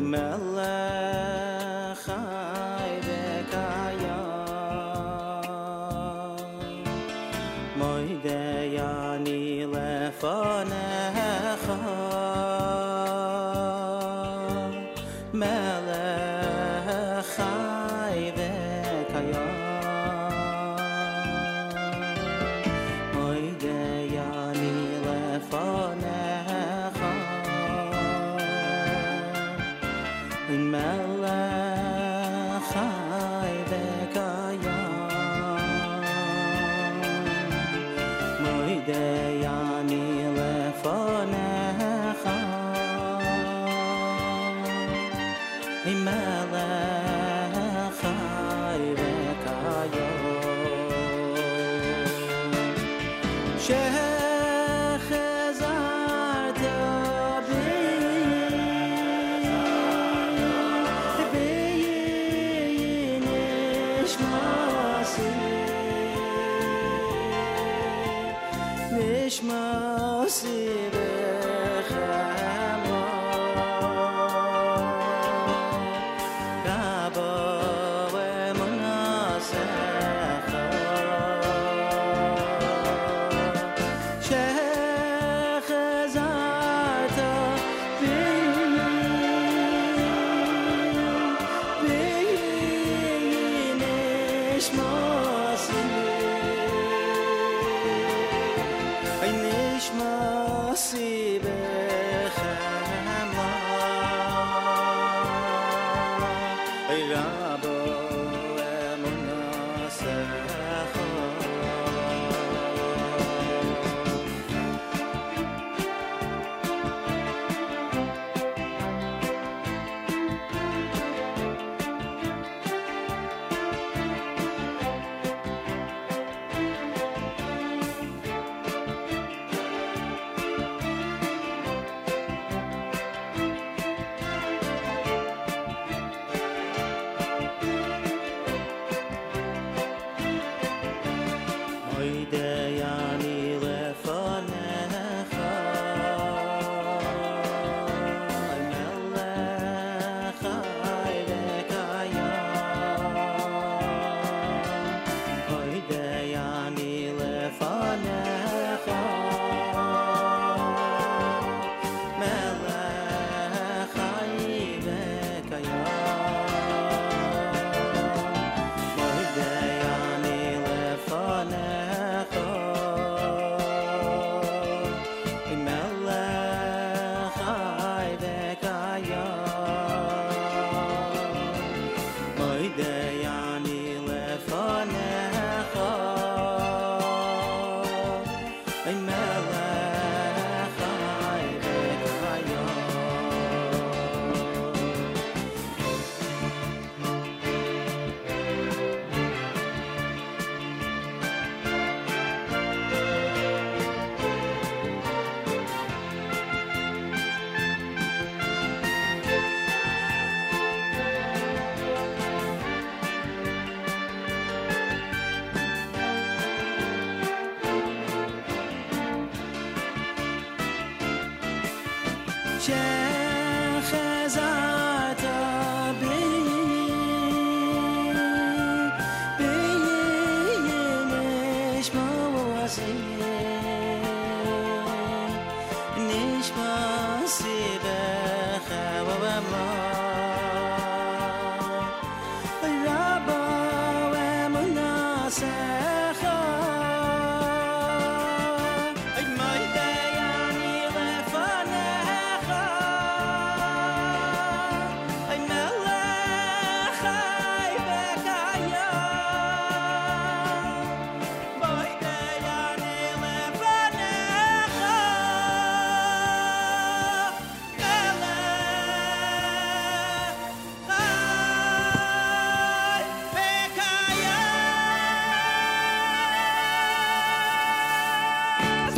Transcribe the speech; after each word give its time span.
melech 0.00 0.83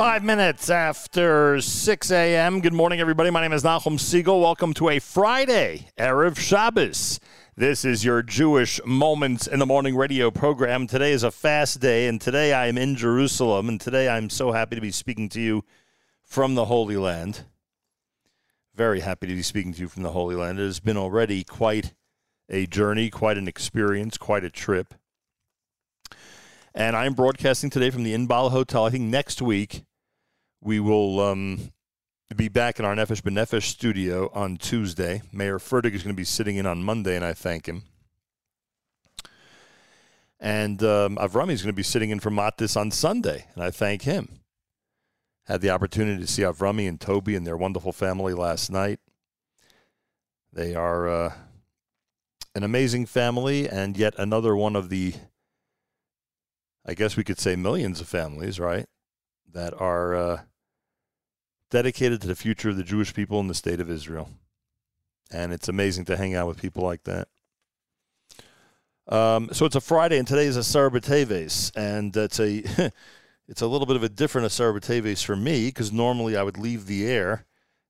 Five 0.06 0.23
minutes 0.23 0.70
after 0.70 1.61
6 1.61 2.11
a.m. 2.12 2.61
Good 2.61 2.73
morning, 2.73 3.00
everybody. 3.00 3.29
My 3.31 3.41
name 3.41 3.53
is 3.53 3.64
Nachum 3.64 3.99
Segal. 3.99 4.41
Welcome 4.41 4.73
to 4.75 4.88
a 4.88 5.00
Friday, 5.00 5.88
Erev 5.99 6.38
Shabbos. 6.38 7.19
This 7.56 7.85
is 7.85 8.05
your 8.05 8.23
Jewish 8.23 8.81
Moments 8.87 9.49
in 9.49 9.58
the 9.58 9.67
Morning 9.67 9.97
radio 9.97 10.31
program. 10.31 10.87
Today 10.87 11.11
is 11.11 11.25
a 11.25 11.32
fast 11.32 11.81
day, 11.81 12.06
and 12.06 12.20
today 12.20 12.53
I 12.53 12.69
am 12.69 12.79
in 12.79 12.94
Jerusalem, 12.94 13.69
and 13.69 13.81
today 13.81 14.08
I'm 14.08 14.31
so 14.31 14.53
happy 14.53 14.76
to 14.76 14.81
be 14.81 14.93
speaking 14.93 15.29
to 15.31 15.41
you 15.41 15.64
from 16.23 16.55
the 16.55 16.67
Holy 16.67 16.97
Land. 16.97 17.41
Very 18.76 19.00
happy 19.00 19.26
to 19.26 19.35
be 19.35 19.43
speaking 19.43 19.73
to 19.73 19.81
you 19.81 19.88
from 19.88 20.05
the 20.05 20.12
Holy 20.12 20.37
Land. 20.37 20.61
It 20.61 20.67
has 20.67 20.79
been 20.79 20.97
already 20.97 21.43
quite 21.43 21.94
a 22.49 22.67
journey, 22.67 23.11
quite 23.11 23.38
an 23.38 23.49
experience, 23.49 24.17
quite 24.17 24.44
a 24.44 24.50
trip. 24.50 24.94
And 26.76 26.94
I'm 26.94 27.14
broadcasting 27.14 27.70
today 27.70 27.91
from 27.91 28.05
the 28.05 28.14
Inbal 28.14 28.53
Hotel. 28.53 28.85
I 28.85 28.91
think 28.91 29.05
next 29.05 29.43
week 29.43 29.82
we 30.66 30.80
will 30.80 31.20
um, 31.20 31.70
be 32.34 32.48
back 32.48 32.80
in 32.80 32.84
our 32.84 32.96
Nefesh 32.96 33.22
B'Nefesh 33.22 33.62
studio 33.62 34.28
on 34.34 34.56
Tuesday. 34.56 35.22
Mayor 35.32 35.60
Fertig 35.60 35.94
is 35.94 36.02
going 36.02 36.12
to 36.12 36.20
be 36.20 36.24
sitting 36.24 36.56
in 36.56 36.66
on 36.66 36.82
Monday, 36.82 37.14
and 37.14 37.24
I 37.24 37.34
thank 37.34 37.66
him. 37.66 37.84
And 40.40 40.82
um, 40.82 41.16
Avrami 41.18 41.52
is 41.52 41.62
going 41.62 41.72
to 41.72 41.76
be 41.76 41.84
sitting 41.84 42.10
in 42.10 42.18
for 42.18 42.30
Matis 42.30 42.76
on 42.76 42.90
Sunday, 42.90 43.46
and 43.54 43.62
I 43.62 43.70
thank 43.70 44.02
him. 44.02 44.40
Had 45.44 45.60
the 45.60 45.70
opportunity 45.70 46.20
to 46.20 46.26
see 46.26 46.42
Avrami 46.42 46.88
and 46.88 47.00
Toby 47.00 47.36
and 47.36 47.46
their 47.46 47.56
wonderful 47.56 47.92
family 47.92 48.34
last 48.34 48.69
night. 48.69 48.98
They 50.52 50.74
are 50.74 51.08
uh, 51.08 51.32
an 52.56 52.64
amazing 52.64 53.06
family, 53.06 53.69
and 53.69 53.96
yet 53.96 54.14
another 54.19 54.56
one 54.56 54.74
of 54.74 54.88
the, 54.88 55.14
I 56.84 56.94
guess 56.94 57.16
we 57.16 57.22
could 57.22 57.38
say, 57.38 57.54
millions 57.54 58.00
of 58.00 58.08
families, 58.08 58.58
right, 58.58 58.86
that 59.52 59.72
are 59.80 60.16
uh, 60.16 60.40
dedicated 61.70 62.20
to 62.20 62.28
the 62.28 62.36
future 62.36 62.70
of 62.70 62.76
the 62.76 62.84
Jewish 62.84 63.14
people 63.14 63.40
in 63.40 63.48
the 63.48 63.54
state 63.54 63.80
of 63.80 63.90
Israel. 63.90 64.30
And 65.30 65.52
it's 65.52 65.68
amazing 65.68 66.04
to 66.06 66.16
hang 66.16 66.34
out 66.34 66.46
with 66.46 66.60
people 66.60 66.84
like 66.84 67.04
that. 67.04 67.28
Um, 69.08 69.50
so 69.52 69.66
it's 69.66 69.76
a 69.76 69.80
Friday, 69.80 70.18
and 70.18 70.26
today 70.26 70.46
is 70.46 70.56
a 70.56 70.60
B'Teves, 70.90 71.70
and 71.76 72.16
it's 72.16 72.40
a 72.40 72.92
it's 73.48 73.62
a 73.62 73.66
little 73.66 73.86
bit 73.86 73.96
of 73.96 74.02
a 74.02 74.08
different 74.08 74.46
Asar 74.46 74.78
for 75.16 75.36
me 75.36 75.66
because 75.66 75.92
normally 75.92 76.36
I 76.36 76.42
would 76.42 76.58
leave 76.58 76.86
the 76.86 77.06
air 77.06 77.46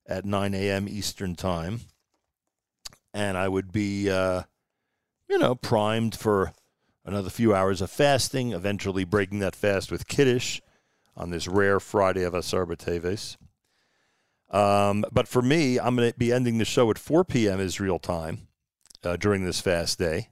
at 0.07 0.25
9 0.25 0.53
a.m. 0.53 0.87
Eastern 0.87 1.35
time, 1.35 1.81
and 3.13 3.35
I 3.35 3.47
would 3.47 3.71
be, 3.71 4.09
uh, 4.09 4.43
you 5.27 5.39
know, 5.39 5.55
primed 5.55 6.15
for 6.15 6.53
another 7.03 7.31
few 7.31 7.53
hours 7.53 7.81
of 7.81 7.89
fasting, 7.89 8.51
eventually 8.51 9.03
breaking 9.03 9.39
that 9.39 9.55
fast 9.55 9.91
with 9.91 10.07
Kiddush 10.07 10.61
on 11.15 11.31
this 11.31 11.47
rare 11.47 11.79
Friday 11.79 12.23
of 12.23 12.35
Asar 12.35 12.65
B'Teves. 12.67 13.37
Um, 14.49 15.05
but 15.11 15.27
for 15.27 15.41
me, 15.41 15.79
I'm 15.79 15.95
going 15.95 16.11
to 16.11 16.17
be 16.17 16.31
ending 16.31 16.57
the 16.57 16.65
show 16.65 16.89
at 16.89 16.97
4 16.97 17.25
p.m. 17.25 17.59
Israel 17.59 17.99
time 17.99 18.47
uh, 19.03 19.17
during 19.17 19.45
this 19.45 19.59
fast 19.59 19.99
day. 19.99 20.29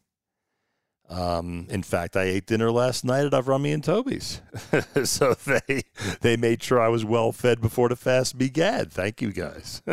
Um, 1.10 1.68
in 1.70 1.84
fact, 1.84 2.16
I 2.16 2.24
ate 2.24 2.48
dinner 2.48 2.72
last 2.72 3.06
night 3.06 3.26
at 3.26 3.32
Avrami 3.32 3.74
and 3.74 3.84
Toby's, 3.84 4.42
so 5.04 5.36
they 5.36 5.84
they 6.22 6.36
made 6.36 6.64
sure 6.64 6.82
I 6.82 6.88
was 6.88 7.06
well 7.06 7.32
fed 7.32 7.62
before 7.62 7.90
the 7.90 7.96
fast 7.96 8.40
began. 8.40 8.88
Thank 8.88 9.22
you 9.22 9.32
guys. 9.32 9.84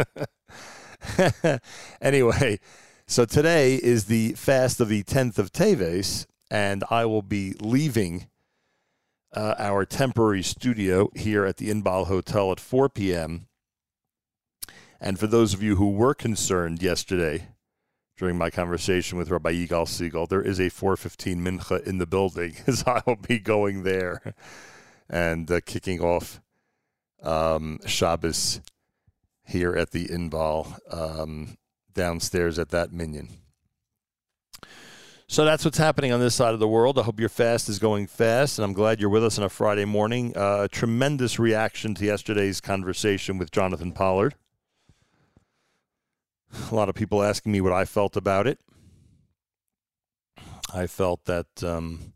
anyway, 2.01 2.61
so 3.07 3.27
today 3.27 3.75
is 3.75 4.07
the 4.07 4.33
fast 4.33 4.81
of 4.81 4.89
the 4.89 5.03
tenth 5.03 5.39
of 5.39 5.53
Teves, 5.53 6.25
and 6.51 6.83
I 6.89 7.05
will 7.05 7.21
be 7.21 7.55
leaving 7.61 8.29
uh, 9.35 9.55
our 9.59 9.85
temporary 9.85 10.43
studio 10.43 11.11
here 11.15 11.45
at 11.45 11.59
the 11.59 11.69
Inbal 11.69 12.07
Hotel 12.07 12.53
at 12.53 12.61
4 12.61 12.89
p.m. 12.89 13.49
And 15.03 15.19
for 15.19 15.27
those 15.27 15.53
of 15.53 15.63
you 15.63 15.77
who 15.77 15.91
were 15.91 16.15
concerned 16.15 16.81
yesterday 16.81 17.49
during 18.17 18.39
my 18.39 18.51
conversation 18.51 19.19
with 19.19 19.31
Rabbi 19.31 19.53
Yigal 19.53 19.89
Siegel. 19.89 20.29
There 20.29 20.41
is 20.41 20.61
a 20.61 20.69
415 20.69 21.41
mincha 21.41 21.85
in 21.85 21.99
the 21.99 22.07
building, 22.07 22.55
as 22.69 22.85
I 22.87 23.03
will 23.05 23.17
be 23.17 23.41
going 23.41 23.83
there 23.83 24.35
and 25.11 25.51
uh, 25.51 25.61
kicking 25.67 26.01
off 26.01 26.41
um, 27.21 27.81
Shabbos 27.85 28.61
here 29.45 29.75
at 29.75 29.91
the 29.91 30.07
Inbal 30.07 30.79
um, 30.95 31.57
downstairs 31.93 32.61
at 32.61 32.69
that 32.69 32.93
minyan. 32.93 33.29
So 35.27 35.45
that's 35.45 35.65
what's 35.65 35.79
happening 35.79 36.13
on 36.13 36.21
this 36.21 36.37
side 36.37 36.55
of 36.55 36.61
the 36.61 36.69
world. 36.69 37.01
I 37.01 37.03
hope 37.03 37.19
your 37.19 37.29
fast 37.29 37.69
is 37.69 37.81
going 37.81 38.07
fast, 38.07 38.59
and 38.59 38.65
I'm 38.65 38.73
glad 38.73 39.01
you're 39.01 39.11
with 39.11 39.25
us 39.25 39.37
on 39.37 39.45
a 39.45 39.49
Friday 39.49 39.85
morning. 39.85 40.37
Uh, 40.37 40.69
tremendous 40.71 41.41
reaction 41.41 41.95
to 41.97 42.05
yesterday's 42.05 42.61
conversation 42.61 43.37
with 43.37 43.51
Jonathan 43.51 43.91
Pollard. 43.91 44.37
A 46.53 46.75
lot 46.75 46.89
of 46.89 46.95
people 46.95 47.23
asking 47.23 47.53
me 47.53 47.61
what 47.61 47.73
I 47.73 47.85
felt 47.85 48.17
about 48.17 48.47
it. 48.47 48.59
I 50.75 50.87
felt 50.87 51.25
that 51.27 51.63
um, 51.63 52.13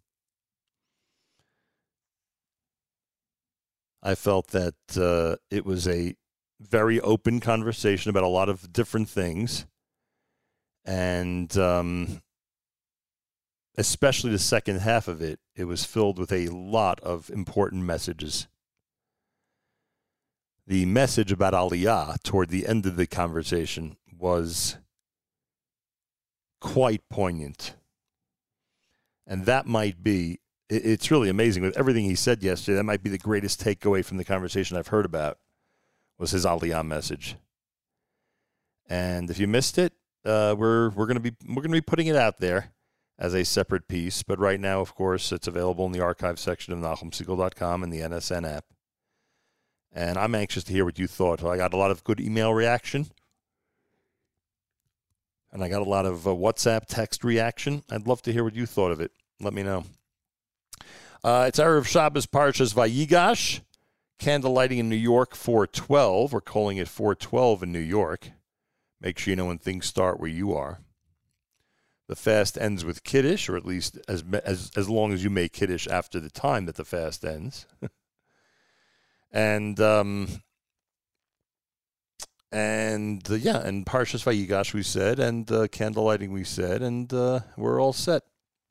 I 4.03 4.15
felt 4.15 4.49
that 4.49 4.75
uh, 4.97 5.37
it 5.51 5.67
was 5.67 5.87
a 5.89 6.15
very 6.61 7.01
open 7.01 7.41
conversation 7.41 8.11
about 8.11 8.23
a 8.23 8.29
lot 8.29 8.49
of 8.49 8.73
different 8.73 9.09
things, 9.09 9.67
and 10.85 11.55
um, 11.59 12.23
especially 13.77 14.31
the 14.31 14.39
second 14.39 14.81
half 14.81 15.09
of 15.09 15.21
it, 15.21 15.39
it 15.55 15.65
was 15.65 15.85
filled 15.85 16.19
with 16.19 16.33
a 16.33 16.49
lot 16.49 17.01
of 17.01 17.31
important 17.31 17.83
messages. 17.83 18.49
The 20.67 20.87
message 20.87 21.31
about 21.31 21.53
Aliyah 21.53 22.23
toward 22.23 22.49
the 22.49 22.67
end 22.67 22.87
of 22.87 22.97
the 22.97 23.07
conversation 23.07 23.97
was 24.19 24.77
quite 26.61 27.09
poignant. 27.09 27.75
And 29.27 29.47
that 29.47 29.67
might 29.67 30.03
be, 30.03 30.41
it's 30.69 31.11
really 31.11 31.29
amazing 31.29 31.63
with 31.63 31.77
everything 31.77 32.05
he 32.05 32.15
said 32.15 32.43
yesterday. 32.43 32.77
That 32.77 32.85
might 32.85 33.03
be 33.03 33.11
the 33.11 33.19
greatest 33.19 33.63
takeaway 33.63 34.05
from 34.05 34.17
the 34.17 34.25
conversation 34.25 34.77
I've 34.77 34.89
heard 34.89 35.05
about 35.05 35.39
was 36.19 36.31
his 36.31 36.45
Aliyah 36.45 36.87
message. 36.87 37.37
And 38.89 39.31
if 39.31 39.39
you 39.39 39.47
missed 39.47 39.79
it, 39.79 39.93
uh, 40.25 40.55
we're 40.57 40.91
we're 40.91 41.07
gonna 41.07 41.21
be 41.21 41.33
we're 41.49 41.63
gonna 41.63 41.73
be 41.73 41.81
putting 41.81 42.07
it 42.07 42.17
out 42.17 42.39
there 42.39 42.73
as 43.19 43.35
a 43.35 43.45
separate 43.45 43.89
piece. 43.89 44.23
But 44.23 44.39
right 44.39 44.61
now, 44.61 44.81
of 44.81 44.95
course, 44.95 45.33
it's 45.33 45.47
available 45.49 45.87
in 45.87 45.93
the 45.93 46.01
archive 46.01 46.39
section 46.39 46.73
of 46.73 46.79
NachumSegal.com 46.81 47.83
and 47.83 47.93
the 47.93 48.01
NSN 48.01 48.49
app. 48.49 48.65
And 49.93 50.19
I'm 50.19 50.35
anxious 50.35 50.65
to 50.65 50.73
hear 50.73 50.85
what 50.85 50.99
you 50.99 51.07
thought. 51.07 51.43
I 51.43 51.57
got 51.57 51.75
a 51.75 51.77
lot 51.77 51.91
of 51.91 52.05
good 52.05 52.21
email 52.21 52.53
reaction 52.53 53.07
and 55.57 55.65
I 55.65 55.71
got 55.71 55.81
a 55.81 55.89
lot 55.89 56.05
of 56.05 56.27
uh, 56.27 56.31
WhatsApp 56.33 56.83
text 56.87 57.25
reaction. 57.25 57.83
I'd 57.91 58.07
love 58.07 58.21
to 58.23 58.33
hear 58.33 58.45
what 58.45 58.55
you 58.55 58.67
thought 58.67 58.93
of 58.93 59.01
it. 59.01 59.11
Let 59.41 59.55
me 59.55 59.63
know. 59.63 59.85
Uh, 61.25 61.47
it's 61.49 61.59
Erev 61.59 61.87
Shabbos 61.87 62.27
Parshas 62.27 62.75
Vayigash. 62.75 63.61
Candle 64.19 64.53
lighting 64.53 64.77
in 64.77 64.91
New 64.91 64.97
York 64.97 65.35
412. 65.35 66.35
We're 66.35 66.43
calling 66.43 66.77
it 66.77 66.89
412 66.89 67.63
in 67.63 67.73
New 67.73 67.79
York. 67.79 68.33
Make 69.01 69.19
sure 69.19 69.33
you 69.33 69.37
know 69.37 69.47
when 69.47 69.57
things 69.57 69.87
start 69.87 70.21
where 70.21 70.29
you 70.29 70.53
are. 70.53 70.81
The 72.07 72.17
fast 72.17 72.59
ends 72.59 72.85
with 72.85 73.03
Kiddush, 73.03 73.49
or 73.49 73.57
at 73.57 73.65
least 73.65 73.99
as, 74.09 74.25
as, 74.45 74.71
as 74.77 74.91
long 74.91 75.15
as 75.15 75.25
you 75.25 75.31
make 75.31 75.55
Kiddush 75.55 75.89
after 75.89 76.21
the 76.21 76.31
time 76.31 76.67
that 76.67 76.77
the 76.77 76.85
fast 76.85 77.25
ends. 77.25 77.65
and 79.33 79.81
um, 79.81 80.43
and 82.53 83.29
uh, 83.31 83.35
yeah, 83.35 83.59
and 83.59 83.85
Parshas 83.85 84.25
Vayigash 84.25 84.73
we 84.73 84.83
said, 84.83 85.19
and 85.19 85.51
uh, 85.51 85.69
candle 85.69 86.05
lighting 86.05 86.33
we 86.33 86.45
said, 86.45 86.83
and 86.83 87.13
uh, 87.13 87.41
we're 87.57 87.81
all 87.81 87.93
set 87.93 88.23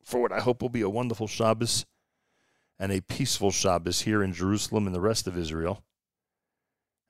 for 0.02 0.20
what 0.22 0.32
I 0.32 0.40
hope 0.40 0.62
will 0.62 0.68
be 0.68 0.82
a 0.82 0.88
wonderful 0.88 1.26
Shabbos 1.26 1.84
and 2.78 2.92
a 2.92 3.00
peaceful 3.00 3.50
Shabbos 3.50 4.02
here 4.02 4.22
in 4.22 4.32
Jerusalem 4.32 4.86
and 4.86 4.94
the 4.94 5.00
rest 5.00 5.26
of 5.26 5.36
Israel, 5.36 5.82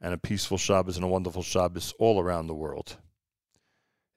and 0.01 0.15
a 0.15 0.19
peaceful 0.19 0.59
Shabbos 0.59 0.97
and 0.97 1.05
a 1.05 1.09
wonderful 1.09 1.43
Shabbos 1.43 1.93
all 1.99 2.21
around 2.21 2.47
the 2.47 2.55
world. 2.55 2.97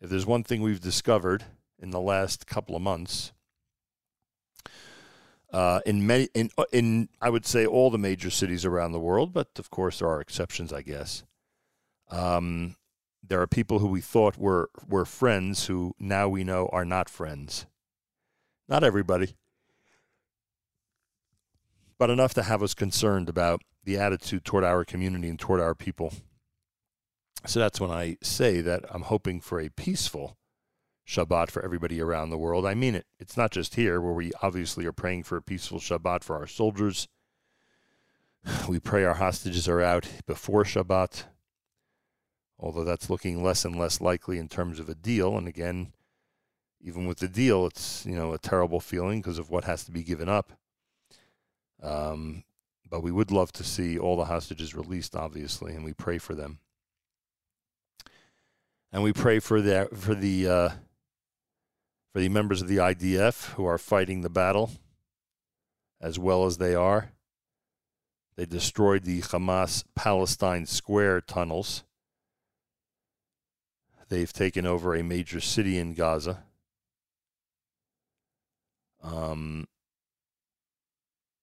If 0.02 0.10
there's 0.10 0.26
one 0.26 0.44
thing 0.44 0.62
we've 0.62 0.80
discovered 0.80 1.44
in 1.78 1.92
the 1.92 2.00
last 2.00 2.48
couple 2.48 2.76
of 2.76 2.82
months, 2.82 3.34
uh, 5.52 5.82
in 5.86 6.06
many, 6.08 6.30
in 6.34 6.50
uh, 6.58 6.66
in 6.72 7.10
I 7.22 7.30
would 7.30 7.46
say 7.46 7.66
all 7.66 7.90
the 7.90 7.98
major 7.98 8.30
cities 8.30 8.66
around 8.66 8.94
the 8.94 9.00
world, 9.00 9.34
but 9.34 9.50
of 9.60 9.70
course 9.70 10.00
there 10.00 10.08
are 10.08 10.22
exceptions, 10.22 10.72
I 10.72 10.84
guess 10.84 11.24
um, 12.10 12.76
there 13.28 13.42
are 13.42 13.48
people 13.48 13.80
who 13.80 13.88
we 13.88 14.02
thought 14.02 14.38
were 14.38 14.70
were 14.88 15.06
friends 15.06 15.68
who 15.68 15.94
now 16.00 16.28
we 16.28 16.44
know 16.44 16.68
are 16.72 16.86
not 16.86 17.10
friends. 17.10 17.66
Not 18.68 18.84
everybody, 18.84 19.36
but 21.98 22.10
enough 22.10 22.34
to 22.36 22.44
have 22.44 22.64
us 22.64 22.74
concerned 22.74 23.30
about 23.30 23.62
the 23.84 23.98
attitude 23.98 24.46
toward 24.46 24.64
our 24.64 24.86
community 24.86 25.30
and 25.30 25.40
toward 25.40 25.60
our 25.60 25.76
people. 25.76 26.14
So 27.46 27.60
that's 27.60 27.80
when 27.80 27.92
I 27.92 28.18
say 28.22 28.62
that 28.62 28.84
I'm 28.90 29.04
hoping 29.04 29.40
for 29.42 29.60
a 29.60 29.70
peaceful 29.70 30.38
Shabbat 31.08 31.50
for 31.50 31.64
everybody 31.64 32.00
around 32.00 32.30
the 32.30 32.38
world. 32.38 32.66
I 32.66 32.76
mean 32.76 32.94
it. 32.94 33.08
It's 33.20 33.38
not 33.38 33.52
just 33.52 33.76
here 33.76 34.00
where 34.00 34.14
we 34.14 34.32
obviously 34.44 34.86
are 34.86 34.92
praying 34.92 35.24
for 35.24 35.38
a 35.38 35.42
peaceful 35.42 35.80
Shabbat 35.80 36.24
for 36.24 36.36
our 36.36 36.48
soldiers. 36.48 37.08
We 38.70 38.80
pray 38.80 39.04
our 39.04 39.16
hostages 39.16 39.68
are 39.68 39.82
out 39.82 40.08
before 40.28 40.64
Shabbat 40.64 41.26
although 42.60 42.84
that's 42.84 43.10
looking 43.10 43.44
less 43.44 43.66
and 43.66 43.78
less 43.78 44.02
likely 44.02 44.38
in 44.38 44.50
terms 44.50 44.80
of 44.80 44.90
a 44.90 44.96
deal. 44.96 45.38
And 45.38 45.48
again, 45.48 45.94
even 46.82 47.06
with 47.08 47.20
the 47.20 47.28
deal, 47.30 47.66
it's 47.66 48.06
you 48.06 48.16
know 48.16 48.34
a 48.34 48.38
terrible 48.38 48.80
feeling 48.80 49.22
because 49.22 49.40
of 49.40 49.50
what 49.50 49.66
has 49.66 49.84
to 49.86 49.92
be 49.92 50.04
given 50.04 50.30
up. 50.30 50.52
Um, 51.82 52.44
but 52.90 53.04
we 53.04 53.12
would 53.12 53.32
love 53.32 53.52
to 53.54 53.64
see 53.64 53.98
all 53.98 54.18
the 54.18 54.26
hostages 54.26 54.76
released, 54.76 55.16
obviously, 55.16 55.74
and 55.74 55.86
we 55.86 55.94
pray 55.94 56.18
for 56.18 56.36
them. 56.36 56.60
and 58.92 59.04
we 59.04 59.14
pray 59.14 59.40
for 59.40 59.62
the 59.62 59.88
for 59.94 60.16
the 60.16 60.48
uh, 60.48 60.70
for 62.12 62.20
the 62.20 62.30
members 62.30 62.62
of 62.62 62.68
the 62.68 62.78
IDF 62.78 63.54
who 63.54 63.66
are 63.66 63.78
fighting 63.78 64.22
the 64.22 64.30
battle 64.30 64.72
as 66.02 66.18
well 66.18 66.46
as 66.46 66.58
they 66.58 66.74
are. 66.76 67.12
They 68.36 68.46
destroyed 68.46 69.04
the 69.04 69.22
Hamas 69.22 69.84
Palestine 69.96 70.66
Square 70.66 71.22
tunnels. 71.22 71.84
They've 74.10 74.34
taken 74.34 74.66
over 74.66 74.96
a 74.96 75.04
major 75.04 75.40
city 75.40 75.78
in 75.78 75.94
Gaza. 75.94 76.44
Um, 79.04 79.68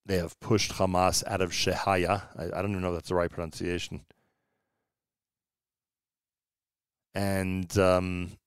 they 0.05 0.17
have 0.17 0.39
pushed 0.39 0.73
Hamas 0.73 1.23
out 1.27 1.41
of 1.41 1.51
Shehaya. 1.51 2.23
I, 2.37 2.45
I 2.45 2.61
don't 2.61 2.71
even 2.71 2.81
know 2.81 2.89
if 2.89 2.95
that's 2.95 3.09
the 3.09 3.15
right 3.15 3.31
pronunciation. 3.31 4.01
And 7.15 7.75
um, 7.77 8.37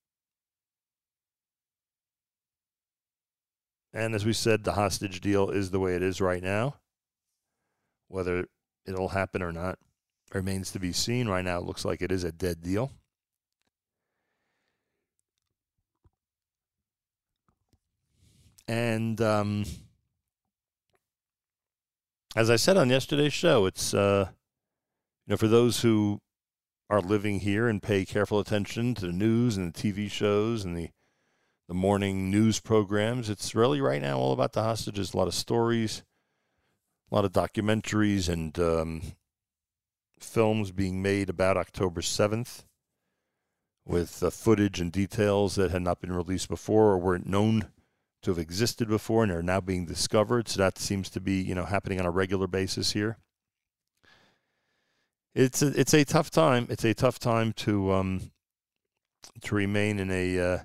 and 3.92 4.14
as 4.14 4.24
we 4.24 4.32
said, 4.32 4.64
the 4.64 4.72
hostage 4.72 5.20
deal 5.20 5.50
is 5.50 5.70
the 5.70 5.80
way 5.80 5.96
it 5.96 6.02
is 6.02 6.20
right 6.20 6.42
now. 6.42 6.76
Whether 8.08 8.46
it'll 8.86 9.08
happen 9.08 9.42
or 9.42 9.50
not 9.50 9.78
remains 10.32 10.70
to 10.72 10.78
be 10.78 10.92
seen. 10.92 11.26
Right 11.26 11.44
now, 11.44 11.58
it 11.58 11.64
looks 11.64 11.84
like 11.84 12.02
it 12.02 12.12
is 12.12 12.22
a 12.22 12.32
dead 12.32 12.62
deal. 12.62 12.92
And 18.70 19.20
um, 19.20 19.64
as 22.36 22.50
I 22.50 22.54
said 22.54 22.76
on 22.76 22.88
yesterday's 22.88 23.32
show, 23.32 23.66
it's 23.66 23.92
uh, 23.92 24.28
you 25.26 25.32
know 25.32 25.36
for 25.36 25.48
those 25.48 25.80
who 25.80 26.20
are 26.88 27.00
living 27.00 27.40
here 27.40 27.66
and 27.66 27.82
pay 27.82 28.04
careful 28.04 28.38
attention 28.38 28.94
to 28.94 29.08
the 29.08 29.12
news 29.12 29.56
and 29.56 29.74
the 29.74 29.76
TV 29.76 30.08
shows 30.08 30.64
and 30.64 30.76
the 30.76 30.90
the 31.66 31.74
morning 31.74 32.30
news 32.30 32.60
programs. 32.60 33.28
It's 33.28 33.56
really 33.56 33.80
right 33.80 34.00
now 34.00 34.18
all 34.20 34.32
about 34.32 34.52
the 34.52 34.62
hostages. 34.62 35.14
A 35.14 35.16
lot 35.16 35.26
of 35.26 35.34
stories, 35.34 36.04
a 37.10 37.14
lot 37.16 37.24
of 37.24 37.32
documentaries 37.32 38.28
and 38.28 38.56
um, 38.60 39.02
films 40.20 40.70
being 40.70 41.02
made 41.02 41.28
about 41.28 41.56
October 41.56 42.02
7th 42.02 42.66
with 43.84 44.22
uh, 44.22 44.30
footage 44.30 44.80
and 44.80 44.92
details 44.92 45.56
that 45.56 45.72
had 45.72 45.82
not 45.82 46.00
been 46.00 46.12
released 46.12 46.48
before 46.48 46.92
or 46.92 46.98
weren't 46.98 47.26
known 47.26 47.66
to 48.22 48.30
have 48.30 48.38
existed 48.38 48.88
before 48.88 49.22
and 49.22 49.32
are 49.32 49.42
now 49.42 49.60
being 49.60 49.86
discovered. 49.86 50.48
So 50.48 50.58
that 50.58 50.78
seems 50.78 51.08
to 51.10 51.20
be, 51.20 51.40
you 51.40 51.54
know, 51.54 51.64
happening 51.64 51.98
on 51.98 52.06
a 52.06 52.10
regular 52.10 52.46
basis 52.46 52.92
here. 52.92 53.18
It's 55.34 55.62
a, 55.62 55.68
it's 55.68 55.94
a 55.94 56.04
tough 56.04 56.30
time. 56.30 56.66
It's 56.70 56.84
a 56.84 56.94
tough 56.94 57.18
time 57.18 57.52
to 57.54 57.92
um, 57.92 58.30
to 59.42 59.54
remain 59.54 59.98
in 59.98 60.10
a 60.10 60.38
uh, 60.38 60.58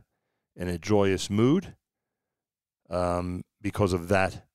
in 0.55 0.67
a 0.67 0.77
joyous 0.77 1.29
mood 1.29 1.75
um, 2.89 3.43
because 3.62 3.93
of 3.93 4.07
that 4.07 4.45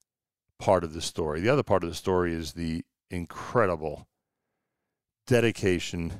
part 0.58 0.84
of 0.84 0.92
the 0.92 1.00
story. 1.00 1.40
The 1.40 1.48
other 1.48 1.62
part 1.62 1.84
of 1.84 1.90
the 1.90 1.96
story 1.96 2.34
is 2.34 2.52
the 2.52 2.84
incredible 3.10 4.08
dedication, 5.26 6.12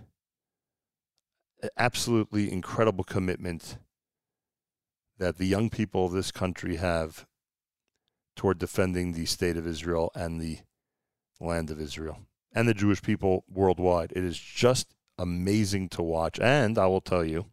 absolutely 1.76 2.50
incredible 2.50 3.04
commitment 3.04 3.76
that 5.20 5.36
the 5.36 5.46
young 5.46 5.68
people 5.68 6.06
of 6.06 6.12
this 6.12 6.32
country 6.32 6.76
have 6.76 7.26
toward 8.34 8.58
defending 8.58 9.12
the 9.12 9.26
state 9.26 9.56
of 9.56 9.66
Israel 9.66 10.10
and 10.14 10.40
the 10.40 10.58
land 11.38 11.70
of 11.70 11.78
Israel 11.78 12.20
and 12.54 12.66
the 12.66 12.74
Jewish 12.74 13.02
people 13.02 13.44
worldwide. 13.46 14.12
It 14.16 14.24
is 14.24 14.38
just 14.38 14.94
amazing 15.18 15.90
to 15.90 16.02
watch. 16.02 16.40
And 16.40 16.78
I 16.78 16.86
will 16.86 17.02
tell 17.02 17.22
you, 17.22 17.46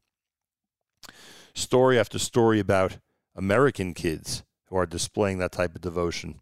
story 1.53 1.99
after 1.99 2.17
story 2.17 2.59
about 2.61 2.99
American 3.35 3.93
kids 3.93 4.43
who 4.69 4.77
are 4.77 4.85
displaying 4.85 5.37
that 5.39 5.51
type 5.51 5.75
of 5.75 5.81
devotion, 5.81 6.39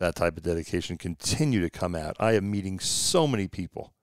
that 0.00 0.16
type 0.16 0.36
of 0.36 0.42
dedication 0.42 0.98
continue 0.98 1.60
to 1.60 1.70
come 1.70 1.94
out. 1.94 2.16
I 2.18 2.32
am 2.32 2.50
meeting 2.50 2.80
so 2.80 3.28
many 3.28 3.46
people 3.46 3.94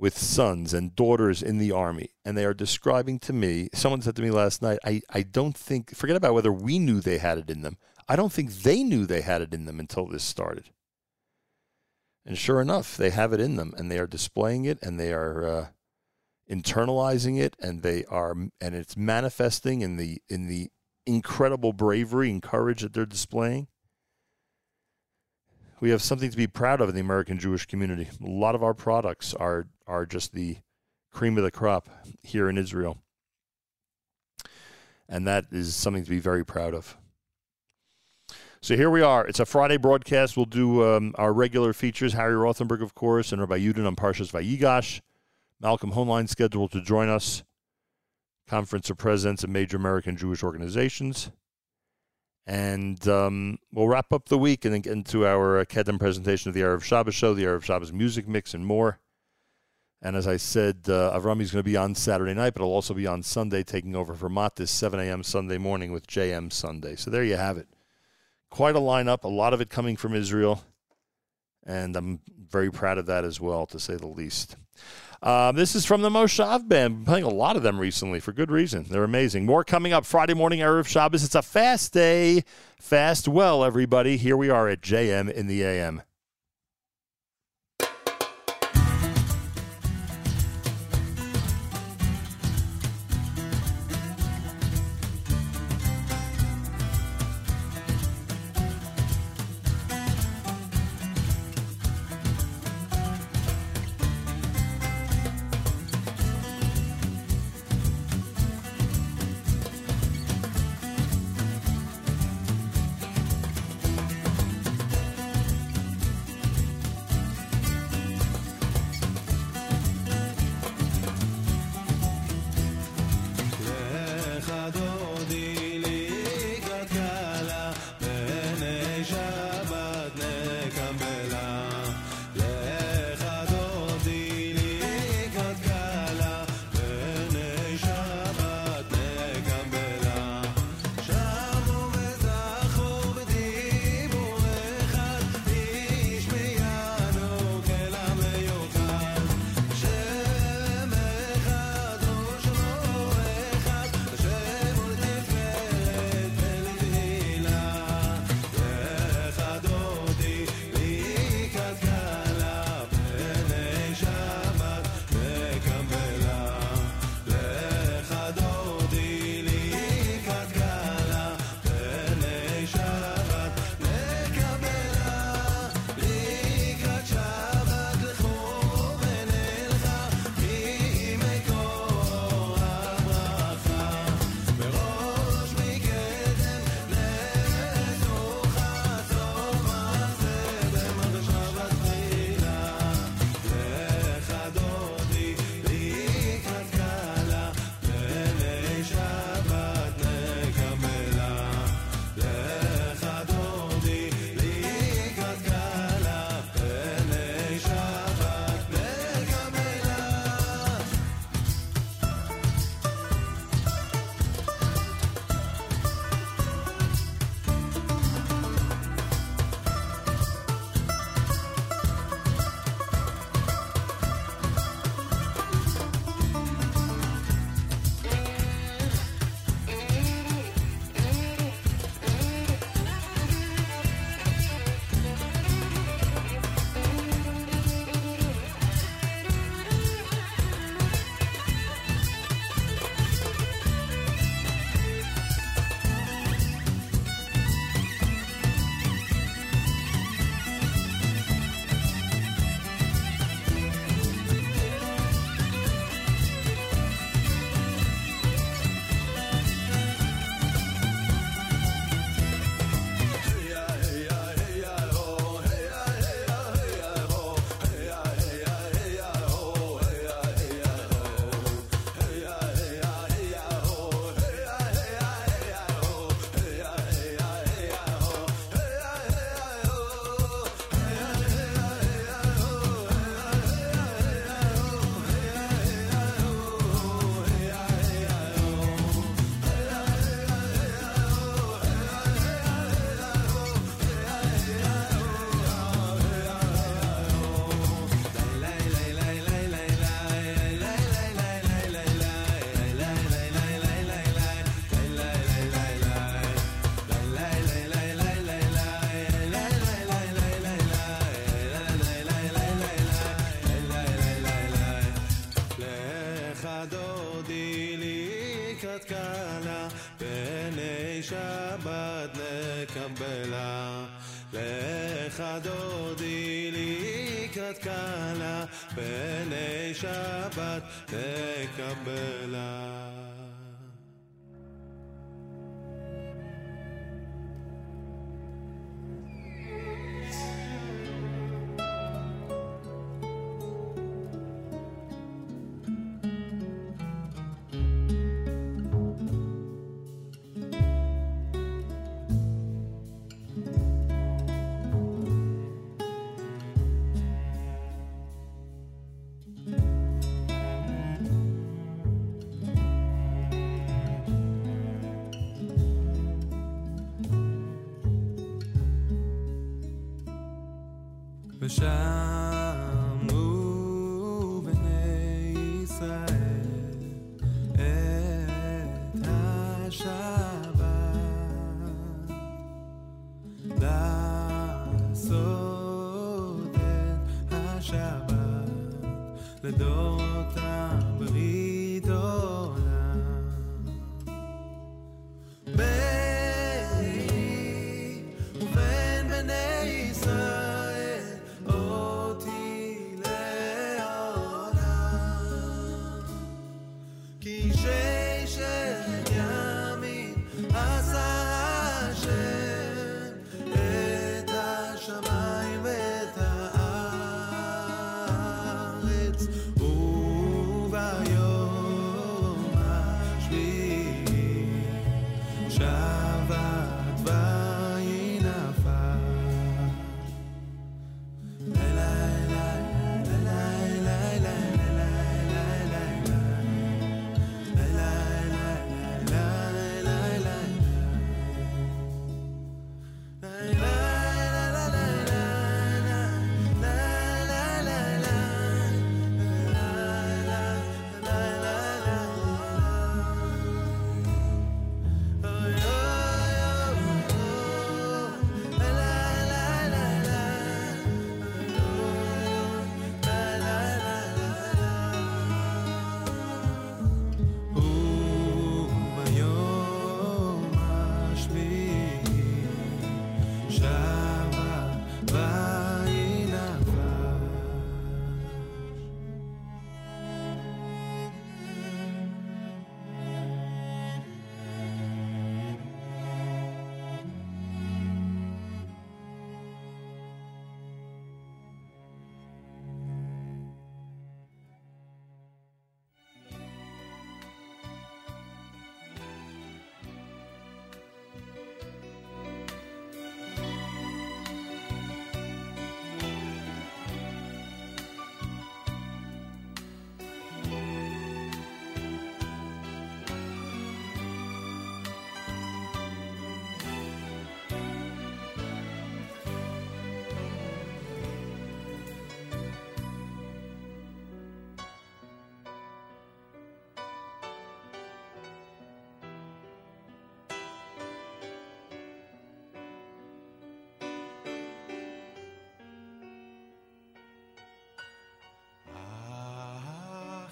with 0.00 0.16
sons 0.16 0.72
and 0.72 0.96
daughters 0.96 1.42
in 1.42 1.58
the 1.58 1.70
army, 1.70 2.10
and 2.24 2.36
they 2.36 2.44
are 2.44 2.54
describing 2.54 3.18
to 3.20 3.32
me. 3.32 3.68
Someone 3.74 4.02
said 4.02 4.16
to 4.16 4.22
me 4.22 4.30
last 4.30 4.62
night, 4.62 4.78
I, 4.84 5.02
I 5.10 5.22
don't 5.22 5.56
think, 5.56 5.94
forget 5.94 6.16
about 6.16 6.34
whether 6.34 6.52
we 6.52 6.78
knew 6.78 7.00
they 7.00 7.18
had 7.18 7.38
it 7.38 7.50
in 7.50 7.62
them. 7.62 7.76
I 8.08 8.16
don't 8.16 8.32
think 8.32 8.52
they 8.52 8.82
knew 8.82 9.06
they 9.06 9.20
had 9.20 9.42
it 9.42 9.54
in 9.54 9.66
them 9.66 9.78
until 9.78 10.06
this 10.06 10.24
started. 10.24 10.70
And 12.24 12.36
sure 12.36 12.60
enough, 12.60 12.96
they 12.96 13.10
have 13.10 13.32
it 13.32 13.40
in 13.40 13.56
them, 13.56 13.74
and 13.76 13.90
they 13.90 13.98
are 13.98 14.06
displaying 14.06 14.64
it, 14.64 14.78
and 14.82 14.98
they 14.98 15.12
are 15.12 15.46
uh, 15.46 15.66
internalizing 16.50 17.40
it 17.40 17.54
and 17.60 17.82
they 17.82 18.04
are 18.06 18.32
and 18.32 18.74
it's 18.74 18.96
manifesting 18.96 19.82
in 19.82 19.96
the 19.96 20.20
in 20.28 20.48
the 20.48 20.68
incredible 21.06 21.72
bravery 21.72 22.28
and 22.28 22.42
courage 22.42 22.82
that 22.82 22.92
they're 22.92 23.06
displaying 23.06 23.68
we 25.80 25.90
have 25.90 26.02
something 26.02 26.30
to 26.30 26.36
be 26.36 26.46
proud 26.46 26.80
of 26.80 26.88
in 26.88 26.94
the 26.94 27.00
American 27.00 27.38
Jewish 27.38 27.66
community. 27.66 28.08
A 28.22 28.26
lot 28.26 28.54
of 28.54 28.62
our 28.62 28.74
products 28.74 29.34
are 29.34 29.66
are 29.86 30.06
just 30.06 30.32
the 30.32 30.58
cream 31.10 31.36
of 31.36 31.44
the 31.44 31.50
crop 31.50 31.88
here 32.22 32.48
in 32.48 32.56
Israel. 32.56 32.98
And 35.08 35.26
that 35.26 35.46
is 35.50 35.74
something 35.74 36.04
to 36.04 36.10
be 36.10 36.20
very 36.20 36.44
proud 36.44 36.74
of. 36.74 36.96
So 38.62 38.76
here 38.76 38.90
we 38.90 39.00
are. 39.00 39.26
It's 39.26 39.40
a 39.40 39.46
Friday 39.46 39.78
broadcast. 39.78 40.36
We'll 40.36 40.46
do 40.46 40.84
um, 40.84 41.14
our 41.16 41.32
regular 41.32 41.72
features. 41.72 42.12
Harry 42.12 42.34
Rothenberg, 42.34 42.82
of 42.82 42.94
course, 42.94 43.32
and 43.32 43.40
Rabbi 43.40 43.58
Yudin 43.58 43.86
on 43.86 43.96
Parshas 43.96 44.30
Vayigash. 44.30 45.00
Malcolm 45.60 45.92
Hoenlein 45.92 46.28
scheduled 46.28 46.70
to 46.72 46.80
join 46.80 47.08
us. 47.08 47.42
Conference 48.46 48.90
of 48.90 48.98
Presidents 48.98 49.42
of 49.42 49.50
Major 49.50 49.78
American 49.78 50.16
Jewish 50.16 50.42
Organizations. 50.42 51.30
And 52.50 53.06
um, 53.06 53.60
we'll 53.72 53.86
wrap 53.86 54.12
up 54.12 54.28
the 54.28 54.36
week 54.36 54.64
and 54.64 54.74
then 54.74 54.80
get 54.80 54.92
into 54.92 55.24
our 55.24 55.60
uh, 55.60 55.64
Kedem 55.64 56.00
presentation 56.00 56.48
of 56.48 56.54
the 56.56 56.62
Erev 56.62 56.82
Shabbos 56.82 57.14
show, 57.14 57.32
the 57.32 57.44
Erev 57.44 57.62
Shabbos 57.62 57.92
music 57.92 58.26
mix, 58.26 58.54
and 58.54 58.66
more. 58.66 58.98
And 60.02 60.16
as 60.16 60.26
I 60.26 60.36
said, 60.36 60.78
uh, 60.88 61.16
Avrami 61.16 61.42
is 61.42 61.52
going 61.52 61.62
to 61.62 61.70
be 61.70 61.76
on 61.76 61.94
Saturday 61.94 62.34
night, 62.34 62.54
but 62.54 62.64
he'll 62.64 62.72
also 62.72 62.92
be 62.92 63.06
on 63.06 63.22
Sunday, 63.22 63.62
taking 63.62 63.94
over 63.94 64.14
for 64.14 64.28
Matis 64.28 64.66
7 64.66 64.98
a.m. 64.98 65.22
Sunday 65.22 65.58
morning 65.58 65.92
with 65.92 66.08
JM 66.08 66.52
Sunday. 66.52 66.96
So 66.96 67.08
there 67.08 67.22
you 67.22 67.36
have 67.36 67.56
it. 67.56 67.68
Quite 68.50 68.74
a 68.74 68.80
lineup, 68.80 69.22
a 69.22 69.28
lot 69.28 69.54
of 69.54 69.60
it 69.60 69.70
coming 69.70 69.96
from 69.96 70.12
Israel. 70.12 70.64
And 71.64 71.94
I'm 71.94 72.18
very 72.36 72.72
proud 72.72 72.98
of 72.98 73.06
that 73.06 73.24
as 73.24 73.40
well, 73.40 73.64
to 73.66 73.78
say 73.78 73.94
the 73.94 74.08
least. 74.08 74.56
Um, 75.22 75.54
this 75.54 75.74
is 75.74 75.84
from 75.84 76.00
the 76.00 76.08
Moshav 76.08 76.66
Band. 76.66 76.94
I've 76.94 76.98
been 76.98 77.04
playing 77.04 77.24
a 77.24 77.28
lot 77.28 77.56
of 77.56 77.62
them 77.62 77.78
recently 77.78 78.20
for 78.20 78.32
good 78.32 78.50
reason. 78.50 78.86
They're 78.88 79.04
amazing. 79.04 79.44
More 79.44 79.64
coming 79.64 79.92
up 79.92 80.06
Friday 80.06 80.32
morning, 80.32 80.60
Erev 80.60 80.86
Shabbos. 80.86 81.24
It's 81.24 81.34
a 81.34 81.42
fast 81.42 81.92
day. 81.92 82.44
Fast 82.78 83.28
well, 83.28 83.62
everybody. 83.62 84.16
Here 84.16 84.36
we 84.36 84.48
are 84.48 84.68
at 84.68 84.80
JM 84.80 85.30
in 85.30 85.46
the 85.46 85.62
AM. 85.62 86.02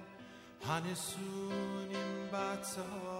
Hanesunim 0.67 2.13
Batzor. 2.31 3.18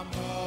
amor. 0.00 0.39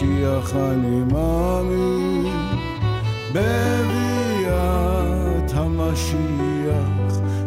ჩემში 0.04 0.26
ახალი 0.28 0.98
მამი 1.12 2.28
ბევია 3.36 4.66
თამაშია 5.48 6.80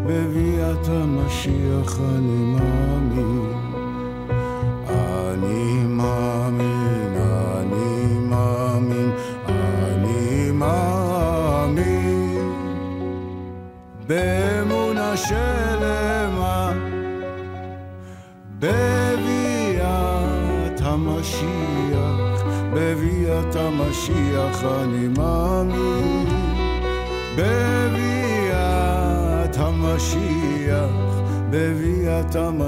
ბევია 0.08 0.70
თამაშია 0.88 1.80
ხანი 1.92 2.40
მამი. 2.56 2.95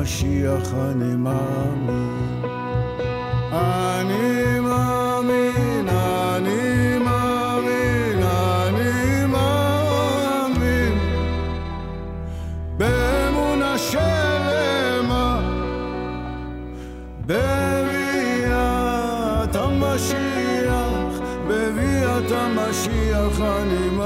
למשיח 0.08 0.74
אני 0.74 1.16
מאמין. 1.16 2.42
אני 3.52 4.60
מאמין, 4.60 5.88
אני 5.88 6.98
מאמין, 6.98 8.22
אני 8.22 9.26
מאמין. 9.26 10.98
באמונה 12.76 13.78
שלמה, 13.78 15.40
בביאת 17.26 18.36
המשיח, 19.56 21.20
בביאת 21.48 22.30
המשיח 22.30 23.40
אני 23.40 23.88
מאמין. 23.90 23.97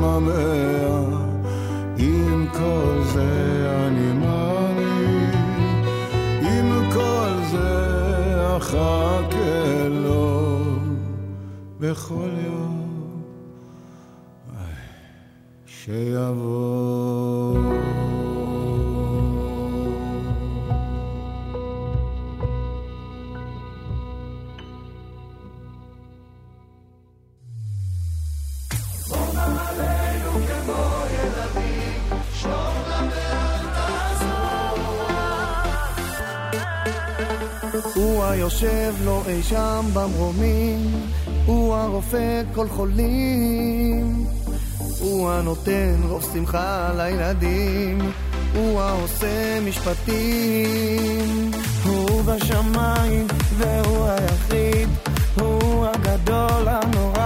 מתמהמה 0.00 1.26
עם 1.98 2.46
כל 2.52 3.02
זה 3.12 3.86
אני 3.86 4.12
מאמין 4.12 5.30
עם 6.42 6.90
כל 6.92 7.32
זה 7.50 8.56
אחכה 8.56 9.88
לו 9.88 10.58
בכל 11.80 12.30
יום. 12.44 12.59
הוא 38.30 38.34
היושב 38.34 38.94
לו 39.04 39.22
אי 39.28 39.42
שם 39.42 39.84
במרומים, 39.92 40.80
הוא 41.46 41.74
הרופא 41.74 42.42
כל 42.54 42.68
חולים, 42.68 44.24
הוא 45.00 45.30
הנותן 45.30 45.94
רוב 46.08 46.30
שמחה 46.32 46.90
לילדים, 46.96 47.98
הוא 48.54 48.80
העושה 48.80 49.60
משפטים, 49.60 51.50
הוא 51.84 52.22
בשמיים 52.22 53.26
והוא 53.56 54.06
היחיד, 54.08 54.88
הוא 55.40 55.86
הגדול 55.86 56.68
הנורא, 56.68 57.19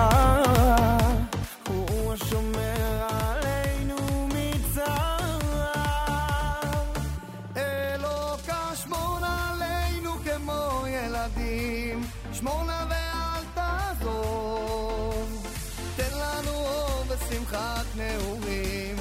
נעורים, 17.96 18.96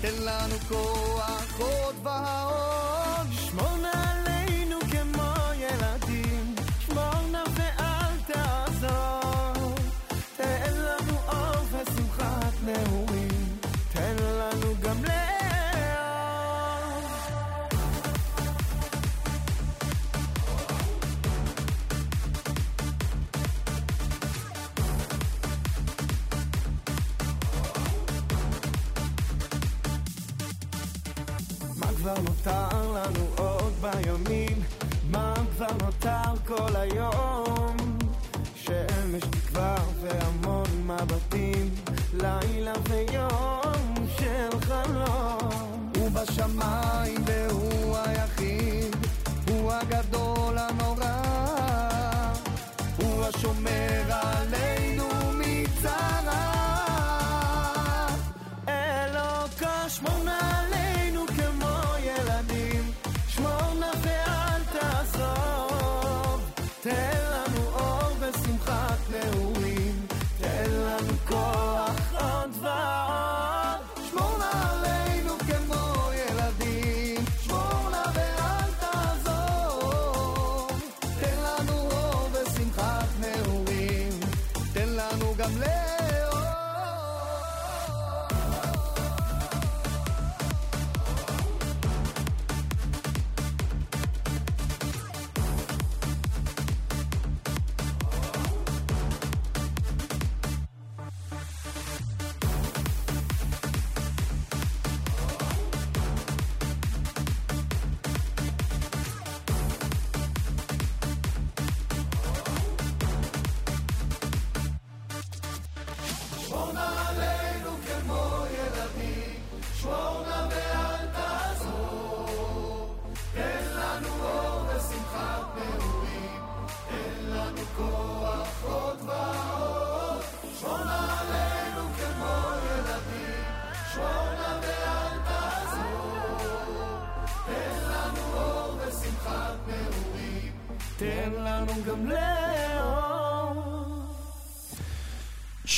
תן 0.00 0.14
לנו 0.24 0.56
כוח 0.68 1.60
עוד 1.60 1.94
ועוד. 2.02 2.87
בימים? 33.96 34.62
מה 35.10 35.34
כבר 35.56 35.66
נותר 35.84 36.46
כל 36.46 36.76
היום? 36.76 37.67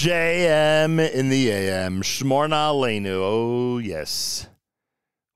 JM 0.01 1.13
in 1.13 1.29
the 1.29 1.51
AM. 1.51 2.01
Shmorna 2.01 2.73
Aleinu. 2.73 3.21
Oh, 3.23 3.77
yes. 3.77 4.49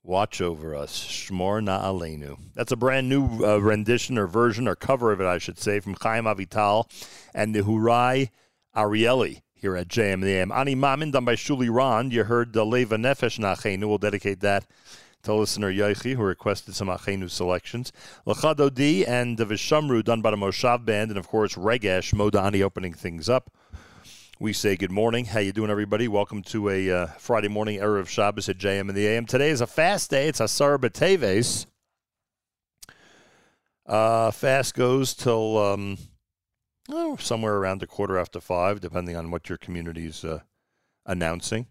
Watch 0.03 0.41
over 0.41 0.75
us. 0.75 1.05
Shmorna 1.07 1.83
Aleinu. 1.83 2.39
That's 2.55 2.73
a 2.73 2.77
brand 2.77 3.11
new 3.11 3.45
uh, 3.45 3.59
rendition 3.59 4.17
or 4.17 4.27
version 4.27 4.67
or 4.67 4.75
cover 4.75 5.13
of 5.13 5.21
it, 5.21 5.27
I 5.27 5.37
should 5.37 5.59
say, 5.59 5.81
from 5.81 5.97
Chaim 6.01 6.25
Avital 6.25 6.91
and 7.35 7.55
Nehurai 7.55 8.31
Arieli 8.75 9.43
here 9.53 9.77
at 9.77 9.89
JM 9.89 10.15
in 10.15 10.21
the 10.23 10.33
AM. 10.33 10.51
Ani 10.51 10.75
Mamin, 10.75 11.11
done 11.11 11.27
by 11.27 11.35
Shuli 11.35 11.69
Rand. 11.71 12.15
You 12.15 12.25
heard 12.25 12.55
the 12.55 12.65
Leva 12.65 12.97
Nefesh 12.97 13.39
Nachenu. 13.39 13.87
We'll 13.87 13.99
dedicate 13.99 14.41
that 14.41 14.65
to 15.25 15.35
listener 15.35 15.71
Yoichi, 15.71 16.15
who 16.15 16.23
requested 16.23 16.75
some 16.75 16.89
Achenu 16.89 17.29
selections. 17.29 17.93
Lachado 18.25 18.71
D 18.71 19.05
and 19.05 19.37
the 19.37 19.45
Vishamru, 19.45 20.03
done 20.03 20.23
by 20.23 20.31
the 20.31 20.39
Moshav 20.39 20.87
Band, 20.87 21.11
and 21.11 21.19
of 21.19 21.29
course 21.29 21.55
Regesh 21.55 22.15
Modani 22.15 22.63
opening 22.63 22.95
things 22.95 23.29
up. 23.29 23.51
We 24.41 24.53
say 24.53 24.75
good 24.75 24.91
morning. 24.91 25.27
How 25.27 25.39
you 25.39 25.53
doing, 25.53 25.71
everybody? 25.71 26.09
Welcome 26.09 26.43
to 26.45 26.69
a 26.69 26.91
uh, 26.91 27.07
Friday 27.19 27.47
morning 27.47 27.79
Erev 27.79 28.09
Shabbos 28.09 28.49
at 28.49 28.59
JM 28.59 28.89
in 28.89 28.95
the 28.97 29.07
AM. 29.07 29.27
Today 29.27 29.51
is 29.51 29.61
a 29.61 29.67
fast 29.67 30.11
day. 30.11 30.27
It's 30.27 30.41
Asar 30.41 30.77
B'Teves. 30.77 31.67
Uh, 33.87 34.33
fast 34.33 34.75
goes 34.75 35.15
till 35.15 35.57
um, 35.59 35.99
oh, 36.91 37.15
somewhere 37.15 37.55
around 37.55 37.85
a 37.85 37.87
quarter 37.87 38.19
after 38.19 38.41
five, 38.41 38.81
depending 38.81 39.15
on 39.15 39.31
what 39.31 39.49
your 39.49 39.57
community's 39.57 40.25
uh, 40.25 40.41
announcing. 41.07 41.69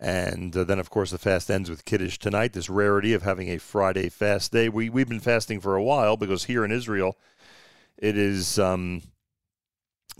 And 0.00 0.56
uh, 0.56 0.64
then, 0.64 0.80
of 0.80 0.90
course, 0.90 1.12
the 1.12 1.18
fast 1.18 1.48
ends 1.48 1.70
with 1.70 1.84
Kiddush 1.84 2.18
tonight. 2.18 2.54
This 2.54 2.68
rarity 2.68 3.12
of 3.12 3.22
having 3.22 3.50
a 3.50 3.58
Friday 3.58 4.08
fast 4.08 4.50
day. 4.50 4.68
We 4.68 4.90
we've 4.90 5.08
been 5.08 5.20
fasting 5.20 5.60
for 5.60 5.76
a 5.76 5.82
while 5.82 6.16
because 6.16 6.44
here 6.44 6.64
in 6.64 6.72
Israel, 6.72 7.16
it 7.98 8.18
is 8.18 8.58
um, 8.58 9.02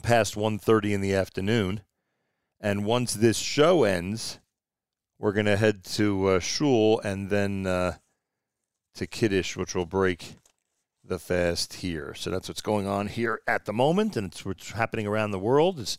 past 0.03 0.35
1.30 0.35 0.93
in 0.93 1.01
the 1.01 1.15
afternoon. 1.15 1.83
And 2.61 2.85
once 2.85 3.15
this 3.15 3.39
show 3.39 3.85
ends, 3.85 4.39
we're 5.19 5.33
going 5.33 5.47
to 5.47 5.57
head 5.57 5.85
to 5.85 6.29
uh, 6.29 6.41
Shul 6.41 7.01
and 7.01 7.31
then 7.31 7.67
uh, 7.67 7.97
to 8.95 9.07
Kiddush, 9.07 9.57
which 9.57 9.75
will 9.75 9.87
break 9.87 10.37
the 11.05 11.19
fast 11.19 11.75
here. 11.75 12.15
So 12.15 12.31
that's 12.31 12.49
what's 12.49 12.61
going 12.61 12.87
on 12.87 13.09
here 13.09 13.41
at 13.47 13.65
the 13.65 13.73
moment, 13.73 14.17
and 14.17 14.29
it's 14.29 14.45
what's 14.45 14.73
happening 14.73 15.07
around 15.07 15.31
the 15.31 15.39
world. 15.39 15.81
It's 15.81 15.99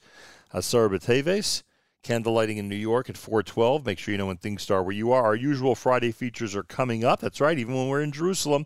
Asar 0.54 0.90
B'Teves. 0.90 1.64
Candlelighting 2.04 2.58
in 2.58 2.68
New 2.68 2.76
York 2.76 3.12
at 3.12 3.18
412. 3.18 3.86
Make 3.86 4.00
sure 4.00 4.12
you 4.12 4.18
know 4.18 4.26
when 4.26 4.38
things 4.38 4.64
start 4.64 4.86
where 4.86 4.96
you 4.96 5.12
are. 5.12 5.24
Our 5.24 5.36
usual 5.36 5.76
Friday 5.76 6.12
features 6.12 6.56
are 6.56 6.64
coming 6.64 7.04
up. 7.04 7.20
That's 7.20 7.40
right, 7.40 7.60
even 7.60 7.76
when 7.76 7.90
we're 7.90 8.02
in 8.02 8.12
Jerusalem. 8.12 8.66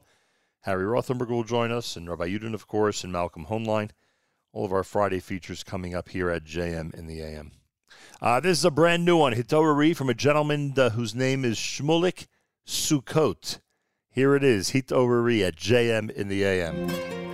Harry 0.62 0.86
Rothenberg 0.86 1.28
will 1.28 1.43
join 1.43 1.70
us, 1.70 1.97
and 1.97 2.10
Rabbi 2.10 2.30
Yudin, 2.30 2.54
of 2.54 2.66
course, 2.66 3.04
and 3.04 3.12
Malcolm 3.12 3.47
Hoenlein. 3.47 3.91
All 4.56 4.64
of 4.64 4.72
our 4.72 4.86
Friday 4.86 5.20
features 5.20 5.66
coming 5.66 5.93
up 5.93 6.08
here 6.08 6.30
at 6.30 6.45
JM 6.45 6.93
in 6.93 7.08
the 7.08 7.22
AM. 7.22 7.51
Uh, 8.22 8.39
this 8.39 8.58
is 8.60 8.64
a 8.64 8.72
brand 8.72 9.03
new 9.03 9.18
one, 9.18 9.34
Hitorari, 9.34 9.93
from 9.93 10.10
a 10.10 10.14
gentleman 10.14 10.74
uh, 10.78 10.91
whose 10.91 11.14
name 11.14 11.43
is 11.43 11.58
Shmulik 11.58 12.28
Sukkot. 12.66 13.60
Here 14.10 14.34
it 14.34 14.45
is, 14.45 14.72
Hitorari 14.72 15.45
at 15.45 15.58
JM 15.58 16.10
in 16.10 16.30
the 16.30 16.45
AM. 16.45 17.24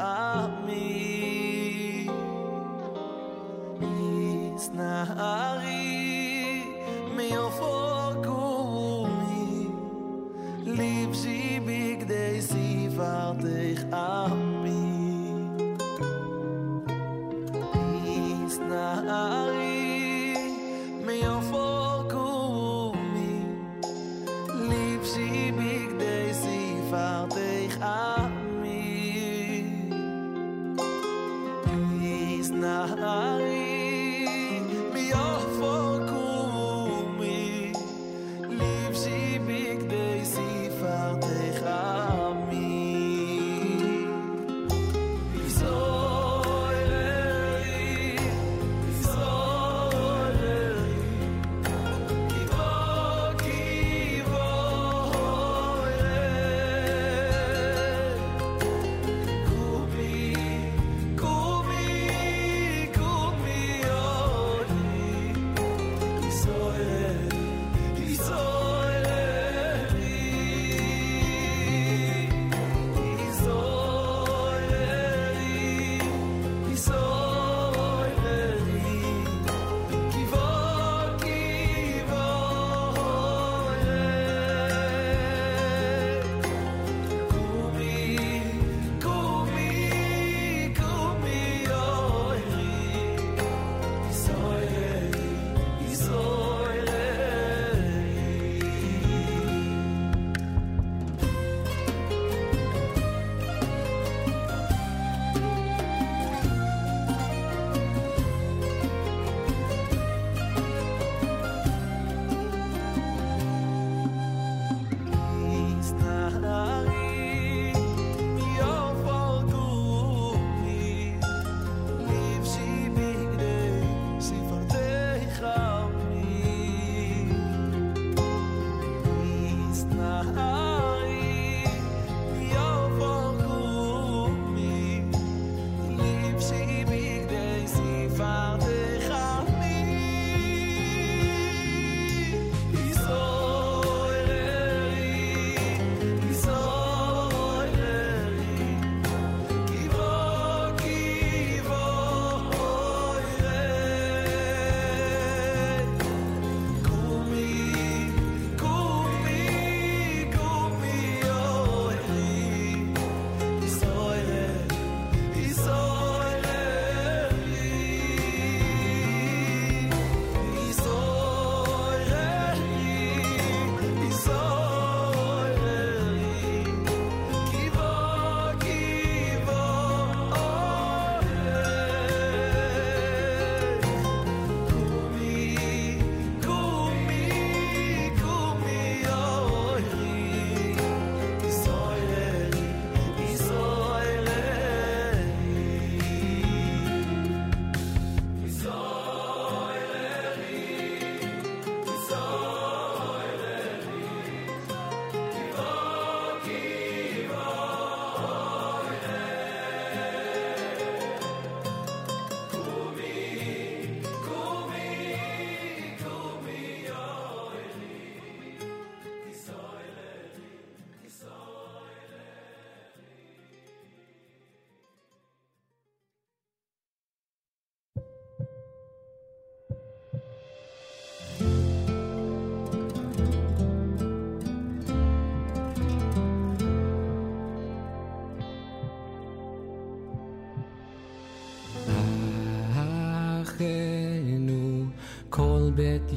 of 0.00 0.64
me. 0.64 2.08
He's 3.78 4.70
not. 4.70 5.69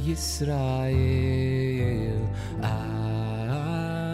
ישראל, 0.08 0.93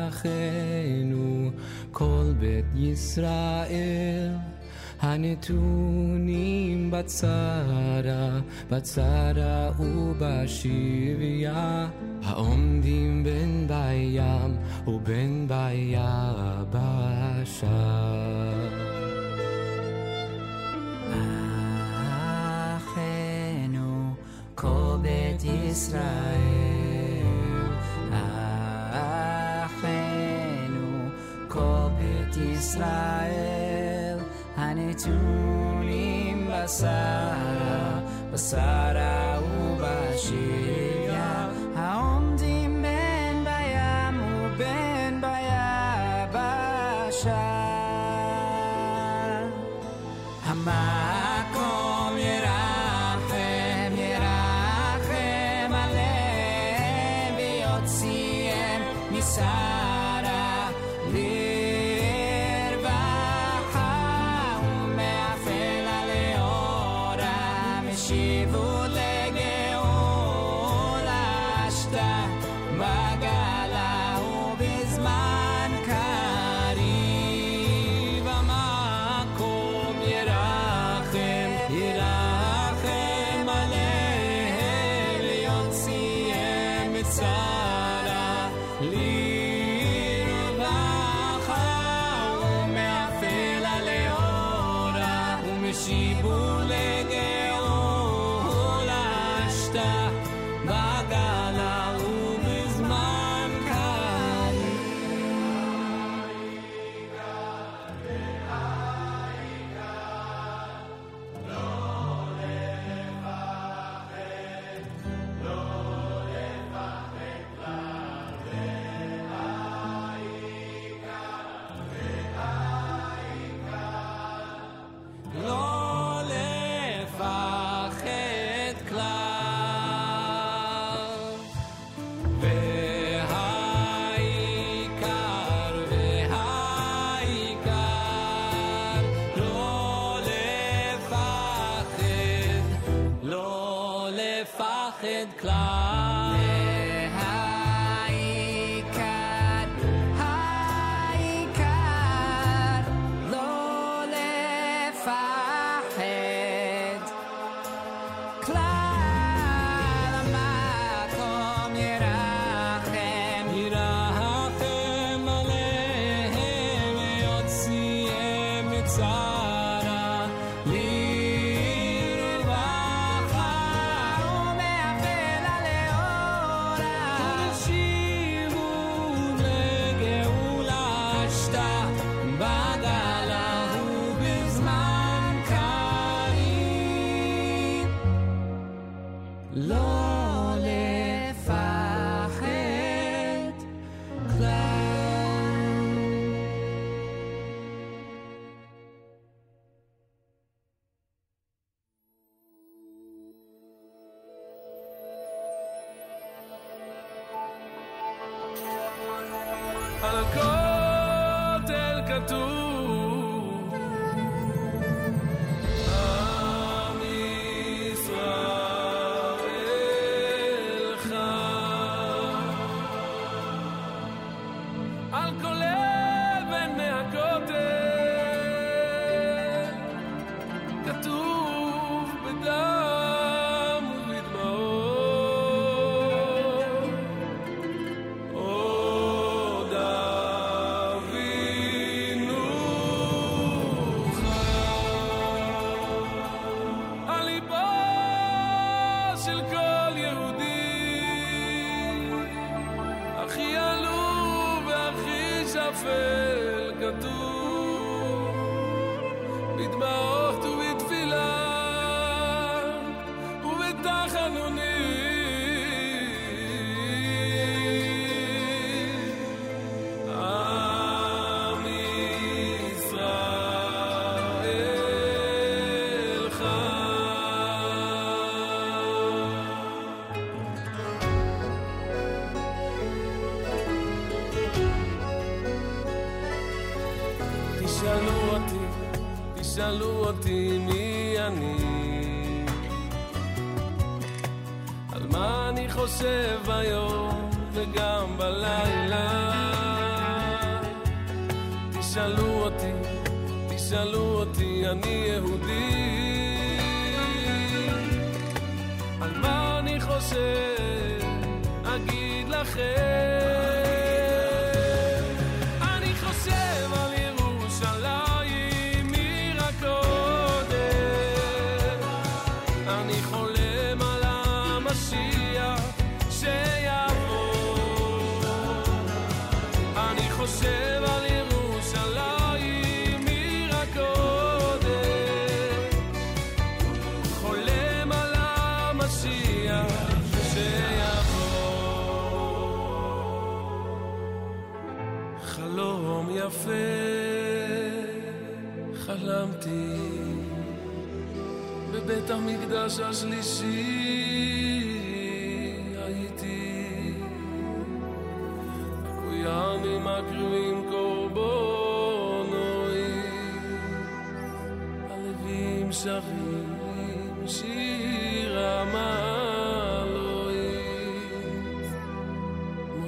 אחינו, 0.08 1.52
כל 1.92 2.34
בית 2.40 2.66
ישראל, 2.76 4.36
הנתונים 5.02 6.92
בצרה, 6.92 8.40
בצרה 8.72 9.72
ובשביה, 9.80 11.88
העומדים 12.24 13.24
בין 13.24 13.68
בים 13.68 14.58
ובין 14.88 15.48
ביבשה. 16.72 18.19
Israel, 25.80 27.24
Achenu, 29.72 30.92
Kol 31.48 31.90
Bet 31.98 32.36
Israel, 32.36 34.20
Hanetunim 34.58 36.40
Basara, 36.50 38.04
Basara 38.30 39.40
Ubashir. 39.40 40.89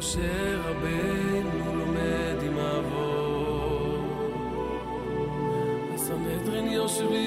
משה 0.02 0.58
רבנו 0.64 1.76
לומד 1.76 2.44
עם 2.44 2.58
אבו, 2.58 4.04
הסנהדרין 5.94 6.68
יושבים 6.68 7.20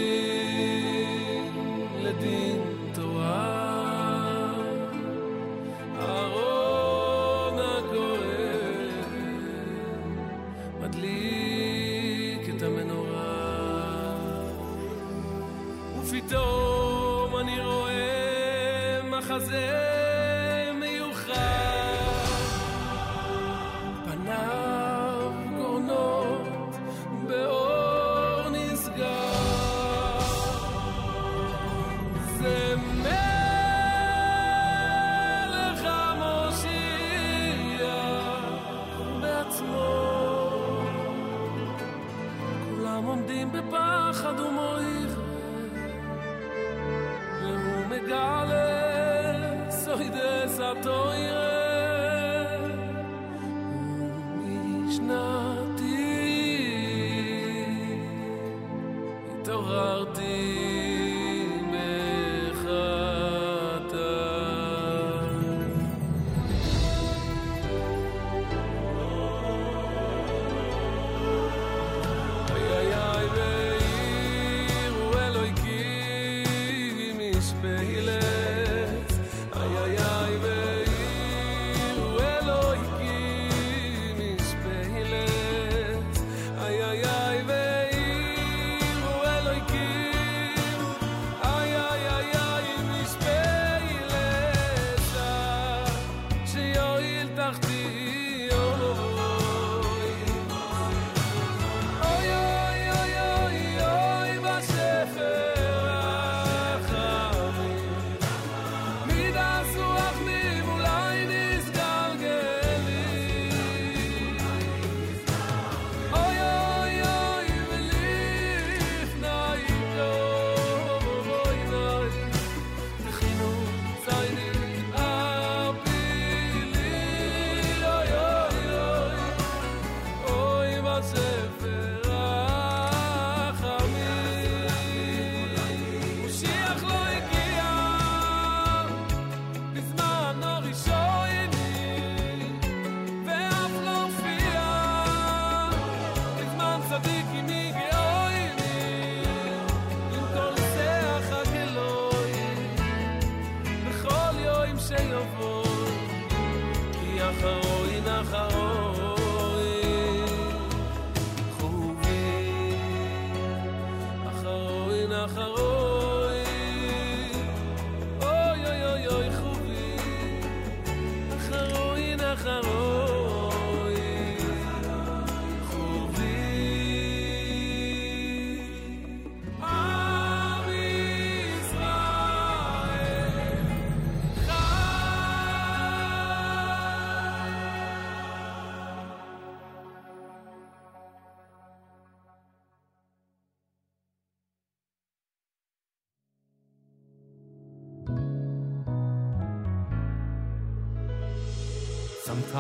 לדין. 2.03 2.74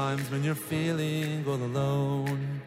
times 0.05 0.26
when 0.30 0.42
you're 0.44 0.62
feeling 0.74 1.42
all 1.50 1.62
alone. 1.70 2.61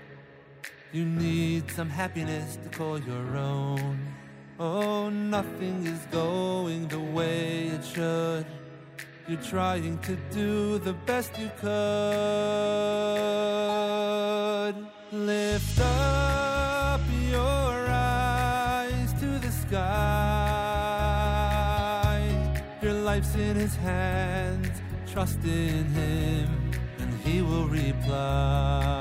You 0.92 1.04
need 1.06 1.64
some 1.78 1.90
happiness 2.02 2.58
to 2.64 2.70
call 2.78 2.98
your 3.12 3.28
own. 3.38 3.96
Oh, 4.60 5.10
nothing 5.10 5.86
is 5.94 6.02
going 6.24 6.88
the 6.88 7.04
way 7.18 7.68
it 7.76 7.84
should. 7.94 8.46
You're 9.28 9.46
trying 9.56 9.96
to 10.08 10.14
do 10.40 10.80
the 10.80 10.94
best 11.10 11.32
you 11.44 11.50
could. 11.64 11.68
Lift 15.12 15.80
up 15.80 17.02
your 17.36 17.74
eyes 17.90 19.10
to 19.22 19.30
the 19.46 19.52
sky. 19.64 19.78
Your 22.82 22.98
life's 23.10 23.36
in 23.36 23.56
His 23.66 23.76
hands. 23.76 24.76
Trust 25.14 25.40
in 25.44 25.87
fly. 28.08 28.97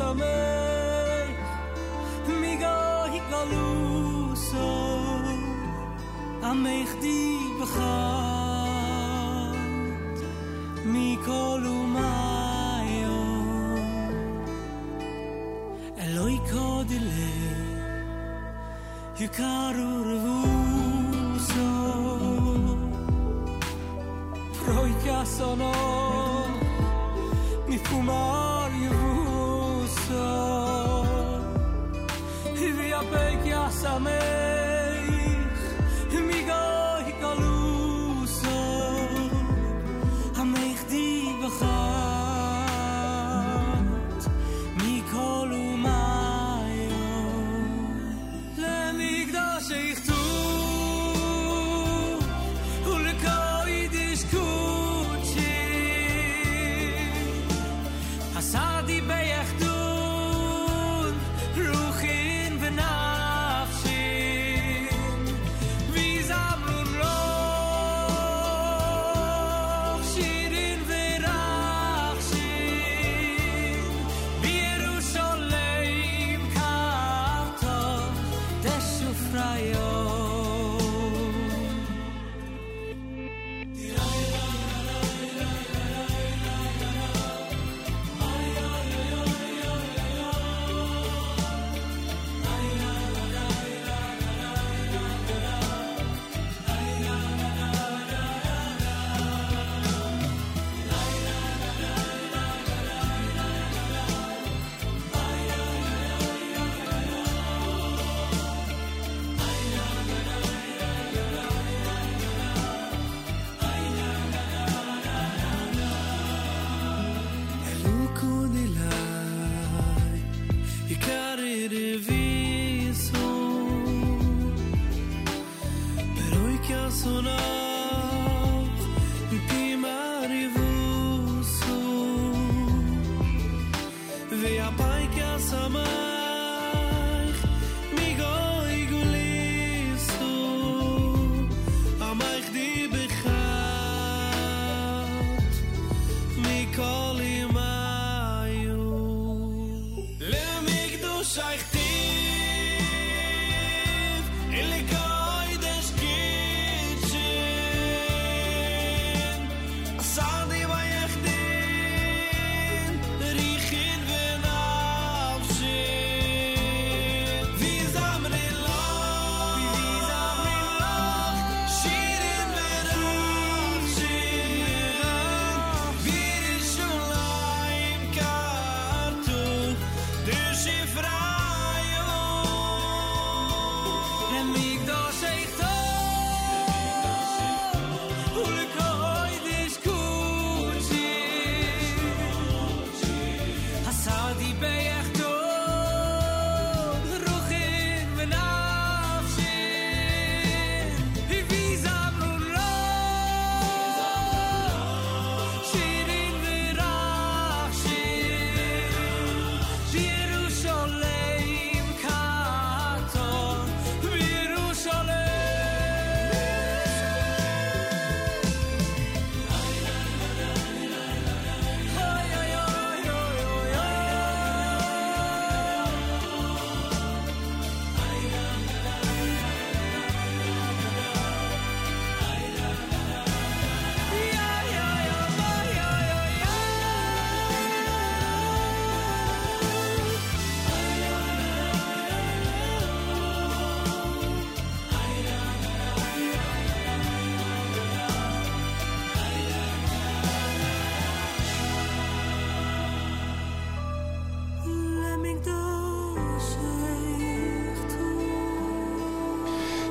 Peikya 0.00 0.29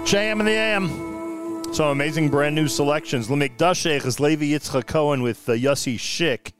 JM 0.09 0.39
and 0.39 0.47
the 0.47 0.51
AM. 0.53 1.71
Some 1.71 1.89
amazing 1.89 2.29
brand 2.29 2.55
new 2.55 2.67
selections. 2.67 3.27
Lemikdashech 3.27 4.03
is 4.07 4.19
Levi 4.19 4.45
Yitzchak 4.45 4.87
Cohen 4.87 5.21
with 5.21 5.47
uh, 5.47 5.51
Yossi 5.51 5.99
Schick 5.99 6.53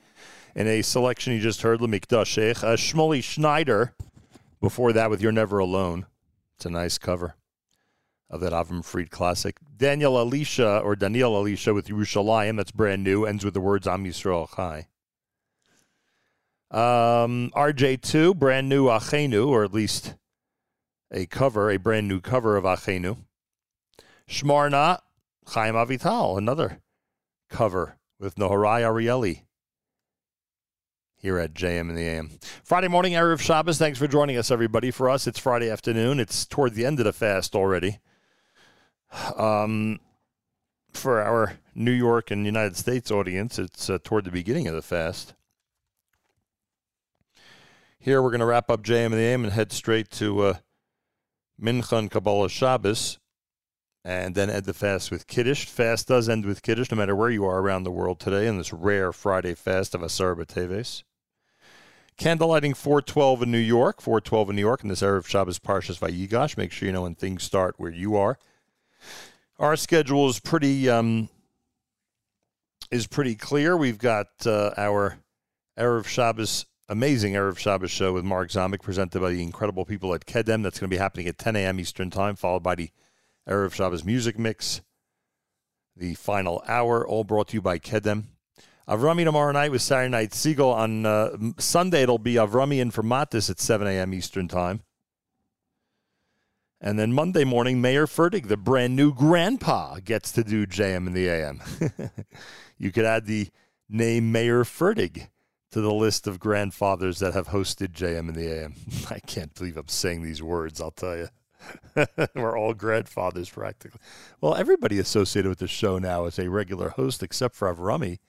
in 0.54 0.68
a 0.68 0.84
selection 0.84 1.34
you 1.34 1.40
just 1.40 1.64
heard, 1.64 1.80
Lemikdashech. 1.80 2.64
Uh, 2.64 2.76
Shmuley 2.76 3.24
Schneider 3.24 3.96
before 4.62 4.94
that 4.94 5.10
with 5.10 5.20
You're 5.20 5.32
Never 5.32 5.58
Alone. 5.58 6.06
It's 6.58 6.68
a 6.68 6.70
nice 6.70 7.00
cover 7.00 7.38
of 8.30 8.40
that 8.42 8.54
Avram 8.54 8.86
Fried 8.86 9.10
classic. 9.10 9.58
Daniel 9.76 10.22
Alicia 10.22 10.82
or 10.82 10.96
Daniel 10.96 11.36
Alicia 11.36 11.74
with 11.74 11.88
Yerushalayim. 11.88 12.56
That's 12.56 12.70
brand 12.70 13.04
new. 13.04 13.26
Ends 13.26 13.44
with 13.44 13.56
the 13.56 13.62
words 13.62 13.88
Am 13.88 14.06
Yisrael 14.06 14.48
Chai. 14.56 14.90
Um, 16.70 17.52
RJ2, 17.56 18.36
brand 18.36 18.70
new 18.70 18.90
Achenu, 18.90 19.48
or 19.48 19.64
at 19.64 19.74
least 19.74 20.14
a 21.12 21.26
cover, 21.26 21.72
a 21.72 21.78
brand 21.78 22.08
new 22.08 22.22
cover 22.22 22.56
of 22.56 22.64
Achenu. 22.64 23.18
Shmarna, 24.30 25.00
Chaim 25.48 25.74
Avital, 25.74 26.38
another 26.38 26.80
cover 27.50 27.98
with 28.20 28.36
Noharai 28.36 28.82
Arieli 28.82 29.42
here 31.18 31.40
at 31.40 31.54
JM 31.54 31.90
in 31.90 31.96
the 31.96 32.06
AM. 32.06 32.30
Friday 32.64 32.88
morning, 32.88 33.14
Erev 33.14 33.42
Shabbos. 33.42 33.80
Thanks 33.80 33.98
for 33.98 34.08
joining 34.08 34.38
us, 34.38 34.52
everybody. 34.52 34.92
For 34.92 35.10
us, 35.10 35.26
it's 35.26 35.40
Friday 35.40 35.70
afternoon. 35.70 36.20
It's 36.20 36.46
toward 36.46 36.76
the 36.76 36.86
end 36.86 37.00
of 37.00 37.06
the 37.06 37.14
fast 37.14 37.56
already. 37.56 38.00
Um, 39.36 40.00
for 40.94 41.22
our 41.22 41.58
New 41.74 41.92
York 41.92 42.30
and 42.30 42.46
United 42.46 42.78
States 42.78 43.10
audience, 43.10 43.58
it's 43.58 43.90
uh, 43.90 43.98
toward 44.04 44.26
the 44.26 44.32
beginning 44.32 44.68
of 44.68 44.76
the 44.76 44.84
fast. 44.84 45.34
Here, 47.98 48.22
we're 48.22 48.30
going 48.30 48.40
to 48.40 48.46
wrap 48.46 48.70
up 48.70 48.84
JM 48.84 49.08
in 49.08 49.12
the 49.14 49.18
AM 49.18 49.44
and 49.44 49.54
head 49.54 49.72
straight 49.72 50.10
to 50.12 50.42
uh, 50.42 50.54
Mincha 51.62 52.10
Kabbalah 52.10 52.50
Shabbos, 52.50 53.20
and 54.10 54.34
then 54.34 54.50
end 54.50 54.66
the 54.66 54.74
fast 54.74 55.12
with 55.12 55.28
Kiddush. 55.28 55.66
Fast 55.66 56.08
does 56.08 56.28
end 56.28 56.44
with 56.44 56.64
Kiddush, 56.64 56.90
no 56.90 56.98
matter 56.98 57.16
where 57.16 57.30
you 57.30 57.46
are 57.46 57.60
around 57.60 57.84
the 57.84 57.92
world 57.92 58.20
today 58.20 58.48
in 58.48 58.58
this 58.58 58.74
rare 58.74 59.14
Friday 59.14 59.54
fast 59.54 59.94
of 59.94 60.02
Asar 60.02 60.34
B'Teves. 60.34 61.04
Candlelighting 62.18 62.76
412 62.76 63.44
in 63.44 63.52
New 63.52 63.60
York, 63.60 64.02
412 64.02 64.50
in 64.50 64.56
New 64.56 64.64
York, 64.64 64.82
and 64.82 64.90
this 64.90 65.04
Erev 65.04 65.28
Shabbos 65.28 65.60
Parshas 65.60 66.00
Vayigash. 66.00 66.58
Make 66.58 66.72
sure 66.72 66.88
you 66.88 66.92
know 66.92 67.04
when 67.04 67.14
things 67.14 67.44
start 67.44 67.76
where 67.78 67.92
you 67.92 68.16
are. 68.16 68.40
Our 69.60 69.76
schedule 69.76 70.28
is 70.28 70.40
pretty 70.40 70.90
um, 70.90 71.30
is 72.90 73.06
pretty 73.06 73.36
clear. 73.36 73.78
We've 73.78 74.00
got 74.00 74.26
uh, 74.44 74.72
our 74.76 75.20
Erev 75.78 76.08
Shabbos 76.08 76.66
amazing 76.90 77.34
Erev 77.34 77.60
Shabbos 77.60 77.92
show 77.92 78.12
with 78.14 78.24
Mark 78.26 78.50
Zomick, 78.50 78.82
presented 78.82 79.22
by 79.22 79.30
the 79.30 79.44
incredible 79.44 79.86
people 79.86 80.16
at 80.16 80.26
Kedem. 80.26 80.64
That's 80.64 80.80
going 80.80 80.90
to 80.90 80.96
be 80.96 80.98
happening 80.98 81.28
at 81.28 81.38
10 81.38 81.56
a.m. 81.56 81.80
Eastern 81.80 82.10
Time, 82.10 82.36
followed 82.36 82.64
by 82.64 82.74
the 82.74 82.90
Erev 83.50 83.74
Shabbos 83.74 84.06
music 84.06 84.38
mix, 84.38 84.82
the 85.96 86.14
final 86.14 86.64
hour, 86.68 87.06
all 87.06 87.24
brought 87.24 87.48
to 87.50 87.56
you 87.56 87.62
by 87.62 87.80
Kedem. 87.80 88.26
Avrami 88.88 89.24
tomorrow 89.24 89.52
night 89.52 89.72
with 89.72 89.82
Saturday 89.82 90.10
Night 90.10 90.32
Segal. 90.32 90.74
On 90.74 91.06
uh, 91.06 91.36
Sunday, 91.58 92.04
it'll 92.04 92.20
be 92.20 92.36
Avrami 92.36 92.82
and 92.82 92.94
Formatis 92.94 93.50
at 93.50 93.60
7 93.60 93.88
a.m. 93.88 94.14
Eastern 94.14 94.48
Time. 94.48 94.82
And 96.82 96.98
then 96.98 97.12
Monday 97.12 97.44
morning, 97.44 97.82
Mayer 97.82 98.08
Fertig, 98.08 98.48
the 98.48 98.58
brand 98.58 98.96
new 98.96 99.14
grandpa, 99.14 99.98
gets 100.00 100.32
to 100.34 100.44
do 100.44 100.66
JM 100.66 101.08
in 101.08 101.14
the 101.14 101.28
AM. 101.28 101.62
you 102.78 102.92
could 102.92 103.06
add 103.06 103.26
the 103.26 103.50
name 103.90 104.32
Mayer 104.32 104.64
Fertig 104.64 105.28
to 105.72 105.82
the 105.82 105.94
list 105.94 106.26
of 106.26 106.40
grandfathers 106.40 107.20
that 107.20 107.34
have 107.34 107.50
hosted 107.50 107.90
JM 107.90 108.30
in 108.30 108.34
the 108.34 108.48
AM. 108.48 108.76
I 109.10 109.20
can't 109.20 109.54
believe 109.54 109.76
I'm 109.76 109.88
saying 109.88 110.24
these 110.24 110.42
words, 110.42 110.80
I'll 110.80 110.92
tell 110.92 111.18
you. 111.18 111.30
We're 112.36 112.58
all 112.58 112.74
grandfathers 112.74 113.50
practically. 113.50 114.00
Well, 114.42 114.56
everybody 114.56 115.00
associated 115.00 115.50
with 115.50 115.60
the 115.60 115.68
show 115.68 115.98
now 115.98 116.26
is 116.26 116.40
a 116.40 116.50
regular 116.50 116.90
host 116.90 117.24
except 117.24 117.56
for 117.56 117.74
Avrami. 117.74 118.20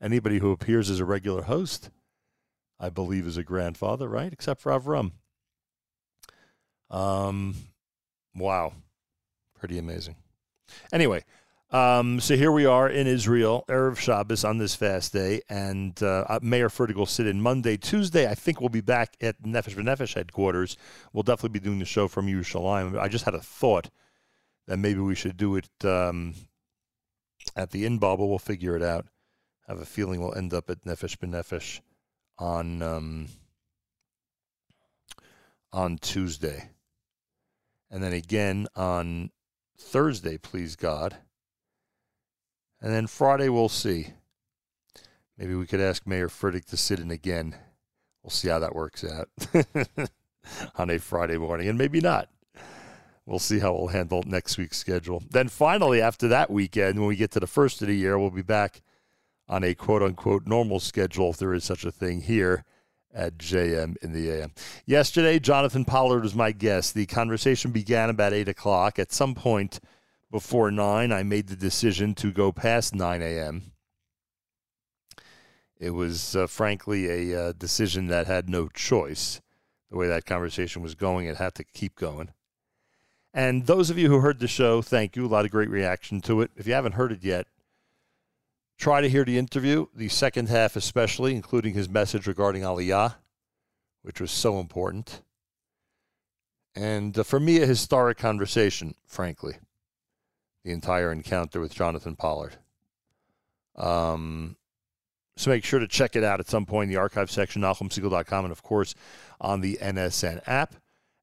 Anybody 0.00 0.38
who 0.38 0.52
appears 0.52 0.90
as 0.90 1.00
a 1.00 1.04
regular 1.04 1.42
host, 1.42 1.90
I 2.78 2.90
believe, 2.90 3.26
is 3.26 3.36
a 3.36 3.42
grandfather, 3.42 4.08
right? 4.08 4.32
Except 4.32 4.60
for 4.60 4.72
Avram. 4.72 5.12
Um, 6.90 7.54
wow. 8.34 8.72
Pretty 9.58 9.78
amazing. 9.78 10.16
Anyway, 10.92 11.24
um, 11.70 12.20
so 12.20 12.36
here 12.36 12.52
we 12.52 12.64
are 12.64 12.88
in 12.88 13.08
Israel, 13.08 13.64
Erev 13.68 13.98
Shabbos 13.98 14.44
on 14.44 14.58
this 14.58 14.76
fast 14.76 15.12
day, 15.12 15.40
and 15.48 16.00
uh, 16.00 16.38
Mayer 16.40 16.68
Fertig 16.68 16.94
will 16.94 17.06
sit 17.06 17.26
in 17.26 17.40
Monday. 17.40 17.76
Tuesday, 17.76 18.30
I 18.30 18.34
think 18.34 18.60
we'll 18.60 18.68
be 18.68 18.80
back 18.80 19.16
at 19.20 19.42
Nefesh 19.42 19.74
B'Nefesh 19.74 20.14
headquarters. 20.14 20.76
We'll 21.12 21.24
definitely 21.24 21.58
be 21.58 21.64
doing 21.64 21.80
the 21.80 21.84
show 21.84 22.06
from 22.06 22.28
Yerushalayim. 22.28 22.96
I 22.98 23.08
just 23.08 23.24
had 23.24 23.34
a 23.34 23.40
thought 23.40 23.90
that 24.68 24.76
maybe 24.76 25.00
we 25.00 25.16
should 25.16 25.36
do 25.36 25.56
it 25.56 25.68
um, 25.84 26.34
at 27.56 27.72
the 27.72 27.84
Inbal. 27.84 28.18
We'll 28.18 28.38
figure 28.38 28.76
it 28.76 28.82
out. 28.82 29.06
I 29.68 29.72
have 29.72 29.82
a 29.82 29.86
feeling 29.86 30.20
we'll 30.20 30.36
end 30.36 30.54
up 30.54 30.70
at 30.70 30.84
Nefesh 30.84 31.16
B'Nefesh 31.16 31.80
on 32.38 32.80
um, 32.80 33.26
on 35.72 35.98
Tuesday, 35.98 36.70
and 37.90 38.04
then 38.04 38.12
again 38.12 38.68
on 38.76 39.30
Thursday, 39.76 40.38
please 40.38 40.76
God. 40.76 41.16
And 42.80 42.92
then 42.92 43.06
Friday, 43.06 43.48
we'll 43.48 43.68
see. 43.68 44.08
Maybe 45.38 45.54
we 45.54 45.66
could 45.66 45.80
ask 45.80 46.06
Mayer 46.06 46.28
Fertig 46.28 46.64
to 46.66 46.76
sit 46.76 47.00
in 47.00 47.10
again. 47.10 47.54
We'll 48.22 48.30
see 48.30 48.48
how 48.48 48.58
that 48.58 48.74
works 48.74 49.04
out 49.04 49.28
on 50.76 50.90
a 50.90 50.98
Friday 50.98 51.38
morning, 51.38 51.68
and 51.68 51.78
maybe 51.78 52.00
not. 52.00 52.28
We'll 53.24 53.38
see 53.40 53.58
how 53.58 53.74
we'll 53.74 53.88
handle 53.88 54.22
next 54.24 54.56
week's 54.56 54.78
schedule. 54.78 55.22
Then 55.30 55.48
finally, 55.48 56.00
after 56.00 56.28
that 56.28 56.50
weekend, 56.50 56.98
when 56.98 57.08
we 57.08 57.16
get 57.16 57.32
to 57.32 57.40
the 57.40 57.46
first 57.46 57.82
of 57.82 57.88
the 57.88 57.96
year, 57.96 58.18
we'll 58.18 58.30
be 58.30 58.42
back 58.42 58.82
on 59.48 59.64
a 59.64 59.74
quote 59.74 60.02
unquote 60.02 60.46
normal 60.46 60.80
schedule, 60.80 61.30
if 61.30 61.38
there 61.38 61.54
is 61.54 61.64
such 61.64 61.84
a 61.84 61.90
thing 61.90 62.22
here 62.22 62.64
at 63.12 63.38
JM 63.38 63.96
in 64.02 64.12
the 64.12 64.30
AM. 64.30 64.52
Yesterday, 64.84 65.38
Jonathan 65.38 65.84
Pollard 65.84 66.22
was 66.22 66.34
my 66.34 66.52
guest. 66.52 66.94
The 66.94 67.06
conversation 67.06 67.72
began 67.72 68.10
about 68.10 68.32
8 68.32 68.48
o'clock. 68.48 68.98
At 68.98 69.12
some 69.12 69.34
point, 69.34 69.80
before 70.36 70.70
9. 70.70 71.12
I 71.12 71.22
made 71.22 71.46
the 71.46 71.56
decision 71.56 72.14
to 72.16 72.30
go 72.30 72.52
past 72.52 72.94
9 72.94 73.22
a.m. 73.22 73.72
It 75.80 75.92
was, 75.92 76.36
uh, 76.36 76.46
frankly, 76.46 77.32
a 77.32 77.40
uh, 77.40 77.52
decision 77.52 78.08
that 78.08 78.26
had 78.26 78.46
no 78.46 78.68
choice. 78.68 79.40
The 79.90 79.96
way 79.96 80.08
that 80.08 80.26
conversation 80.26 80.82
was 80.82 80.94
going, 80.94 81.24
it 81.24 81.36
had 81.36 81.54
to 81.54 81.64
keep 81.64 81.94
going. 81.94 82.32
And 83.32 83.64
those 83.64 83.88
of 83.88 83.96
you 83.96 84.10
who 84.10 84.20
heard 84.20 84.38
the 84.38 84.46
show, 84.46 84.82
thank 84.82 85.16
you. 85.16 85.24
A 85.24 85.26
lot 85.26 85.46
of 85.46 85.50
great 85.50 85.70
reaction 85.70 86.20
to 86.22 86.42
it. 86.42 86.50
If 86.54 86.66
you 86.66 86.74
haven't 86.74 86.96
heard 86.96 87.12
it 87.12 87.24
yet, 87.24 87.46
try 88.76 89.00
to 89.00 89.08
hear 89.08 89.24
the 89.24 89.38
interview, 89.38 89.86
the 89.94 90.10
second 90.10 90.50
half 90.50 90.76
especially, 90.76 91.34
including 91.34 91.72
his 91.72 91.88
message 91.88 92.26
regarding 92.26 92.60
Aliyah, 92.60 93.14
which 94.02 94.20
was 94.20 94.30
so 94.30 94.60
important. 94.60 95.22
And 96.74 97.18
uh, 97.18 97.22
for 97.22 97.40
me, 97.40 97.62
a 97.62 97.66
historic 97.66 98.18
conversation, 98.18 98.96
frankly 99.06 99.54
the 100.66 100.72
entire 100.72 101.12
encounter 101.12 101.60
with 101.60 101.72
Jonathan 101.72 102.16
Pollard. 102.16 102.56
Um, 103.76 104.56
so 105.36 105.50
make 105.50 105.64
sure 105.64 105.78
to 105.78 105.86
check 105.86 106.16
it 106.16 106.24
out 106.24 106.40
at 106.40 106.48
some 106.48 106.66
point 106.66 106.88
in 106.88 106.94
the 106.94 107.00
archive 107.00 107.30
section, 107.30 107.62
NachumSegal.com, 107.62 108.44
and 108.44 108.52
of 108.52 108.62
course 108.62 108.94
on 109.40 109.60
the 109.60 109.78
NSN 109.80 110.42
app. 110.46 110.74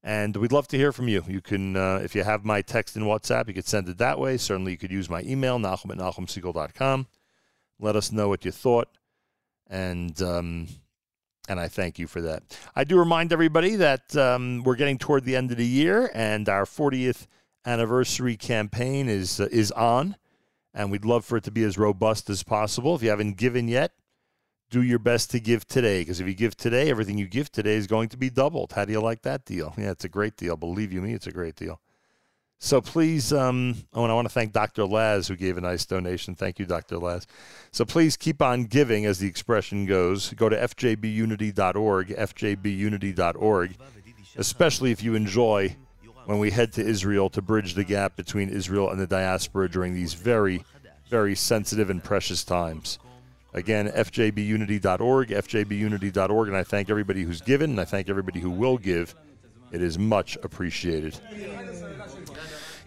And 0.01 0.35
we'd 0.37 0.51
love 0.51 0.67
to 0.69 0.77
hear 0.77 0.91
from 0.91 1.07
you. 1.07 1.23
You 1.27 1.41
can, 1.41 1.75
uh, 1.75 1.99
if 2.03 2.15
you 2.15 2.23
have 2.23 2.45
my 2.45 2.61
text 2.61 2.95
in 2.95 3.03
WhatsApp, 3.03 3.47
you 3.47 3.53
could 3.53 3.67
send 3.67 3.87
it 3.89 3.97
that 3.97 4.19
way. 4.19 4.37
Certainly, 4.37 4.71
you 4.71 4.77
could 4.77 4.91
use 4.91 5.09
my 5.09 5.21
email, 5.21 5.59
Nachum 5.59 5.91
at 5.91 5.97
NachumSegal.com. 5.97 7.07
Let 7.79 7.95
us 7.95 8.11
know 8.11 8.29
what 8.29 8.43
you 8.45 8.51
thought, 8.51 8.89
and 9.69 10.21
um, 10.21 10.67
and 11.47 11.59
I 11.59 11.67
thank 11.69 11.99
you 11.99 12.07
for 12.07 12.21
that. 12.21 12.43
I 12.75 12.83
do 12.83 12.99
remind 12.99 13.31
everybody 13.31 13.75
that 13.77 14.15
um, 14.15 14.63
we're 14.63 14.75
getting 14.75 14.97
toward 14.97 15.23
the 15.23 15.37
end 15.37 15.51
of 15.51 15.57
the 15.57 15.65
year, 15.65 16.11
and 16.13 16.47
our 16.49 16.65
40th 16.65 17.27
anniversary 17.65 18.35
campaign 18.35 19.07
is 19.09 19.39
uh, 19.39 19.47
is 19.51 19.71
on, 19.71 20.15
and 20.73 20.91
we'd 20.91 21.05
love 21.05 21.25
for 21.25 21.37
it 21.37 21.43
to 21.45 21.51
be 21.51 21.63
as 21.63 21.77
robust 21.77 22.29
as 22.29 22.43
possible. 22.43 22.95
If 22.95 23.03
you 23.03 23.09
haven't 23.09 23.37
given 23.37 23.67
yet, 23.67 23.93
do 24.69 24.81
your 24.81 24.99
best 24.99 25.31
to 25.31 25.39
give 25.39 25.67
today, 25.67 26.01
because 26.01 26.19
if 26.19 26.27
you 26.27 26.33
give 26.33 26.57
today, 26.57 26.89
everything 26.89 27.17
you 27.17 27.27
give 27.27 27.51
today 27.51 27.75
is 27.75 27.87
going 27.87 28.09
to 28.09 28.17
be 28.17 28.29
doubled. 28.29 28.73
How 28.73 28.85
do 28.85 28.91
you 28.91 29.01
like 29.01 29.21
that 29.21 29.45
deal? 29.45 29.73
Yeah, 29.77 29.91
it's 29.91 30.05
a 30.05 30.09
great 30.09 30.35
deal. 30.35 30.55
Believe 30.55 30.91
you 30.91 31.01
me, 31.01 31.13
it's 31.13 31.27
a 31.27 31.31
great 31.31 31.55
deal. 31.55 31.79
So 32.63 32.79
please, 32.79 33.33
um, 33.33 33.75
oh, 33.93 34.03
and 34.03 34.11
I 34.11 34.15
want 34.15 34.25
to 34.25 34.33
thank 34.33 34.53
Dr. 34.53 34.85
Laz 34.85 35.27
who 35.27 35.35
gave 35.35 35.57
a 35.57 35.61
nice 35.61 35.85
donation. 35.85 36.33
Thank 36.33 36.59
you, 36.59 36.65
Dr. 36.65 36.97
Laz. 36.97 37.27
So 37.73 37.83
please 37.83 38.15
keep 38.15 38.41
on 38.41 38.63
giving, 38.63 39.05
as 39.05 39.19
the 39.19 39.27
expression 39.27 39.85
goes. 39.85 40.33
Go 40.33 40.47
to 40.47 40.55
fjbunity.org, 40.55 42.07
fjbunity.org, 42.07 43.75
especially 44.37 44.91
if 44.91 45.03
you 45.03 45.13
enjoy 45.13 45.75
when 46.25 46.39
we 46.39 46.51
head 46.51 46.73
to 46.73 46.85
Israel 46.85 47.29
to 47.31 47.41
bridge 47.41 47.73
the 47.73 47.83
gap 47.83 48.15
between 48.15 48.49
Israel 48.49 48.89
and 48.89 48.99
the 48.99 49.07
diaspora 49.07 49.69
during 49.69 49.93
these 49.93 50.13
very, 50.13 50.63
very 51.09 51.35
sensitive 51.35 51.89
and 51.89 52.03
precious 52.03 52.43
times. 52.43 52.99
Again, 53.53 53.87
fjbunity.org, 53.89 55.29
fjbunity.org, 55.29 56.47
and 56.47 56.57
I 56.57 56.63
thank 56.63 56.89
everybody 56.89 57.23
who's 57.23 57.41
given, 57.41 57.71
and 57.71 57.79
I 57.79 57.85
thank 57.85 58.09
everybody 58.09 58.39
who 58.39 58.49
will 58.49 58.77
give. 58.77 59.13
It 59.71 59.81
is 59.81 59.99
much 59.99 60.37
appreciated. 60.43 61.19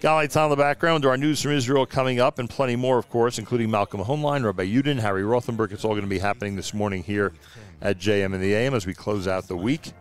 Galay 0.01 0.28
on 0.37 0.51
the 0.51 0.57
background. 0.57 1.03
There 1.03 1.11
are 1.11 1.16
news 1.16 1.41
from 1.41 1.53
Israel 1.53 1.87
coming 1.87 2.20
up 2.20 2.39
and 2.39 2.51
plenty 2.51 2.76
more, 2.76 2.99
of 2.99 3.09
course, 3.09 3.39
including 3.39 3.70
Malcolm 3.70 4.01
Hoenlein, 4.01 4.45
Rabbi 4.45 4.66
Yudin, 4.66 4.99
Harry 4.99 5.22
Rothenberg. 5.22 5.72
It's 5.72 5.84
all 5.84 5.93
going 5.93 6.03
to 6.03 6.09
be 6.09 6.18
happening 6.18 6.55
this 6.55 6.74
morning 6.74 7.03
here 7.03 7.32
at 7.80 7.99
JM 7.99 8.34
in 8.34 8.41
the 8.41 8.55
AM 8.55 8.74
as 8.74 8.87
we 8.87 8.93
close 8.93 9.26
out 9.26 9.49
the 9.49 9.57
week. 9.57 9.93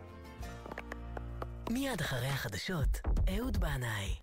מיד 1.70 2.02
אחרי 2.02 2.28
החדשות, 2.28 3.00
אהוד 3.30 3.58
בנאי. 3.58 4.16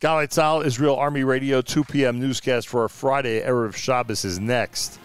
Galay 0.00 0.28
Tzal, 0.28 0.62
Israel 0.64 0.96
Army 0.96 1.24
Radio, 1.24 1.60
2 1.60 1.82
p.m. 1.82 2.20
newscast 2.20 2.68
for 2.68 2.82
our 2.82 2.88
Friday. 2.88 3.40
Erev 3.40 3.74
Shabbos 3.74 4.24
is 4.24 4.38
next. 4.38 5.00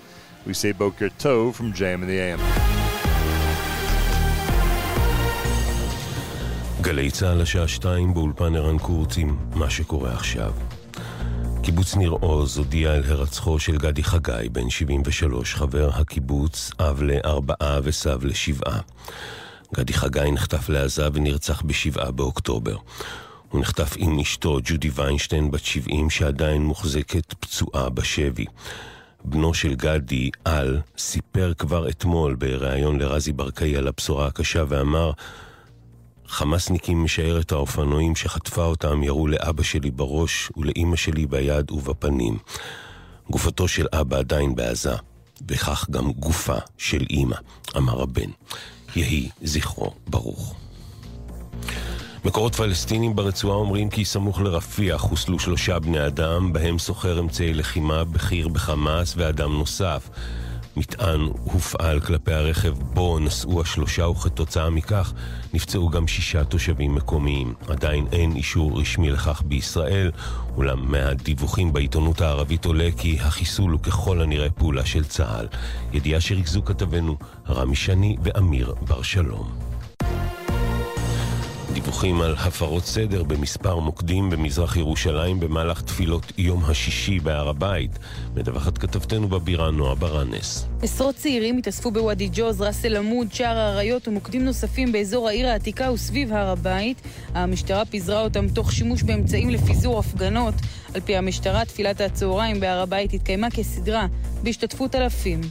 We 0.45 0.53
say 0.53 0.71
Boker 0.71 1.09
Tov 1.09 1.55
from 1.55 1.73
JM 1.73 2.03
in 2.03 2.07
the 2.07 2.19
AM. 2.19 2.39
גלי 6.81 7.11
צה"ל 7.11 7.41
השעה 7.41 7.67
שתיים 7.67 8.13
באולפן 8.13 8.55
ערן 8.55 8.77
קורצים, 8.77 9.37
מה 9.55 9.69
שקורה 9.69 10.13
עכשיו. 10.13 10.53
קיבוץ 11.63 11.95
ניר 11.95 12.11
עוז 12.11 12.57
הודיע 12.57 12.93
על 12.93 13.03
הרצחו 13.07 13.59
של 13.59 13.77
גדי 13.77 14.03
חגי, 14.03 14.49
בן 14.51 14.69
73, 14.69 15.55
חבר 15.55 15.89
הקיבוץ, 15.93 16.71
אב 16.79 17.01
לארבעה 17.01 17.79
וסב 17.83 18.25
לשבעה. 18.25 18.79
גדי 19.75 19.93
חגי 19.93 20.31
נחטף 20.31 20.69
לעזה 20.69 21.07
ונרצח 21.13 21.61
בשבעה 21.61 22.11
באוקטובר. 22.11 22.77
הוא 23.49 23.61
נחטף 23.61 23.93
עם 23.97 24.19
אשתו, 24.19 24.59
ג'ודי 24.63 24.89
ויינשטיין, 24.95 25.51
בת 25.51 25.63
70, 25.65 26.09
שעדיין 26.09 26.61
מוחזקת 26.61 27.33
פצועה 27.39 27.89
בשבי. 27.89 28.45
בנו 29.25 29.53
של 29.53 29.75
גדי, 29.75 30.29
על, 30.45 30.79
סיפר 30.97 31.53
כבר 31.57 31.89
אתמול 31.89 32.35
בריאיון 32.35 32.99
לרזי 32.99 33.31
ברקאי 33.31 33.77
על 33.77 33.87
הבשורה 33.87 34.27
הקשה 34.27 34.63
ואמר 34.67 35.11
חמאסניקים 36.27 37.03
משיירת 37.03 37.51
האופנועים 37.51 38.15
שחטפה 38.15 38.65
אותם 38.65 39.03
ירו 39.03 39.27
לאבא 39.27 39.63
שלי 39.63 39.91
בראש 39.91 40.51
ולאימא 40.57 40.95
שלי 40.95 41.25
ביד 41.25 41.71
ובפנים. 41.71 42.37
גופתו 43.29 43.67
של 43.67 43.87
אבא 43.93 44.17
עדיין 44.17 44.55
בעזה, 44.55 44.95
וכך 45.47 45.89
גם 45.91 46.11
גופה 46.11 46.57
של 46.77 47.05
אימא, 47.09 47.35
אמר 47.77 48.01
הבן. 48.01 48.29
יהי 48.95 49.29
זכרו 49.43 49.93
ברוך. 50.07 50.55
מקורות 52.25 52.55
פלסטינים 52.55 53.15
ברצועה 53.15 53.57
אומרים 53.57 53.89
כי 53.89 54.05
סמוך 54.05 54.41
לרפיח 54.41 55.01
חוסלו 55.01 55.39
שלושה 55.39 55.79
בני 55.79 56.07
אדם, 56.07 56.53
בהם 56.53 56.79
סוחר 56.79 57.19
אמצעי 57.19 57.53
לחימה, 57.53 58.03
בכיר 58.03 58.47
בחמאס 58.47 59.13
ואדם 59.17 59.53
נוסף. 59.53 60.09
מטען 60.77 61.21
הופעל 61.43 61.99
כלפי 61.99 62.33
הרכב 62.33 62.73
בו 62.93 63.19
נסעו 63.19 63.61
השלושה 63.61 64.07
וכתוצאה 64.07 64.69
מכך 64.69 65.13
נפצעו 65.53 65.89
גם 65.89 66.07
שישה 66.07 66.43
תושבים 66.43 66.95
מקומיים. 66.95 67.53
עדיין 67.67 68.07
אין 68.11 68.35
אישור 68.35 68.79
רשמי 68.79 69.09
לכך 69.09 69.41
בישראל, 69.45 70.11
אולם 70.55 70.91
מהדיווחים 70.91 71.73
בעיתונות 71.73 72.21
הערבית 72.21 72.65
עולה 72.65 72.89
כי 72.97 73.19
החיסול 73.19 73.71
הוא 73.71 73.79
ככל 73.79 74.21
הנראה 74.21 74.49
פעולה 74.49 74.85
של 74.85 75.03
צה"ל. 75.03 75.47
ידיעה 75.93 76.21
שריכזו 76.21 76.65
כתבנו 76.65 77.17
רמי 77.49 77.75
שני 77.75 78.17
ואמיר 78.23 78.73
בר 78.87 79.01
שלום. 79.01 79.72
דיווחים 81.83 82.21
על 82.21 82.35
הפרות 82.39 82.85
סדר 82.85 83.23
במספר 83.23 83.79
מוקדים 83.79 84.29
במזרח 84.29 84.77
ירושלים 84.77 85.39
במהלך 85.39 85.81
תפילות 85.81 86.31
יום 86.37 86.65
השישי 86.65 87.19
בהר 87.19 87.49
הבית. 87.49 87.99
מדווחת 88.35 88.77
כתבתנו 88.77 89.27
בבירה 89.27 89.71
נועה 89.71 89.95
ברנס. 89.95 90.67
עשרות 90.81 91.15
צעירים 91.15 91.57
התאספו 91.57 91.91
בוואדי 91.91 92.29
ג'וז, 92.33 92.61
ראס 92.61 92.85
אל 92.85 92.97
עמוד, 92.97 93.33
שער 93.33 93.57
האריות 93.57 94.07
ומוקדים 94.07 94.45
נוספים 94.45 94.91
באזור 94.91 95.27
העיר 95.27 95.47
העתיקה 95.47 95.91
וסביב 95.91 96.33
הר 96.33 96.49
הבית. 96.49 97.01
המשטרה 97.33 97.85
פיזרה 97.85 98.21
אותם 98.21 98.49
תוך 98.49 98.71
שימוש 98.71 99.03
באמצעים 99.03 99.49
לפיזור 99.49 99.99
הפגנות. 99.99 100.53
על 100.93 101.01
פי 101.01 101.15
המשטרה, 101.15 101.65
תפילת 101.65 102.01
הצהריים 102.01 102.59
בהר 102.59 102.81
הבית 102.81 103.13
התקיימה 103.13 103.49
כסדרה, 103.49 104.07
בהשתתפות 104.43 104.95
אלפים. 104.95 105.41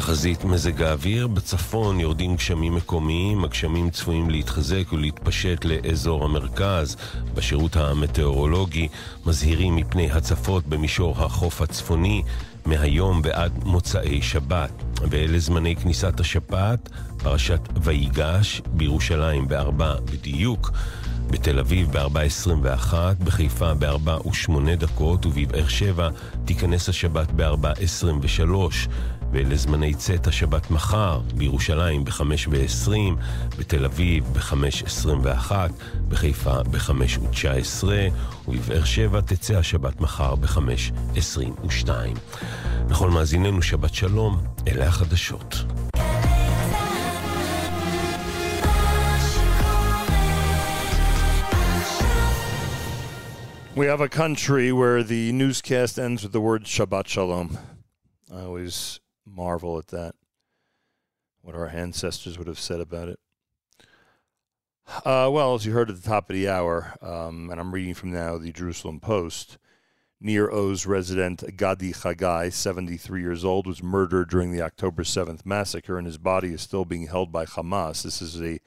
תחזית 0.00 0.44
מזג 0.44 0.82
האוויר, 0.82 1.26
בצפון 1.26 2.00
יורדים 2.00 2.36
גשמים 2.36 2.74
מקומיים, 2.74 3.44
הגשמים 3.44 3.90
צפויים 3.90 4.30
להתחזק 4.30 4.92
ולהתפשט 4.92 5.64
לאזור 5.64 6.24
המרכז. 6.24 6.96
בשירות 7.34 7.76
המטאורולוגי 7.76 8.88
מזהירים 9.26 9.76
מפני 9.76 10.10
הצפות 10.10 10.66
במישור 10.66 11.24
החוף 11.24 11.62
הצפוני 11.62 12.22
מהיום 12.66 13.20
ועד 13.24 13.64
מוצאי 13.64 14.22
שבת. 14.22 14.70
ואלה 15.10 15.38
זמני 15.38 15.76
כניסת 15.76 16.20
השפעת, 16.20 16.88
פרשת 17.16 17.60
ויגש 17.82 18.62
בירושלים 18.66 19.48
בארבע 19.48 19.94
בדיוק. 20.04 20.70
בתל 21.30 21.58
אביב 21.58 21.92
ב-4.21, 21.92 22.94
בחיפה 23.24 23.74
ב-4 23.74 24.26
ו-8 24.26 24.76
דקות, 24.78 25.26
ובבאר 25.26 25.68
שבע 25.68 26.08
תיכנס 26.44 26.88
השבת 26.88 27.28
ב-4.23. 27.36 28.88
ואלה 29.32 29.56
זמני 29.56 29.94
צאת 29.94 30.26
השבת 30.26 30.70
מחר, 30.70 31.20
בירושלים 31.34 32.04
ב-5 32.04 32.22
ו-20, 32.50 32.90
בתל 33.58 33.84
אביב 33.84 34.24
ב-5.21, 34.32 35.52
בחיפה 36.08 36.62
ב-5 36.62 36.90
ו-19, 37.20 37.84
ובבאר 38.48 38.84
שבע 38.84 39.20
תצא 39.20 39.58
השבת 39.58 40.00
מחר 40.00 40.34
ב-5.22. 40.34 41.90
לכל 42.90 43.10
מאזיננו 43.10 43.62
שבת 43.62 43.94
שלום, 43.94 44.40
אלה 44.68 44.86
החדשות. 44.86 45.54
We 53.76 53.86
have 53.86 54.00
a 54.00 54.08
country 54.08 54.72
where 54.72 55.04
the 55.04 55.30
newscast 55.30 56.00
ends 56.00 56.24
with 56.24 56.32
the 56.32 56.40
word 56.40 56.64
Shabbat 56.64 57.06
Shalom. 57.06 57.58
I 58.36 58.40
always 58.40 58.98
marvel 59.34 59.78
at 59.78 59.88
that. 59.88 60.14
What 61.40 61.54
our 61.54 61.68
ancestors 61.68 62.38
would 62.38 62.46
have 62.46 62.58
said 62.58 62.80
about 62.80 63.08
it. 63.08 63.18
Uh, 65.04 65.28
well, 65.30 65.54
as 65.54 65.66
you 65.66 65.72
heard 65.72 65.90
at 65.90 65.96
the 66.00 66.08
top 66.08 66.30
of 66.30 66.34
the 66.34 66.48
hour, 66.48 66.94
um, 67.02 67.50
and 67.50 67.60
I'm 67.60 67.72
reading 67.74 67.94
from 67.94 68.10
now 68.10 68.38
the 68.38 68.52
Jerusalem 68.52 69.00
Post, 69.00 69.58
Nir 70.20 70.50
Oz 70.50 70.86
resident 70.86 71.56
Gadi 71.56 71.92
Chagai, 71.92 72.52
73 72.52 73.20
years 73.20 73.44
old, 73.44 73.66
was 73.66 73.82
murdered 73.82 74.30
during 74.30 74.50
the 74.50 74.62
October 74.62 75.02
7th 75.02 75.44
massacre, 75.44 75.98
and 75.98 76.06
his 76.06 76.18
body 76.18 76.54
is 76.54 76.62
still 76.62 76.84
being 76.84 77.06
held 77.06 77.30
by 77.30 77.44
Hamas. 77.44 78.02
This 78.02 78.22
is 78.22 78.40
a 78.40 78.58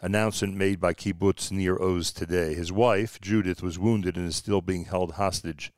announcement 0.00 0.56
made 0.56 0.80
by 0.80 0.94
Kibbutz 0.94 1.50
Nir 1.50 1.80
Oz 1.82 2.12
today. 2.12 2.54
His 2.54 2.72
wife, 2.72 3.20
Judith, 3.20 3.62
was 3.62 3.78
wounded 3.78 4.16
and 4.16 4.28
is 4.28 4.36
still 4.36 4.62
being 4.62 4.84
held 4.84 5.12
hostage 5.12 5.72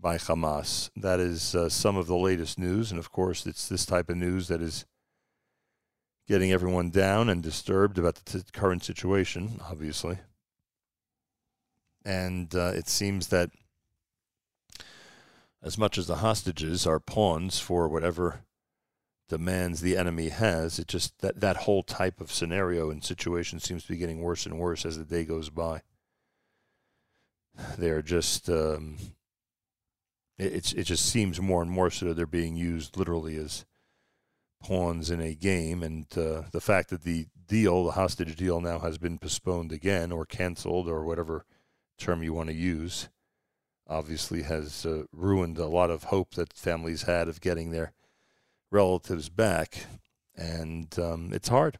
by 0.00 0.16
Hamas. 0.16 0.90
That 0.96 1.20
is 1.20 1.54
uh, 1.54 1.68
some 1.68 1.96
of 1.96 2.06
the 2.06 2.16
latest 2.16 2.58
news, 2.58 2.90
and 2.90 2.98
of 2.98 3.10
course, 3.10 3.46
it's 3.46 3.68
this 3.68 3.84
type 3.84 4.08
of 4.08 4.16
news 4.16 4.48
that 4.48 4.62
is 4.62 4.86
getting 6.28 6.52
everyone 6.52 6.90
down 6.90 7.28
and 7.28 7.42
disturbed 7.42 7.98
about 7.98 8.16
the 8.16 8.40
t- 8.40 8.44
current 8.52 8.84
situation, 8.84 9.60
obviously. 9.68 10.18
And 12.04 12.54
uh, 12.54 12.72
it 12.74 12.88
seems 12.88 13.28
that 13.28 13.50
as 15.62 15.78
much 15.78 15.98
as 15.98 16.06
the 16.06 16.16
hostages 16.16 16.86
are 16.86 17.00
pawns 17.00 17.58
for 17.58 17.88
whatever 17.88 18.42
demands 19.28 19.80
the 19.80 19.96
enemy 19.96 20.28
has, 20.28 20.78
it 20.78 20.86
just 20.86 21.18
that 21.20 21.40
that 21.40 21.56
whole 21.56 21.82
type 21.82 22.20
of 22.20 22.32
scenario 22.32 22.90
and 22.90 23.04
situation 23.04 23.58
seems 23.58 23.82
to 23.82 23.92
be 23.92 23.98
getting 23.98 24.20
worse 24.20 24.46
and 24.46 24.58
worse 24.58 24.86
as 24.86 24.96
the 24.96 25.04
day 25.04 25.24
goes 25.24 25.50
by. 25.50 25.82
They're 27.76 28.02
just 28.02 28.48
um, 28.48 28.96
it, 30.38 30.52
it's 30.52 30.72
it 30.72 30.84
just 30.84 31.06
seems 31.06 31.40
more 31.40 31.62
and 31.62 31.70
more 31.70 31.90
so 31.90 32.06
that 32.06 32.14
they're 32.14 32.26
being 32.26 32.56
used 32.56 32.96
literally 32.96 33.36
as 33.36 33.64
pawns 34.62 35.10
in 35.10 35.20
a 35.20 35.34
game, 35.34 35.82
and 35.82 36.06
uh, 36.16 36.42
the 36.52 36.60
fact 36.60 36.90
that 36.90 37.02
the 37.02 37.26
deal, 37.46 37.84
the 37.84 37.92
hostage 37.92 38.36
deal, 38.36 38.60
now 38.60 38.78
has 38.80 38.98
been 38.98 39.18
postponed 39.18 39.72
again 39.72 40.12
or 40.12 40.24
canceled 40.24 40.88
or 40.88 41.04
whatever 41.04 41.44
term 41.98 42.22
you 42.22 42.32
want 42.32 42.48
to 42.48 42.54
use, 42.54 43.08
obviously 43.88 44.42
has 44.42 44.84
uh, 44.84 45.04
ruined 45.12 45.58
a 45.58 45.66
lot 45.66 45.90
of 45.90 46.04
hope 46.04 46.34
that 46.34 46.52
families 46.52 47.02
had 47.02 47.28
of 47.28 47.40
getting 47.40 47.70
their 47.70 47.92
relatives 48.70 49.28
back, 49.28 49.86
and 50.36 50.98
um, 50.98 51.30
it's 51.32 51.48
hard. 51.48 51.78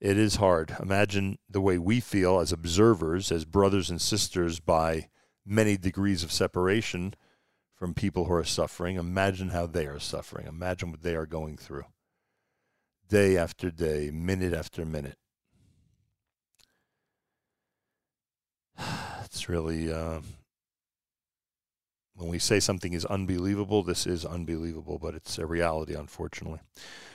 It 0.00 0.16
is 0.16 0.36
hard. 0.36 0.76
Imagine 0.80 1.38
the 1.50 1.60
way 1.60 1.76
we 1.76 2.00
feel 2.00 2.38
as 2.38 2.52
observers, 2.52 3.32
as 3.32 3.44
brothers 3.44 3.90
and 3.90 4.00
sisters 4.00 4.60
by 4.60 5.08
many 5.44 5.76
degrees 5.76 6.22
of 6.22 6.30
separation 6.30 7.14
from 7.78 7.94
people 7.94 8.24
who 8.24 8.32
are 8.32 8.44
suffering. 8.44 8.96
Imagine 8.96 9.50
how 9.50 9.66
they 9.66 9.86
are 9.86 10.00
suffering. 10.00 10.46
Imagine 10.46 10.90
what 10.90 11.02
they 11.02 11.14
are 11.14 11.26
going 11.26 11.56
through 11.56 11.84
day 13.08 13.36
after 13.38 13.70
day, 13.70 14.10
minute 14.12 14.52
after 14.52 14.84
minute. 14.84 15.16
It's 19.24 19.46
really, 19.48 19.92
uh, 19.92 20.20
When 22.14 22.28
we 22.30 22.38
say 22.38 22.58
something 22.60 22.94
is 22.94 23.04
unbelievable, 23.04 23.82
this 23.82 24.06
is 24.06 24.24
unbelievable, 24.24 24.98
but 24.98 25.14
it's 25.14 25.38
a 25.38 25.46
reality, 25.46 25.94
unfortunately. 25.94 26.60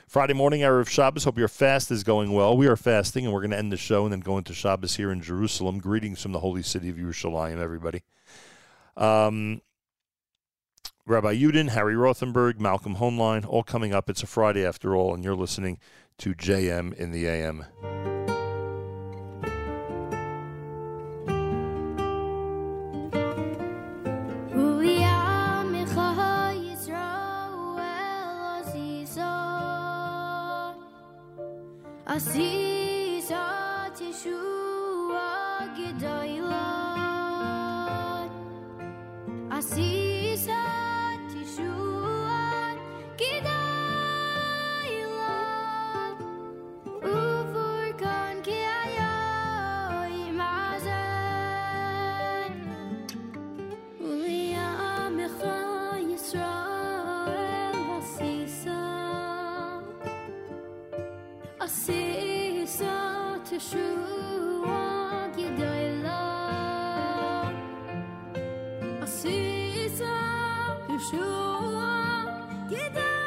Friday 0.08 0.34
morning, 0.34 0.62
Erev 0.62 0.88
Shabbos. 0.88 1.24
Hope 1.24 1.40
your 1.40 1.48
fast 1.48 1.92
is 1.92 2.04
going 2.04 2.32
well. 2.32 2.56
We 2.56 2.68
are 2.68 2.78
fasting, 2.78 3.26
and 3.26 3.34
we're 3.34 3.42
going 3.42 3.52
to 3.52 3.58
end 3.58 3.72
the 3.72 3.78
show 3.78 4.04
and 4.04 4.14
then 4.14 4.20
go 4.22 4.38
into 4.38 4.54
Shabbos 4.54 4.96
here 4.96 5.12
in 5.12 5.22
Jerusalem. 5.22 5.80
Greetings 5.80 6.22
from 6.22 6.32
the 6.32 6.40
holy 6.40 6.62
city 6.62 6.88
of 6.90 6.96
Yerushalayim, 6.96 7.58
everybody. 7.58 8.04
Um, 8.96 9.62
Rabbi 11.06 11.34
Yudin, 11.36 11.72
Harry 11.72 11.96
Rothenberg, 11.96 12.62
Malcolm 12.62 12.96
Hoenlein, 12.96 13.46
all 13.46 13.64
coming 13.64 13.94
up. 13.94 14.10
It's 14.10 14.24
a 14.24 14.28
Friday 14.28 14.66
after 14.66 14.96
all, 14.96 15.14
and 15.14 15.22
you're 15.22 15.36
listening 15.36 15.78
to 16.20 16.34
JM 16.34 16.94
in 16.94 17.12
the 17.12 17.28
AM. 17.28 17.66
Teshua 70.88 72.26
Gedoyla 72.70 73.23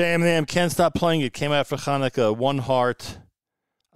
again. 0.00 0.20
JM 0.22 0.46
can't 0.46 0.72
stop 0.72 0.94
playing 0.94 1.20
it. 1.20 1.32
Came 1.32 1.52
out 1.52 1.66
for 1.66 1.76
Hanukkah. 1.76 2.36
One 2.36 2.58
Heart, 2.58 3.18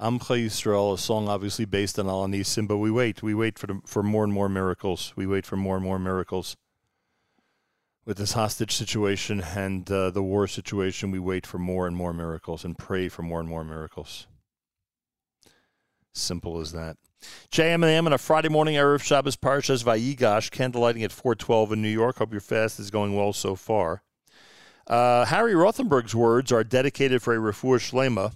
Amcha 0.01 0.45
Yisrael, 0.45 0.95
a 0.95 0.99
song 0.99 1.29
obviously 1.29 1.65
based 1.65 1.99
on 1.99 2.09
Al 2.09 2.27
Anisim, 2.27 2.69
but 2.69 2.79
we 2.79 2.91
wait. 2.91 3.23
We 3.23 3.35
wait 3.35 3.59
for 3.59 3.67
the, 3.67 3.81
for 3.87 4.03
more 4.03 4.25
and 4.25 4.33
more 4.33 4.49
miracles. 4.49 5.13
We 5.17 5.27
wait 5.27 5.47
for 5.47 5.57
more 5.57 5.77
and 5.77 5.85
more 5.85 5.99
miracles. 5.99 6.57
With 8.05 8.19
this 8.19 8.33
hostage 8.33 8.73
situation 8.73 9.41
and 9.41 9.91
uh, 9.91 10.11
the 10.11 10.23
war 10.23 10.47
situation, 10.47 11.11
we 11.11 11.19
wait 11.19 11.47
for 11.47 11.59
more 11.59 11.87
and 11.87 11.97
more 11.97 12.13
miracles 12.13 12.65
and 12.65 12.77
pray 12.77 13.09
for 13.09 13.23
more 13.23 13.41
and 13.41 13.49
more 13.49 13.65
miracles. 13.65 14.27
Simple 16.13 16.61
as 16.61 16.73
that. 16.73 16.99
JM 17.51 17.77
and 17.77 17.85
AM 17.85 18.07
on 18.07 18.13
a 18.13 18.19
Friday 18.19 18.51
morning, 18.51 18.75
Erev 18.75 19.03
Shabbos 19.03 19.37
Parshas 19.37 19.83
Vayigash, 19.83 20.51
candlelighting 20.51 21.03
at 21.03 21.13
412 21.13 21.73
in 21.73 21.83
New 21.83 21.89
York. 21.89 22.19
Hope 22.19 22.33
your 22.33 22.43
fast 22.43 22.79
is 22.79 22.91
going 22.91 23.17
well 23.17 23.33
so 23.33 23.55
far. 23.55 24.03
Uh, 24.87 25.25
Harry 25.25 25.55
Rothenberg's 25.55 26.15
words 26.15 26.53
are 26.53 26.65
dedicated 26.65 27.23
for 27.23 27.35
a 27.35 27.39
refuah 27.39 27.79
shlema 27.79 28.35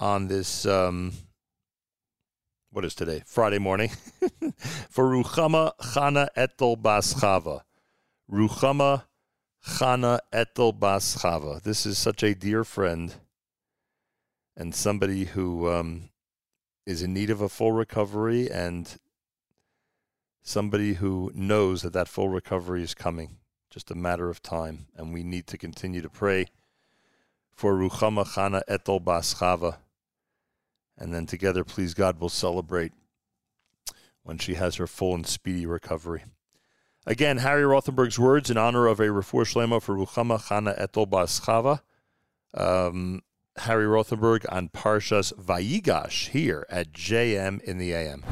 on 0.00 0.28
this, 0.28 0.66
um, 0.66 1.12
what 2.70 2.84
is 2.84 2.94
today? 2.94 3.22
Friday 3.26 3.58
morning. 3.58 3.90
for 4.90 5.04
Ruchama 5.04 5.72
Chana 5.76 6.28
Etel 6.36 6.80
Bas 6.80 7.14
Chava. 7.14 7.60
Ruchama 8.30 9.04
Chana 9.64 10.18
Etel 10.32 10.78
Bas 10.78 11.18
Chava. 11.18 11.62
This 11.62 11.84
is 11.86 11.98
such 11.98 12.22
a 12.22 12.34
dear 12.34 12.64
friend 12.64 13.14
and 14.56 14.74
somebody 14.74 15.24
who 15.24 15.70
um, 15.70 16.10
is 16.86 17.02
in 17.02 17.14
need 17.14 17.30
of 17.30 17.40
a 17.40 17.48
full 17.48 17.72
recovery 17.72 18.50
and 18.50 18.98
somebody 20.42 20.94
who 20.94 21.30
knows 21.34 21.82
that 21.82 21.92
that 21.92 22.08
full 22.08 22.28
recovery 22.28 22.82
is 22.82 22.94
coming, 22.94 23.38
just 23.72 23.90
a 23.90 23.94
matter 23.94 24.28
of 24.28 24.42
time. 24.42 24.86
And 24.96 25.12
we 25.12 25.22
need 25.22 25.46
to 25.48 25.58
continue 25.58 26.02
to 26.02 26.10
pray 26.10 26.46
for 27.50 27.74
Ruchama 27.74 28.26
Chana 28.26 28.62
Etel 28.68 29.02
Bas 29.02 29.34
Chava. 29.34 29.78
And 30.98 31.14
then 31.14 31.26
together, 31.26 31.64
please 31.64 31.94
God, 31.94 32.20
we'll 32.20 32.28
celebrate 32.28 32.92
when 34.22 34.38
she 34.38 34.54
has 34.54 34.76
her 34.76 34.86
full 34.86 35.14
and 35.14 35.26
speedy 35.26 35.64
recovery. 35.64 36.24
Again, 37.06 37.38
Harry 37.38 37.62
Rothenberg's 37.62 38.18
words 38.18 38.50
in 38.50 38.56
honor 38.56 38.86
of 38.86 39.00
a 39.00 39.08
refuah 39.08 39.44
shlema 39.44 39.82
for 39.82 39.96
Ruchama 39.96 40.40
Chana 40.40 40.78
Etel 40.78 41.08
Bas 41.08 41.40
Chava. 41.40 41.80
Um, 42.54 43.22
Harry 43.58 43.84
Rothenberg 43.84 44.46
on 44.50 44.70
Parshas 44.70 45.32
Vayigash 45.34 46.30
here 46.30 46.66
at 46.70 46.92
JM 46.92 47.60
in 47.62 47.76
the 47.76 47.92
AM. 47.92 48.24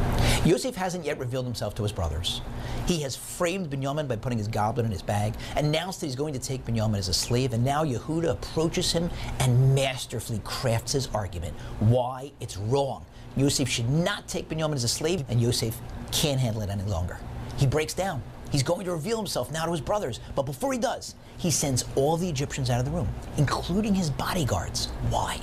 Yosef 0.47 0.75
hasn't 0.75 1.05
yet 1.05 1.19
revealed 1.19 1.45
himself 1.45 1.75
to 1.75 1.83
his 1.83 1.93
brothers. 1.93 2.41
He 2.87 3.03
has 3.03 3.17
framed 3.17 3.69
Binyamin 3.69 4.09
by 4.09 4.17
putting 4.17 4.39
his 4.39 4.49
goblin 4.49 4.87
in 4.87 4.93
his 4.93 5.03
bag, 5.03 5.35
announced 5.57 6.01
that 6.01 6.07
he's 6.07 6.17
going 6.17 6.33
to 6.33 6.41
take 6.41 6.65
Binyamin 6.65 6.97
as 6.97 7.09
a 7.09 7.13
slave, 7.13 7.53
and 7.53 7.63
now 7.63 7.85
Yehuda 7.85 8.31
approaches 8.31 8.93
him 8.93 9.11
and 9.41 9.75
masterfully 9.75 10.41
crafts 10.43 10.93
his 10.93 11.09
argument 11.09 11.55
why 11.81 12.33
it's 12.41 12.57
wrong. 12.57 13.05
Yosef 13.37 13.69
should 13.69 13.91
not 13.91 14.27
take 14.27 14.49
Binyamin 14.49 14.75
as 14.75 14.85
a 14.85 14.89
slave, 14.89 15.25
and 15.29 15.41
Yosef 15.41 15.79
can't 16.13 16.41
handle 16.41 16.63
it 16.63 16.71
any 16.71 16.85
longer. 16.85 17.19
He 17.59 17.67
breaks 17.67 17.93
down. 17.93 18.23
He's 18.51 18.63
going 18.63 18.85
to 18.85 18.93
reveal 18.93 19.17
himself 19.17 19.51
now 19.53 19.65
to 19.65 19.71
his 19.71 19.81
brothers, 19.81 20.21
but 20.35 20.43
before 20.43 20.73
he 20.73 20.79
does, 20.79 21.15
he 21.39 21.51
sends 21.51 21.85
all 21.95 22.17
the 22.17 22.29
Egyptians 22.29 22.69
out 22.69 22.81
of 22.81 22.85
the 22.85 22.91
room, 22.91 23.09
including 23.37 23.95
his 23.95 24.11
bodyguards. 24.11 24.87
Why? 25.09 25.41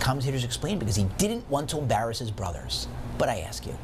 Commentators 0.00 0.44
explain 0.44 0.78
because 0.78 0.96
he 0.96 1.04
didn't 1.16 1.48
want 1.48 1.70
to 1.70 1.78
embarrass 1.78 2.18
his 2.18 2.30
brothers. 2.30 2.88
But 3.18 3.28
I 3.28 3.40
ask 3.40 3.66
you, 3.66 3.76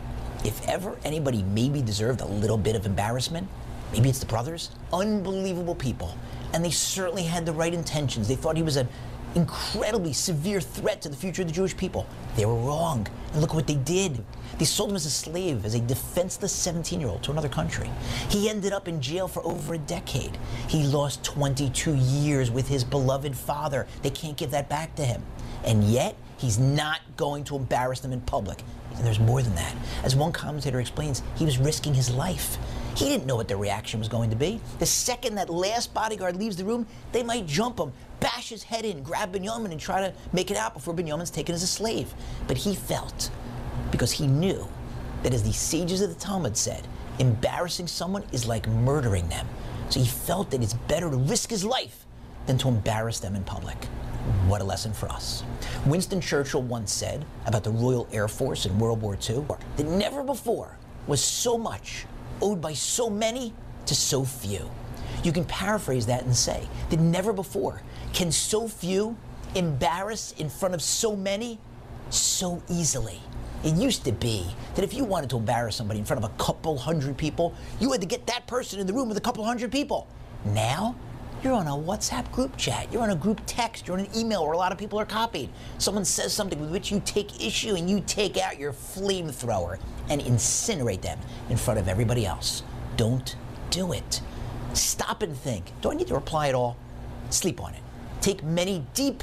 if 0.45 0.69
ever 0.69 0.99
anybody 1.05 1.43
maybe 1.43 1.81
deserved 1.81 2.21
a 2.21 2.27
little 2.27 2.59
bit 2.59 2.75
of 2.75 2.87
embarrassment, 2.87 3.47
maybe 3.93 4.09
it's 4.09 4.19
the 4.19 4.27
brothers. 4.27 4.71
Unbelievable 4.93 5.75
people. 5.75 6.17
And 6.53 6.65
they 6.65 6.71
certainly 6.71 7.23
had 7.23 7.47
the 7.47 7.53
right 7.53 7.73
intentions. 7.73 8.27
They 8.27 8.35
thought 8.35 8.57
he 8.57 8.63
was 8.63 8.77
an 8.77 8.89
incredibly 9.35 10.13
severe 10.13 10.61
threat 10.61 11.01
to 11.03 11.09
the 11.09 11.17
future 11.17 11.43
of 11.43 11.49
the 11.49 11.55
Jewish 11.55 11.77
people. 11.77 12.07
They 12.37 12.47
were 12.47 12.57
wrong. 12.57 13.07
And 13.33 13.41
look 13.41 13.55
what 13.55 13.67
they 13.67 13.77
did. 13.77 14.25
They 14.61 14.67
sold 14.67 14.91
him 14.91 14.97
as 14.97 15.07
a 15.07 15.11
slave, 15.11 15.65
as 15.65 15.75
a 15.75 15.81
defenseless 15.81 16.53
17 16.53 17.01
year 17.01 17.09
old 17.09 17.23
to 17.23 17.31
another 17.31 17.49
country. 17.49 17.91
He 18.29 18.51
ended 18.51 18.75
up 18.75 18.89
in 18.89 19.01
jail 19.01 19.27
for 19.27 19.43
over 19.43 19.73
a 19.73 19.79
decade. 19.79 20.37
He 20.69 20.83
lost 20.83 21.25
22 21.25 21.95
years 21.95 22.51
with 22.51 22.69
his 22.69 22.85
beloved 22.85 23.35
father. 23.35 23.87
They 24.03 24.11
can't 24.11 24.37
give 24.37 24.51
that 24.51 24.69
back 24.69 24.95
to 24.97 25.03
him. 25.03 25.23
And 25.65 25.83
yet, 25.85 26.15
he's 26.37 26.59
not 26.59 27.01
going 27.17 27.45
to 27.45 27.57
embarrass 27.57 28.01
them 28.01 28.13
in 28.13 28.21
public. 28.21 28.63
And 28.97 29.07
there's 29.07 29.19
more 29.19 29.41
than 29.41 29.55
that. 29.55 29.75
As 30.05 30.15
one 30.15 30.31
commentator 30.31 30.79
explains, 30.79 31.23
he 31.37 31.47
was 31.47 31.57
risking 31.57 31.95
his 31.95 32.11
life. 32.11 32.59
He 32.97 33.07
didn't 33.07 33.25
know 33.25 33.37
what 33.37 33.49
the 33.49 33.57
reaction 33.57 33.99
was 33.99 34.11
going 34.11 34.29
to 34.29 34.37
be. 34.37 34.61
The 34.79 34.85
second 34.85 35.37
that 35.37 35.49
last 35.49 35.95
bodyguard 35.95 36.37
leaves 36.37 36.57
the 36.57 36.67
room, 36.67 36.87
they 37.13 37.23
might 37.23 37.47
jump 37.47 37.81
him, 37.81 37.93
bash 38.19 38.51
his 38.51 38.63
head 38.63 38.85
in, 38.85 39.03
grab 39.03 39.33
Binyamin, 39.35 39.71
and 39.71 39.81
try 39.81 40.03
to 40.03 40.13
make 40.35 40.51
it 40.51 40.59
out 40.59 40.75
before 40.75 40.93
Binyamin's 40.93 41.31
taken 41.31 41.55
as 41.55 41.63
a 41.63 41.67
slave. 41.67 42.13
But 42.47 42.59
he 42.59 42.75
felt, 42.75 43.31
because 43.91 44.13
he 44.13 44.27
knew, 44.27 44.67
that 45.23 45.35
as 45.35 45.43
the 45.43 45.53
sages 45.53 46.01
of 46.01 46.09
the 46.09 46.15
Talmud 46.15 46.57
said, 46.57 46.87
embarrassing 47.19 47.87
someone 47.87 48.25
is 48.33 48.47
like 48.47 48.67
murdering 48.69 49.29
them. 49.29 49.47
So 49.91 50.01
he 50.01 50.07
felt 50.07 50.51
that 50.51 50.63
it's 50.63 50.75
better 50.75 51.11
to 51.11 51.17
risk 51.17 51.51
his 51.51 51.65
life 51.65 52.07
than 52.47 52.57
to 52.59 52.69
embarrass 52.69 53.19
them 53.19 53.37
in 53.37 53.45
public. 53.45 53.77
What 54.47 54.61
a 54.61 54.65
lesson 54.65 54.93
for 54.93 55.09
us. 55.09 55.45
Winston 55.87 56.21
Churchill 56.21 56.63
once 56.63 56.93
said 56.93 57.25
about 57.47 57.65
the 57.65 57.71
Royal 57.71 58.09
Air 58.13 58.29
Force 58.29 58.67
in 58.67 58.79
World 58.79 59.03
War 59.03 59.17
II 59.29 59.45
that 59.77 59.87
never 59.87 60.23
before 60.23 60.77
was 61.07 61.23
so 61.23 61.59
much 61.59 62.07
owed 62.41 62.61
by 62.61 62.73
so 62.73 63.11
many 63.11 63.53
to 63.87 63.95
so 63.95 64.25
few. 64.25 64.71
You 65.25 65.33
can 65.33 65.45
paraphrase 65.45 66.07
that 66.07 66.23
and 66.25 66.35
say 66.35 66.67
that 66.91 67.01
never 67.01 67.33
before 67.33 67.83
can 68.13 68.31
so 68.33 68.69
few 68.69 69.17
embarrass 69.55 70.33
in 70.33 70.49
front 70.49 70.75
of 70.75 70.83
so 70.83 71.17
many 71.17 71.59
so 72.11 72.63
easily. 72.69 73.21
It 73.63 73.75
used 73.75 74.05
to 74.05 74.13
be 74.13 74.47
that 74.75 74.85
if 74.85 74.95
you 74.95 75.05
wanted 75.05 75.31
to 75.31 75.37
embarrass 75.37 75.77
somebody 75.77 76.01
in 76.01 76.07
front 76.07 76.25
of 76.25 76.31
a 76.31 76.35
couple 76.43 76.79
hundred 76.79 77.17
people, 77.17 77.55
you 77.79 77.93
had 77.93 78.01
to 78.01 78.07
get 78.07 78.27
that 78.27 78.47
person 78.47 78.81
in 78.81 78.87
the 78.87 78.93
room 78.93 79.09
with 79.09 79.19
a 79.19 79.21
couple 79.21 79.45
hundred 79.45 79.71
people. 79.71 80.07
Now, 80.47 80.97
you're 81.43 81.53
on 81.55 81.67
a 81.67 81.71
WhatsApp 81.71 82.31
group 82.33 82.57
chat, 82.57 82.93
you're 82.93 83.03
on 83.03 83.11
a 83.11 83.17
group 83.17 83.41
text, 83.47 83.87
you're 83.87 83.99
on 83.99 84.05
an 84.05 84.17
email 84.17 84.45
where 84.45 84.53
a 84.53 84.59
lot 84.59 84.73
of 84.73 84.79
people 84.79 84.99
are 84.99 85.07
copied. 85.07 85.51
Someone 85.79 86.05
says 86.05 86.33
something 86.33 86.61
with 86.61 86.71
which 86.71 86.91
you 86.91 87.01
take 87.05 87.45
issue 87.45 87.77
and 87.77 87.89
you 87.89 88.03
take 88.07 88.37
out 88.37 88.59
your 88.59 88.73
flamethrower 88.73 89.79
and 90.09 90.21
incinerate 90.21 91.03
them 91.03 91.19
in 91.49 91.57
front 91.57 91.81
of 91.81 91.89
everybody 91.89 92.27
else. 92.27 92.63
Don't 92.97 93.37
do 93.71 93.93
it. 93.93 94.21
Stop 94.75 95.23
and 95.23 95.37
think. 95.37 95.73
Do 95.81 95.91
I 95.91 95.95
need 95.95 96.09
to 96.09 96.15
reply 96.15 96.49
at 96.49 96.55
all? 96.55 96.77
Sleep 97.31 97.63
on 97.63 97.75
it. 97.75 97.81
Take 98.21 98.43
many 98.43 98.85
deep, 98.95 99.23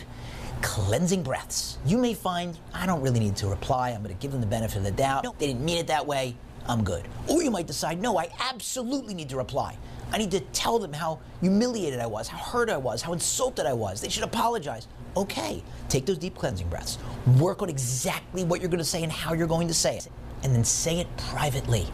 cleansing 0.62 1.24
breaths. 1.24 1.78
You 1.86 1.98
may 1.98 2.14
find, 2.14 2.58
I 2.74 2.86
don't 2.86 3.02
really 3.02 3.20
need 3.20 3.36
to 3.38 3.48
reply. 3.48 3.92
I'm 3.92 4.04
going 4.04 4.16
to 4.16 4.22
give 4.22 4.32
them 4.32 4.42
the 4.42 4.48
benefit 4.48 4.78
of 4.78 4.84
the 4.84 4.92
doubt. 4.92 5.40
They 5.40 5.48
didn't 5.48 5.64
mean 5.64 5.78
it 5.78 5.88
that 5.88 6.06
way. 6.06 6.36
I'm 6.68 6.84
good. 6.84 7.08
Or 7.28 7.42
you 7.42 7.50
might 7.50 7.68
decide, 7.68 8.02
no, 8.02 8.18
I 8.18 8.30
absolutely 8.40 9.14
need 9.14 9.30
to 9.30 9.38
reply. 9.38 9.78
I 10.12 10.18
need 10.18 10.32
to 10.32 10.40
tell 10.40 10.80
them 10.80 10.94
how 10.94 11.20
humiliated 11.42 12.00
I 12.00 12.06
was, 12.06 12.28
how 12.28 12.38
hurt 12.38 12.70
I 12.70 12.78
was, 12.78 13.02
how 13.02 13.14
insulted 13.14 13.66
I 13.66 13.74
was. 13.74 14.02
They 14.02 14.10
should 14.10 14.24
apologize. 14.24 14.88
Okay, 15.16 15.64
take 15.90 16.06
those 16.06 16.18
deep 16.18 16.36
cleansing 16.36 16.70
breaths. 16.70 16.98
Work 17.40 17.62
on 17.62 17.70
exactly 17.70 18.44
what 18.44 18.62
you're 18.62 18.70
going 18.70 18.80
to 18.80 18.86
say 18.86 19.04
and 19.04 19.12
how 19.12 19.34
you're 19.34 19.48
going 19.48 19.68
to 19.68 19.74
say 19.74 19.98
it. 19.98 20.08
And 20.44 20.54
then 20.54 20.64
say 20.64 21.00
it 21.00 21.08
privately. 21.18 21.88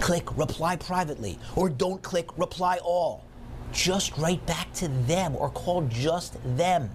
Click 0.00 0.36
reply 0.36 0.76
privately. 0.76 1.38
Or 1.56 1.68
don't 1.68 2.02
click 2.02 2.36
reply 2.38 2.78
all. 2.82 3.24
Just 3.72 4.16
write 4.16 4.44
back 4.46 4.72
to 4.74 4.88
them 4.88 5.36
or 5.36 5.50
call 5.50 5.82
just 5.82 6.36
them. 6.56 6.90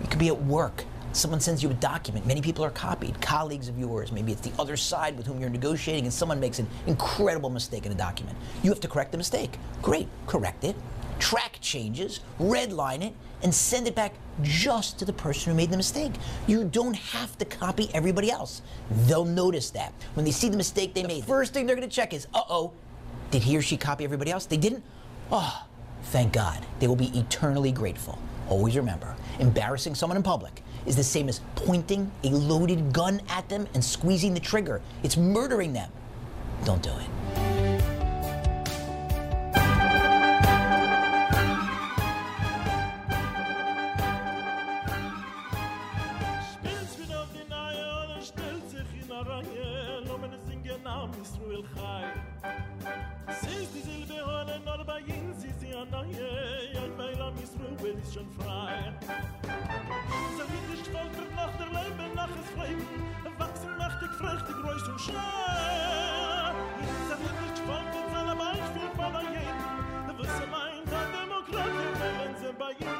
You 0.00 0.08
could 0.08 0.18
be 0.18 0.28
at 0.28 0.42
work. 0.42 0.84
Someone 1.12 1.40
sends 1.40 1.62
you 1.62 1.70
a 1.70 1.74
document. 1.74 2.24
Many 2.24 2.40
people 2.40 2.64
are 2.64 2.70
copied. 2.70 3.20
Colleagues 3.20 3.68
of 3.68 3.76
yours. 3.78 4.12
Maybe 4.12 4.30
it's 4.30 4.42
the 4.42 4.52
other 4.60 4.76
side 4.76 5.16
with 5.16 5.26
whom 5.26 5.40
you're 5.40 5.50
negotiating, 5.50 6.04
and 6.04 6.12
someone 6.12 6.38
makes 6.38 6.60
an 6.60 6.68
incredible 6.86 7.50
mistake 7.50 7.84
in 7.84 7.92
a 7.92 7.96
document. 7.96 8.36
You 8.62 8.70
have 8.70 8.80
to 8.80 8.88
correct 8.88 9.10
the 9.10 9.18
mistake. 9.18 9.58
Great. 9.82 10.06
Correct 10.26 10.62
it. 10.62 10.76
Track 11.18 11.58
changes, 11.60 12.20
redline 12.38 13.02
it, 13.02 13.12
and 13.42 13.54
send 13.54 13.86
it 13.86 13.94
back 13.94 14.14
just 14.42 14.98
to 15.00 15.04
the 15.04 15.12
person 15.12 15.50
who 15.50 15.56
made 15.56 15.70
the 15.70 15.76
mistake. 15.76 16.12
You 16.46 16.64
don't 16.64 16.94
have 16.94 17.36
to 17.38 17.44
copy 17.44 17.90
everybody 17.92 18.30
else. 18.30 18.62
They'll 19.06 19.24
notice 19.24 19.70
that. 19.70 19.92
When 20.14 20.24
they 20.24 20.30
see 20.30 20.48
the 20.48 20.56
mistake 20.56 20.94
they 20.94 21.02
made, 21.02 21.22
the 21.22 21.26
first 21.26 21.52
thing 21.52 21.66
they're 21.66 21.76
going 21.76 21.88
to 21.88 21.94
check 21.94 22.14
is, 22.14 22.26
uh 22.32 22.42
oh, 22.48 22.72
did 23.30 23.42
he 23.42 23.56
or 23.56 23.62
she 23.62 23.76
copy 23.76 24.04
everybody 24.04 24.30
else? 24.30 24.46
They 24.46 24.56
didn't? 24.56 24.82
Oh, 25.30 25.66
thank 26.04 26.32
God. 26.32 26.64
They 26.78 26.86
will 26.86 26.96
be 26.96 27.16
eternally 27.18 27.72
grateful. 27.72 28.18
Always 28.50 28.76
remember, 28.76 29.14
embarrassing 29.38 29.94
someone 29.94 30.16
in 30.16 30.24
public 30.24 30.64
is 30.84 30.96
the 30.96 31.04
same 31.04 31.28
as 31.28 31.40
pointing 31.54 32.10
a 32.24 32.30
loaded 32.30 32.92
gun 32.92 33.22
at 33.28 33.48
them 33.48 33.68
and 33.74 33.82
squeezing 33.82 34.34
the 34.34 34.40
trigger. 34.40 34.82
It's 35.04 35.16
murdering 35.16 35.72
them. 35.72 35.90
Don't 36.64 36.82
do 36.82 36.90
it. 36.90 37.69
Siehst 53.40 53.74
die 53.74 53.80
Silbe 53.80 54.14
hören, 54.14 54.64
nur 54.64 54.84
bei 54.84 55.00
ihnen 55.00 55.34
sie 55.38 55.52
sie 55.58 55.74
an 55.74 55.88
Neue, 55.90 56.80
ein 56.82 56.96
Meil 56.96 57.20
am 57.22 57.34
Israel 57.42 57.98
ist 58.02 58.14
schon 58.14 58.28
frei. 58.38 58.92
So 60.36 60.44
wie 60.44 60.60
foltert 60.90 61.34
nach 61.36 61.54
der 61.56 61.66
Leben, 61.66 62.14
nach 62.14 62.28
es 62.28 62.50
Leben, 62.56 62.86
wachsen 63.38 63.76
mächtig, 63.78 64.10
frechtig, 64.18 64.56
reus 64.64 64.88
und. 64.88 65.00
So 65.00 65.14
wie 67.22 67.34
nicht 67.40 67.58
foltert 67.66 68.08
seine 68.12 68.34
Beispiel 68.36 68.88
von 68.96 69.12
der 69.12 69.22
Jeden, 69.22 70.18
was 70.18 70.40
er 70.40 70.46
meint, 70.46 70.90
Demokratie, 70.90 71.90
wenn 72.20 72.34
sie 72.36 72.52
bei 72.58 72.72
ihm 72.72 72.99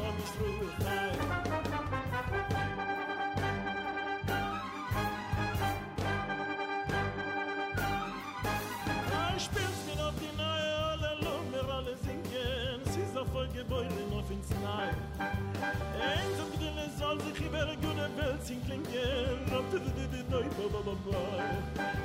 geboyn 13.61 14.13
auf 14.17 14.29
ins 14.31 14.49
nein. 14.63 14.95
Ens 16.01 16.37
und 16.43 16.53
du 16.61 16.69
ne 16.77 16.85
soll 16.97 17.19
sich 17.21 17.39
über 17.45 17.65
gune 17.81 18.07
bild 18.17 18.41
sin 18.43 18.59
klingen 18.65 19.39
auf 19.53 19.65
de 19.71 19.79
de 19.85 19.91
de 19.97 20.05
de 20.13 20.21
de 20.31 20.39
de 20.41 20.79
de 20.87 20.95
de 21.05 21.19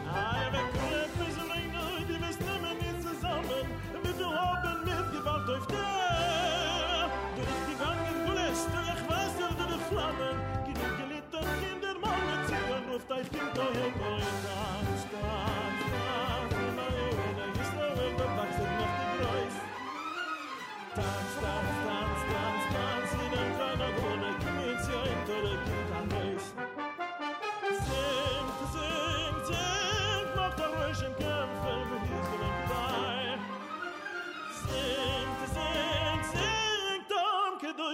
i 0.07 0.39
am 0.47 0.55
a 0.61 0.65
good 0.77 1.11
person 1.19 1.49
i 1.61 1.65
know 1.73 1.91
du 2.09 2.17
bist 2.25 2.41
nur 2.47 2.59
mit 2.65 2.77
mir 2.83 2.97
zusammen. 3.07 3.65
Wir 4.03 4.15
du 4.21 4.27
haben 4.41 4.79
mit 4.89 5.07
gewalt 5.13 5.49
auf 5.57 5.67
de 5.73 5.85
du 7.37 7.43
bist 7.49 7.65
die 7.71 7.79
ganze 7.85 8.13
blest 8.27 8.69
der 8.75 8.95
gewasser 9.01 9.53
der 9.61 9.81
flammen 9.89 10.37
gib 10.67 10.79
dir 10.99 11.09
lit 11.13 11.27
doch 11.33 11.51
kinder 11.61 11.95
mal 12.03 12.21
mit 12.29 12.43
zu 12.49 12.57
ruft 12.91 13.09
dein 13.11 13.27
kind 13.33 13.53
da 13.57 13.67
hängen 13.79 14.16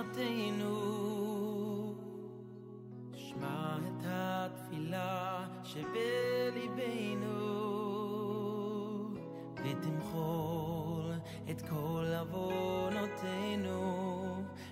שמחתנו. 0.00 1.94
שמע 3.14 3.76
את 3.76 4.04
התפילה 4.04 5.46
שבליבנו, 5.64 7.40
ותמחול 9.56 11.12
את 11.50 11.62
כל 11.62 12.06
עוונותינו 12.18 13.82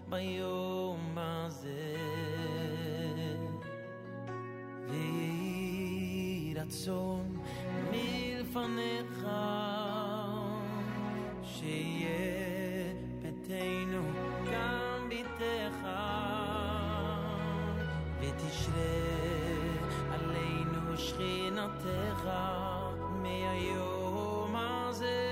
ביום 0.09 1.18
הזה. 1.18 1.96
ויהי 4.88 6.55
רצון 6.56 7.38
מלפניך 7.90 9.26
ותשרה 18.38 18.73
עלינו 20.14 20.98
שכינתך 20.98 22.30
מהיום 23.22 24.56
הזה 24.56 25.30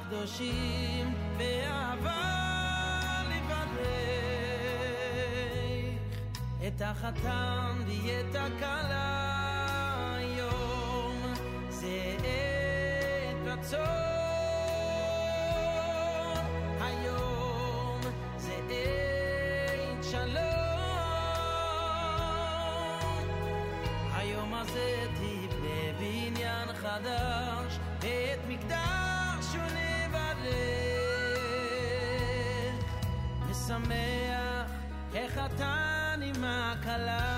הקדושים 0.07 1.13
באהבה 1.37 2.21
לברך. 3.29 3.87
את 6.67 6.81
החתן 6.81 7.75
ואת 7.87 8.35
הכלה 8.35 10.15
היום. 10.17 11.33
זה 11.69 12.15
עת 12.23 13.47
רצון 13.47 14.07
חדש 26.77 27.79
בית 28.01 28.39
מקדש 28.47 29.06
משמח, 33.49 34.71
איך 35.13 35.39
אתה 35.45 36.13
נימה 36.17 36.73
קלה 36.83 37.36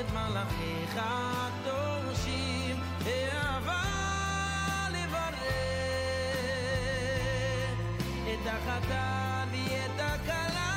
את 0.00 0.12
מלאכיך 0.12 1.00
הקדושים 1.04 2.76
באהבה 3.04 3.82
לברך 4.92 5.42
את 8.24 8.46
החתן 8.46 9.48
ואת 9.52 10.00
הכלה 10.00 10.72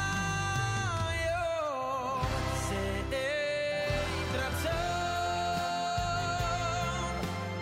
שאת 2.69 3.13
רצון 4.33 4.71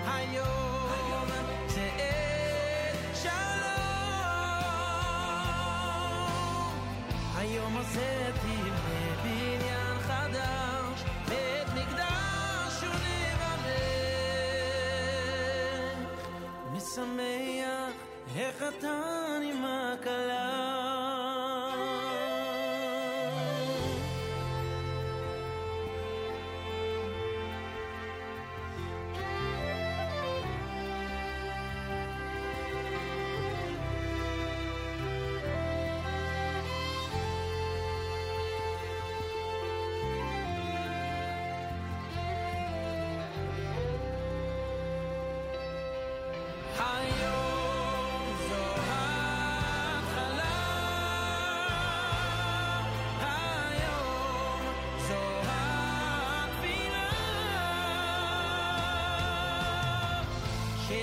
היום 0.06 1.28
שאת 1.70 3.16
שלום. 3.16 3.94
היום 7.38 7.78
הזה 7.78 8.23
他。 18.72 19.13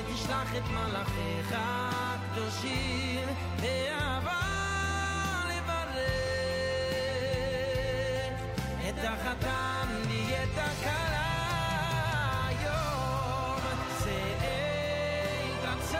שתשלח 0.09 0.55
את 0.57 0.63
מלאכיך 0.69 1.55
הקדושים 1.57 3.27
באהבה 3.61 4.41
לברך 5.49 5.99
את 8.89 8.99
החתן 9.03 9.87
ואת 10.09 10.57
הכלה 10.57 11.31
היום 12.47 13.59
שאת 13.99 14.43
רצון 15.63 15.99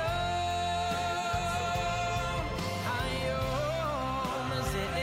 היום 3.04 4.52
שאת 4.72 4.98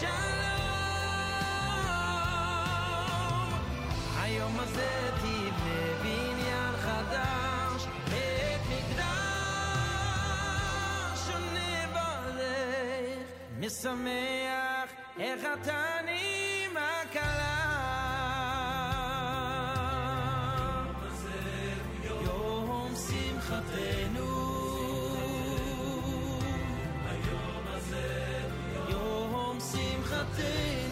שלום 0.00 0.48
היום 4.22 4.54
הזה 4.60 5.10
תבנה 5.20 5.41
משמח 13.83 14.89
איך 15.19 15.41
אתה 15.61 15.83
נעימה 16.05 17.01
קלה. 17.11 17.49
יום 22.03 22.93
שמחתנו. 23.07 24.43
יום 28.89 29.59
שמחתנו 29.59 30.82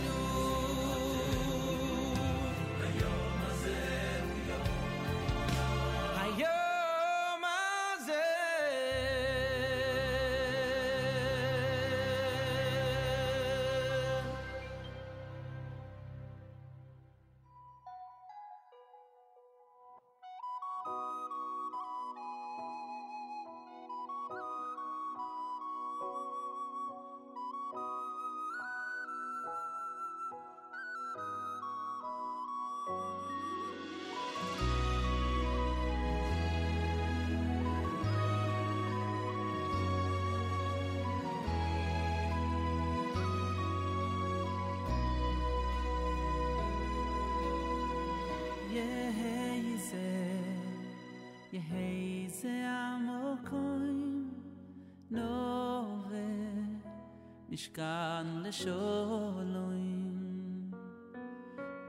איש 57.52 57.68
כאן 57.68 58.42
לשולוים 58.44 60.12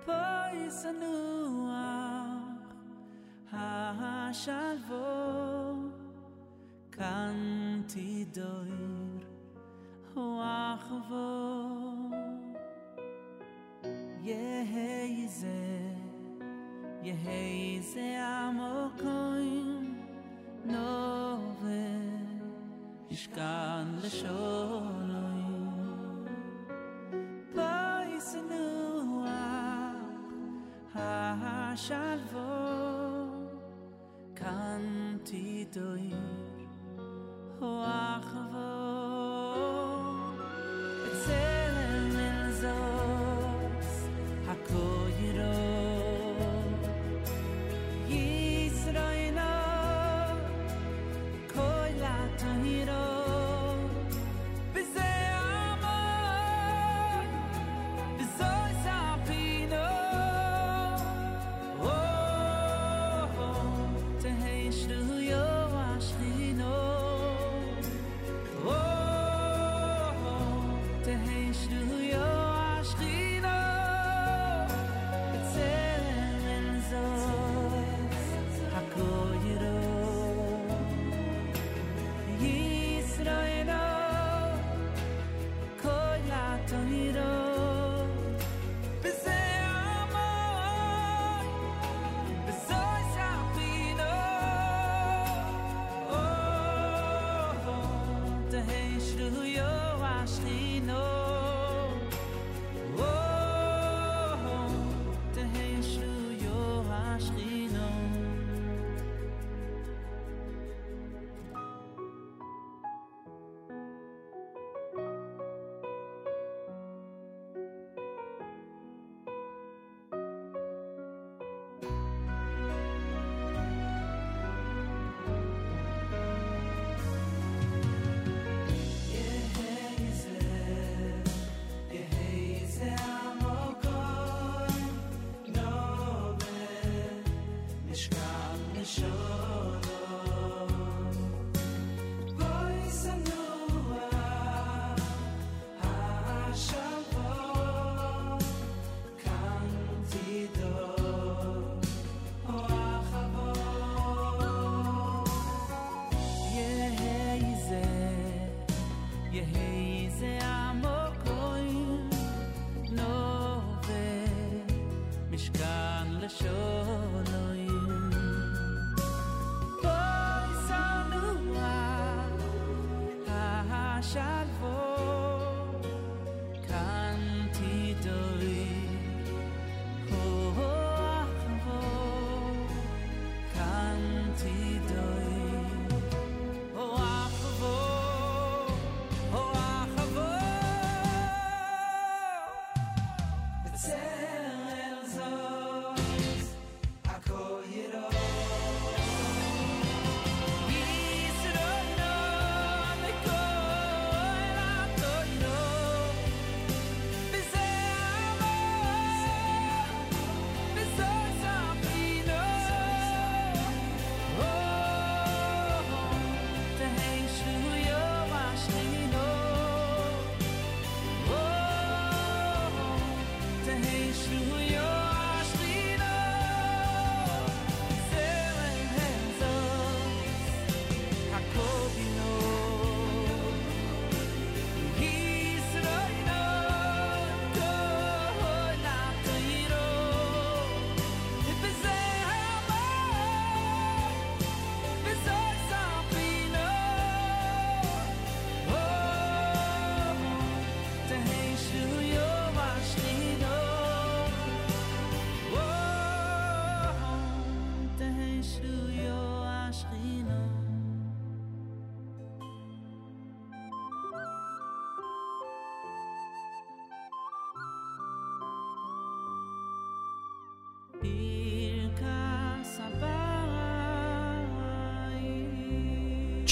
פה 0.04 0.12
יסנוח 0.66 1.68
השלווה 3.52 4.91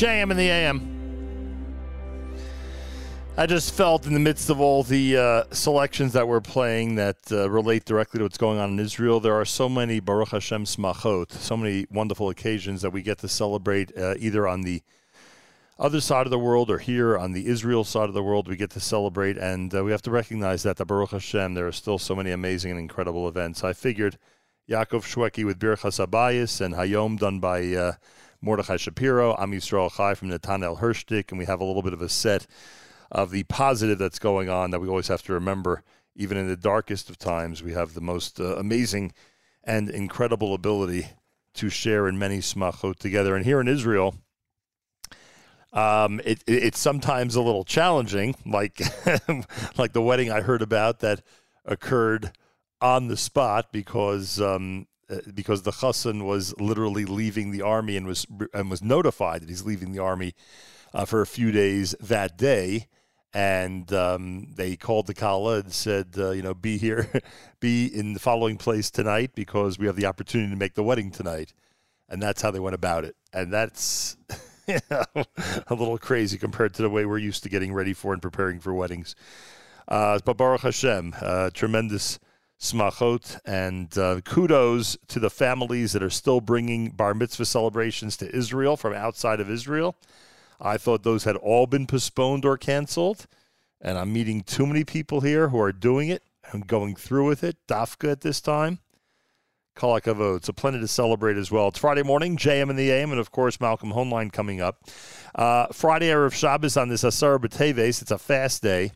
JM 0.00 0.30
in 0.30 0.36
the 0.38 0.48
AM. 0.48 1.76
I 3.36 3.44
just 3.44 3.74
felt 3.74 4.06
in 4.06 4.14
the 4.14 4.18
midst 4.18 4.48
of 4.48 4.58
all 4.58 4.82
the 4.82 5.18
uh, 5.18 5.44
selections 5.52 6.14
that 6.14 6.26
we're 6.26 6.40
playing 6.40 6.94
that 6.94 7.18
uh, 7.30 7.50
relate 7.50 7.84
directly 7.84 8.16
to 8.16 8.24
what's 8.24 8.38
going 8.38 8.58
on 8.58 8.70
in 8.70 8.78
Israel, 8.78 9.20
there 9.20 9.34
are 9.34 9.44
so 9.44 9.68
many 9.68 10.00
Baruch 10.00 10.30
Hashem 10.30 10.64
smachot, 10.64 11.32
so 11.32 11.54
many 11.54 11.86
wonderful 11.90 12.30
occasions 12.30 12.80
that 12.80 12.94
we 12.94 13.02
get 13.02 13.18
to 13.18 13.28
celebrate 13.28 13.94
uh, 13.94 14.14
either 14.18 14.48
on 14.48 14.62
the 14.62 14.80
other 15.78 16.00
side 16.00 16.26
of 16.26 16.30
the 16.30 16.38
world 16.38 16.70
or 16.70 16.78
here 16.78 17.18
on 17.18 17.32
the 17.32 17.46
Israel 17.46 17.84
side 17.84 18.08
of 18.08 18.14
the 18.14 18.22
world. 18.22 18.48
We 18.48 18.56
get 18.56 18.70
to 18.70 18.80
celebrate, 18.80 19.36
and 19.36 19.74
uh, 19.74 19.84
we 19.84 19.90
have 19.90 20.00
to 20.02 20.10
recognize 20.10 20.62
that 20.62 20.78
the 20.78 20.86
Baruch 20.86 21.10
Hashem, 21.10 21.52
there 21.52 21.66
are 21.66 21.72
still 21.72 21.98
so 21.98 22.16
many 22.16 22.30
amazing 22.30 22.70
and 22.70 22.80
incredible 22.80 23.28
events. 23.28 23.62
I 23.62 23.74
figured 23.74 24.16
Yaakov 24.66 25.02
Shwekey 25.02 25.44
with 25.44 25.58
Birchas 25.58 26.02
Habayis 26.02 26.62
and 26.62 26.74
Hayom 26.74 27.18
done 27.18 27.38
by 27.38 27.74
uh, 27.74 27.92
Mordechai 28.42 28.76
Shapiro, 28.76 29.36
Am 29.38 29.52
Yisrael 29.52 29.94
Chai 29.94 30.14
from 30.14 30.30
Natanel 30.30 30.80
Hershtik, 30.80 31.30
and 31.30 31.38
we 31.38 31.44
have 31.44 31.60
a 31.60 31.64
little 31.64 31.82
bit 31.82 31.92
of 31.92 32.00
a 32.00 32.08
set 32.08 32.46
of 33.10 33.30
the 33.30 33.42
positive 33.44 33.98
that's 33.98 34.18
going 34.18 34.48
on 34.48 34.70
that 34.70 34.80
we 34.80 34.88
always 34.88 35.08
have 35.08 35.22
to 35.24 35.32
remember. 35.32 35.82
Even 36.16 36.36
in 36.36 36.48
the 36.48 36.56
darkest 36.56 37.10
of 37.10 37.18
times, 37.18 37.62
we 37.62 37.72
have 37.72 37.94
the 37.94 38.00
most 38.00 38.40
uh, 38.40 38.56
amazing 38.56 39.12
and 39.64 39.88
incredible 39.88 40.54
ability 40.54 41.06
to 41.54 41.68
share 41.68 42.08
in 42.08 42.18
many 42.18 42.38
smachot 42.38 42.98
together. 42.98 43.36
And 43.36 43.44
here 43.44 43.60
in 43.60 43.68
Israel, 43.68 44.14
um, 45.72 46.20
it, 46.24 46.42
it, 46.46 46.64
it's 46.64 46.80
sometimes 46.80 47.36
a 47.36 47.42
little 47.42 47.64
challenging, 47.64 48.34
like 48.46 48.80
like 49.78 49.92
the 49.92 50.02
wedding 50.02 50.30
I 50.30 50.40
heard 50.40 50.62
about 50.62 51.00
that 51.00 51.22
occurred 51.64 52.32
on 52.80 53.08
the 53.08 53.16
spot 53.16 53.72
because 53.72 54.40
um, 54.40 54.86
because 55.34 55.62
the 55.62 55.70
chassan 55.70 56.24
was 56.24 56.58
literally 56.60 57.04
leaving 57.04 57.50
the 57.50 57.62
army 57.62 57.96
and 57.96 58.06
was 58.06 58.26
and 58.52 58.70
was 58.70 58.82
notified 58.82 59.42
that 59.42 59.48
he's 59.48 59.64
leaving 59.64 59.92
the 59.92 59.98
army 59.98 60.34
uh, 60.94 61.04
for 61.04 61.20
a 61.20 61.26
few 61.26 61.52
days 61.52 61.94
that 62.00 62.36
day. 62.36 62.86
And 63.32 63.92
um, 63.92 64.48
they 64.56 64.74
called 64.74 65.06
the 65.06 65.14
kala 65.14 65.60
and 65.60 65.72
said, 65.72 66.14
uh, 66.18 66.30
you 66.30 66.42
know, 66.42 66.52
be 66.52 66.78
here, 66.78 67.08
be 67.60 67.86
in 67.86 68.12
the 68.12 68.18
following 68.18 68.56
place 68.56 68.90
tonight 68.90 69.30
because 69.36 69.78
we 69.78 69.86
have 69.86 69.94
the 69.94 70.06
opportunity 70.06 70.50
to 70.50 70.58
make 70.58 70.74
the 70.74 70.82
wedding 70.82 71.12
tonight. 71.12 71.52
And 72.08 72.20
that's 72.20 72.42
how 72.42 72.50
they 72.50 72.58
went 72.58 72.74
about 72.74 73.04
it. 73.04 73.14
And 73.32 73.52
that's 73.52 74.16
you 74.66 74.78
know, 74.90 75.04
a 75.68 75.74
little 75.74 75.96
crazy 75.96 76.38
compared 76.38 76.74
to 76.74 76.82
the 76.82 76.90
way 76.90 77.06
we're 77.06 77.18
used 77.18 77.44
to 77.44 77.48
getting 77.48 77.72
ready 77.72 77.92
for 77.92 78.12
and 78.12 78.20
preparing 78.20 78.58
for 78.58 78.74
weddings. 78.74 79.14
Uh, 79.86 80.18
but 80.24 80.36
Baruch 80.36 80.62
Hashem, 80.62 81.14
uh, 81.20 81.50
tremendous 81.54 82.18
smachot, 82.60 83.40
and 83.44 83.96
uh, 83.96 84.20
kudos 84.20 84.96
to 85.08 85.18
the 85.18 85.30
families 85.30 85.92
that 85.92 86.02
are 86.02 86.10
still 86.10 86.40
bringing 86.40 86.90
bar 86.90 87.14
mitzvah 87.14 87.46
celebrations 87.46 88.16
to 88.18 88.34
Israel 88.34 88.76
from 88.76 88.92
outside 88.92 89.40
of 89.40 89.50
Israel. 89.50 89.96
I 90.60 90.76
thought 90.76 91.02
those 91.02 91.24
had 91.24 91.36
all 91.36 91.66
been 91.66 91.86
postponed 91.86 92.44
or 92.44 92.58
canceled, 92.58 93.26
and 93.80 93.96
I'm 93.96 94.12
meeting 94.12 94.42
too 94.42 94.66
many 94.66 94.84
people 94.84 95.22
here 95.22 95.48
who 95.48 95.60
are 95.60 95.72
doing 95.72 96.10
it 96.10 96.22
and 96.52 96.66
going 96.66 96.96
through 96.96 97.26
with 97.26 97.42
it. 97.42 97.56
Dafka 97.66 98.12
at 98.12 98.20
this 98.20 98.42
time. 98.42 98.78
Kol 99.74 99.98
hakavod. 99.98 100.44
So 100.44 100.52
plenty 100.52 100.80
to 100.80 100.88
celebrate 100.88 101.38
as 101.38 101.50
well. 101.50 101.68
It's 101.68 101.78
Friday 101.78 102.02
morning, 102.02 102.36
JM 102.36 102.68
and 102.68 102.78
the 102.78 102.90
AM, 102.90 103.12
and 103.12 103.20
of 103.20 103.30
course 103.30 103.58
Malcolm 103.58 103.92
Hoenlein 103.92 104.30
coming 104.30 104.60
up. 104.60 104.84
Uh, 105.34 105.68
Friday 105.72 106.08
Erev 106.08 106.34
Shabbos 106.34 106.76
on 106.76 106.90
this 106.90 107.04
Asar 107.04 107.38
B'Teves. 107.38 108.02
It's 108.02 108.10
a 108.10 108.18
fast 108.18 108.62
day. 108.62 108.92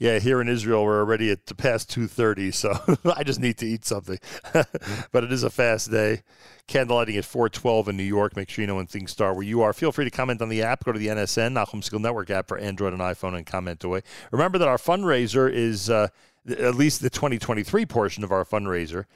Yeah, 0.00 0.20
here 0.20 0.40
in 0.40 0.48
Israel, 0.48 0.84
we're 0.84 1.00
already 1.00 1.28
at 1.32 1.46
the 1.46 1.56
past 1.56 1.90
2.30, 1.90 2.54
so 2.54 2.96
I 3.16 3.24
just 3.24 3.40
need 3.40 3.58
to 3.58 3.66
eat 3.66 3.84
something. 3.84 4.18
but 4.52 5.24
it 5.24 5.32
is 5.32 5.42
a 5.42 5.50
fast 5.50 5.90
day. 5.90 6.22
Candlelighting 6.68 7.18
at 7.18 7.24
412 7.24 7.88
in 7.88 7.96
New 7.96 8.04
York. 8.04 8.36
Make 8.36 8.48
sure 8.48 8.62
you 8.62 8.68
know 8.68 8.76
when 8.76 8.86
things 8.86 9.10
start 9.10 9.34
where 9.34 9.44
you 9.44 9.60
are. 9.62 9.72
Feel 9.72 9.90
free 9.90 10.04
to 10.04 10.10
comment 10.10 10.40
on 10.40 10.50
the 10.50 10.62
app. 10.62 10.84
Go 10.84 10.92
to 10.92 10.98
the 11.00 11.08
NSN, 11.08 11.52
Nachum 11.52 11.82
Segal 11.82 12.00
Network 12.00 12.30
app 12.30 12.46
for 12.46 12.58
Android 12.58 12.92
and 12.92 13.02
iPhone 13.02 13.36
and 13.36 13.44
comment 13.44 13.82
away. 13.82 14.02
Remember 14.30 14.56
that 14.58 14.68
our 14.68 14.76
fundraiser 14.76 15.52
is, 15.52 15.90
uh, 15.90 16.08
at 16.48 16.76
least 16.76 17.00
the 17.00 17.10
2023 17.10 17.84
portion 17.84 18.22
of 18.22 18.30
our 18.30 18.44
fundraiser, 18.44 19.06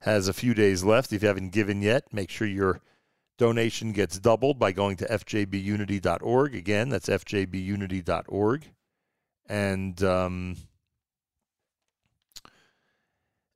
has 0.00 0.28
a 0.28 0.32
few 0.32 0.54
days 0.54 0.84
left. 0.84 1.12
If 1.12 1.22
you 1.22 1.28
haven't 1.28 1.50
given 1.50 1.82
yet, 1.82 2.12
make 2.12 2.30
sure 2.30 2.46
your 2.46 2.80
donation 3.38 3.90
gets 3.90 4.20
doubled 4.20 4.60
by 4.60 4.70
going 4.70 4.96
to 4.98 5.06
fjbunity.org. 5.06 6.54
Again, 6.54 6.90
that's 6.90 7.08
fjbunity.org 7.08 8.70
and 9.48 10.02
um, 10.02 10.56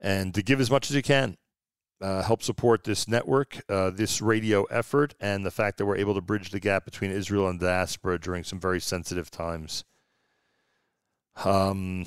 and 0.01 0.35
to 0.35 0.43
give 0.43 0.60
as 0.60 0.70
much 0.70 0.90
as 0.90 0.97
you 0.97 1.02
can. 1.02 1.36
Uh, 2.01 2.20
help 2.20 2.43
support 2.43 2.82
this 2.82 3.06
network, 3.06 3.62
uh, 3.69 3.89
this 3.89 4.20
radio 4.20 4.64
effort, 4.64 5.14
and 5.20 5.47
the 5.47 5.52
fact 5.52 5.78
that 5.78 5.86
we're 5.86 5.97
able 5.97 6.14
to 6.14 6.20
bridge 6.20 6.51
the 6.51 6.59
gap 6.59 6.85
between 6.85 7.12
Israel 7.12 7.47
and 7.47 7.60
diaspora 7.60 8.19
during 8.19 8.43
some 8.43 8.59
very 8.59 8.81
sensitive 8.81 9.31
times. 9.31 9.85
Um, 11.44 12.05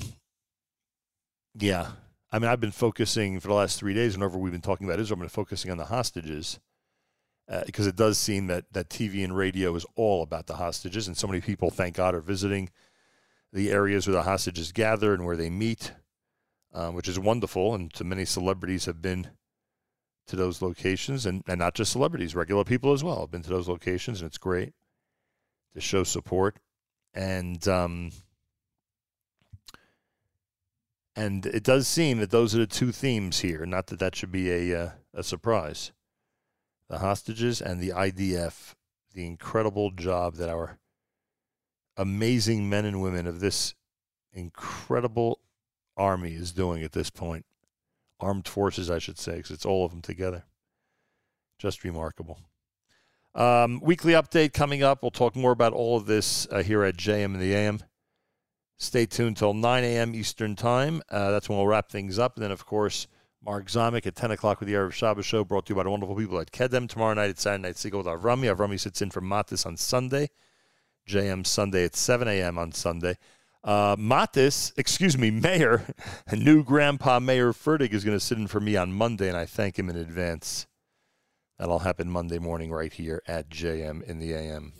yeah, 1.54 1.92
I 2.30 2.38
mean, 2.38 2.50
I've 2.50 2.60
been 2.60 2.72
focusing 2.72 3.40
for 3.40 3.48
the 3.48 3.54
last 3.54 3.78
three 3.78 3.94
days, 3.94 4.14
whenever 4.14 4.36
we've 4.36 4.52
been 4.52 4.60
talking 4.60 4.86
about 4.86 5.00
Israel, 5.00 5.16
I've 5.16 5.22
been 5.22 5.28
focusing 5.30 5.70
on 5.70 5.78
the 5.78 5.86
hostages 5.86 6.60
uh, 7.48 7.62
because 7.64 7.86
it 7.86 7.96
does 7.96 8.18
seem 8.18 8.48
that 8.48 8.64
that 8.72 8.90
TV 8.90 9.24
and 9.24 9.34
radio 9.34 9.74
is 9.74 9.86
all 9.94 10.22
about 10.22 10.46
the 10.46 10.56
hostages, 10.56 11.06
and 11.06 11.16
so 11.16 11.26
many 11.26 11.40
people, 11.40 11.70
thank 11.70 11.96
God, 11.96 12.14
are 12.14 12.20
visiting 12.20 12.68
the 13.56 13.70
areas 13.72 14.06
where 14.06 14.14
the 14.14 14.22
hostages 14.22 14.70
gather 14.70 15.14
and 15.14 15.24
where 15.24 15.36
they 15.36 15.48
meet, 15.48 15.92
uh, 16.74 16.90
which 16.90 17.08
is 17.08 17.18
wonderful. 17.18 17.74
And 17.74 17.90
so 17.94 18.04
many 18.04 18.26
celebrities 18.26 18.84
have 18.84 19.00
been 19.00 19.28
to 20.26 20.36
those 20.36 20.60
locations, 20.60 21.24
and, 21.24 21.42
and 21.48 21.58
not 21.58 21.74
just 21.74 21.90
celebrities, 21.90 22.34
regular 22.34 22.64
people 22.64 22.92
as 22.92 23.02
well 23.02 23.20
have 23.20 23.30
been 23.30 23.42
to 23.42 23.48
those 23.50 23.68
locations, 23.68 24.20
and 24.20 24.28
it's 24.28 24.38
great 24.38 24.74
to 25.74 25.80
show 25.80 26.04
support. 26.04 26.58
And 27.14 27.66
um, 27.66 28.10
And 31.16 31.46
it 31.46 31.62
does 31.62 31.88
seem 31.88 32.18
that 32.18 32.30
those 32.30 32.54
are 32.54 32.58
the 32.58 32.66
two 32.66 32.92
themes 32.92 33.40
here. 33.40 33.64
Not 33.64 33.86
that 33.86 33.98
that 34.00 34.14
should 34.14 34.30
be 34.30 34.50
a 34.50 34.82
uh, 34.82 34.90
a 35.14 35.22
surprise. 35.22 35.92
The 36.90 36.98
hostages 36.98 37.62
and 37.62 37.80
the 37.80 37.88
IDF, 37.88 38.74
the 39.14 39.26
incredible 39.26 39.90
job 39.92 40.34
that 40.34 40.50
our 40.50 40.78
amazing 41.96 42.68
men 42.68 42.84
and 42.84 43.00
women 43.02 43.26
of 43.26 43.40
this 43.40 43.74
incredible 44.32 45.40
army 45.96 46.32
is 46.32 46.52
doing 46.52 46.82
at 46.82 46.92
this 46.92 47.10
point. 47.10 47.44
Armed 48.20 48.48
forces, 48.48 48.90
I 48.90 48.98
should 48.98 49.18
say, 49.18 49.36
because 49.36 49.50
it's 49.50 49.66
all 49.66 49.84
of 49.84 49.90
them 49.90 50.02
together. 50.02 50.44
Just 51.58 51.84
remarkable. 51.84 52.38
Um, 53.34 53.80
weekly 53.82 54.14
update 54.14 54.54
coming 54.54 54.82
up. 54.82 55.02
We'll 55.02 55.10
talk 55.10 55.36
more 55.36 55.52
about 55.52 55.74
all 55.74 55.96
of 55.96 56.06
this 56.06 56.46
uh, 56.50 56.62
here 56.62 56.82
at 56.84 56.96
JM 56.96 57.26
and 57.26 57.40
the 57.40 57.54
AM. 57.54 57.80
Stay 58.78 59.06
tuned 59.06 59.36
till 59.36 59.54
9 59.54 59.84
a.m. 59.84 60.14
Eastern 60.14 60.56
Time. 60.56 61.02
Uh, 61.10 61.30
that's 61.30 61.48
when 61.48 61.58
we'll 61.58 61.66
wrap 61.66 61.90
things 61.90 62.18
up. 62.18 62.36
And 62.36 62.44
then, 62.44 62.50
of 62.50 62.64
course, 62.64 63.06
Mark 63.42 63.66
Zamek 63.68 64.06
at 64.06 64.16
10 64.16 64.30
o'clock 64.32 64.60
with 64.60 64.68
the 64.68 64.74
Erev 64.74 64.92
Shabbos 64.92 65.24
show, 65.24 65.44
brought 65.44 65.66
to 65.66 65.70
you 65.70 65.76
by 65.76 65.84
the 65.84 65.90
wonderful 65.90 66.16
people 66.16 66.38
at 66.40 66.50
Kedem. 66.50 66.88
Tomorrow 66.88 67.14
night 67.14 67.30
at 67.30 67.38
Saturday 67.38 67.62
Night 67.62 67.76
Segal 67.76 67.98
with 67.98 68.06
Avrami. 68.06 68.54
Avrami 68.54 68.80
sits 68.80 69.02
in 69.02 69.10
for 69.10 69.20
Matis 69.20 69.64
on 69.64 69.76
Sunday. 69.76 70.30
JM 71.08 71.46
Sunday 71.46 71.84
at 71.84 71.96
7 71.96 72.28
a.m. 72.28 72.58
on 72.58 72.72
Sunday. 72.72 73.16
Uh, 73.62 73.96
Matis, 73.96 74.72
excuse 74.76 75.18
me, 75.18 75.30
Mayer, 75.30 75.84
new 76.32 76.62
Grandpa 76.62 77.18
Mayer 77.18 77.52
Fertig 77.52 77.92
is 77.92 78.04
going 78.04 78.16
to 78.16 78.24
sit 78.24 78.38
in 78.38 78.46
for 78.46 78.60
me 78.60 78.76
on 78.76 78.92
Monday, 78.92 79.28
and 79.28 79.36
I 79.36 79.44
thank 79.44 79.78
him 79.78 79.90
in 79.90 79.96
advance. 79.96 80.66
That'll 81.58 81.80
happen 81.80 82.10
Monday 82.10 82.38
morning 82.38 82.70
right 82.70 82.92
here 82.92 83.22
at 83.26 83.48
JM 83.48 84.02
in 84.04 84.18
the 84.18 84.34
AM. 84.34 84.72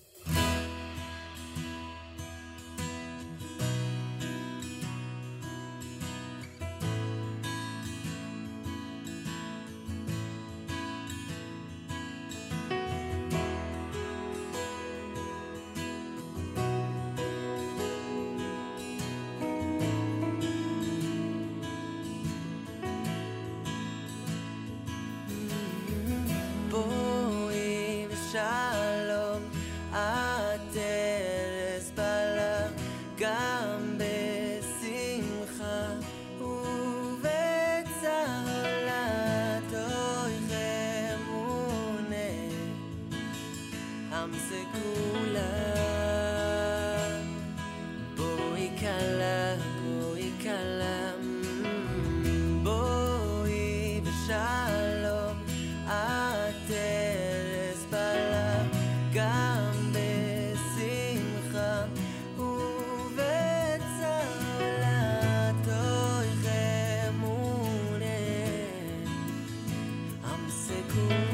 cool. 70.96 71.25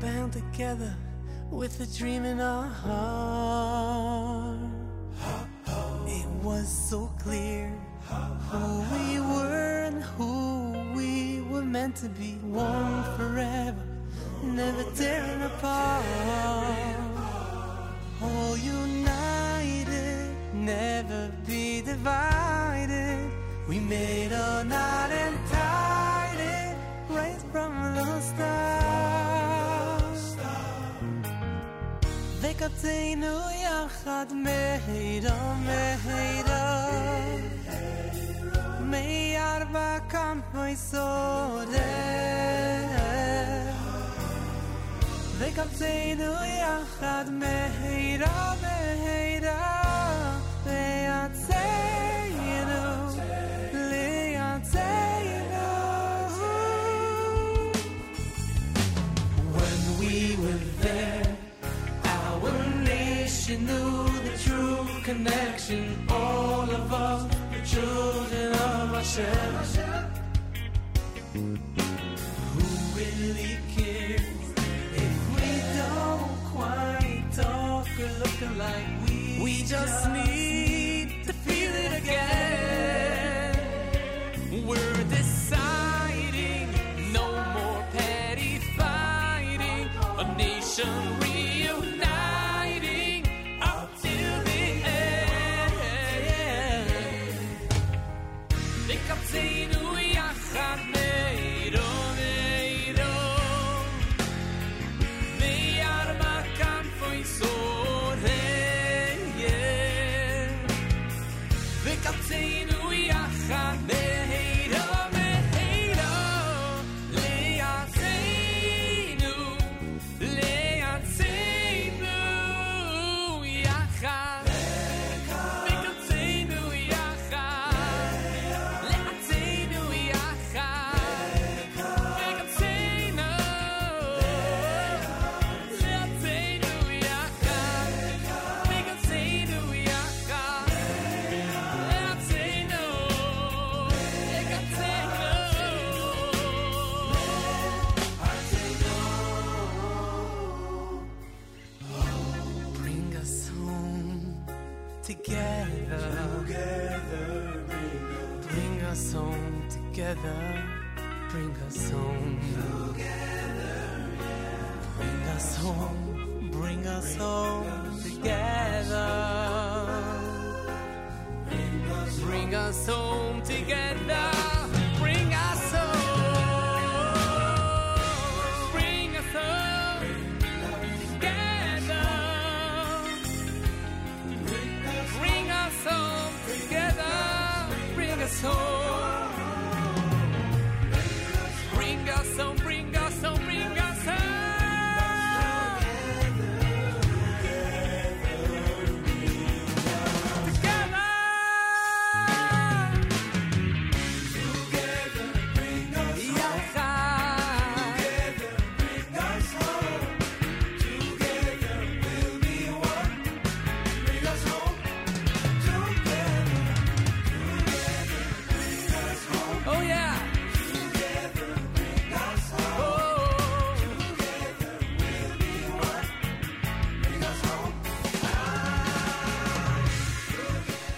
Bound 0.00 0.32
together 0.32 0.94
with 1.50 1.80
a 1.80 1.86
dream 1.98 2.24
in 2.24 2.40
our 2.40 2.68
heart. 2.68 4.58
It 6.06 6.26
was 6.42 6.68
so 6.68 7.10
clear 7.18 7.72
who 8.50 8.80
we 8.94 9.20
were 9.20 9.84
and 9.88 10.02
who 10.02 10.92
we 10.94 11.40
were 11.50 11.64
meant 11.64 11.96
to 11.96 12.08
be, 12.08 12.32
one 12.42 12.93
יחד 34.23 34.25
מהירה 34.33 35.53
מהירה 35.53 36.89
מארבע 38.81 39.97
כנפי 40.09 40.75
סודר 40.75 41.79
וקראתנו 45.37 46.33
יחד 46.45 47.25
מהירה 47.31 48.53
מהירה 48.61 49.83
ליצאנו 50.65 51.92
connection. 65.66 66.06
All 66.10 66.62
of 66.62 66.92
us, 66.92 67.36
the 67.52 67.66
children 67.66 68.52
of 68.52 68.94
Hashem. 68.94 70.04
Who 71.34 72.62
really 72.96 73.56
cares 73.74 74.20
if 74.94 75.14
we 75.34 75.50
don't 75.78 76.34
quite 76.52 77.24
talk 77.32 77.86
or 77.98 78.10
look 78.20 78.40
alike? 78.52 78.86
We, 79.08 79.40
we 79.42 79.52
just 79.64 80.10
need 80.10 80.33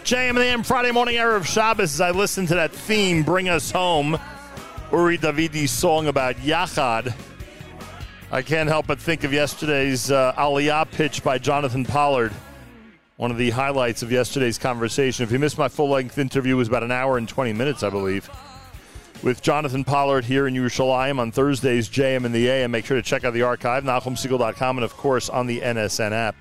JM 0.06 0.28
and 0.28 0.38
the 0.38 0.44
AM 0.44 0.62
Friday 0.62 0.92
morning 0.92 1.18
hour 1.18 1.34
of 1.34 1.48
Shabbos 1.48 1.94
as 1.94 2.00
I 2.00 2.12
listen 2.12 2.46
to 2.46 2.54
that 2.54 2.70
theme, 2.70 3.24
Bring 3.24 3.48
Us 3.48 3.72
Home, 3.72 4.16
Uri 4.92 5.18
Davidi's 5.18 5.72
song 5.72 6.06
about 6.06 6.36
Yachad. 6.36 7.12
I 8.30 8.40
can't 8.42 8.68
help 8.68 8.86
but 8.86 9.00
think 9.00 9.24
of 9.24 9.32
yesterday's 9.32 10.12
uh, 10.12 10.32
Aliyah 10.34 10.88
pitch 10.92 11.24
by 11.24 11.38
Jonathan 11.38 11.84
Pollard, 11.84 12.32
one 13.16 13.32
of 13.32 13.36
the 13.36 13.50
highlights 13.50 14.04
of 14.04 14.12
yesterday's 14.12 14.58
conversation. 14.58 15.24
If 15.24 15.32
you 15.32 15.40
missed 15.40 15.58
my 15.58 15.66
full 15.66 15.88
length 15.88 16.18
interview, 16.18 16.54
it 16.54 16.58
was 16.58 16.68
about 16.68 16.84
an 16.84 16.92
hour 16.92 17.18
and 17.18 17.28
20 17.28 17.52
minutes, 17.52 17.82
I 17.82 17.90
believe, 17.90 18.30
with 19.24 19.42
Jonathan 19.42 19.82
Pollard 19.82 20.24
here 20.24 20.46
in 20.46 20.54
Yerushalayim 20.54 21.18
on 21.18 21.32
Thursdays, 21.32 21.88
JM 21.88 22.24
and 22.24 22.32
the 22.32 22.48
AM. 22.48 22.70
Make 22.70 22.86
sure 22.86 22.96
to 22.96 23.02
check 23.02 23.24
out 23.24 23.34
the 23.34 23.42
archive, 23.42 23.82
NachumSegal.com, 23.82 24.78
and 24.78 24.84
of 24.84 24.96
course 24.96 25.28
on 25.28 25.48
the 25.48 25.62
NSN 25.62 26.12
app. 26.12 26.36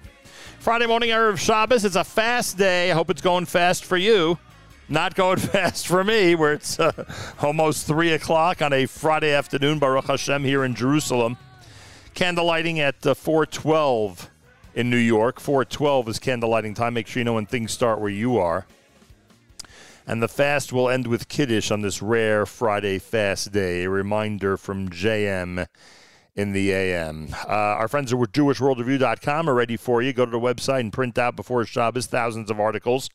Friday 0.66 0.88
morning, 0.88 1.12
Erev 1.12 1.38
Shabbos. 1.38 1.86
It's 1.86 1.96
a 1.96 2.04
fast 2.04 2.58
day. 2.58 2.90
I 2.90 2.96
hope 2.96 3.12
it's 3.12 3.22
going 3.22 3.46
fast 3.46 3.86
for 3.86 3.98
you. 3.98 4.40
Not 4.90 5.14
going 5.14 5.38
fast 5.54 5.86
for 5.86 6.04
me, 6.04 6.34
where 6.34 6.54
it's 6.54 6.80
uh, 6.80 7.06
almost 7.40 7.86
3 7.86 8.14
o'clock 8.14 8.64
on 8.64 8.74
a 8.74 8.88
Friday 8.88 9.32
afternoon, 9.32 9.78
Baruch 9.78 10.06
Hashem, 10.06 10.44
here 10.44 10.64
in 10.64 10.74
Jerusalem. 10.74 11.38
Candle 12.16 12.46
lighting 12.46 12.80
at 12.80 13.06
uh, 13.06 13.14
412 13.14 14.32
in 14.74 14.90
New 14.90 14.98
York. 14.98 15.40
412 15.40 16.10
is 16.10 16.18
candle 16.18 16.50
lighting 16.50 16.74
time. 16.74 16.96
Make 16.96 17.06
sure 17.06 17.20
you 17.20 17.26
know 17.26 17.36
when 17.36 17.46
things 17.46 17.72
start 17.72 18.00
where 18.02 18.10
you 18.10 18.40
are. 18.40 18.66
And 20.08 20.20
the 20.20 20.28
fast 20.28 20.74
will 20.74 20.90
end 20.90 21.06
with 21.06 21.30
Kiddush 21.30 21.70
on 21.70 21.82
this 21.82 22.02
rare 22.02 22.48
Friday 22.48 22.98
fast 22.98 23.52
day. 23.52 23.84
A 23.84 23.90
reminder 23.92 24.58
from 24.58 24.90
JM 24.90 25.68
in 26.36 26.52
the 26.52 26.72
AM. 26.72 27.30
Uh, 27.48 27.80
our 27.80 27.88
friends 27.88 28.12
at 28.12 28.20
JewishWorldReview.com 28.20 29.50
are 29.50 29.54
ready 29.54 29.78
for 29.78 30.02
you. 30.02 30.14
Go 30.14 30.26
to 30.26 30.32
the 30.32 30.40
website 30.40 30.82
and 30.82 30.92
print 30.92 31.18
out 31.18 31.36
before 31.36 31.66
Shabbos 31.66 32.08
thousands 32.08 32.52
of 32.52 32.60
articles 32.60 33.10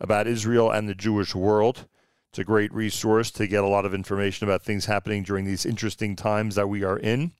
about 0.00 0.26
Israel 0.26 0.70
and 0.70 0.88
the 0.88 0.94
Jewish 0.94 1.34
world. 1.34 1.86
It's 2.30 2.38
a 2.38 2.44
great 2.44 2.72
resource 2.72 3.30
to 3.32 3.46
get 3.46 3.64
a 3.64 3.68
lot 3.68 3.84
of 3.84 3.92
information 3.92 4.46
about 4.46 4.62
things 4.62 4.86
happening 4.86 5.22
during 5.22 5.44
these 5.44 5.66
interesting 5.66 6.16
times 6.16 6.54
that 6.54 6.68
we 6.68 6.82
are 6.82 6.98
in. 6.98 7.32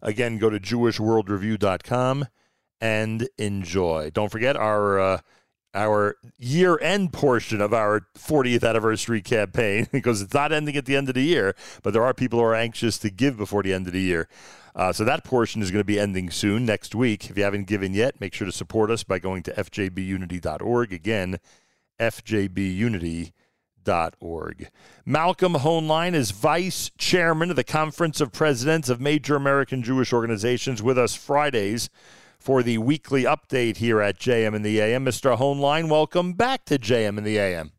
Again, 0.00 0.38
go 0.38 0.50
to 0.50 0.60
jewishworldreview.com 0.60 2.26
and 2.80 3.28
enjoy. 3.38 4.10
Don't 4.10 4.30
forget 4.30 4.56
our 4.56 4.98
uh, 4.98 5.18
our 5.76 6.16
year 6.38 6.78
end 6.80 7.12
portion 7.12 7.60
of 7.60 7.72
our 7.74 8.00
40th 8.18 8.66
anniversary 8.68 9.20
campaign 9.20 9.86
because 9.92 10.22
it's 10.22 10.34
not 10.34 10.52
ending 10.52 10.76
at 10.76 10.86
the 10.86 10.96
end 10.96 11.08
of 11.08 11.14
the 11.14 11.22
year, 11.22 11.54
but 11.82 11.92
there 11.92 12.02
are 12.02 12.14
people 12.14 12.38
who 12.40 12.44
are 12.44 12.54
anxious 12.54 12.98
to 12.98 13.10
give 13.10 13.36
before 13.36 13.62
the 13.62 13.72
end 13.72 13.86
of 13.86 13.92
the 13.92 14.00
year. 14.00 14.28
Uh, 14.74 14.92
so 14.92 15.04
that 15.04 15.22
portion 15.24 15.62
is 15.62 15.70
going 15.70 15.80
to 15.80 15.84
be 15.84 16.00
ending 16.00 16.30
soon 16.30 16.66
next 16.66 16.94
week. 16.94 17.30
If 17.30 17.38
you 17.38 17.44
haven't 17.44 17.66
given 17.66 17.94
yet, 17.94 18.20
make 18.20 18.34
sure 18.34 18.46
to 18.46 18.52
support 18.52 18.90
us 18.90 19.04
by 19.04 19.18
going 19.18 19.42
to 19.44 19.52
fjbunity.org. 19.52 20.92
Again, 20.92 21.38
fjbunity.org. 21.98 23.32
Malcolm 25.06 25.54
Hoenlein 25.54 26.14
is 26.14 26.30
vice 26.30 26.90
chairman 26.98 27.48
of 27.48 27.56
the 27.56 27.64
Conference 27.64 28.20
of 28.20 28.32
Presidents 28.32 28.90
of 28.90 29.00
Major 29.00 29.36
American 29.36 29.82
Jewish 29.82 30.12
Organizations 30.12 30.82
with 30.82 30.98
us 30.98 31.14
Fridays 31.14 31.88
for 32.38 32.62
the 32.62 32.78
weekly 32.78 33.24
update 33.24 33.78
here 33.78 34.00
at 34.00 34.18
JM 34.18 34.54
in 34.54 34.62
the 34.62 34.80
AM. 34.80 35.04
Mr. 35.04 35.36
Hoenlein, 35.36 35.88
welcome 35.88 36.32
back 36.32 36.64
to 36.66 36.78
JM 36.78 37.18
in 37.18 37.24
the 37.24 37.38
AM. 37.38 37.72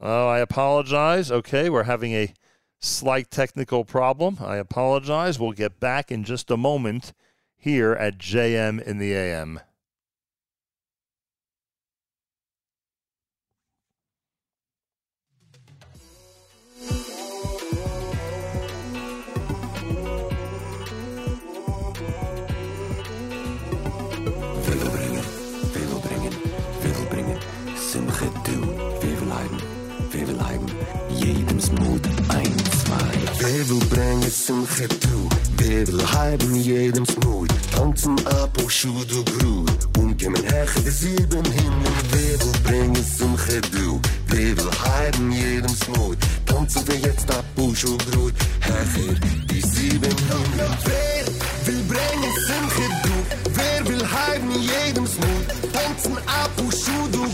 Oh, 0.00 0.28
I 0.28 0.38
apologize. 0.38 1.32
Okay, 1.32 1.68
we're 1.68 1.84
having 1.84 2.12
a 2.12 2.32
slight 2.78 3.30
technical 3.30 3.84
problem. 3.84 4.38
I 4.40 4.56
apologize. 4.56 5.38
We'll 5.38 5.52
get 5.52 5.80
back 5.80 6.12
in 6.12 6.24
just 6.24 6.50
a 6.50 6.56
moment 6.56 7.12
here 7.56 7.92
at 7.92 8.18
JM 8.18 8.80
in 8.82 8.98
the 8.98 9.12
AM. 9.12 9.60
Hebel 33.48 33.78
bringen 33.88 34.30
Simche 34.30 34.86
Tru 35.00 35.26
Bebel 35.56 36.00
halben 36.12 36.54
jedem 36.54 37.06
Smut 37.06 37.48
Tanzen 37.74 38.14
ab 38.26 38.50
und 38.60 38.70
Schudu 38.70 39.24
Grut 39.24 39.88
Umkommen 39.96 40.44
heche 40.44 40.82
des 40.82 41.00
sieben 41.00 41.44
Himmel 41.56 41.96
Bebel 42.12 42.52
bringen 42.64 43.04
Simche 43.16 43.60
Tru 43.72 44.00
Bebel 44.28 44.68
halben 44.84 45.32
jedem 45.32 45.74
Smut 45.76 46.18
Tanzen 46.44 46.86
wir 46.88 46.96
jetzt 46.96 47.30
ab 47.30 47.44
und 47.56 47.78
Schudu 47.78 48.04
Grut 48.10 48.34
die 49.50 49.62
sieben 49.62 50.16
Himmel 50.28 50.70
Wer 50.84 51.26
will 51.66 51.82
bringen 51.84 52.34
Simche 52.46 52.86
Tru 53.02 53.18
Wer 53.54 53.88
will 53.88 54.06
halben 54.12 54.60
jedem 54.60 55.06
Smut 55.06 55.72
Tanzen 55.72 56.18
ab 56.26 56.50
und 56.58 56.74
Schudu 56.74 57.24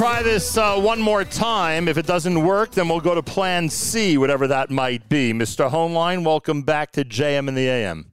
try 0.00 0.22
this 0.22 0.56
uh, 0.56 0.80
one 0.80 0.98
more 0.98 1.24
time. 1.24 1.86
If 1.86 1.98
it 1.98 2.06
doesn't 2.06 2.42
work, 2.42 2.70
then 2.70 2.88
we'll 2.88 3.02
go 3.02 3.14
to 3.14 3.22
Plan 3.22 3.68
C, 3.68 4.16
whatever 4.16 4.48
that 4.48 4.70
might 4.70 5.10
be. 5.10 5.34
Mr. 5.34 5.70
Hoenlein, 5.70 6.24
welcome 6.24 6.62
back 6.62 6.92
to 6.92 7.04
JM 7.04 7.48
in 7.48 7.54
the 7.54 7.68
AM. 7.68 8.12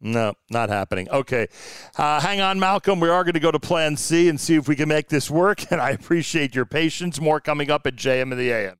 No, 0.00 0.32
not 0.48 0.70
happening. 0.70 1.10
Okay. 1.10 1.46
Uh, 1.94 2.22
hang 2.22 2.40
on, 2.40 2.58
Malcolm. 2.58 3.00
We 3.00 3.10
are 3.10 3.22
going 3.22 3.34
to 3.34 3.40
go 3.40 3.50
to 3.50 3.60
Plan 3.60 3.98
C 3.98 4.30
and 4.30 4.40
see 4.40 4.54
if 4.54 4.66
we 4.66 4.76
can 4.76 4.88
make 4.88 5.08
this 5.08 5.30
work. 5.30 5.66
And 5.70 5.78
I 5.78 5.90
appreciate 5.90 6.54
your 6.54 6.64
patience. 6.64 7.20
More 7.20 7.38
coming 7.38 7.70
up 7.70 7.86
at 7.86 7.96
JM 7.96 8.32
in 8.32 8.38
the 8.38 8.50
AM. 8.50 8.78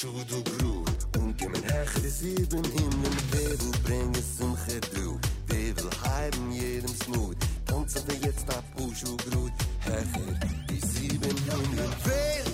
shud 0.00 0.32
und 0.32 0.44
gru 0.58 0.84
und 1.18 1.36
gem 1.36 1.54
en 1.54 1.62
herch 1.62 1.92
de 2.00 2.08
sieben 2.08 2.64
in 2.64 2.90
dem 3.02 3.16
leben 3.32 3.70
bring 3.84 4.14
es 4.14 4.38
zum 4.38 4.56
gedu 4.66 5.18
de 5.48 5.74
vil 5.76 5.90
heiben 6.02 6.52
jedem 6.52 6.94
smut 7.04 7.36
Tanzen 7.66 8.02
wir 8.06 8.16
jetzt 8.26 8.48
ab 8.48 8.64
shud 8.78 9.10
und 9.10 9.22
gru 9.26 9.50
herch 9.80 10.14
de 10.68 10.78
sieben 10.92 11.36
in 11.36 11.70
dem 11.76 11.94
leben 12.06 12.49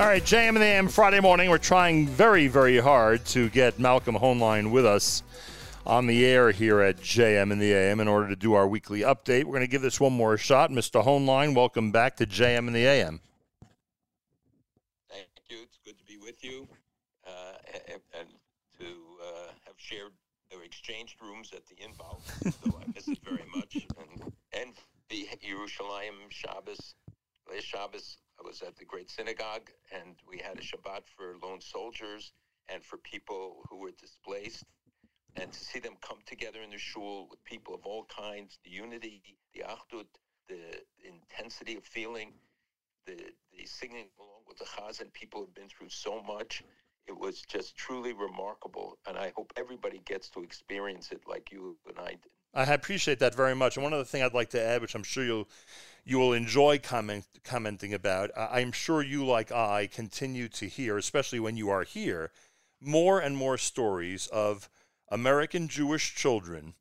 All 0.00 0.06
right, 0.06 0.22
JM 0.22 0.48
in 0.48 0.54
the 0.54 0.64
AM 0.64 0.88
Friday 0.88 1.20
morning. 1.20 1.50
We're 1.50 1.58
trying 1.58 2.08
very, 2.08 2.48
very 2.48 2.78
hard 2.78 3.22
to 3.26 3.50
get 3.50 3.78
Malcolm 3.78 4.16
Hoenlein 4.16 4.70
with 4.70 4.86
us 4.86 5.22
on 5.84 6.06
the 6.06 6.24
air 6.24 6.52
here 6.52 6.80
at 6.80 6.96
JM 7.02 7.52
in 7.52 7.58
the 7.58 7.70
AM 7.74 8.00
in 8.00 8.08
order 8.08 8.26
to 8.30 8.34
do 8.34 8.54
our 8.54 8.66
weekly 8.66 9.00
update. 9.00 9.44
We're 9.44 9.52
going 9.52 9.60
to 9.60 9.66
give 9.66 9.82
this 9.82 10.00
one 10.00 10.14
more 10.14 10.38
shot. 10.38 10.70
Mr. 10.70 11.04
Hoenlein, 11.04 11.54
welcome 11.54 11.92
back 11.92 12.16
to 12.16 12.24
JM 12.24 12.66
in 12.66 12.72
the 12.72 12.86
AM. 12.86 13.20
Thank 15.10 15.28
you. 15.50 15.58
It's 15.64 15.76
good 15.84 15.98
to 15.98 16.04
be 16.06 16.16
with 16.16 16.42
you 16.42 16.66
uh, 17.26 17.58
and, 17.92 18.00
and 18.18 18.28
to 18.78 18.86
uh, 18.86 19.50
have 19.66 19.74
shared 19.76 20.12
or 20.56 20.64
exchanged 20.64 21.16
rooms 21.20 21.52
at 21.54 21.66
the 21.66 21.74
Inbal. 21.74 22.22
so 22.64 22.74
I 22.80 22.90
miss 22.94 23.06
it 23.06 23.18
very 23.22 23.44
much. 23.54 23.86
And, 23.98 24.32
and 24.58 24.72
the 25.10 25.28
Yerushalayim 25.46 26.30
Shabbos, 26.30 26.94
last 27.52 27.66
Shabbos, 27.66 28.16
I 28.40 28.46
was 28.46 28.62
at 28.62 28.76
the 28.76 28.84
Great 28.84 29.10
Synagogue 29.10 29.70
and 29.92 30.16
we 30.26 30.38
had 30.38 30.58
a 30.58 30.62
Shabbat 30.62 31.02
for 31.16 31.36
lone 31.42 31.60
soldiers 31.60 32.32
and 32.68 32.82
for 32.82 32.96
people 32.96 33.66
who 33.68 33.78
were 33.78 33.90
displaced. 33.90 34.64
And 35.36 35.52
to 35.52 35.60
see 35.60 35.78
them 35.78 35.94
come 36.00 36.18
together 36.26 36.60
in 36.62 36.70
the 36.70 36.78
shul 36.78 37.28
with 37.30 37.44
people 37.44 37.74
of 37.74 37.84
all 37.84 38.04
kinds, 38.04 38.58
the 38.64 38.70
unity, 38.70 39.22
the 39.54 39.62
achdut, 39.62 40.06
the 40.48 40.58
intensity 41.04 41.76
of 41.76 41.84
feeling, 41.84 42.32
the, 43.06 43.14
the 43.56 43.64
singing 43.64 44.08
along 44.18 44.42
with 44.48 44.58
the 44.58 44.64
chazan, 44.64 45.12
people 45.12 45.40
have 45.40 45.54
been 45.54 45.68
through 45.68 45.88
so 45.88 46.22
much. 46.22 46.64
It 47.06 47.16
was 47.16 47.42
just 47.42 47.76
truly 47.76 48.12
remarkable, 48.12 48.98
and 49.06 49.16
I 49.16 49.32
hope 49.36 49.52
everybody 49.56 50.00
gets 50.04 50.28
to 50.30 50.42
experience 50.42 51.12
it 51.12 51.22
like 51.26 51.52
you 51.52 51.76
and 51.88 51.98
I 51.98 52.10
did. 52.10 52.30
I 52.52 52.64
appreciate 52.64 53.20
that 53.20 53.34
very 53.34 53.54
much. 53.54 53.76
And 53.76 53.84
one 53.84 53.94
other 53.94 54.04
thing 54.04 54.22
I'd 54.22 54.34
like 54.34 54.50
to 54.50 54.60
add, 54.60 54.82
which 54.82 54.96
I'm 54.96 55.04
sure 55.04 55.24
you'll 55.24 55.48
you 56.04 56.18
will 56.18 56.32
enjoy 56.32 56.78
comment, 56.78 57.24
commenting 57.44 57.94
about, 57.94 58.30
uh, 58.36 58.48
I'm 58.50 58.72
sure 58.72 59.02
you, 59.02 59.24
like 59.24 59.52
I, 59.52 59.86
continue 59.86 60.48
to 60.48 60.66
hear, 60.66 60.98
especially 60.98 61.40
when 61.40 61.56
you 61.56 61.70
are 61.70 61.84
here, 61.84 62.30
more 62.80 63.20
and 63.20 63.36
more 63.36 63.58
stories 63.58 64.26
of 64.28 64.68
American 65.08 65.68
Jewish 65.68 66.14
children 66.14 66.74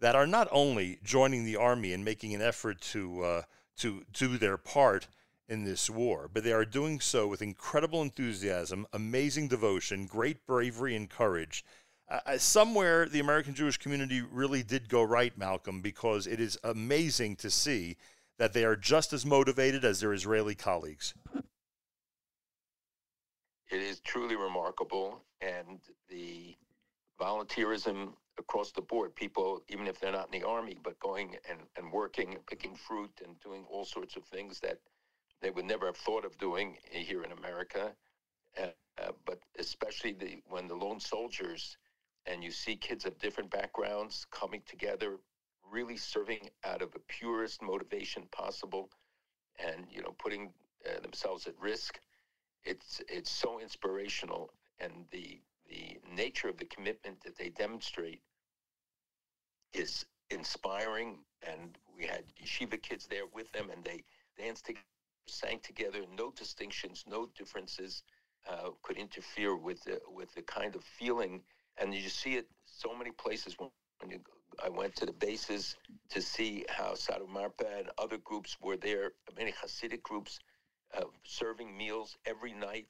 that 0.00 0.14
are 0.14 0.26
not 0.26 0.48
only 0.50 0.98
joining 1.02 1.44
the 1.44 1.56
army 1.56 1.92
and 1.92 2.04
making 2.04 2.34
an 2.34 2.42
effort 2.42 2.80
to 2.80 3.22
uh, 3.22 3.42
to 3.78 4.04
do 4.12 4.38
their 4.38 4.56
part 4.56 5.06
in 5.48 5.64
this 5.64 5.88
war, 5.88 6.28
but 6.32 6.42
they 6.42 6.52
are 6.52 6.64
doing 6.64 6.98
so 6.98 7.28
with 7.28 7.42
incredible 7.42 8.02
enthusiasm, 8.02 8.86
amazing 8.92 9.48
devotion, 9.48 10.06
great 10.06 10.44
bravery 10.46 10.96
and 10.96 11.08
courage. 11.08 11.64
Uh, 12.08 12.20
uh, 12.26 12.38
somewhere 12.38 13.08
the 13.08 13.20
American 13.20 13.54
Jewish 13.54 13.76
community 13.76 14.22
really 14.22 14.62
did 14.62 14.88
go 14.88 15.02
right, 15.02 15.36
Malcolm, 15.38 15.80
because 15.80 16.26
it 16.26 16.40
is 16.40 16.58
amazing 16.64 17.36
to 17.36 17.50
see 17.50 17.96
that 18.38 18.52
they 18.52 18.64
are 18.64 18.76
just 18.76 19.12
as 19.12 19.24
motivated 19.24 19.84
as 19.84 20.00
their 20.00 20.12
Israeli 20.12 20.54
colleagues. 20.54 21.14
It 23.70 23.80
is 23.80 24.00
truly 24.00 24.36
remarkable, 24.36 25.24
and 25.40 25.80
the 26.08 26.54
volunteerism 27.20 28.12
across 28.38 28.72
the 28.72 28.82
board, 28.82 29.14
people, 29.14 29.62
even 29.68 29.86
if 29.86 29.98
they're 29.98 30.12
not 30.12 30.28
in 30.32 30.40
the 30.40 30.46
army, 30.46 30.78
but 30.82 30.98
going 31.00 31.36
and, 31.48 31.60
and 31.76 31.90
working 31.90 32.34
and 32.34 32.46
picking 32.46 32.76
fruit 32.76 33.10
and 33.24 33.40
doing 33.40 33.64
all 33.68 33.84
sorts 33.84 34.16
of 34.16 34.24
things 34.24 34.60
that 34.60 34.78
they 35.40 35.50
would 35.50 35.64
never 35.64 35.86
have 35.86 35.96
thought 35.96 36.24
of 36.24 36.36
doing 36.38 36.76
here 36.90 37.22
in 37.22 37.32
America. 37.32 37.92
Uh, 38.60 38.68
uh, 39.02 39.12
but 39.26 39.38
especially 39.58 40.12
the 40.12 40.42
when 40.48 40.66
the 40.68 40.74
lone 40.74 41.00
soldiers 41.00 41.76
and 42.24 42.42
you 42.42 42.50
see 42.50 42.76
kids 42.76 43.04
of 43.04 43.18
different 43.18 43.50
backgrounds 43.50 44.26
coming 44.30 44.62
together, 44.66 45.18
really 45.70 45.96
serving 45.96 46.50
out 46.64 46.82
of 46.82 46.92
the 46.92 47.00
purest 47.08 47.62
motivation 47.62 48.24
possible, 48.32 48.90
and 49.58 49.86
you 49.90 50.02
know 50.02 50.14
putting 50.18 50.52
uh, 50.86 51.00
themselves 51.00 51.46
at 51.46 51.54
risk. 51.60 52.00
It's 52.64 53.00
it's 53.08 53.30
so 53.30 53.60
inspirational, 53.60 54.52
and 54.80 55.06
the 55.10 55.40
the 55.68 55.98
nature 56.14 56.48
of 56.48 56.58
the 56.58 56.64
commitment 56.66 57.20
that 57.24 57.36
they 57.36 57.48
demonstrate 57.50 58.20
is 59.72 60.04
inspiring. 60.30 61.18
And 61.42 61.76
we 61.96 62.06
had 62.06 62.24
yeshiva 62.42 62.80
kids 62.80 63.06
there 63.06 63.26
with 63.32 63.50
them, 63.52 63.70
and 63.70 63.84
they 63.84 64.04
danced 64.38 64.66
together, 64.66 64.84
sang 65.28 65.60
together, 65.60 66.00
no 66.16 66.32
distinctions, 66.32 67.04
no 67.08 67.28
differences 67.36 68.02
uh, 68.48 68.70
could 68.82 68.96
interfere 68.96 69.56
with 69.56 69.82
the 69.84 70.00
with 70.08 70.32
the 70.34 70.42
kind 70.42 70.74
of 70.74 70.84
feeling. 70.84 71.42
And 71.78 71.94
you 71.94 72.08
see 72.08 72.34
it 72.34 72.46
so 72.64 72.94
many 72.96 73.10
places 73.10 73.54
when, 73.58 73.70
when 74.00 74.10
you, 74.10 74.20
I 74.64 74.68
went 74.68 74.96
to 74.96 75.06
the 75.06 75.12
bases 75.12 75.76
to 76.10 76.22
see 76.22 76.64
how 76.68 76.94
Sadu 76.94 77.26
Marpa 77.26 77.78
and 77.78 77.90
other 77.98 78.18
groups 78.18 78.56
were 78.60 78.76
there, 78.76 79.12
many 79.36 79.52
Hasidic 79.52 80.02
groups 80.02 80.40
uh, 80.94 81.04
serving 81.24 81.76
meals 81.76 82.16
every 82.26 82.52
night, 82.52 82.86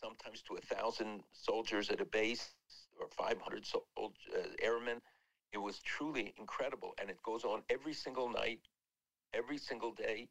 sometimes 0.00 0.42
to 0.42 0.54
a 0.54 0.60
thousand 0.60 1.22
soldiers 1.32 1.90
at 1.90 2.00
a 2.00 2.04
base 2.04 2.54
or 3.00 3.08
500 3.08 3.66
sol- 3.66 3.86
uh, 3.96 4.38
airmen. 4.62 5.00
It 5.52 5.58
was 5.58 5.80
truly 5.80 6.34
incredible, 6.38 6.94
and 7.00 7.10
it 7.10 7.22
goes 7.22 7.44
on 7.44 7.62
every 7.68 7.92
single 7.92 8.28
night, 8.30 8.60
every 9.34 9.58
single 9.58 9.92
day. 9.92 10.28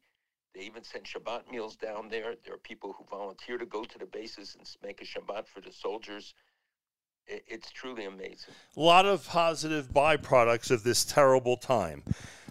They 0.54 0.62
even 0.62 0.84
send 0.84 1.04
Shabbat 1.06 1.50
meals 1.50 1.76
down 1.76 2.08
there. 2.08 2.34
There 2.44 2.54
are 2.54 2.58
people 2.58 2.92
who 2.92 3.04
volunteer 3.04 3.56
to 3.58 3.66
go 3.66 3.84
to 3.84 3.98
the 3.98 4.06
bases 4.06 4.54
and 4.56 4.68
make 4.82 5.00
a 5.00 5.04
Shabbat 5.04 5.46
for 5.46 5.60
the 5.60 5.72
soldiers. 5.72 6.34
It's 7.26 7.70
truly 7.70 8.04
amazing. 8.04 8.54
A 8.76 8.80
lot 8.80 9.06
of 9.06 9.26
positive 9.26 9.88
byproducts 9.88 10.70
of 10.70 10.82
this 10.82 11.04
terrible 11.04 11.56
time. 11.56 12.02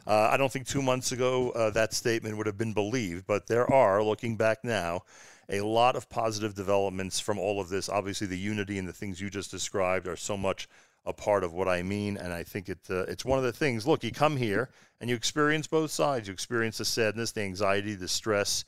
Uh, 0.07 0.29
I 0.31 0.37
don't 0.37 0.51
think 0.51 0.67
two 0.67 0.81
months 0.81 1.11
ago 1.11 1.51
uh, 1.51 1.69
that 1.71 1.93
statement 1.93 2.37
would 2.37 2.47
have 2.47 2.57
been 2.57 2.73
believed, 2.73 3.27
but 3.27 3.47
there 3.47 3.71
are, 3.71 4.03
looking 4.03 4.35
back 4.35 4.63
now, 4.63 5.03
a 5.49 5.61
lot 5.61 5.95
of 5.95 6.09
positive 6.09 6.55
developments 6.55 7.19
from 7.19 7.37
all 7.37 7.59
of 7.59 7.69
this. 7.69 7.89
Obviously, 7.89 8.25
the 8.25 8.37
unity 8.37 8.77
and 8.79 8.87
the 8.87 8.93
things 8.93 9.21
you 9.21 9.29
just 9.29 9.51
described 9.51 10.07
are 10.07 10.15
so 10.15 10.37
much 10.37 10.67
a 11.05 11.13
part 11.13 11.43
of 11.43 11.53
what 11.53 11.67
I 11.67 11.81
mean, 11.81 12.17
and 12.17 12.31
I 12.31 12.43
think 12.43 12.69
it 12.69 12.79
uh, 12.89 13.03
it's 13.03 13.25
one 13.25 13.39
of 13.39 13.43
the 13.43 13.51
things. 13.51 13.87
Look, 13.87 14.03
you 14.03 14.11
come 14.11 14.37
here 14.37 14.69
and 14.99 15.09
you 15.09 15.15
experience 15.15 15.67
both 15.67 15.91
sides. 15.91 16.27
You 16.27 16.33
experience 16.33 16.77
the 16.77 16.85
sadness, 16.85 17.31
the 17.31 17.41
anxiety, 17.41 17.95
the 17.95 18.07
stress, 18.07 18.65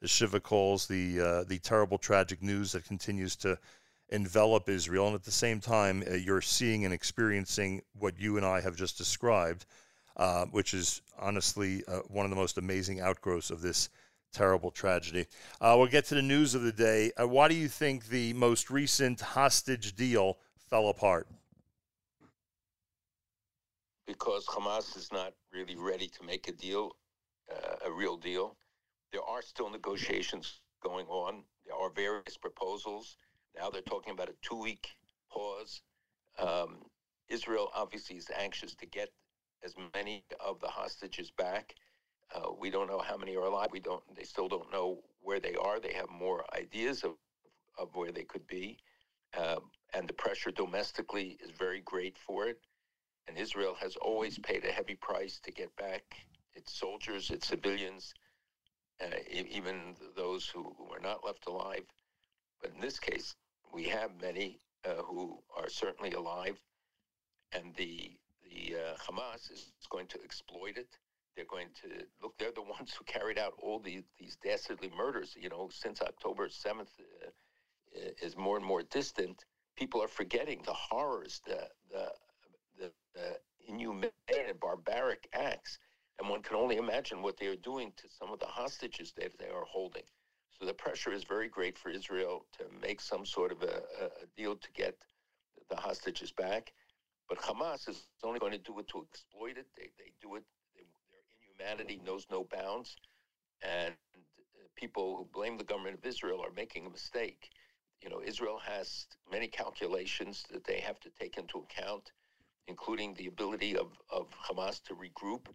the 0.00 0.08
shiva 0.08 0.40
calls, 0.40 0.86
the 0.86 1.20
uh, 1.20 1.44
the 1.44 1.58
terrible, 1.58 1.96
tragic 1.96 2.42
news 2.42 2.72
that 2.72 2.84
continues 2.84 3.36
to 3.36 3.58
envelop 4.10 4.68
Israel, 4.68 5.06
and 5.06 5.14
at 5.14 5.24
the 5.24 5.30
same 5.30 5.60
time, 5.60 6.02
uh, 6.08 6.14
you're 6.14 6.40
seeing 6.40 6.84
and 6.84 6.94
experiencing 6.94 7.82
what 7.98 8.18
you 8.18 8.36
and 8.36 8.46
I 8.46 8.60
have 8.60 8.76
just 8.76 8.96
described, 8.98 9.66
uh, 10.16 10.46
which 10.46 10.74
is 10.74 11.02
honestly 11.18 11.82
uh, 11.88 11.98
one 12.08 12.24
of 12.24 12.30
the 12.30 12.36
most 12.36 12.58
amazing 12.58 13.00
outgrowths 13.00 13.50
of 13.50 13.60
this 13.60 13.88
terrible 14.32 14.70
tragedy. 14.70 15.26
Uh, 15.60 15.74
we'll 15.76 15.86
get 15.86 16.04
to 16.06 16.14
the 16.14 16.22
news 16.22 16.54
of 16.54 16.62
the 16.62 16.72
day. 16.72 17.10
Uh, 17.20 17.26
why 17.26 17.48
do 17.48 17.54
you 17.54 17.68
think 17.68 18.08
the 18.08 18.32
most 18.34 18.70
recent 18.70 19.20
hostage 19.20 19.96
deal 19.96 20.38
fell 20.68 20.88
apart? 20.88 21.26
because 24.06 24.46
Hamas 24.46 24.96
is 24.96 25.10
not 25.12 25.32
really 25.52 25.76
ready 25.76 26.08
to 26.08 26.24
make 26.24 26.48
a 26.48 26.52
deal, 26.52 26.96
uh, 27.50 27.86
a 27.86 27.90
real 27.90 28.16
deal. 28.16 28.56
There 29.12 29.22
are 29.22 29.42
still 29.42 29.68
negotiations 29.68 30.60
going 30.82 31.06
on. 31.06 31.42
There 31.66 31.74
are 31.74 31.90
various 31.90 32.36
proposals. 32.36 33.16
Now 33.58 33.70
they're 33.70 33.82
talking 33.82 34.12
about 34.12 34.28
a 34.28 34.34
two 34.42 34.60
week 34.60 34.88
pause. 35.30 35.82
Um, 36.38 36.82
Israel 37.28 37.70
obviously 37.74 38.16
is 38.16 38.28
anxious 38.36 38.74
to 38.76 38.86
get 38.86 39.08
as 39.64 39.74
many 39.94 40.24
of 40.44 40.60
the 40.60 40.68
hostages 40.68 41.30
back. 41.30 41.74
Uh, 42.34 42.52
we 42.58 42.70
don't 42.70 42.88
know 42.88 42.98
how 43.00 43.16
many 43.16 43.36
are 43.36 43.44
alive. 43.44 43.68
We 43.72 43.80
don't. 43.80 44.02
They 44.16 44.24
still 44.24 44.48
don't 44.48 44.70
know 44.72 45.02
where 45.20 45.40
they 45.40 45.54
are. 45.54 45.80
They 45.80 45.92
have 45.92 46.08
more 46.10 46.44
ideas 46.54 47.04
of, 47.04 47.12
of 47.78 47.94
where 47.94 48.12
they 48.12 48.24
could 48.24 48.46
be, 48.46 48.78
um, 49.38 49.70
and 49.94 50.08
the 50.08 50.12
pressure 50.12 50.50
domestically 50.50 51.38
is 51.42 51.50
very 51.50 51.80
great 51.80 52.16
for 52.18 52.46
it. 52.46 52.58
And 53.28 53.38
Israel 53.38 53.76
has 53.80 53.96
always 53.96 54.38
paid 54.38 54.64
a 54.64 54.72
heavy 54.72 54.94
price 54.94 55.40
to 55.44 55.50
get 55.50 55.74
back 55.76 56.02
its 56.54 56.78
soldiers, 56.78 57.30
its 57.30 57.48
civilians, 57.48 58.14
uh, 59.00 59.16
even 59.30 59.94
those 60.16 60.48
who 60.48 60.74
were 60.90 61.00
not 61.00 61.24
left 61.24 61.46
alive. 61.46 61.84
But 62.60 62.72
in 62.74 62.80
this 62.80 62.98
case, 62.98 63.34
we 63.76 63.84
have 63.84 64.10
many 64.22 64.58
uh, 64.86 65.02
who 65.02 65.38
are 65.54 65.68
certainly 65.68 66.12
alive, 66.12 66.58
and 67.52 67.74
the 67.76 68.10
the 68.42 68.76
uh, 68.76 68.96
Hamas 68.96 69.50
is 69.52 69.72
going 69.90 70.06
to 70.06 70.18
exploit 70.24 70.78
it. 70.78 70.88
They're 71.34 71.44
going 71.44 71.68
to 71.82 72.06
look. 72.22 72.38
They're 72.38 72.52
the 72.52 72.62
ones 72.76 72.94
who 72.98 73.04
carried 73.04 73.38
out 73.38 73.52
all 73.62 73.78
these 73.78 74.04
these 74.18 74.38
dastardly 74.42 74.90
murders. 74.96 75.36
You 75.38 75.50
know, 75.50 75.68
since 75.70 76.00
October 76.00 76.48
seventh 76.48 76.88
uh, 76.98 78.10
is 78.22 78.34
more 78.36 78.56
and 78.56 78.64
more 78.64 78.82
distant. 78.82 79.44
People 79.76 80.02
are 80.02 80.08
forgetting 80.08 80.62
the 80.64 80.72
horrors, 80.72 81.42
the 81.46 81.68
the 81.92 82.06
the, 82.78 82.90
the 83.14 83.38
inhumane 83.68 84.10
and 84.30 84.58
barbaric 84.58 85.28
acts, 85.34 85.78
and 86.18 86.30
one 86.30 86.42
can 86.42 86.56
only 86.56 86.76
imagine 86.76 87.20
what 87.20 87.36
they 87.36 87.46
are 87.48 87.56
doing 87.70 87.92
to 87.98 88.08
some 88.08 88.32
of 88.32 88.38
the 88.38 88.46
hostages 88.46 89.12
that 89.18 89.38
they 89.38 89.50
are 89.50 89.66
holding. 89.66 90.04
So 90.58 90.64
the 90.64 90.74
pressure 90.74 91.12
is 91.12 91.24
very 91.24 91.48
great 91.48 91.78
for 91.78 91.90
Israel 91.90 92.46
to 92.58 92.64
make 92.80 93.00
some 93.00 93.26
sort 93.26 93.52
of 93.52 93.62
a, 93.62 93.82
a, 94.00 94.26
deal 94.36 94.56
to 94.56 94.68
get 94.74 94.96
the 95.68 95.76
hostages 95.76 96.32
back. 96.32 96.72
But 97.28 97.38
Hamas 97.38 97.88
is 97.88 98.06
only 98.22 98.38
going 98.38 98.52
to 98.52 98.58
do 98.58 98.78
it 98.78 98.88
to 98.88 99.06
exploit 99.10 99.58
it. 99.58 99.66
They, 99.76 99.90
they 99.98 100.12
do 100.22 100.36
it, 100.36 100.44
they, 100.74 100.84
their 101.10 101.68
inhumanity 101.68 102.00
knows 102.06 102.26
no 102.30 102.44
bounds. 102.44 102.96
And 103.62 103.92
uh, 104.14 104.62
people 104.76 105.16
who 105.16 105.28
blame 105.32 105.58
the 105.58 105.64
government 105.64 105.98
of 105.98 106.06
Israel 106.06 106.40
are 106.40 106.52
making 106.54 106.86
a 106.86 106.90
mistake. 106.90 107.50
You 108.02 108.08
know, 108.08 108.22
Israel 108.24 108.58
has 108.64 109.06
many 109.30 109.48
calculations 109.48 110.44
that 110.52 110.64
they 110.64 110.80
have 110.80 111.00
to 111.00 111.10
take 111.10 111.36
into 111.36 111.58
account, 111.58 112.12
including 112.68 113.14
the 113.14 113.26
ability 113.26 113.76
of, 113.76 113.88
of 114.10 114.28
Hamas 114.30 114.82
to 114.84 114.94
regroup 114.94 115.46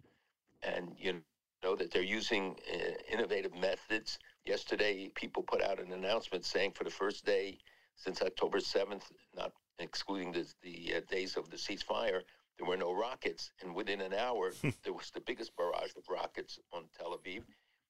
and, 0.62 0.94
you 0.98 1.22
know, 1.64 1.74
that 1.74 1.90
they're 1.90 2.02
using 2.02 2.56
uh, 2.72 2.78
innovative 3.10 3.54
methods. 3.54 4.18
Yesterday, 4.44 5.08
people 5.14 5.42
put 5.42 5.62
out 5.62 5.78
an 5.78 5.92
announcement 5.92 6.44
saying 6.44 6.72
for 6.72 6.84
the 6.84 6.90
first 6.90 7.24
day 7.24 7.58
since 7.96 8.20
October 8.22 8.58
7th, 8.58 9.04
not 9.36 9.52
excluding 9.78 10.32
the, 10.32 10.46
the 10.62 10.94
uh, 10.96 11.00
days 11.08 11.36
of 11.36 11.50
the 11.50 11.56
ceasefire, 11.56 12.22
there 12.58 12.66
were 12.66 12.76
no 12.76 12.92
rockets. 12.92 13.52
And 13.62 13.74
within 13.74 14.00
an 14.00 14.14
hour, 14.14 14.52
there 14.84 14.92
was 14.92 15.10
the 15.10 15.20
biggest 15.20 15.56
barrage 15.56 15.92
of 15.96 16.08
rockets 16.08 16.58
on 16.72 16.84
Tel 16.96 17.16
Aviv. 17.16 17.42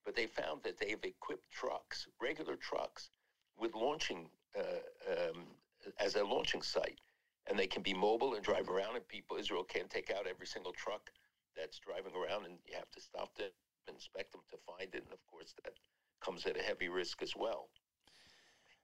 But 0.05 0.15
they 0.15 0.27
found 0.27 0.61
that 0.63 0.77
they've 0.77 1.03
equipped 1.03 1.49
trucks, 1.51 2.07
regular 2.21 2.55
trucks, 2.55 3.09
with 3.57 3.73
launching 3.73 4.29
uh, 4.57 5.09
um, 5.11 5.45
as 5.99 6.15
a 6.15 6.23
launching 6.23 6.61
site. 6.61 6.99
And 7.49 7.57
they 7.57 7.67
can 7.67 7.81
be 7.81 7.93
mobile 7.93 8.35
and 8.35 8.43
drive 8.43 8.69
around, 8.69 8.95
and 8.95 9.07
people, 9.07 9.37
Israel 9.37 9.63
can 9.63 9.87
take 9.87 10.11
out 10.11 10.27
every 10.27 10.47
single 10.47 10.73
truck 10.73 11.09
that's 11.57 11.79
driving 11.79 12.13
around, 12.15 12.45
and 12.45 12.57
you 12.65 12.75
have 12.75 12.89
to 12.91 13.01
stop 13.01 13.35
them, 13.35 13.49
inspect 13.87 14.31
them 14.33 14.41
to 14.49 14.57
find 14.67 14.93
it. 14.93 15.03
And 15.03 15.13
of 15.13 15.25
course, 15.27 15.53
that 15.63 15.73
comes 16.23 16.45
at 16.45 16.57
a 16.57 16.61
heavy 16.61 16.89
risk 16.89 17.21
as 17.21 17.33
well. 17.35 17.69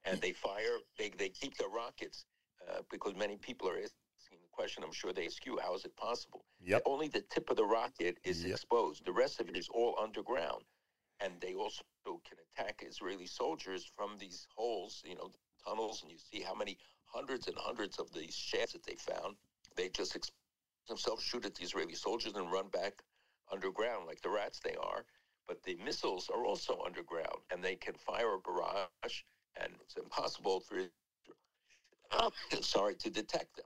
And 0.06 0.20
they 0.22 0.32
fire, 0.32 0.78
they, 0.98 1.12
they 1.18 1.30
keep 1.30 1.58
the 1.58 1.68
rockets 1.68 2.26
uh, 2.70 2.82
because 2.90 3.16
many 3.16 3.38
people 3.38 3.68
are 3.68 3.78
asking 3.78 4.40
the 4.42 4.50
question 4.52 4.84
I'm 4.84 4.94
sure 4.94 5.14
they 5.14 5.26
ask 5.26 5.46
you: 5.46 5.60
How 5.62 5.76
is 5.76 5.86
it 5.86 5.96
possible? 5.98 6.46
Yep. 6.62 6.84
Only 6.86 7.08
the 7.08 7.22
tip 7.22 7.50
of 7.50 7.58
the 7.58 7.66
rocket 7.66 8.18
is 8.24 8.46
exposed. 8.46 9.06
The 9.06 9.12
rest 9.12 9.40
of 9.40 9.50
it 9.50 9.58
is 9.58 9.68
all 9.70 9.98
underground, 10.02 10.64
and 11.20 11.34
they 11.42 11.54
also 11.54 11.84
can 12.06 12.38
attack 12.48 12.84
Israeli 12.88 13.28
soldiers 13.28 13.90
from 13.96 14.18
these 14.18 14.48
holes, 14.56 15.02
you 15.06 15.16
know, 15.16 15.32
tunnels, 15.66 16.02
and 16.02 16.12
you 16.12 16.18
see 16.18 16.42
how 16.42 16.56
many 16.56 16.78
hundreds 17.06 17.48
and 17.48 17.58
hundreds 17.58 18.00
of 18.00 18.14
these 18.14 18.36
shafts 18.36 18.74
that 18.74 18.86
they 18.86 18.96
found. 18.96 19.36
They 19.76 19.90
just 19.90 20.18
themselves 20.88 21.24
shoot 21.24 21.46
at 21.46 21.56
the 21.56 21.64
Israeli 21.64 21.96
soldiers 21.96 22.34
and 22.36 22.52
run 22.52 22.68
back 22.70 23.04
underground 23.52 24.08
like 24.08 24.22
the 24.22 24.30
rats 24.30 24.60
they 24.60 24.76
are. 24.76 25.06
But 25.50 25.64
the 25.64 25.78
missiles 25.86 26.30
are 26.30 26.46
also 26.46 26.82
underground, 26.86 27.42
and 27.52 27.64
they 27.64 27.76
can 27.76 27.96
fire 27.96 28.36
a 28.36 28.40
barrage, 28.40 29.24
and 29.58 29.74
it's 29.82 29.98
impossible 29.98 30.62
for 30.62 30.84
sorry 32.62 32.96
to 32.98 33.12
detect 33.12 33.58
them. 33.58 33.66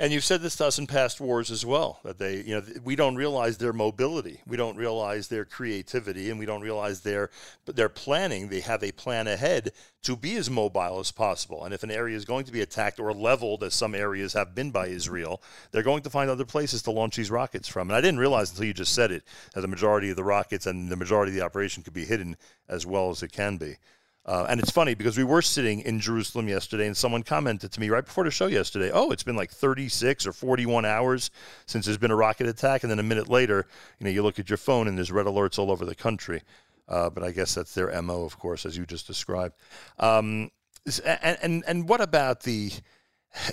And 0.00 0.12
you've 0.12 0.24
said 0.24 0.42
this 0.42 0.54
to 0.56 0.66
us 0.66 0.78
in 0.78 0.86
past 0.86 1.20
wars 1.20 1.50
as 1.50 1.66
well 1.66 1.98
that 2.04 2.18
they, 2.18 2.36
you 2.42 2.54
know, 2.54 2.62
we 2.84 2.94
don't 2.94 3.16
realize 3.16 3.58
their 3.58 3.72
mobility, 3.72 4.40
we 4.46 4.56
don't 4.56 4.76
realize 4.76 5.26
their 5.26 5.44
creativity, 5.44 6.30
and 6.30 6.38
we 6.38 6.46
don't 6.46 6.62
realize 6.62 7.00
their 7.00 7.30
their 7.66 7.88
planning. 7.88 8.48
They 8.48 8.60
have 8.60 8.84
a 8.84 8.92
plan 8.92 9.26
ahead 9.26 9.72
to 10.04 10.14
be 10.14 10.36
as 10.36 10.48
mobile 10.48 11.00
as 11.00 11.10
possible. 11.10 11.64
And 11.64 11.74
if 11.74 11.82
an 11.82 11.90
area 11.90 12.16
is 12.16 12.24
going 12.24 12.44
to 12.44 12.52
be 12.52 12.60
attacked 12.60 13.00
or 13.00 13.12
leveled, 13.12 13.64
as 13.64 13.74
some 13.74 13.92
areas 13.92 14.34
have 14.34 14.54
been 14.54 14.70
by 14.70 14.86
Israel, 14.86 15.42
they're 15.72 15.82
going 15.82 16.04
to 16.04 16.10
find 16.10 16.30
other 16.30 16.44
places 16.44 16.82
to 16.82 16.92
launch 16.92 17.16
these 17.16 17.32
rockets 17.32 17.66
from. 17.66 17.90
And 17.90 17.96
I 17.96 18.00
didn't 18.00 18.20
realize 18.20 18.50
until 18.50 18.66
you 18.66 18.74
just 18.74 18.94
said 18.94 19.10
it 19.10 19.24
that 19.54 19.62
the 19.62 19.68
majority 19.68 20.10
of 20.10 20.16
the 20.16 20.22
rockets 20.22 20.66
and 20.66 20.90
the 20.90 20.96
majority 20.96 21.32
of 21.32 21.36
the 21.36 21.44
operation 21.44 21.82
could 21.82 21.92
be 21.92 22.04
hidden 22.04 22.36
as 22.68 22.86
well 22.86 23.10
as 23.10 23.24
it 23.24 23.32
can 23.32 23.56
be. 23.56 23.78
Uh, 24.28 24.44
and 24.50 24.60
it's 24.60 24.70
funny 24.70 24.94
because 24.94 25.16
we 25.16 25.24
were 25.24 25.40
sitting 25.40 25.80
in 25.80 25.98
Jerusalem 25.98 26.48
yesterday, 26.48 26.86
and 26.86 26.94
someone 26.94 27.22
commented 27.22 27.72
to 27.72 27.80
me 27.80 27.88
right 27.88 28.04
before 28.04 28.24
the 28.24 28.30
show 28.30 28.46
yesterday, 28.46 28.90
"Oh, 28.92 29.10
it's 29.10 29.22
been 29.22 29.36
like 29.36 29.50
36 29.50 30.26
or 30.26 30.34
41 30.34 30.84
hours 30.84 31.30
since 31.64 31.86
there's 31.86 31.96
been 31.96 32.10
a 32.10 32.16
rocket 32.16 32.46
attack." 32.46 32.82
And 32.82 32.90
then 32.90 32.98
a 32.98 33.02
minute 33.02 33.28
later, 33.28 33.66
you 33.98 34.04
know, 34.04 34.10
you 34.10 34.22
look 34.22 34.38
at 34.38 34.50
your 34.50 34.58
phone 34.58 34.86
and 34.86 34.98
there's 34.98 35.10
red 35.10 35.24
alerts 35.24 35.58
all 35.58 35.70
over 35.70 35.86
the 35.86 35.94
country. 35.94 36.42
Uh, 36.86 37.08
but 37.08 37.22
I 37.22 37.30
guess 37.30 37.54
that's 37.54 37.72
their 37.72 38.02
mo, 38.02 38.24
of 38.24 38.38
course, 38.38 38.66
as 38.66 38.76
you 38.76 38.84
just 38.84 39.06
described. 39.06 39.54
Um, 39.98 40.50
and, 41.06 41.38
and 41.40 41.64
and 41.66 41.88
what 41.88 42.02
about 42.02 42.42
the, 42.42 42.70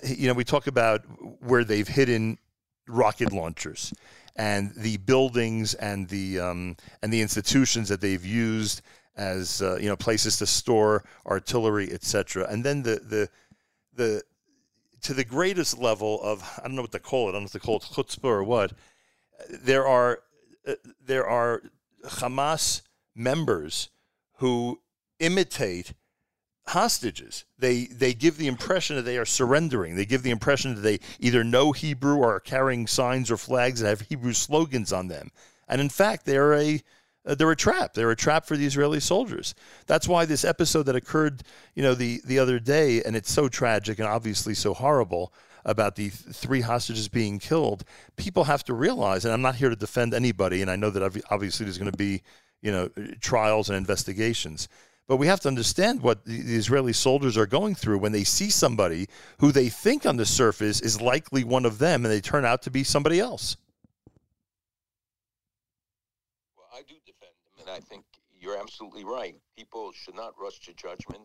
you 0.03 0.27
know, 0.27 0.33
we 0.33 0.43
talk 0.43 0.67
about 0.67 1.03
where 1.39 1.63
they've 1.63 1.87
hidden 1.87 2.37
rocket 2.85 3.31
launchers 3.31 3.93
and 4.35 4.73
the 4.75 4.97
buildings 4.97 5.73
and 5.75 6.09
the 6.09 6.41
um, 6.41 6.75
and 7.01 7.13
the 7.13 7.21
institutions 7.21 7.87
that 7.87 8.01
they've 8.01 8.25
used 8.25 8.81
as 9.17 9.61
uh, 9.61 9.77
you 9.77 9.87
know 9.87 9.95
places 9.95 10.37
to 10.37 10.45
store 10.45 11.03
artillery, 11.25 11.91
etc. 11.91 12.47
And 12.49 12.63
then 12.63 12.83
the 12.83 12.99
the 12.99 13.29
the 13.93 14.23
to 15.01 15.13
the 15.13 15.23
greatest 15.23 15.77
level 15.77 16.21
of 16.21 16.43
I 16.57 16.63
don't 16.63 16.75
know 16.75 16.81
what 16.81 16.91
to 16.91 16.99
call 16.99 17.27
it. 17.27 17.29
I 17.29 17.33
don't 17.33 17.43
know 17.43 17.45
if 17.45 17.51
to 17.53 17.59
call 17.59 17.77
it 17.77 17.83
chutzpah 17.83 18.23
or 18.25 18.43
what. 18.43 18.73
There 19.49 19.87
are 19.87 20.19
uh, 20.67 20.73
there 21.03 21.27
are 21.27 21.61
Hamas 22.03 22.81
members 23.15 23.89
who 24.37 24.81
imitate 25.19 25.93
hostages. 26.67 27.45
They 27.57 27.85
they 27.85 28.13
give 28.13 28.37
the 28.37 28.47
impression 28.47 28.95
that 28.95 29.03
they 29.03 29.17
are 29.17 29.25
surrendering. 29.25 29.95
They 29.95 30.05
give 30.05 30.23
the 30.23 30.31
impression 30.31 30.75
that 30.75 30.81
they 30.81 30.99
either 31.19 31.43
know 31.43 31.71
Hebrew 31.71 32.17
or 32.17 32.35
are 32.35 32.39
carrying 32.39 32.87
signs 32.87 33.29
or 33.29 33.37
flags 33.37 33.81
that 33.81 33.89
have 33.89 34.01
Hebrew 34.01 34.33
slogans 34.33 34.91
on 34.91 35.07
them. 35.07 35.31
And 35.67 35.81
in 35.81 35.89
fact, 35.89 36.25
they're 36.25 36.53
a 36.53 36.81
Uh, 37.25 37.35
they're 37.35 37.51
a 37.51 37.55
trap. 37.55 37.93
They're 37.93 38.11
a 38.11 38.15
trap 38.15 38.45
for 38.45 38.55
the 38.55 38.65
Israeli 38.65 38.99
soldiers. 38.99 39.55
That's 39.87 40.07
why 40.07 40.25
this 40.25 40.45
episode 40.45 40.83
that 40.83 40.95
occurred, 40.95 41.43
you 41.73 41.83
know, 41.83 41.95
the 41.95 42.21
the 42.25 42.39
other 42.39 42.59
day, 42.59 43.01
and 43.03 43.15
it's 43.15 43.31
so 43.31 43.49
tragic 43.49 43.99
and 43.99 44.07
obviously 44.07 44.53
so 44.53 44.73
horrible 44.73 45.33
about 45.65 45.95
the 45.95 46.09
th- 46.09 46.35
three 46.35 46.61
hostages 46.61 47.07
being 47.07 47.39
killed. 47.39 47.83
People 48.15 48.43
have 48.43 48.63
to 48.65 48.73
realize, 48.73 49.25
and 49.25 49.33
I'm 49.33 49.41
not 49.41 49.55
here 49.55 49.69
to 49.69 49.75
defend 49.75 50.13
anybody, 50.13 50.61
and 50.61 50.69
I 50.69 50.75
know 50.75 50.91
that 50.91 51.23
obviously 51.31 51.65
there's 51.65 51.79
going 51.79 51.91
to 51.91 51.97
be, 51.97 52.21
you 52.61 52.71
know, 52.71 52.89
trials 53.19 53.69
and 53.69 53.77
investigations. 53.77 54.69
But 55.07 55.17
we 55.17 55.27
have 55.27 55.39
to 55.41 55.47
understand 55.47 56.01
what 56.01 56.25
the 56.25 56.55
Israeli 56.55 56.93
soldiers 56.93 57.37
are 57.37 57.45
going 57.45 57.75
through 57.75 57.99
when 57.99 58.11
they 58.11 58.23
see 58.23 58.49
somebody 58.49 59.07
who 59.39 59.51
they 59.51 59.69
think 59.69 60.05
on 60.05 60.17
the 60.17 60.25
surface 60.25 60.81
is 60.81 60.99
likely 60.99 61.43
one 61.43 61.65
of 61.65 61.77
them, 61.77 62.05
and 62.05 62.11
they 62.11 62.21
turn 62.21 62.45
out 62.45 62.63
to 62.63 62.71
be 62.71 62.83
somebody 62.83 63.19
else. 63.19 63.57
Well, 66.57 66.67
I 66.73 66.81
do 66.81 66.95
defend 67.05 67.33
them, 67.43 67.53
and 67.59 67.64
I 67.75 67.79
think 67.79 68.05
you're 68.39 68.57
absolutely 68.57 69.03
right. 69.03 69.35
People 69.57 69.91
should 69.91 70.15
not 70.15 70.33
rush 70.39 70.59
to 70.61 70.73
judgment. 70.73 71.23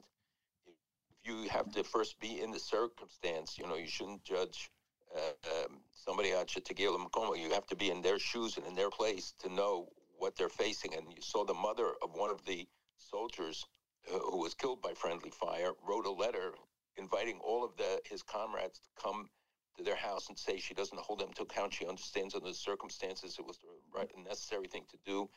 If 0.67 1.31
you 1.31 1.49
have 1.49 1.71
to 1.73 1.85
first 1.85 2.19
be 2.19 2.41
in 2.41 2.51
the 2.51 2.59
circumstance, 2.59 3.57
you 3.57 3.69
know, 3.69 3.77
you 3.77 3.87
shouldn't 3.87 4.25
judge 4.25 4.69
uh, 5.15 5.65
um, 5.65 5.79
somebody 5.93 6.33
at 6.33 6.49
Chategila 6.49 6.99
Makoma. 6.99 7.39
You 7.39 7.51
have 7.51 7.67
to 7.69 7.77
be 7.77 7.91
in 7.91 8.03
their 8.03 8.19
shoes 8.19 8.57
and 8.57 8.67
in 8.67 8.75
their 8.75 8.91
place 8.91 9.33
to 9.43 9.49
know 9.49 9.91
what 10.19 10.35
they're 10.37 10.49
facing. 10.49 10.93
And 10.95 11.05
you 11.15 11.23
saw 11.23 11.45
the 11.45 11.55
mother 11.55 11.93
of 12.03 12.11
one 12.15 12.31
of 12.31 12.45
the 12.45 12.67
soldiers 12.97 13.65
who 14.09 14.39
was 14.39 14.55
killed 14.55 14.83
by 14.83 14.93
friendly 14.95 15.31
fire 15.31 15.71
wrote 15.87 16.07
a 16.07 16.11
letter 16.11 16.55
inviting 16.97 17.39
all 17.45 17.65
of 17.65 17.77
the 17.77 18.01
his 18.11 18.23
comrades 18.23 18.81
to 18.81 18.89
come 19.01 19.29
to 19.77 19.85
their 19.85 19.95
house 19.95 20.29
and 20.29 20.37
say 20.37 20.59
she 20.59 20.75
doesn't 20.75 20.99
hold 20.99 21.21
them 21.21 21.33
to 21.37 21.43
account. 21.43 21.73
She 21.75 21.87
understands 21.87 22.35
under 22.35 22.49
the 22.49 22.55
circumstances 22.55 23.37
it 23.39 23.47
was 23.47 23.59
the 23.59 23.69
right 23.97 24.11
and 24.17 24.25
necessary 24.25 24.67
thing 24.67 24.85
to 24.91 24.99
do. 25.07 25.29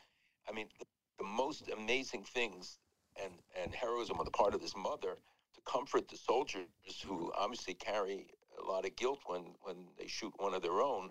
I 0.49 0.51
mean, 0.51 0.67
the, 1.17 1.23
most 1.23 1.69
amazing 1.69 2.23
things 2.23 2.79
and, 3.21 3.33
and 3.61 3.73
heroism 3.73 4.17
on 4.19 4.25
the 4.25 4.31
part 4.31 4.53
of 4.53 4.61
this 4.61 4.75
mother 4.75 5.17
to 5.55 5.61
comfort 5.65 6.07
the 6.07 6.17
soldiers 6.17 6.67
who 7.05 7.31
obviously 7.37 7.73
carry 7.73 8.27
a 8.61 8.65
lot 8.69 8.85
of 8.85 8.95
guilt 8.95 9.19
when, 9.25 9.55
when 9.61 9.75
they 9.97 10.07
shoot 10.07 10.33
one 10.37 10.53
of 10.53 10.61
their 10.61 10.81
own, 10.81 11.09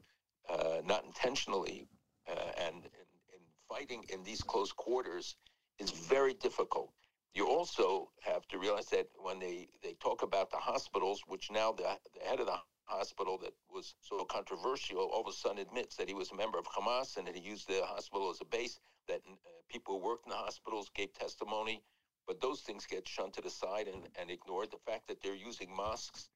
uh, 0.49 0.81
not 0.85 1.05
intentionally, 1.05 1.87
uh, 2.29 2.53
and, 2.59 2.77
and 2.77 3.43
fighting 3.69 4.05
in 4.13 4.23
these 4.23 4.43
close 4.43 4.73
quarters 4.73 5.37
is 5.79 5.91
very 5.91 6.35
difficult. 6.35 6.93
You 7.35 7.49
also 7.49 8.11
have 8.23 8.47
to 8.49 8.59
realize 8.59 8.87
that 8.87 9.07
when 9.17 9.39
they, 9.39 9.69
they 9.83 9.95
talk 9.95 10.23
about 10.23 10.51
the 10.51 10.59
hospitals, 10.59 11.23
which 11.27 11.51
now 11.51 11.73
the, 11.73 11.97
the 12.15 12.29
head 12.29 12.41
of 12.41 12.47
the 12.47 12.59
hospital 12.93 13.39
that 13.39 13.53
was 13.73 13.95
so 14.01 14.25
controversial 14.25 14.99
all 14.99 15.23
of 15.23 15.29
a 15.29 15.33
sudden 15.33 15.59
admits 15.59 15.97
that 15.97 16.09
he 16.09 16.15
was 16.15 16.31
a 16.31 16.37
member 16.37 16.59
of 16.59 16.67
Hamas 16.67 17.17
and 17.17 17.27
that 17.27 17.35
he 17.35 17.43
used 17.43 17.69
the 17.69 17.81
hospital 17.85 18.31
as 18.31 18.41
a 18.41 18.45
base, 18.45 18.81
that 19.09 19.21
uh, 19.27 19.35
people 19.69 19.99
who 19.99 20.07
worked 20.07 20.27
in 20.27 20.31
the 20.31 20.37
hospitals 20.37 20.91
gave 20.95 21.13
testimony, 21.13 21.83
but 22.27 22.41
those 22.41 22.61
things 22.61 22.87
get 22.87 23.09
shunted 23.09 23.45
aside 23.47 23.89
and, 23.89 24.09
and 24.21 24.31
ignored. 24.31 24.71
The 24.71 24.91
fact 24.91 25.09
that 25.09 25.23
they're 25.23 25.35
using 25.35 25.75
mosques, 25.75 26.29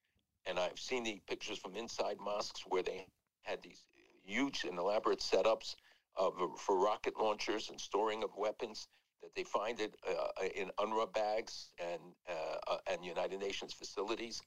and 0.46 0.58
I've 0.58 0.78
seen 0.78 1.04
the 1.04 1.20
pictures 1.28 1.58
from 1.58 1.76
inside 1.76 2.16
mosques 2.20 2.62
where 2.66 2.82
they 2.82 3.06
had 3.42 3.62
these 3.62 3.82
huge 4.24 4.64
and 4.64 4.78
elaborate 4.78 5.20
setups 5.20 5.76
of, 6.16 6.34
for 6.58 6.78
rocket 6.78 7.14
launchers 7.20 7.70
and 7.70 7.80
storing 7.80 8.24
of 8.24 8.30
weapons 8.36 8.88
that 9.22 9.34
they 9.34 9.44
find 9.44 9.80
it 9.80 9.94
uh, 10.08 10.44
in 10.54 10.70
UNRWA 10.78 11.12
bags 11.12 11.70
and 11.78 12.00
uh, 12.28 12.72
uh, 12.72 12.78
and 12.90 13.04
United 13.04 13.40
Nations 13.40 13.72
facilities. 13.72 14.40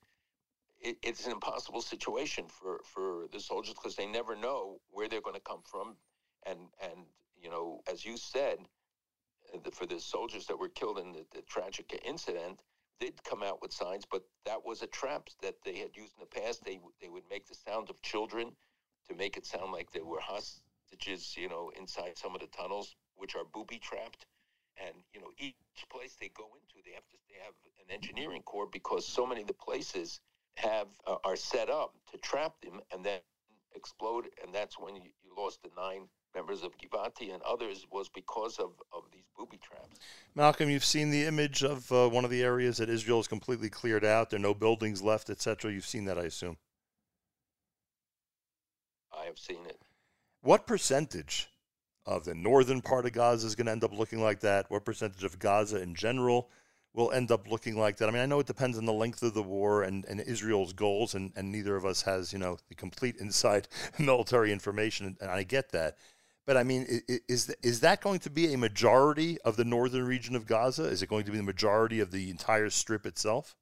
It, 0.81 0.97
it's 1.03 1.26
an 1.26 1.34
impossible 1.34 1.81
situation 1.81 2.45
for, 2.47 2.81
for 2.84 3.27
the 3.31 3.39
soldiers 3.39 3.73
because 3.73 3.95
they 3.95 4.06
never 4.06 4.35
know 4.35 4.80
where 4.91 5.07
they're 5.10 5.22
going 5.22 5.35
to 5.35 5.41
come 5.41 5.61
from, 5.69 5.95
and 6.45 6.60
and 6.81 7.06
you 7.41 7.49
know, 7.49 7.81
as 7.91 8.06
you 8.06 8.18
said, 8.18 8.60
uh, 9.53 9.57
the, 9.64 9.72
for 9.72 9.85
the 9.85 9.99
soldiers 9.99 10.45
that 10.47 10.60
were 10.60 10.69
killed 10.69 10.99
in 10.99 11.11
the, 11.11 11.26
the 11.35 11.41
tragic 11.43 11.99
incident, 12.06 12.61
did 12.99 13.23
come 13.23 13.43
out 13.43 13.61
with 13.61 13.73
signs, 13.73 14.06
but 14.10 14.23
that 14.45 14.65
was 14.65 14.81
a 14.81 14.88
trap 14.88 15.30
that 15.41 15.56
they 15.65 15.77
had 15.77 15.95
used 15.95 16.14
in 16.18 16.22
the 16.22 16.41
past. 16.41 16.64
They 16.64 16.80
they 17.01 17.10
would 17.10 17.23
make 17.30 17.47
the 17.47 17.56
sound 17.56 17.89
of 17.89 18.01
children 18.01 18.51
to 19.10 19.15
make 19.15 19.38
it 19.38 19.45
sound 19.45 19.72
like 19.72 19.91
there 19.91 20.06
were 20.06 20.19
hostages, 20.22 21.35
you 21.38 21.49
know, 21.49 21.72
inside 21.77 22.18
some 22.18 22.35
of 22.35 22.41
the 22.41 22.47
tunnels, 22.47 22.95
which 23.15 23.35
are 23.35 23.43
booby 23.53 23.80
trapped 23.80 24.26
and 24.77 24.95
you 25.14 25.19
know 25.19 25.31
each 25.38 25.56
place 25.91 26.15
they 26.19 26.30
go 26.30 26.45
into 26.56 26.84
they 26.85 26.93
have 26.93 27.07
to 27.10 27.18
they 27.30 27.38
have 27.43 27.53
an 27.85 27.93
engineering 27.93 28.41
corps 28.43 28.68
because 28.72 29.06
so 29.06 29.26
many 29.26 29.41
of 29.41 29.47
the 29.47 29.53
places 29.53 30.22
have 30.60 30.88
uh, 31.07 31.15
are 31.23 31.36
set 31.36 31.69
up 31.69 31.94
to 32.11 32.18
trap 32.18 32.53
them 32.61 32.80
and 32.91 33.06
then 33.06 33.19
explode 33.76 34.26
and 34.44 34.53
that's 34.53 34.80
when 34.80 34.95
you, 34.95 35.03
you 35.23 35.31
lost 35.38 35.61
the 35.64 35.69
nine 35.77 36.07
members 36.36 36.64
of 36.64 36.72
Givati 36.77 37.34
and 37.34 37.41
others 37.44 37.86
was 37.91 38.10
because 38.10 38.57
of, 38.60 38.72
of 38.91 39.03
these 39.14 39.26
booby 39.38 39.57
traps 39.57 39.99
Malcolm, 40.36 40.69
you've 40.69 40.86
seen 40.86 41.10
the 41.10 41.26
image 41.26 41.64
of 41.64 41.91
uh, 41.91 42.07
one 42.07 42.23
of 42.23 42.31
the 42.31 42.44
areas 42.44 42.77
that 42.77 42.90
Israel 42.90 43.19
is 43.19 43.27
completely 43.27 43.69
cleared 43.69 44.06
out. 44.06 44.30
There 44.30 44.38
are 44.38 44.41
no 44.41 44.53
buildings 44.53 45.02
left, 45.02 45.30
etc. 45.30 45.72
You've 45.72 45.86
seen 45.86 46.06
that, 46.06 46.18
I 46.18 46.23
assume. 46.23 46.57
I 49.11 49.26
have 49.26 49.38
seen 49.40 49.65
it 49.65 49.81
What 50.41 50.68
percentage 50.68 51.49
of 52.06 52.26
the 52.26 52.36
northern 52.36 52.81
part 52.81 53.06
of 53.06 53.14
Gaza 53.14 53.48
is 53.48 53.56
going 53.56 53.65
to 53.65 53.72
end 53.72 53.84
up 53.84 53.91
looking 53.91 54.22
like 54.22 54.40
that? 54.41 54.69
What 54.69 54.86
percentage 54.86 55.23
of 55.23 55.40
Gaza 55.40 55.81
in 55.81 55.95
general 55.95 56.49
will 56.94 57.11
end 57.11 57.32
up 57.32 57.49
looking 57.49 57.78
like 57.78 57.98
that? 57.98 58.10
I 58.10 58.11
mean, 58.11 58.22
I 58.22 58.26
know 58.26 58.40
it 58.40 58.48
depends 58.48 58.78
on 58.78 58.86
the 58.86 58.94
length 58.94 59.22
of 59.24 59.34
the 59.34 59.44
war 59.44 59.84
and, 59.84 60.06
and 60.06 60.20
Israel's 60.20 60.74
goals, 60.74 61.16
and, 61.16 61.32
and 61.36 61.52
neither 61.52 61.76
of 61.76 61.86
us 61.86 62.02
has, 62.03 62.34
you 62.34 62.40
know, 62.40 62.57
the 62.68 62.76
complete 62.76 63.18
inside 63.18 63.68
military 63.99 64.52
information, 64.52 65.18
and 65.22 65.30
I 65.30 65.44
get 65.44 65.72
that. 65.72 65.98
But 66.45 66.57
I 66.57 66.64
mean, 66.64 67.02
is 67.28 67.53
is 67.61 67.82
that 67.82 68.02
going 68.02 68.20
to 68.22 68.30
be 68.32 68.53
a 68.53 68.57
majority 68.57 69.40
of 69.41 69.56
the 69.56 69.64
northern 69.64 70.07
region 70.07 70.36
of 70.36 70.48
Gaza? 70.48 70.86
Is 70.86 71.03
it 71.03 71.07
going 71.07 71.26
to 71.26 71.32
be 71.32 71.38
the 71.38 71.44
majority 71.44 71.99
of 71.99 72.10
the 72.10 72.32
entire 72.32 72.72
strip 72.72 73.06
itself? 73.06 73.56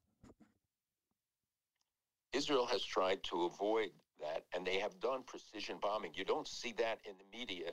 Israel 2.32 2.64
has 2.64 2.82
tried 2.82 3.22
to 3.24 3.44
avoid 3.44 3.90
that, 4.20 4.44
and 4.54 4.66
they 4.66 4.78
have 4.78 5.00
done 5.00 5.22
precision 5.22 5.76
bombing. 5.82 6.12
You 6.14 6.24
don't 6.24 6.48
see 6.48 6.72
that 6.78 7.00
in 7.04 7.12
the 7.18 7.38
media. 7.38 7.72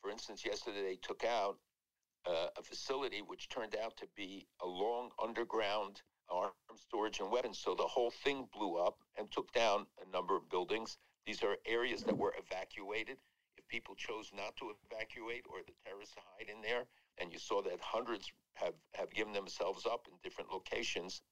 For 0.00 0.10
instance, 0.10 0.42
yesterday 0.42 0.82
they 0.82 0.96
took 0.96 1.22
out 1.22 1.58
uh, 2.26 2.48
a 2.58 2.62
facility 2.62 3.22
which 3.26 3.48
turned 3.48 3.76
out 3.82 3.96
to 3.98 4.06
be 4.16 4.46
a 4.62 4.66
long 4.66 5.10
underground 5.22 6.02
arms 6.28 6.54
storage 6.76 7.20
and 7.20 7.30
weapons. 7.30 7.58
So 7.58 7.74
the 7.74 7.86
whole 7.86 8.10
thing 8.10 8.48
blew 8.52 8.76
up 8.76 8.98
and 9.16 9.30
took 9.30 9.52
down 9.52 9.86
a 10.04 10.10
number 10.10 10.36
of 10.36 10.48
buildings. 10.50 10.98
These 11.26 11.42
are 11.42 11.56
areas 11.66 12.02
that 12.04 12.16
were 12.16 12.34
evacuated. 12.38 13.16
If 13.56 13.66
people 13.68 13.94
chose 13.94 14.30
not 14.34 14.56
to 14.56 14.72
evacuate 14.90 15.44
or 15.48 15.60
the 15.66 15.72
terrorists 15.84 16.14
hide 16.16 16.48
in 16.48 16.62
there, 16.62 16.84
and 17.18 17.32
you 17.32 17.38
saw 17.38 17.62
that 17.62 17.80
hundreds 17.80 18.30
have, 18.54 18.74
have 18.94 19.10
given 19.10 19.32
themselves 19.32 19.86
up 19.86 20.06
in 20.08 20.14
different 20.22 20.50
locations, 20.50 21.22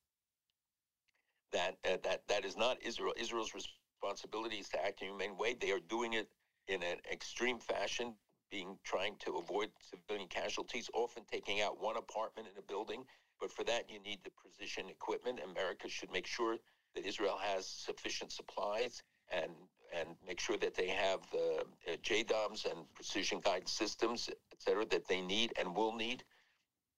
that, 1.52 1.76
uh, 1.84 1.98
that 2.02 2.22
that 2.28 2.44
is 2.44 2.56
not 2.56 2.82
Israel. 2.82 3.12
Israel's 3.16 3.52
responsibility 3.54 4.56
is 4.56 4.68
to 4.70 4.84
act 4.84 5.02
in 5.02 5.08
a 5.08 5.10
humane 5.10 5.36
way. 5.36 5.54
They 5.54 5.70
are 5.70 5.80
doing 5.80 6.14
it 6.14 6.28
in 6.66 6.82
an 6.82 6.96
extreme 7.12 7.58
fashion, 7.58 8.14
being 8.50 8.78
trying 8.84 9.16
to 9.24 9.36
avoid 9.36 9.70
civilian 9.80 10.28
casualties, 10.28 10.90
often 10.94 11.24
taking 11.30 11.60
out 11.60 11.80
one 11.80 11.96
apartment 11.96 12.48
in 12.52 12.58
a 12.58 12.62
building. 12.62 13.04
But 13.40 13.50
for 13.50 13.64
that, 13.64 13.90
you 13.90 14.00
need 14.00 14.20
the 14.24 14.30
precision 14.30 14.88
equipment. 14.88 15.40
America 15.44 15.88
should 15.88 16.12
make 16.12 16.26
sure 16.26 16.56
that 16.94 17.06
Israel 17.06 17.38
has 17.40 17.66
sufficient 17.66 18.32
supplies 18.32 19.02
and 19.32 19.50
and 19.94 20.08
make 20.26 20.40
sure 20.40 20.56
that 20.56 20.74
they 20.74 20.88
have 20.88 21.20
the 21.30 21.64
uh, 21.88 21.96
JDAMs 22.02 22.64
and 22.64 22.92
precision 22.94 23.38
guidance 23.40 23.70
systems, 23.70 24.28
et 24.28 24.60
cetera, 24.60 24.84
that 24.86 25.06
they 25.06 25.20
need 25.20 25.52
and 25.58 25.76
will 25.76 25.94
need. 25.94 26.24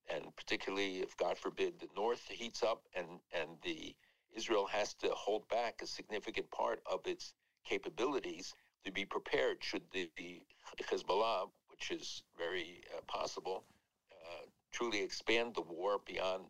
And 0.09 0.24
particularly 0.36 0.98
if, 0.98 1.14
God 1.16 1.36
forbid, 1.36 1.78
the 1.78 1.89
North 1.94 2.27
heats 2.28 2.62
up 2.62 2.82
and, 2.94 3.06
and 3.39 3.51
the 3.62 3.94
Israel 4.35 4.66
has 4.66 4.94
to 4.94 5.09
hold 5.09 5.47
back 5.48 5.82
a 5.82 5.86
significant 5.86 6.51
part 6.51 6.81
of 6.90 7.01
its 7.06 7.35
capabilities 7.64 8.55
to 8.86 8.92
be 8.92 9.04
prepared 9.04 9.58
should 9.62 9.82
the, 9.92 10.08
the 10.16 10.40
Hezbollah, 10.90 11.50
which 11.68 11.90
is 11.90 12.22
very 12.38 12.82
uh, 12.96 13.00
possible, 13.08 13.64
uh, 14.12 14.46
truly 14.72 15.02
expand 15.02 15.54
the 15.54 15.60
war 15.60 15.98
beyond 16.06 16.44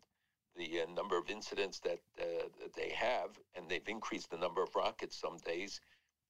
the 0.54 0.82
uh, 0.82 0.92
number 0.94 1.16
of 1.18 1.30
incidents 1.30 1.80
that, 1.80 1.98
uh, 2.20 2.48
that 2.60 2.74
they 2.74 2.90
have, 2.90 3.30
and 3.54 3.68
they've 3.68 3.88
increased 3.88 4.30
the 4.30 4.36
number 4.36 4.62
of 4.62 4.74
rockets 4.76 5.16
some 5.16 5.38
days, 5.38 5.80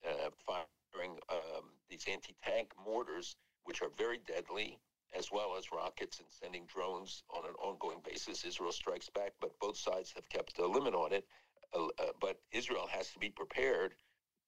uh, 0.08 0.30
firing 0.46 1.18
um, 1.28 1.64
these 1.90 2.06
anti-tank 2.10 2.72
mortars, 2.84 3.36
which 3.64 3.82
are 3.82 3.90
very 3.98 4.20
deadly, 4.26 4.78
as 5.18 5.32
well 5.32 5.56
as 5.58 5.72
rockets 5.72 6.20
and 6.20 6.28
sending 6.30 6.66
drones 6.66 7.24
on 7.30 7.44
an 7.44 7.54
ongoing 7.54 8.00
basis. 8.08 8.44
Israel 8.44 8.72
strikes 8.72 9.08
back, 9.10 9.32
but 9.40 9.58
both 9.60 9.76
sides 9.76 10.12
have 10.14 10.28
kept 10.28 10.58
a 10.58 10.66
limit 10.66 10.94
on 10.94 11.12
it. 11.12 11.26
Uh, 11.74 11.88
but 12.20 12.40
Israel 12.52 12.86
has 12.90 13.10
to 13.10 13.18
be 13.18 13.28
prepared 13.28 13.94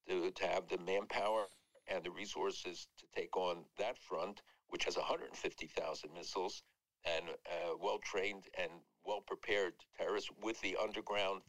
to, 0.09 0.31
to 0.31 0.47
have 0.47 0.69
the 0.69 0.79
manpower 0.79 1.47
and 1.87 2.05
the 2.05 2.11
resources 2.11 2.87
to 2.99 3.07
take 3.15 3.37
on 3.37 3.65
that 3.79 3.99
front, 3.99 4.43
which 4.69 4.85
has 4.85 4.97
150,000 4.97 6.11
missiles 6.15 6.63
and 7.05 7.25
uh, 7.31 7.75
well 7.81 7.99
trained 8.05 8.45
and 8.59 8.71
well 9.05 9.21
prepared 9.21 9.73
terrorists 9.97 10.31
with 10.43 10.61
the 10.61 10.77
underground 10.83 11.43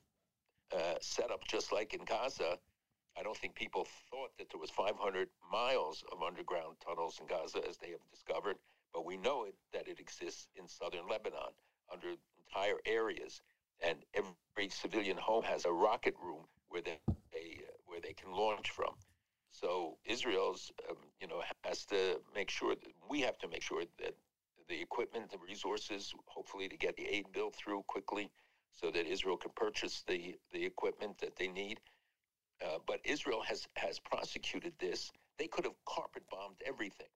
uh, 0.76 0.96
setup, 1.02 1.42
just 1.48 1.72
like 1.72 1.94
in 1.94 2.06
Gaza. 2.06 2.58
I 3.18 3.24
don't 3.24 3.36
think 3.36 3.56
people 3.56 3.88
thought 4.10 4.30
that 4.38 4.50
there 4.52 4.60
was 4.60 4.70
500 4.70 5.28
miles 5.52 6.04
of 6.12 6.22
underground 6.24 6.78
tunnels 6.86 7.18
in 7.20 7.28
Gaza, 7.28 7.60
as 7.68 7.78
they 7.78 7.90
have 7.90 8.00
discovered, 8.12 8.58
but 8.94 9.06
we 9.06 9.18
know 9.18 9.44
it, 9.46 9.56
that 9.74 9.88
it 9.88 10.00
exists 10.00 10.48
in 10.56 10.68
southern 10.68 11.08
Lebanon 11.10 11.54
under 11.92 12.08
entire 12.48 12.78
areas, 12.86 13.42
and 13.82 13.98
every 14.14 14.70
civilian 14.70 15.18
home 15.18 15.44
has 15.44 15.66
a 15.66 15.72
rocket 15.72 16.14
room 16.24 16.46
where 16.70 16.82
they, 16.82 17.00
where 18.00 18.10
they 18.10 18.14
can 18.14 18.32
launch 18.32 18.70
from. 18.70 18.94
So 19.52 19.98
Israel's, 20.06 20.72
um, 20.90 20.98
you 21.20 21.28
know, 21.28 21.42
has 21.64 21.86
to 21.86 22.20
make 22.34 22.50
sure 22.50 22.76
that 22.76 22.94
we 23.10 23.22
have 23.22 23.38
to 23.40 23.48
make 23.48 23.62
sure 23.62 23.84
that 24.02 24.16
the 24.68 24.82
equipment, 24.82 25.32
the 25.32 25.38
resources, 25.38 26.14
hopefully 26.28 26.70
to 26.70 26.78
get 26.78 26.96
the 26.96 27.08
aid 27.08 27.26
bill 27.34 27.52
through 27.52 27.84
quickly, 27.88 28.32
so 28.72 28.92
that 28.92 29.06
Israel 29.08 29.38
can 29.38 29.52
purchase 29.56 30.04
the 30.08 30.36
the 30.54 30.64
equipment 30.64 31.18
that 31.20 31.36
they 31.36 31.48
need. 31.48 31.80
Uh, 32.64 32.78
but 32.88 33.00
Israel 33.04 33.42
has 33.42 33.68
has 33.76 34.00
prosecuted 34.00 34.74
this. 34.80 35.12
They 35.38 35.48
could 35.48 35.66
have 35.66 35.74
carpet 35.86 36.24
bombed 36.30 36.58
everything, 36.66 37.08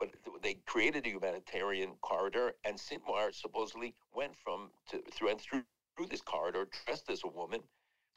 but 0.00 0.08
they 0.42 0.54
created 0.66 1.06
a 1.06 1.10
humanitarian 1.10 1.90
corridor, 2.00 2.54
and 2.64 2.78
Sinwar 2.78 3.34
supposedly 3.34 3.94
went 4.14 4.34
from 4.34 4.70
to 4.90 5.02
through 5.12 5.30
and 5.32 5.40
through 5.40 5.64
through 5.96 6.06
this 6.06 6.22
corridor 6.22 6.66
dressed 6.86 7.10
as 7.10 7.22
a 7.24 7.28
woman 7.28 7.60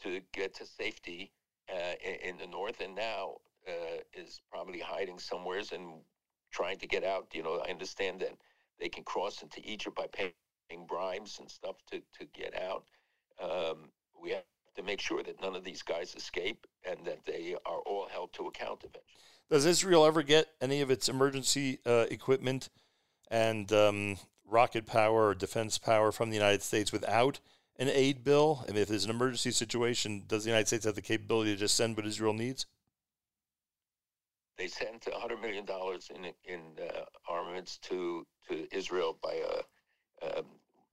to 0.03 0.22
get 0.34 0.56
to 0.56 0.65
safety 0.65 1.32
uh, 1.72 1.93
in, 2.23 2.38
the 2.38 2.48
north, 2.48 2.81
and 2.81 2.95
now 2.95 3.35
uh, 3.68 4.02
is 4.14 4.41
probably 4.52 4.80
hiding 4.80 5.19
somewheres 5.19 5.72
and 5.72 6.02
trying 6.52 6.77
to 6.80 6.88
get 6.88 7.03
out. 7.03 7.27
You 7.34 7.43
know, 7.43 7.61
I 7.65 7.69
understand 7.69 8.22
that 8.22 8.34
they 8.80 8.89
can 8.89 9.03
cross 9.03 9.41
into 9.41 9.61
Egypt 9.64 9.95
by 9.95 10.07
paying 10.11 10.85
bribes 10.88 11.39
and 11.39 11.49
stuff 11.49 11.77
to 11.91 11.99
to 12.19 12.26
get 12.34 12.53
out. 12.60 12.84
Um, 13.41 13.89
we 14.22 14.31
have 14.31 14.43
to 14.76 14.84
make 14.84 15.02
sure 15.02 15.23
that 15.23 15.41
none 15.41 15.56
of 15.56 15.64
these 15.64 15.81
guys 15.81 16.15
escape 16.15 16.65
and 16.89 17.06
that 17.06 17.26
they 17.26 17.56
are 17.65 17.80
all 17.80 18.07
held 18.11 18.34
to 18.34 18.48
account 18.48 18.80
eventually. 18.80 19.03
Does 19.49 19.65
Israel 19.65 20.06
ever 20.06 20.23
get 20.23 20.48
any 20.61 20.81
of 20.81 20.89
its 20.91 21.10
emergency 21.10 21.80
uh, 21.85 22.06
equipment 22.10 22.69
and 23.30 23.72
um, 23.73 24.18
rocket 24.45 24.85
power 24.85 25.27
or 25.27 25.35
defense 25.35 25.77
power 25.77 26.11
from 26.11 26.30
the 26.30 26.38
United 26.38 26.61
States 26.61 26.91
without 26.91 27.39
an 27.77 27.89
aid 27.89 28.23
bill? 28.23 28.65
And 28.68 28.77
if 28.77 28.88
there's 28.88 29.06
an 29.06 29.11
emergency 29.11 29.52
situation, 29.52 30.23
does 30.27 30.43
the 30.43 30.49
United 30.49 30.68
States 30.68 30.85
have 30.85 30.95
the 30.95 31.02
capability 31.02 31.53
to 31.53 31.57
just 31.57 31.76
send 31.76 31.98
what 31.98 32.06
Israel 32.06 32.34
needs? 32.34 32.65
They 34.57 34.68
sent 34.68 35.06
$100 35.06 35.41
million 35.41 35.65
in 36.15 36.34
in 36.45 36.61
uh, 36.80 37.06
armaments 37.27 37.77
to 37.89 38.27
to 38.48 38.68
Israel 38.72 39.18
by 39.23 39.34
a 39.34 40.39
um, 40.39 40.45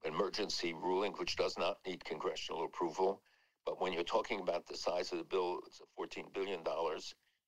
emergency 0.05 0.73
ruling, 0.73 1.13
which 1.15 1.37
does 1.37 1.59
not 1.59 1.79
need 1.87 2.05
congressional 2.05 2.65
approval. 2.65 3.23
But 3.67 3.81
when 3.81 3.93
you're 3.93 4.05
talking 4.05 4.41
about 4.41 4.67
the 4.67 4.77
size 4.77 5.13
of 5.13 5.19
the 5.19 5.25
bill, 5.25 5.61
it's 5.67 5.83
$14 5.99 6.33
billion. 6.33 6.61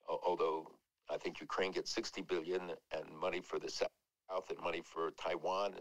Although 0.08 0.70
I 1.08 1.16
think 1.16 1.40
Ukraine 1.40 1.72
gets 1.72 1.94
60 1.94 2.22
billion, 2.22 2.72
and 2.92 3.18
money 3.18 3.40
for 3.40 3.58
the 3.58 3.70
South 3.70 4.50
and 4.50 4.58
money 4.60 4.82
for 4.84 5.10
Taiwan 5.12 5.74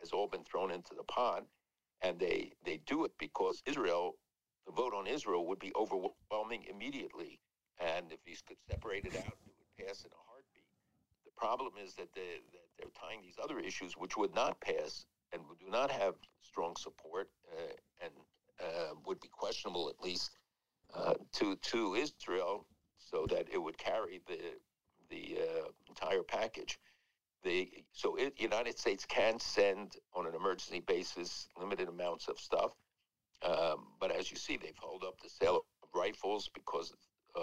has 0.00 0.10
all 0.12 0.28
been 0.28 0.44
thrown 0.44 0.70
into 0.70 0.94
the 0.94 1.04
pot. 1.04 1.44
And 2.02 2.18
they 2.18 2.52
they 2.64 2.80
do 2.86 3.04
it 3.04 3.12
because 3.18 3.62
Israel, 3.66 4.16
the 4.66 4.72
vote 4.72 4.94
on 4.94 5.06
Israel 5.06 5.46
would 5.46 5.58
be 5.58 5.72
overwhelming 5.74 6.64
immediately. 6.70 7.40
And 7.80 8.12
if 8.12 8.20
he 8.24 8.36
could 8.46 8.58
separate 8.70 9.04
it 9.04 9.16
out, 9.16 9.36
it 9.46 9.54
would 9.58 9.86
pass 9.86 10.04
in 10.04 10.10
a 10.10 10.22
heartbeat. 10.28 10.64
The 11.24 11.30
problem 11.36 11.72
is 11.84 11.94
that, 11.94 12.12
they, 12.14 12.40
that 12.52 12.68
they're 12.76 12.90
tying 13.00 13.20
these 13.22 13.38
other 13.42 13.60
issues, 13.60 13.96
which 13.96 14.16
would 14.16 14.34
not 14.34 14.60
pass 14.60 15.06
and 15.32 15.42
do 15.60 15.70
not 15.70 15.90
have 15.90 16.14
strong 16.40 16.74
support 16.76 17.28
uh, 17.52 17.72
and 18.02 18.12
uh, 18.60 18.94
would 19.06 19.20
be 19.20 19.28
questionable 19.28 19.88
at 19.88 20.00
least 20.04 20.30
uh, 20.94 21.14
to 21.32 21.56
to 21.56 21.94
Israel, 21.94 22.66
so 22.98 23.26
that 23.28 23.46
it 23.52 23.58
would 23.58 23.78
carry 23.78 24.20
the 24.26 24.38
the 25.10 25.38
uh, 25.40 25.68
entire 25.88 26.22
package. 26.22 26.78
The 27.44 27.70
so 27.92 28.16
it, 28.16 28.34
United 28.38 28.78
States 28.78 29.04
can 29.06 29.38
send 29.38 29.96
on 30.14 30.26
an 30.26 30.34
emergency 30.34 30.80
basis 30.80 31.48
limited 31.58 31.88
amounts 31.88 32.28
of 32.28 32.38
stuff, 32.38 32.72
um, 33.42 33.86
but 34.00 34.10
as 34.10 34.30
you 34.30 34.36
see, 34.36 34.56
they've 34.56 34.78
held 34.80 35.04
up 35.04 35.20
the 35.20 35.28
sale 35.28 35.64
of 35.82 35.88
rifles 35.94 36.50
because 36.52 36.92
uh, 37.36 37.40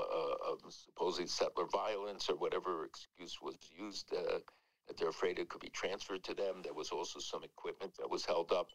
of 0.52 0.60
supposedly 0.70 1.28
settler 1.28 1.66
violence 1.72 2.30
or 2.30 2.36
whatever 2.36 2.86
excuse 2.86 3.40
was 3.42 3.58
used. 3.78 4.14
Uh, 4.14 4.40
that 4.88 4.98
they're 4.98 5.10
afraid 5.10 5.40
it 5.40 5.50
could 5.50 5.62
be 5.62 5.70
transferred 5.70 6.24
to 6.24 6.34
them. 6.34 6.62
There 6.64 6.74
was 6.74 6.92
also 6.92 7.20
some 7.20 7.44
equipment 7.44 7.94
that 7.98 8.10
was 8.10 8.26
held 8.26 8.52
up, 8.52 8.68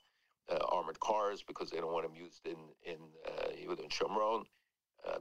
uh, 0.50 0.58
armored 0.70 0.98
cars, 1.00 1.44
because 1.46 1.70
they 1.70 1.78
don't 1.78 1.92
want 1.92 2.06
them 2.06 2.16
used 2.16 2.46
in 2.46 2.56
in 2.84 2.98
uh, 3.26 3.48
Yehuda 3.50 3.80
and 3.80 3.90
Shomron. 3.90 4.44
Uh, 5.06 5.18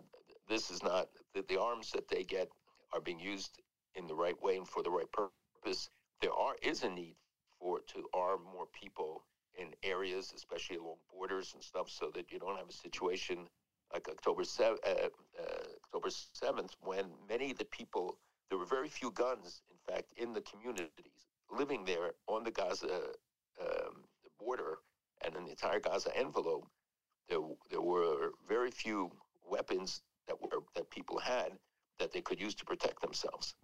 this 0.47 0.71
is 0.71 0.81
not 0.84 1.09
the, 1.35 1.43
the 1.47 1.59
arms 1.61 1.91
that 1.91 2.07
they 2.07 2.23
get 2.23 2.49
are 2.93 3.01
being 3.01 3.19
used 3.19 3.61
in 3.95 4.07
the 4.07 4.15
right 4.15 4.41
way 4.41 4.57
and 4.57 4.67
for 4.67 4.81
the 4.84 4.89
right 4.89 5.11
purpose. 5.11 5.39
There 6.22 6.34
are 6.34 6.56
is 6.61 6.84
a 6.84 6.90
need 6.90 7.15
for 7.60 7.80
to 7.80 8.07
arm 8.14 8.41
more 8.53 8.68
people 8.68 9.23
in 9.57 9.73
areas, 9.84 10.34
especially 10.36 10.77
along 10.77 10.98
borders 11.11 11.53
and 11.53 11.64
stuff, 11.64 11.90
so 11.90 12.11
that 12.15 12.31
you 12.31 12.40
don't 12.40 12.57
have 12.57 12.69
a 12.69 12.73
situation 12.73 13.48
like 13.94 14.07
October 14.07 14.44
seventh, 14.44 14.81
uh, 14.86 15.10
uh, 15.40 15.64
October 15.86 16.10
seventh, 16.34 16.76
when 16.81 17.06
many 17.27 17.52
of 17.52 17.57
the 17.57 17.65
people 17.65 18.18
there 18.49 18.57
were 18.57 18.65
very 18.65 18.90
few 18.90 19.11
guns, 19.11 19.61
in 19.69 19.94
fact, 19.94 20.11
in 20.18 20.34
the 20.34 20.41
communities 20.41 21.27
living 21.52 21.86
there 21.86 22.11
on 22.27 22.44
the 22.44 22.52
Gaza 22.52 23.02
um, 23.61 24.03
border 24.40 24.80
and 25.26 25.36
in 25.36 25.45
the 25.45 25.52
entire 25.52 25.80
Gaza 25.80 26.15
envelope. 26.15 26.68
There, 27.27 27.40
there 27.69 27.81
were 27.81 28.31
very 28.48 28.72
few 28.72 29.11
weapons 29.48 30.02
that 30.27 30.41
were 30.41 30.64
that 30.76 30.90
people 30.90 31.19
had 31.19 31.52
that 31.99 32.11
they 32.11 32.22
could 32.22 32.40
use 32.40 32.56
to 32.56 32.65
protect 32.65 33.02
themselves. 33.02 33.56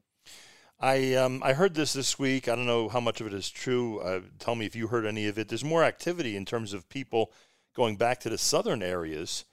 I 0.80 1.14
um, 1.16 1.42
I 1.44 1.54
heard 1.54 1.74
this 1.74 1.94
this 1.94 2.20
week. 2.20 2.48
I 2.48 2.56
don't 2.56 2.66
know 2.66 2.90
how 2.90 3.00
much 3.00 3.22
of 3.22 3.28
it 3.28 3.34
is 3.34 3.50
true. 3.50 4.00
Uh, 4.00 4.22
tell 4.40 4.56
me 4.56 4.66
if 4.66 4.76
you 4.76 4.88
heard 4.88 5.06
any 5.06 5.28
of 5.28 5.40
it. 5.40 5.48
There's 5.48 5.64
more 5.64 5.84
activity 5.84 6.36
in 6.36 6.46
terms 6.46 6.74
of 6.74 6.90
people 6.90 7.32
going 7.76 7.96
back 7.96 8.20
to 8.22 8.30
the 8.30 8.38
southern 8.38 8.84
areas 8.84 9.46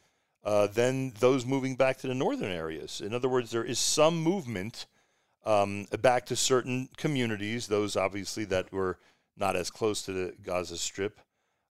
uh, 0.44 0.66
than 0.66 1.12
those 1.20 1.46
moving 1.46 1.76
back 1.76 1.98
to 1.98 2.08
the 2.08 2.14
northern 2.14 2.50
areas. 2.50 3.00
In 3.00 3.14
other 3.14 3.28
words, 3.28 3.50
there 3.50 3.64
is 3.64 3.78
some 3.78 4.20
movement 4.20 4.86
um, 5.44 5.86
back 6.00 6.26
to 6.26 6.36
certain 6.36 6.88
communities, 6.96 7.68
those 7.68 7.96
obviously 7.96 8.44
that 8.46 8.72
were 8.72 8.98
not 9.36 9.56
as 9.56 9.70
close 9.70 10.02
to 10.02 10.12
the 10.12 10.34
Gaza 10.42 10.76
Strip. 10.76 11.20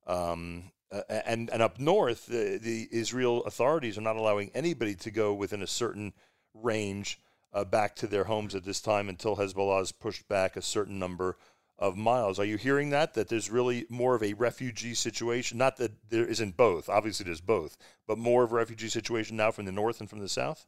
Um, 0.06 0.72
and, 1.08 1.48
and 1.50 1.62
up 1.62 1.78
north, 1.78 2.26
the, 2.26 2.58
the 2.60 2.88
Israel 2.90 3.44
authorities 3.44 3.96
are 3.96 4.02
not 4.02 4.16
allowing 4.16 4.50
anybody 4.54 4.94
to 4.96 5.10
go 5.10 5.32
within 5.32 5.62
a 5.62 5.66
certain 5.66 6.12
range 6.54 7.18
uh, 7.52 7.64
back 7.64 7.94
to 7.96 8.06
their 8.06 8.24
homes 8.24 8.54
at 8.54 8.64
this 8.64 8.80
time 8.80 9.08
until 9.08 9.36
Hezbollah 9.36 9.78
has 9.78 9.92
pushed 9.92 10.28
back 10.28 10.56
a 10.56 10.62
certain 10.62 10.98
number 10.98 11.36
of 11.78 11.96
miles. 11.96 12.38
Are 12.38 12.44
you 12.44 12.56
hearing 12.56 12.90
that? 12.90 13.14
That 13.14 13.28
there's 13.28 13.50
really 13.50 13.86
more 13.88 14.14
of 14.14 14.22
a 14.22 14.34
refugee 14.34 14.94
situation? 14.94 15.58
Not 15.58 15.76
that 15.78 15.92
there 16.10 16.24
isn't 16.24 16.56
both. 16.56 16.88
Obviously, 16.88 17.24
there's 17.24 17.40
both, 17.40 17.76
but 18.06 18.18
more 18.18 18.44
of 18.44 18.52
a 18.52 18.54
refugee 18.54 18.88
situation 18.88 19.36
now 19.36 19.50
from 19.50 19.64
the 19.64 19.72
north 19.72 20.00
and 20.00 20.08
from 20.08 20.20
the 20.20 20.28
south. 20.28 20.64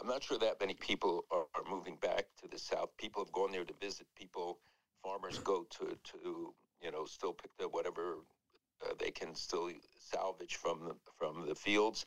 I'm 0.00 0.06
not 0.06 0.22
sure 0.22 0.38
that 0.38 0.60
many 0.60 0.74
people 0.74 1.24
are, 1.32 1.46
are 1.56 1.68
moving 1.68 1.96
back 2.00 2.26
to 2.42 2.48
the 2.48 2.58
south. 2.58 2.90
People 2.96 3.24
have 3.24 3.32
gone 3.32 3.50
there 3.50 3.64
to 3.64 3.74
visit. 3.80 4.06
People, 4.16 4.60
farmers 5.02 5.38
go 5.38 5.66
to 5.70 5.98
to 6.12 6.54
you 6.80 6.92
know 6.92 7.04
still 7.04 7.32
pick 7.32 7.50
the 7.58 7.68
whatever 7.68 8.18
uh, 8.84 8.92
they 8.98 9.10
can 9.10 9.34
still 9.34 9.70
salvage 9.98 10.56
from 10.56 10.80
the, 10.84 10.94
from 11.18 11.46
the 11.48 11.54
fields. 11.54 12.06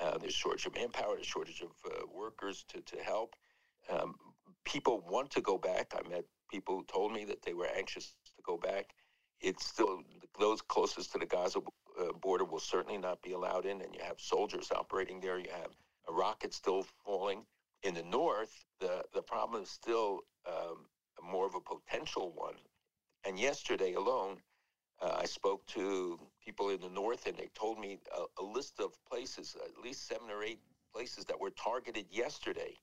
Uh, 0.00 0.16
there's 0.18 0.34
shortage 0.34 0.66
of 0.66 0.74
manpower. 0.74 1.14
There's 1.14 1.26
shortage 1.26 1.62
of 1.62 1.70
uh, 1.86 2.06
workers 2.14 2.64
to 2.68 2.80
to 2.80 3.02
help. 3.02 3.34
Um, 3.90 4.14
people 4.64 5.02
want 5.08 5.30
to 5.32 5.40
go 5.40 5.58
back. 5.58 5.92
I 5.94 6.08
met 6.08 6.24
people 6.50 6.76
who 6.76 6.84
told 6.84 7.12
me 7.12 7.24
that 7.24 7.42
they 7.42 7.54
were 7.54 7.68
anxious 7.76 8.14
to 8.36 8.42
go 8.44 8.56
back. 8.56 8.94
It's 9.40 9.66
still 9.66 10.02
those 10.38 10.60
closest 10.62 11.12
to 11.12 11.18
the 11.18 11.26
Gaza 11.26 11.60
uh, 12.00 12.12
border 12.20 12.44
will 12.44 12.60
certainly 12.60 12.98
not 12.98 13.22
be 13.22 13.32
allowed 13.32 13.66
in, 13.66 13.80
and 13.82 13.94
you 13.94 14.00
have 14.02 14.20
soldiers 14.20 14.70
operating 14.74 15.20
there. 15.20 15.38
You 15.38 15.50
have 15.50 15.72
a 16.08 16.12
rocket 16.12 16.54
still 16.54 16.84
falling. 17.04 17.44
In 17.82 17.94
the 17.94 18.02
north, 18.02 18.64
the, 18.80 19.04
the 19.14 19.22
problem 19.22 19.62
is 19.62 19.70
still 19.70 20.20
um, 20.46 20.86
more 21.22 21.46
of 21.46 21.54
a 21.54 21.60
potential 21.60 22.32
one. 22.34 22.56
And 23.24 23.38
yesterday 23.38 23.94
alone, 23.94 24.38
uh, 25.00 25.16
I 25.16 25.26
spoke 25.26 25.66
to 25.68 26.18
people 26.44 26.70
in 26.70 26.80
the 26.80 26.88
north, 26.88 27.26
and 27.26 27.36
they 27.36 27.48
told 27.54 27.78
me 27.78 27.98
a, 28.16 28.42
a 28.42 28.44
list 28.44 28.80
of 28.80 28.92
places, 29.10 29.56
at 29.64 29.82
least 29.82 30.08
seven 30.08 30.30
or 30.30 30.42
eight 30.42 30.60
places 30.92 31.24
that 31.26 31.38
were 31.38 31.50
targeted 31.50 32.06
yesterday 32.10 32.74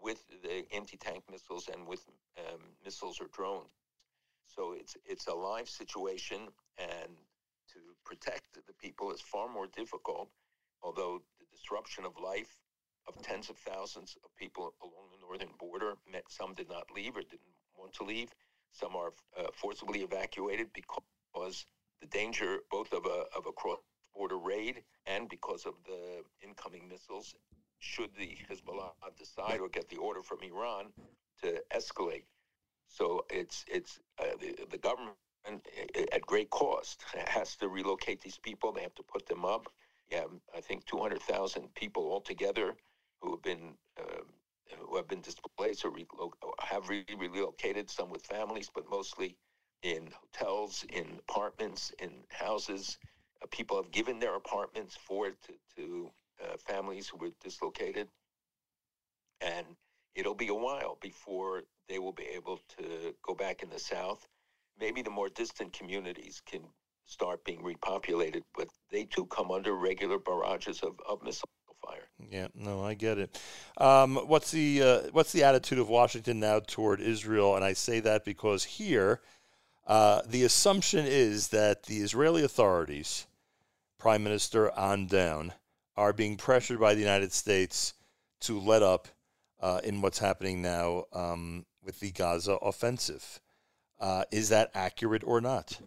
with 0.00 0.24
the 0.42 0.64
anti-tank 0.74 1.22
missiles 1.30 1.68
and 1.72 1.86
with 1.86 2.04
um, 2.38 2.60
missiles 2.84 3.20
or 3.20 3.28
drones. 3.32 3.70
So 4.46 4.74
it's 4.78 4.96
it's 5.06 5.28
a 5.28 5.34
live 5.34 5.68
situation, 5.68 6.48
and 6.78 7.12
to 7.72 7.78
protect 8.04 8.54
the 8.54 8.74
people 8.74 9.12
is 9.12 9.20
far 9.20 9.48
more 9.48 9.66
difficult. 9.66 10.28
Although 10.82 11.22
the 11.38 11.46
disruption 11.56 12.04
of 12.04 12.12
life 12.22 12.56
of 13.08 13.20
tens 13.22 13.50
of 13.50 13.56
thousands 13.56 14.16
of 14.24 14.34
people 14.36 14.74
along 14.82 15.10
the 15.12 15.26
northern 15.26 15.54
border 15.58 15.94
meant 16.10 16.24
some 16.28 16.54
did 16.54 16.68
not 16.68 16.90
leave 16.94 17.16
or 17.16 17.22
didn't 17.22 17.56
want 17.76 17.92
to 17.94 18.04
leave. 18.04 18.30
Some 18.72 18.96
are 18.96 19.12
uh, 19.38 19.48
forcibly 19.54 20.00
evacuated 20.00 20.68
because 20.72 21.02
the 21.34 22.06
danger 22.08 22.58
both 22.70 22.92
of 22.92 23.06
a 23.06 23.24
of 23.36 23.46
a 23.46 23.52
cross-border 23.52 24.38
raid 24.38 24.82
and 25.06 25.28
because 25.28 25.66
of 25.66 25.74
the 25.86 26.22
incoming 26.42 26.88
missiles. 26.88 27.34
Should 27.80 28.10
the 28.16 28.38
Hezbollah 28.48 28.92
decide 29.18 29.60
or 29.60 29.68
get 29.68 29.88
the 29.88 29.96
order 29.96 30.22
from 30.22 30.38
Iran 30.42 30.92
to 31.42 31.62
escalate, 31.72 32.24
so 32.88 33.24
it's 33.30 33.64
it's 33.68 33.98
uh, 34.20 34.36
the 34.40 34.66
the 34.70 34.78
government 34.78 35.16
at 36.12 36.22
great 36.22 36.50
cost 36.50 37.04
has 37.26 37.56
to 37.56 37.68
relocate 37.68 38.20
these 38.20 38.38
people. 38.38 38.72
They 38.72 38.82
have 38.82 38.94
to 38.96 39.02
put 39.02 39.26
them 39.26 39.44
up. 39.44 39.66
Yeah, 40.10 40.24
I 40.56 40.60
think 40.60 40.84
200,000 40.86 41.74
people 41.74 42.12
altogether 42.12 42.74
who 43.20 43.32
have 43.32 43.42
been 43.42 43.74
uh, 43.98 44.22
who 44.78 44.96
have 44.96 45.08
been 45.08 45.22
displaced 45.22 45.84
or 45.84 45.92
have 46.60 46.88
re- 46.88 47.04
relocated. 47.18 47.90
Some 47.90 48.10
with 48.10 48.24
families, 48.26 48.70
but 48.74 48.84
mostly 48.90 49.36
in 49.82 50.08
hotels, 50.12 50.84
in 50.90 51.18
apartments, 51.28 51.92
in 51.98 52.10
houses. 52.30 52.98
Uh, 53.42 53.46
people 53.50 53.76
have 53.76 53.90
given 53.90 54.18
their 54.18 54.36
apartments 54.36 54.96
for 54.96 55.30
to, 55.30 55.52
to 55.76 56.10
uh, 56.42 56.56
families 56.58 57.08
who 57.08 57.18
were 57.18 57.30
dislocated, 57.42 58.08
and 59.40 59.66
it'll 60.14 60.34
be 60.34 60.48
a 60.48 60.54
while 60.54 60.98
before 61.00 61.62
they 61.88 61.98
will 61.98 62.12
be 62.12 62.26
able 62.34 62.58
to 62.78 63.14
go 63.22 63.34
back 63.34 63.62
in 63.62 63.70
the 63.70 63.78
south. 63.78 64.26
Maybe 64.78 65.02
the 65.02 65.10
more 65.10 65.28
distant 65.28 65.72
communities 65.72 66.40
can 66.46 66.62
start 67.04 67.44
being 67.44 67.62
repopulated, 67.62 68.42
but 68.56 68.68
they 68.90 69.04
too 69.04 69.26
come 69.26 69.50
under 69.50 69.74
regular 69.74 70.18
barrages 70.18 70.80
of, 70.80 70.94
of 71.08 71.22
missile 71.22 71.48
fire. 71.84 72.08
Yeah, 72.30 72.48
no, 72.54 72.82
I 72.84 72.94
get 72.94 73.18
it. 73.18 73.38
Um, 73.76 74.16
what's 74.16 74.50
the 74.50 74.82
uh, 74.82 75.00
what's 75.12 75.32
the 75.32 75.44
attitude 75.44 75.78
of 75.78 75.88
Washington 75.88 76.40
now 76.40 76.60
toward 76.60 77.00
Israel? 77.00 77.56
And 77.56 77.64
I 77.64 77.72
say 77.72 78.00
that 78.00 78.24
because 78.24 78.64
here, 78.64 79.20
uh, 79.86 80.22
the 80.26 80.44
assumption 80.44 81.04
is 81.06 81.48
that 81.48 81.84
the 81.84 81.98
Israeli 81.98 82.44
authorities, 82.44 83.26
Prime 83.98 84.22
Minister 84.22 84.70
on 84.78 85.06
down, 85.06 85.52
are 85.96 86.12
being 86.12 86.36
pressured 86.36 86.80
by 86.80 86.94
the 86.94 87.00
United 87.00 87.32
States 87.32 87.94
to 88.40 88.58
let 88.58 88.82
up 88.82 89.08
uh, 89.60 89.80
in 89.84 90.00
what's 90.00 90.18
happening 90.18 90.62
now 90.62 91.04
um, 91.12 91.64
with 91.84 92.00
the 92.00 92.10
Gaza 92.10 92.54
offensive. 92.54 93.40
Uh, 94.00 94.24
is 94.30 94.48
that 94.48 94.70
accurate 94.74 95.22
or 95.24 95.40
not? 95.40 95.78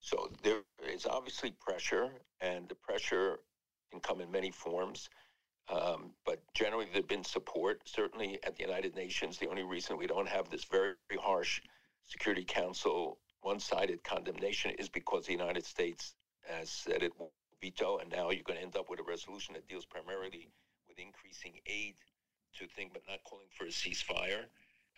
So 0.00 0.30
there 0.42 0.60
is 0.86 1.06
obviously 1.06 1.54
pressure, 1.58 2.10
and 2.40 2.68
the 2.68 2.74
pressure 2.74 3.38
can 3.90 4.00
come 4.00 4.20
in 4.20 4.30
many 4.30 4.50
forms. 4.50 5.08
Um, 5.68 6.10
but 6.26 6.42
generally, 6.54 6.86
there's 6.92 7.06
been 7.06 7.24
support. 7.24 7.82
Certainly 7.86 8.38
at 8.44 8.56
the 8.56 8.62
United 8.62 8.94
Nations, 8.94 9.38
the 9.38 9.48
only 9.48 9.62
reason 9.62 9.96
we 9.96 10.06
don't 10.06 10.28
have 10.28 10.50
this 10.50 10.64
very, 10.64 10.94
very 11.08 11.20
harsh 11.20 11.60
Security 12.06 12.44
Council 12.44 13.18
one-sided 13.40 14.02
condemnation 14.04 14.72
is 14.78 14.88
because 14.88 15.26
the 15.26 15.32
United 15.32 15.64
States 15.64 16.14
has 16.48 16.70
said 16.70 17.02
it 17.02 17.12
will 17.18 17.32
veto, 17.60 17.98
and 17.98 18.10
now 18.10 18.30
you're 18.30 18.42
going 18.42 18.58
to 18.58 18.64
end 18.64 18.76
up 18.76 18.90
with 18.90 19.00
a 19.00 19.02
resolution 19.02 19.54
that 19.54 19.66
deals 19.68 19.84
primarily 19.84 20.50
with 20.88 20.98
increasing 20.98 21.54
aid 21.66 21.94
to 22.58 22.66
things, 22.66 22.90
but 22.92 23.02
not 23.08 23.22
calling 23.24 23.46
for 23.56 23.64
a 23.64 23.68
ceasefire. 23.68 24.44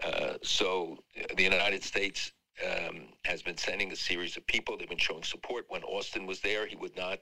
Uh, 0.03 0.35
so 0.43 0.99
uh, 1.19 1.35
the 1.37 1.43
United 1.43 1.83
States 1.83 2.33
um, 2.65 3.09
has 3.25 3.43
been 3.43 3.57
sending 3.57 3.93
a 3.93 3.97
series 3.97 4.37
of 4.37 4.47
people. 4.47 4.77
They've 4.77 4.89
been 4.89 4.99
showing 4.99 5.23
support. 5.23 5.67
When 5.69 5.83
Austin 5.83 6.27
was 6.27 6.41
there, 6.41 6.67
he 6.67 6.77
would 6.77 6.97
not, 6.97 7.19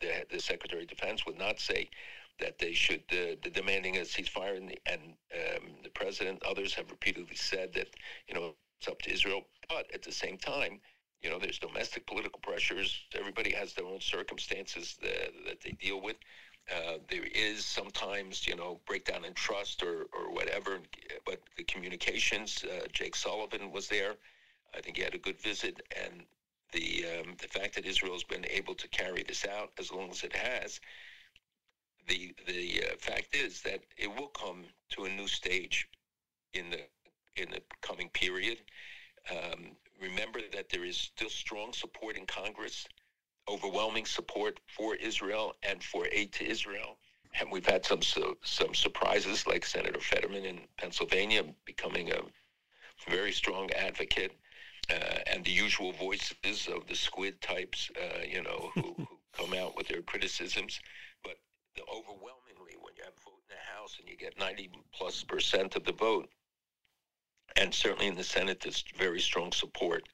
the, 0.00 0.24
the 0.30 0.40
Secretary 0.40 0.82
of 0.82 0.88
Defense 0.88 1.26
would 1.26 1.38
not 1.38 1.58
say 1.58 1.88
that 2.38 2.58
they 2.58 2.72
should, 2.72 3.02
uh, 3.12 3.36
demanding 3.52 3.96
a 3.96 4.00
ceasefire. 4.00 4.56
And, 4.56 4.68
the, 4.68 4.78
and 4.86 5.02
um, 5.34 5.68
the 5.82 5.90
president, 5.90 6.42
others 6.44 6.74
have 6.74 6.90
repeatedly 6.90 7.36
said 7.36 7.72
that, 7.74 7.88
you 8.26 8.34
know, 8.34 8.54
it's 8.78 8.88
up 8.88 9.00
to 9.02 9.12
Israel. 9.12 9.42
But 9.68 9.86
at 9.94 10.02
the 10.02 10.12
same 10.12 10.38
time, 10.38 10.80
you 11.22 11.30
know, 11.30 11.38
there's 11.38 11.58
domestic 11.58 12.06
political 12.06 12.40
pressures. 12.40 13.00
Everybody 13.16 13.52
has 13.52 13.74
their 13.74 13.86
own 13.86 14.00
circumstances 14.00 14.96
that, 15.02 15.30
that 15.46 15.60
they 15.60 15.72
deal 15.72 16.00
with. 16.00 16.16
Uh, 16.70 16.98
there 17.10 17.26
is 17.34 17.64
sometimes, 17.64 18.46
you 18.46 18.56
know, 18.56 18.80
breakdown 18.86 19.24
in 19.24 19.34
trust 19.34 19.82
or, 19.82 20.06
or 20.12 20.32
whatever, 20.32 20.78
but 21.26 21.40
the 21.56 21.64
communications, 21.64 22.64
uh, 22.64 22.86
Jake 22.92 23.16
Sullivan 23.16 23.72
was 23.72 23.88
there. 23.88 24.14
I 24.74 24.80
think 24.80 24.96
he 24.96 25.02
had 25.02 25.14
a 25.14 25.18
good 25.18 25.40
visit, 25.40 25.82
and 26.02 26.22
the 26.72 27.04
um, 27.04 27.34
the 27.40 27.48
fact 27.48 27.74
that 27.74 27.84
Israel 27.84 28.12
has 28.12 28.22
been 28.22 28.46
able 28.48 28.74
to 28.76 28.88
carry 28.88 29.22
this 29.22 29.44
out 29.44 29.70
as 29.78 29.92
long 29.92 30.10
as 30.10 30.22
it 30.22 30.34
has, 30.34 30.80
the 32.08 32.34
the 32.46 32.84
uh, 32.84 32.96
fact 32.98 33.34
is 33.34 33.62
that 33.62 33.80
it 33.96 34.08
will 34.08 34.28
come 34.28 34.64
to 34.90 35.04
a 35.04 35.10
new 35.10 35.28
stage 35.28 35.88
in 36.54 36.70
the 36.70 36.80
in 37.36 37.50
the 37.50 37.62
coming 37.80 38.08
period. 38.10 38.58
Um, 39.30 39.76
remember 40.00 40.40
that 40.52 40.68
there 40.68 40.84
is 40.84 40.96
still 40.96 41.30
strong 41.30 41.72
support 41.72 42.16
in 42.16 42.26
Congress, 42.26 42.86
overwhelming 43.48 44.06
support 44.06 44.58
for 44.66 44.94
Israel 44.96 45.54
and 45.62 45.82
for 45.82 46.06
aid 46.10 46.32
to 46.34 46.44
Israel. 46.44 46.98
And 47.38 47.50
we've 47.50 47.66
had 47.66 47.84
some 47.84 48.02
some 48.42 48.74
surprises, 48.74 49.46
like 49.46 49.64
Senator 49.64 50.00
Fetterman 50.00 50.44
in 50.44 50.60
Pennsylvania 50.76 51.44
becoming 51.64 52.10
a 52.12 52.20
very 53.08 53.32
strong 53.32 53.70
advocate 53.72 54.32
uh, 54.90 55.18
and 55.26 55.44
the 55.44 55.50
usual 55.50 55.92
voices 55.92 56.68
of 56.68 56.86
the 56.88 56.94
squad 56.94 57.40
types, 57.40 57.90
uh, 57.96 58.22
you 58.28 58.42
know, 58.42 58.70
who, 58.74 58.94
who 58.98 59.18
come 59.32 59.54
out 59.54 59.76
with 59.76 59.88
their 59.88 60.02
criticisms. 60.02 60.80
Overwhelmingly, 61.80 62.76
when 62.80 62.94
you 62.96 63.04
have 63.04 63.14
a 63.16 63.24
vote 63.24 63.40
in 63.48 63.56
the 63.56 63.72
House 63.74 63.96
and 63.98 64.08
you 64.08 64.16
get 64.16 64.38
90 64.38 64.70
plus 64.92 65.24
percent 65.24 65.76
of 65.76 65.84
the 65.84 65.92
vote, 65.92 66.28
and 67.56 67.74
certainly 67.74 68.06
in 68.06 68.14
the 68.14 68.24
Senate, 68.24 68.60
there's 68.60 68.84
very 68.96 69.20
strong 69.20 69.52
support. 69.52 70.08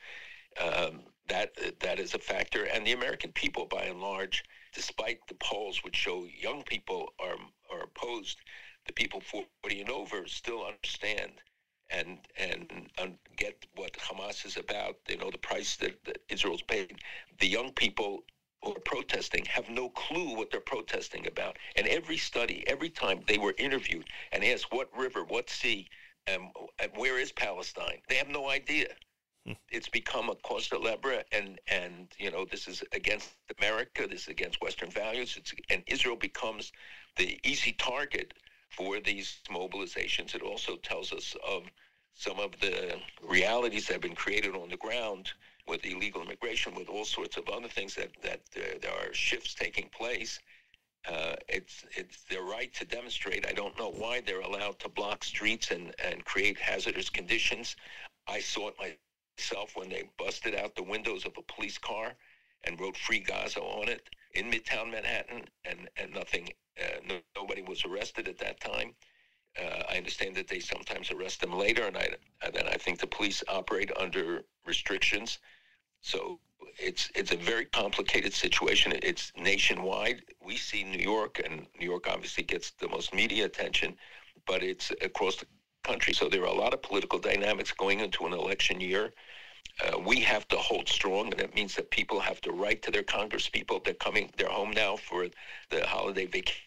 Um, 0.60 1.02
that 1.28 1.52
that 1.80 2.00
is 2.00 2.14
a 2.14 2.18
factor, 2.18 2.64
and 2.64 2.86
the 2.86 2.92
American 2.92 3.32
people, 3.32 3.66
by 3.66 3.84
and 3.84 4.00
large, 4.00 4.42
despite 4.72 5.20
the 5.28 5.34
polls 5.34 5.84
which 5.84 5.96
show 5.96 6.24
young 6.24 6.62
people 6.62 7.12
are 7.20 7.36
are 7.70 7.82
opposed, 7.82 8.38
the 8.86 8.92
people 8.92 9.20
40 9.20 9.46
and 9.80 9.90
over 9.90 10.26
still 10.26 10.64
understand 10.64 11.32
and 11.90 12.18
and, 12.36 12.90
and 12.98 13.18
get 13.36 13.66
what 13.74 13.92
Hamas 13.94 14.44
is 14.46 14.56
about. 14.56 14.96
They 15.06 15.16
know 15.16 15.30
the 15.30 15.38
price 15.38 15.76
that, 15.76 16.04
that 16.04 16.18
Israel's 16.28 16.62
paid. 16.62 16.98
The 17.38 17.46
young 17.46 17.72
people 17.72 18.24
who 18.62 18.72
are 18.72 18.80
protesting 18.80 19.44
have 19.46 19.68
no 19.68 19.88
clue 19.90 20.34
what 20.34 20.50
they're 20.50 20.60
protesting 20.60 21.26
about. 21.26 21.56
And 21.76 21.86
every 21.86 22.16
study, 22.16 22.64
every 22.66 22.90
time 22.90 23.20
they 23.26 23.38
were 23.38 23.54
interviewed 23.58 24.06
and 24.32 24.44
asked 24.44 24.72
what 24.72 24.88
river, 24.96 25.24
what 25.24 25.48
sea, 25.50 25.88
um, 26.32 26.50
and 26.78 26.90
where 26.96 27.18
is 27.18 27.32
Palestine, 27.32 28.00
they 28.08 28.16
have 28.16 28.28
no 28.28 28.48
idea. 28.50 28.88
It's 29.70 29.88
become 29.88 30.28
a 30.28 30.34
cause 30.34 30.66
celebre, 30.66 31.24
and 31.32 31.58
and 31.68 32.08
you 32.18 32.30
know 32.30 32.44
this 32.44 32.68
is 32.68 32.82
against 32.92 33.30
America, 33.58 34.06
this 34.06 34.22
is 34.22 34.28
against 34.28 34.60
Western 34.60 34.90
values. 34.90 35.36
It's 35.38 35.54
and 35.70 35.82
Israel 35.86 36.16
becomes 36.16 36.72
the 37.16 37.38
easy 37.44 37.72
target 37.72 38.34
for 38.68 39.00
these 39.00 39.38
mobilizations. 39.50 40.34
It 40.34 40.42
also 40.42 40.76
tells 40.76 41.12
us 41.12 41.34
of 41.46 41.62
some 42.14 42.38
of 42.38 42.60
the 42.60 42.98
realities 43.22 43.86
that 43.86 43.94
have 43.94 44.02
been 44.02 44.14
created 44.14 44.54
on 44.54 44.68
the 44.68 44.76
ground 44.76 45.32
with 45.68 45.84
illegal 45.86 46.22
immigration, 46.22 46.74
with 46.74 46.88
all 46.88 47.04
sorts 47.04 47.36
of 47.36 47.48
other 47.48 47.68
things 47.68 47.94
that 47.96 48.10
that 48.22 48.40
uh, 48.56 48.78
there 48.82 48.92
are 48.92 49.12
shifts 49.14 49.54
taking 49.54 49.88
place. 49.90 50.40
Uh, 51.08 51.36
it's 51.48 51.84
it's 51.96 52.22
their 52.24 52.42
right 52.44 52.74
to 52.74 52.84
demonstrate. 52.84 53.46
I 53.46 53.52
don't 53.52 53.78
know 53.78 53.90
why 53.90 54.20
they're 54.22 54.40
allowed 54.42 54.78
to 54.80 54.88
block 54.90 55.24
streets 55.24 55.70
and 55.72 55.94
and 56.04 56.24
create 56.24 56.58
hazardous 56.58 57.10
conditions. 57.10 57.76
I 58.28 58.40
saw 58.40 58.70
it 58.70 58.76
myself 59.38 59.76
when 59.76 59.88
they 59.90 60.10
busted 60.18 60.54
out 60.54 60.76
the 60.76 60.82
windows 60.84 61.26
of 61.26 61.34
a 61.38 61.42
police 61.54 61.78
car 61.78 62.14
and 62.64 62.80
wrote 62.80 62.96
"Free 62.96 63.20
Gaza" 63.20 63.60
on 63.60 63.88
it 63.88 64.08
in 64.34 64.50
Midtown 64.50 64.90
Manhattan, 64.92 65.44
and 65.64 65.88
and 65.96 66.14
nothing. 66.14 66.50
Uh, 66.80 67.00
no, 67.08 67.18
nobody 67.36 67.62
was 67.62 67.84
arrested 67.84 68.28
at 68.28 68.38
that 68.38 68.60
time. 68.60 68.94
Uh, 69.60 69.82
I 69.90 69.96
understand 69.98 70.36
that 70.36 70.48
they 70.48 70.60
sometimes 70.60 71.10
arrest 71.10 71.40
them 71.40 71.52
later, 71.52 71.84
and 71.86 71.96
I 71.96 72.08
and 72.42 72.54
then 72.54 72.66
I 72.68 72.76
think 72.76 73.00
the 73.00 73.06
police 73.06 73.42
operate 73.48 73.90
under 73.96 74.44
restrictions. 74.66 75.38
So 76.02 76.40
it's 76.78 77.10
it's 77.14 77.32
a 77.32 77.36
very 77.36 77.66
complicated 77.66 78.32
situation. 78.34 78.92
It's 79.02 79.32
nationwide. 79.36 80.22
We 80.44 80.56
see 80.56 80.84
New 80.84 80.98
York, 81.02 81.40
and 81.44 81.66
New 81.78 81.86
York 81.86 82.08
obviously 82.08 82.44
gets 82.44 82.72
the 82.72 82.88
most 82.88 83.14
media 83.14 83.46
attention, 83.46 83.96
but 84.46 84.62
it's 84.62 84.92
across 85.02 85.36
the 85.36 85.46
country. 85.84 86.12
So 86.14 86.28
there 86.28 86.42
are 86.42 86.46
a 86.46 86.52
lot 86.54 86.74
of 86.74 86.82
political 86.82 87.18
dynamics 87.18 87.72
going 87.72 88.00
into 88.00 88.26
an 88.26 88.32
election 88.32 88.80
year. 88.80 89.12
Uh, 89.84 89.98
we 89.98 90.20
have 90.20 90.48
to 90.48 90.56
hold 90.56 90.88
strong, 90.88 91.32
and 91.32 91.40
it 91.40 91.54
means 91.54 91.74
that 91.76 91.90
people 91.90 92.20
have 92.20 92.40
to 92.42 92.52
write 92.52 92.82
to 92.82 92.90
their 92.90 93.04
congresspeople. 93.04 93.84
They're 93.84 93.94
coming, 93.94 94.30
they're 94.36 94.48
home 94.48 94.72
now 94.72 94.96
for 94.96 95.28
the 95.70 95.86
holiday 95.86 96.26
vacation 96.26 96.62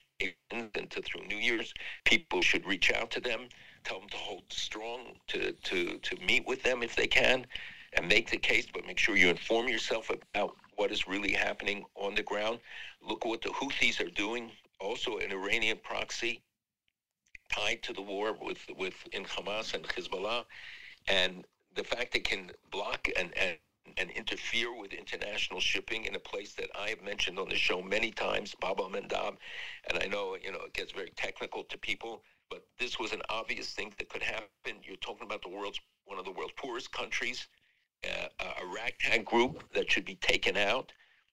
and 0.51 0.89
to 0.91 1.01
through 1.01 1.25
New 1.27 1.37
Year's. 1.37 1.73
People 2.05 2.41
should 2.41 2.65
reach 2.65 2.91
out 2.91 3.11
to 3.11 3.21
them, 3.21 3.49
tell 3.83 3.99
them 3.99 4.09
to 4.09 4.17
hold 4.17 4.43
strong, 4.49 5.17
to 5.29 5.53
to 5.53 5.97
to 5.99 6.15
meet 6.25 6.45
with 6.47 6.63
them 6.63 6.83
if 6.83 6.95
they 6.95 7.07
can, 7.07 7.47
and 7.93 8.07
make 8.07 8.29
the 8.29 8.37
case. 8.37 8.67
But 8.73 8.85
make 8.85 8.97
sure 8.97 9.15
you 9.15 9.29
inform 9.29 9.67
yourself 9.67 10.09
about 10.09 10.55
what 10.75 10.91
is 10.91 11.07
really 11.07 11.33
happening 11.33 11.85
on 11.95 12.15
the 12.15 12.23
ground. 12.23 12.59
Look 13.01 13.25
what 13.25 13.41
the 13.41 13.49
Houthis 13.49 13.99
are 13.99 14.09
doing. 14.11 14.51
Also, 14.79 15.17
an 15.17 15.31
Iranian 15.31 15.77
proxy 15.83 16.41
tied 17.51 17.83
to 17.83 17.93
the 17.93 18.01
war 18.01 18.35
with 18.41 18.65
with 18.77 18.95
in 19.11 19.25
Hamas 19.25 19.73
and 19.73 19.83
Hezbollah, 19.83 20.45
and 21.07 21.45
the 21.75 21.83
fact 21.83 22.13
they 22.13 22.19
can 22.19 22.51
block 22.71 23.07
and 23.17 23.35
and 23.37 23.57
and 23.97 24.11
interfere 24.11 24.73
with 24.79 24.93
international 24.93 25.59
shipping 25.59 26.05
in 26.05 26.15
a 26.15 26.19
place 26.19 26.53
that 26.53 26.69
I 26.79 26.89
have 26.89 27.01
mentioned 27.01 27.39
on 27.39 27.49
the 27.49 27.55
show 27.55 27.81
many 27.81 28.11
times, 28.11 28.55
Bab 28.61 28.79
el-Mandeb, 28.79 29.35
and 29.89 30.01
I 30.01 30.05
know 30.07 30.37
you 30.41 30.51
know 30.51 30.61
it 30.65 30.73
gets 30.73 30.91
very 30.91 31.11
technical 31.15 31.63
to 31.65 31.77
people, 31.77 32.23
but 32.49 32.63
this 32.79 32.99
was 32.99 33.11
an 33.11 33.21
obvious 33.29 33.73
thing 33.73 33.93
that 33.97 34.09
could 34.09 34.23
happen. 34.23 34.81
You're 34.83 34.97
talking 34.97 35.25
about 35.25 35.41
the 35.41 35.49
world's 35.49 35.79
one 36.05 36.19
of 36.19 36.25
the 36.25 36.31
world's 36.31 36.53
poorest 36.57 36.91
countries, 36.91 37.47
uh, 38.03 38.45
a 38.61 38.65
ragtag 38.67 39.25
group 39.25 39.63
that 39.73 39.91
should 39.91 40.05
be 40.05 40.15
taken 40.15 40.57
out. 40.57 40.91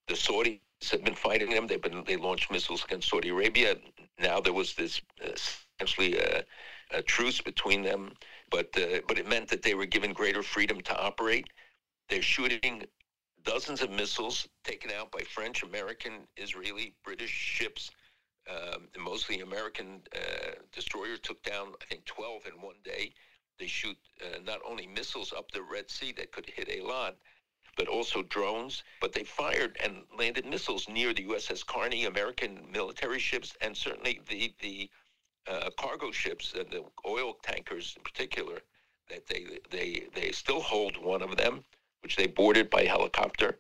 The 0.09 0.15
Saudis 0.15 0.61
have 0.91 1.05
been 1.05 1.15
fighting 1.15 1.51
them. 1.51 1.67
They've 1.67 1.81
been 1.83 2.05
they 2.07 2.17
launched 2.17 2.51
missiles 2.51 2.85
against 2.85 3.09
Saudi 3.09 3.31
Arabia. 3.31 3.77
Now 4.19 4.41
there 4.41 4.53
was 4.53 4.75
this 4.75 5.01
uh, 5.25 5.31
essentially 5.79 6.19
a, 6.19 6.45
a 6.93 7.03
truce 7.03 7.41
between 7.41 7.83
them, 7.83 8.13
but 8.51 8.69
uh, 8.77 9.01
but 9.07 9.19
it 9.19 9.29
meant 9.29 9.49
that 9.49 9.63
they 9.63 9.75
were 9.75 9.87
given 9.87 10.13
greater 10.13 10.43
freedom 10.43 10.81
to 10.83 10.99
operate. 10.99 11.49
They're 12.09 12.23
shooting 12.23 12.85
dozens 13.45 13.83
of 13.83 13.91
missiles 13.91 14.49
taken 14.65 14.91
out 14.91 15.11
by 15.11 15.21
French, 15.21 15.63
American, 15.63 16.27
Israeli, 16.37 16.95
British 17.05 17.31
ships. 17.31 17.91
Um, 18.49 18.89
mostly 18.99 19.41
American 19.41 20.01
uh, 20.17 20.53
destroyer 20.73 21.19
took 21.19 21.43
down, 21.43 21.69
I 21.83 21.85
think, 21.85 22.07
12 22.07 22.47
in 22.47 22.63
one 22.63 22.77
day. 22.83 23.13
They 23.59 23.67
shoot 23.67 23.97
uh, 24.21 24.39
not 24.45 24.61
only 24.65 24.87
missiles 24.87 25.33
up 25.33 25.51
the 25.51 25.63
Red 25.63 25.91
Sea 25.91 26.13
that 26.13 26.31
could 26.33 26.49
hit 26.49 26.69
Eilat, 26.69 27.17
but 27.77 27.89
also 27.89 28.23
drones. 28.23 28.85
But 29.01 29.13
they 29.13 29.25
fired 29.25 29.77
and 29.83 30.05
landed 30.17 30.47
missiles 30.47 30.89
near 30.89 31.13
the 31.13 31.25
USS 31.25 31.67
Carney, 31.67 32.05
American 32.05 32.71
military 32.71 33.19
ships, 33.19 33.57
and 33.61 33.77
certainly 33.77 34.21
the 34.29 34.55
the 34.61 34.91
uh, 35.47 35.71
cargo 35.79 36.11
ships 36.11 36.53
and 36.53 36.71
the 36.71 36.85
oil 37.07 37.35
tankers 37.43 37.95
in 37.97 38.03
particular. 38.03 38.61
That 39.09 39.27
they 39.27 39.59
they 39.71 40.09
they 40.15 40.33
still 40.33 40.61
hold 40.61 40.97
one 40.97 41.23
of 41.23 41.37
them, 41.37 41.65
which 42.03 42.17
they 42.17 42.27
boarded 42.27 42.71
by 42.71 42.85
helicopter. 42.85 43.59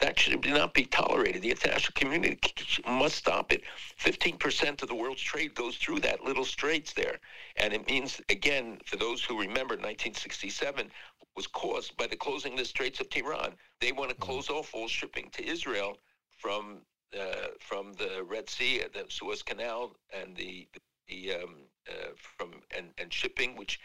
That 0.00 0.18
should 0.18 0.46
not 0.46 0.74
be 0.74 0.84
tolerated. 0.84 1.42
The 1.42 1.50
international 1.50 1.92
community 1.94 2.38
must 2.86 3.16
stop 3.16 3.52
it. 3.52 3.64
15% 4.00 4.82
of 4.82 4.88
the 4.88 4.94
world's 4.94 5.22
trade 5.22 5.54
goes 5.54 5.76
through 5.76 6.00
that 6.00 6.22
little 6.24 6.44
straits 6.44 6.92
there. 6.92 7.18
And 7.56 7.72
it 7.72 7.88
means, 7.88 8.20
again, 8.28 8.78
for 8.84 8.96
those 8.96 9.24
who 9.24 9.40
remember, 9.40 9.74
1967 9.74 10.90
was 11.34 11.46
caused 11.48 11.96
by 11.96 12.06
the 12.06 12.16
closing 12.16 12.52
of 12.52 12.58
the 12.58 12.64
Straits 12.64 13.00
of 13.00 13.08
Tiran. 13.08 13.54
They 13.80 13.92
want 13.92 14.10
to 14.10 14.16
close 14.16 14.50
off 14.50 14.74
all 14.74 14.88
shipping 14.88 15.30
to 15.30 15.44
Israel 15.44 15.98
from 16.36 16.82
uh, 17.18 17.48
from 17.58 17.94
the 17.94 18.22
Red 18.22 18.50
Sea, 18.50 18.82
the 18.92 19.04
Suez 19.08 19.42
Canal, 19.42 19.96
and 20.12 20.36
the 20.36 20.68
the 21.08 21.34
um, 21.34 21.56
uh, 21.88 22.08
from 22.36 22.54
and, 22.76 22.88
and 22.98 23.12
shipping, 23.12 23.56
which 23.56 23.80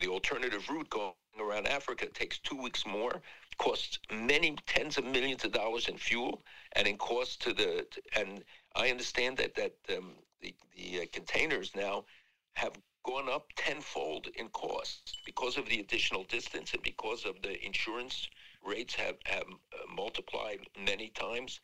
the 0.00 0.08
alternative 0.08 0.68
route 0.68 0.90
going 0.90 1.12
around 1.40 1.68
Africa 1.68 2.06
takes 2.06 2.38
two 2.38 2.60
weeks 2.60 2.86
more, 2.86 3.22
costs 3.58 3.98
many 4.10 4.56
tens 4.66 4.98
of 4.98 5.04
millions 5.04 5.44
of 5.44 5.52
dollars 5.52 5.88
in 5.88 5.96
fuel, 5.96 6.42
and 6.72 6.86
in 6.86 6.96
cost 6.96 7.42
to 7.42 7.52
the. 7.52 7.86
And 8.16 8.44
I 8.74 8.90
understand 8.90 9.36
that 9.38 9.54
that 9.54 9.74
um, 9.96 10.12
the 10.40 10.54
the 10.76 11.02
uh, 11.02 11.06
containers 11.12 11.74
now 11.74 12.04
have 12.54 12.72
gone 13.04 13.28
up 13.28 13.46
tenfold 13.56 14.26
in 14.36 14.48
cost 14.48 15.18
because 15.24 15.56
of 15.56 15.68
the 15.68 15.80
additional 15.80 16.24
distance 16.24 16.72
and 16.74 16.82
because 16.82 17.24
of 17.24 17.40
the 17.42 17.64
insurance 17.64 18.28
rates 18.64 18.94
have 18.94 19.16
have 19.26 19.46
uh, 19.48 19.94
multiplied 19.94 20.60
many 20.78 21.08
times, 21.10 21.60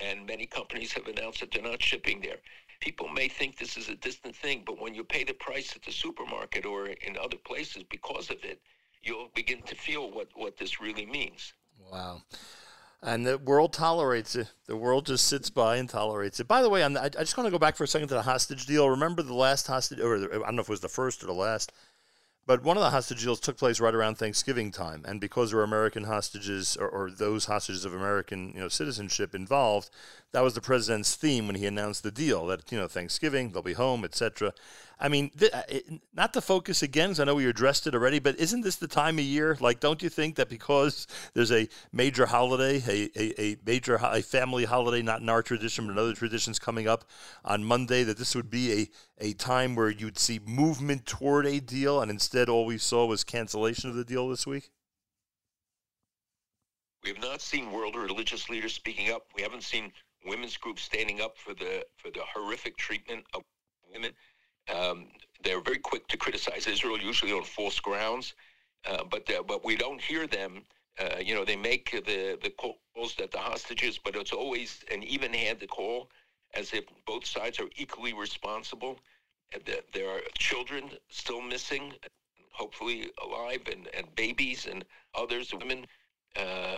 and 0.00 0.26
many 0.26 0.46
companies 0.46 0.92
have 0.92 1.06
announced 1.06 1.40
that 1.40 1.50
they're 1.50 1.62
not 1.62 1.82
shipping 1.82 2.20
there 2.20 2.38
people 2.82 3.08
may 3.08 3.28
think 3.28 3.56
this 3.56 3.76
is 3.76 3.88
a 3.88 3.94
distant 3.94 4.34
thing, 4.34 4.64
but 4.66 4.80
when 4.80 4.92
you 4.92 5.04
pay 5.04 5.22
the 5.22 5.32
price 5.34 5.76
at 5.76 5.82
the 5.82 5.92
supermarket 5.92 6.66
or 6.66 6.88
in 6.88 7.16
other 7.16 7.36
places 7.36 7.84
because 7.88 8.28
of 8.28 8.38
it, 8.42 8.60
you'll 9.02 9.30
begin 9.34 9.62
to 9.62 9.74
feel 9.74 10.10
what, 10.10 10.28
what 10.34 10.56
this 10.56 10.80
really 10.80 11.06
means. 11.06 11.52
Wow. 11.90 12.22
And 13.02 13.26
the 13.26 13.36
world 13.36 13.72
tolerates 13.72 14.36
it. 14.36 14.52
The 14.66 14.76
world 14.76 15.06
just 15.06 15.26
sits 15.26 15.50
by 15.50 15.76
and 15.76 15.88
tolerates 15.88 16.38
it. 16.38 16.46
By 16.46 16.62
the 16.62 16.68
way, 16.68 16.84
I'm, 16.84 16.96
I 16.96 17.08
just 17.08 17.36
want 17.36 17.48
to 17.48 17.50
go 17.50 17.58
back 17.58 17.76
for 17.76 17.84
a 17.84 17.88
second 17.88 18.08
to 18.08 18.14
the 18.14 18.22
hostage 18.22 18.66
deal. 18.66 18.88
Remember 18.88 19.22
the 19.22 19.34
last 19.34 19.66
hostage, 19.66 19.98
or 19.98 20.20
the, 20.20 20.26
I 20.30 20.38
don't 20.38 20.54
know 20.54 20.62
if 20.62 20.68
it 20.68 20.72
was 20.72 20.80
the 20.80 20.88
first 20.88 21.22
or 21.24 21.26
the 21.26 21.32
last, 21.32 21.72
but 22.44 22.64
one 22.64 22.76
of 22.76 22.82
the 22.82 22.90
hostage 22.90 23.22
deals 23.22 23.38
took 23.38 23.56
place 23.56 23.78
right 23.78 23.94
around 23.94 24.16
Thanksgiving 24.16 24.72
time, 24.72 25.04
and 25.06 25.20
because 25.20 25.50
there 25.50 25.58
were 25.58 25.64
American 25.64 26.04
hostages 26.04 26.76
or, 26.76 26.88
or, 26.88 27.10
those 27.10 27.44
hostages 27.44 27.84
of 27.84 27.94
American 27.94 28.52
you 28.54 28.60
know 28.60 28.68
citizenship 28.68 29.32
involved, 29.32 29.90
that 30.32 30.42
was 30.42 30.54
the 30.54 30.60
president's 30.60 31.14
theme 31.14 31.46
when 31.46 31.54
he 31.54 31.66
announced 31.66 32.02
the 32.02 32.10
deal 32.10 32.46
that 32.46 32.72
you 32.72 32.78
know 32.78 32.88
Thanksgiving 32.88 33.50
they'll 33.50 33.62
be 33.62 33.74
home, 33.74 34.04
etc. 34.04 34.52
I 35.02 35.08
mean, 35.08 35.30
th- 35.30 35.52
uh, 35.52 35.62
not 36.14 36.32
to 36.34 36.40
focus 36.40 36.80
again, 36.80 37.08
because 37.08 37.18
I 37.18 37.24
know 37.24 37.34
we 37.34 37.46
addressed 37.46 37.88
it 37.88 37.94
already, 37.94 38.20
but 38.20 38.38
isn't 38.38 38.60
this 38.60 38.76
the 38.76 38.86
time 38.86 39.18
of 39.18 39.24
year? 39.24 39.56
Like, 39.58 39.80
don't 39.80 40.00
you 40.00 40.08
think 40.08 40.36
that 40.36 40.48
because 40.48 41.08
there's 41.34 41.50
a 41.50 41.68
major 41.92 42.24
holiday, 42.24 42.80
a, 42.86 43.10
a, 43.20 43.42
a 43.42 43.56
major 43.66 43.98
ho- 43.98 44.12
a 44.12 44.22
family 44.22 44.64
holiday, 44.64 45.02
not 45.02 45.20
in 45.20 45.28
our 45.28 45.42
tradition, 45.42 45.88
but 45.88 45.94
in 45.94 45.98
other 45.98 46.14
traditions 46.14 46.60
coming 46.60 46.86
up 46.86 47.04
on 47.44 47.64
Monday, 47.64 48.04
that 48.04 48.16
this 48.16 48.36
would 48.36 48.48
be 48.48 48.72
a, 49.18 49.30
a 49.30 49.32
time 49.32 49.74
where 49.74 49.90
you'd 49.90 50.20
see 50.20 50.38
movement 50.46 51.04
toward 51.04 51.46
a 51.46 51.58
deal, 51.58 52.00
and 52.00 52.08
instead 52.08 52.48
all 52.48 52.64
we 52.64 52.78
saw 52.78 53.04
was 53.04 53.24
cancellation 53.24 53.90
of 53.90 53.96
the 53.96 54.04
deal 54.04 54.28
this 54.28 54.46
week? 54.46 54.70
We 57.02 57.10
have 57.10 57.20
not 57.20 57.40
seen 57.40 57.72
world 57.72 57.96
religious 57.96 58.48
leaders 58.48 58.72
speaking 58.72 59.10
up. 59.10 59.24
We 59.34 59.42
haven't 59.42 59.64
seen 59.64 59.90
women's 60.24 60.56
groups 60.56 60.82
standing 60.82 61.20
up 61.20 61.36
for 61.36 61.54
the 61.54 61.84
for 61.96 62.12
the 62.12 62.20
horrific 62.22 62.76
treatment 62.76 63.24
of 63.34 63.42
women. 63.92 64.12
Um, 64.68 65.08
they're 65.44 65.60
very 65.60 65.78
quick 65.78 66.08
to 66.08 66.16
criticize 66.16 66.66
Israel, 66.66 66.98
usually 67.00 67.32
on 67.32 67.44
false 67.44 67.80
grounds, 67.80 68.34
uh, 68.88 69.04
but 69.04 69.30
uh, 69.30 69.42
but 69.42 69.64
we 69.64 69.76
don't 69.76 70.00
hear 70.00 70.26
them. 70.26 70.64
Uh, 70.98 71.18
you 71.22 71.34
know, 71.34 71.44
they 71.44 71.56
make 71.56 71.90
the 71.92 72.38
the 72.42 72.50
calls 72.50 73.16
that 73.18 73.32
the 73.32 73.38
hostages, 73.38 73.98
but 73.98 74.16
it's 74.16 74.32
always 74.32 74.84
an 74.92 75.02
even-handed 75.02 75.70
call, 75.70 76.10
as 76.54 76.72
if 76.74 76.84
both 77.06 77.26
sides 77.26 77.60
are 77.60 77.68
equally 77.76 78.12
responsible. 78.14 79.00
There 79.94 80.10
are 80.10 80.20
children 80.38 80.92
still 81.10 81.42
missing, 81.42 81.94
hopefully 82.52 83.10
alive, 83.22 83.62
and, 83.70 83.88
and 83.94 84.14
babies 84.16 84.66
and 84.66 84.84
others, 85.14 85.54
women. 85.54 85.86
Uh, 86.36 86.76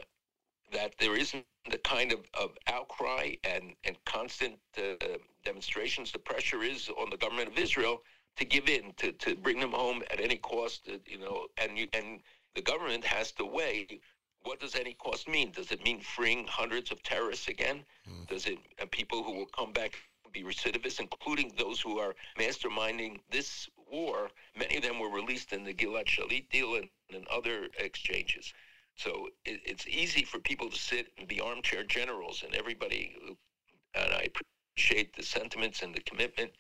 that 0.73 0.95
there 0.99 1.17
isn't 1.17 1.45
the 1.71 1.79
kind 1.79 2.13
of, 2.13 2.21
of 2.35 2.53
outcry 2.69 3.35
and, 3.45 3.75
and 3.85 3.97
constant 4.07 4.59
uh, 4.79 4.97
demonstrations. 5.45 6.13
The 6.13 6.19
pressure 6.19 6.63
is 6.63 6.89
on 6.89 7.11
the 7.11 7.17
government 7.17 7.49
of 7.49 7.59
Israel 7.59 8.03
to 8.37 8.45
give 8.45 8.69
in, 8.69 8.93
to, 8.97 9.13
to 9.13 9.37
bring 9.37 9.61
them 9.61 9.73
home 9.73 10.03
at 10.11 10.21
any 10.21 10.37
cost, 10.37 10.89
uh, 10.93 10.99
you 11.07 11.19
know, 11.19 11.47
and 11.59 11.79
you, 11.79 11.87
and 11.93 12.21
the 12.55 12.63
government 12.63 13.05
has 13.05 13.33
to 13.33 13.45
weigh 13.45 14.01
what 14.45 14.61
does 14.61 14.75
any 14.77 14.95
cost 14.95 15.29
mean? 15.29 15.51
Does 15.51 15.73
it 15.73 15.83
mean 15.85 16.01
freeing 16.01 16.47
hundreds 16.47 16.91
of 16.93 17.03
terrorists 17.03 17.49
again? 17.49 17.85
Does 18.29 18.47
it 18.47 18.59
uh, 18.81 18.87
people 18.91 19.23
who 19.23 19.33
will 19.33 19.47
come 19.47 19.73
back 19.73 19.95
be 20.33 20.43
recidivists, 20.43 21.01
including 21.01 21.53
those 21.57 21.81
who 21.81 21.99
are 21.99 22.15
masterminding 22.39 23.21
this 23.31 23.69
war? 23.91 24.31
Many 24.57 24.77
of 24.77 24.83
them 24.83 24.99
were 24.99 25.11
released 25.11 25.53
in 25.53 25.65
the 25.65 25.73
Gilad 25.73 26.07
Shalit 26.07 26.51
deal 26.51 26.75
and, 26.75 26.89
and 27.13 27.27
other 27.29 27.69
exchanges. 27.79 28.53
So 28.97 29.29
it, 29.45 29.61
it's 29.65 29.87
easy 29.89 30.25
for 30.25 30.39
people 30.39 30.71
to 30.71 30.79
sit 30.79 31.09
and 31.19 31.27
be 31.27 31.41
armchair 31.41 31.85
generals, 31.85 32.43
and 32.45 32.55
everybody. 32.55 33.17
And 33.95 34.13
I 34.13 34.29
appreciate 34.75 35.15
the 35.15 35.23
sentiments 35.23 35.83
and 35.83 35.95
the 35.95 36.01
commitment, 36.01 36.51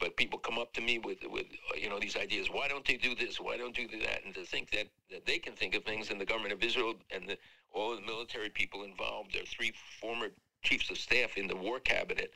but 0.00 0.16
people 0.16 0.38
come 0.38 0.58
up 0.58 0.72
to 0.72 0.80
me 0.80 0.98
with 0.98 1.18
with 1.28 1.46
you 1.76 1.88
know 1.88 2.00
these 2.00 2.16
ideas. 2.16 2.48
Why 2.50 2.66
don't 2.68 2.84
they 2.84 2.96
do 2.96 3.14
this? 3.14 3.38
Why 3.40 3.56
don't 3.56 3.76
they 3.76 3.84
do 3.84 4.00
that? 4.00 4.24
And 4.24 4.34
to 4.34 4.44
think 4.44 4.70
that, 4.70 4.86
that 5.10 5.24
they 5.26 5.38
can 5.38 5.54
think 5.54 5.74
of 5.74 5.84
things 5.84 6.10
in 6.10 6.18
the 6.18 6.24
government 6.24 6.52
of 6.52 6.62
Israel 6.62 6.94
and 7.10 7.28
the, 7.28 7.36
all 7.72 7.94
the 7.94 8.02
military 8.02 8.48
people 8.48 8.82
involved. 8.82 9.34
There 9.34 9.42
are 9.42 9.46
three 9.46 9.72
former 10.00 10.28
chiefs 10.62 10.90
of 10.90 10.98
staff 10.98 11.36
in 11.36 11.46
the 11.46 11.56
war 11.56 11.78
cabinet. 11.78 12.32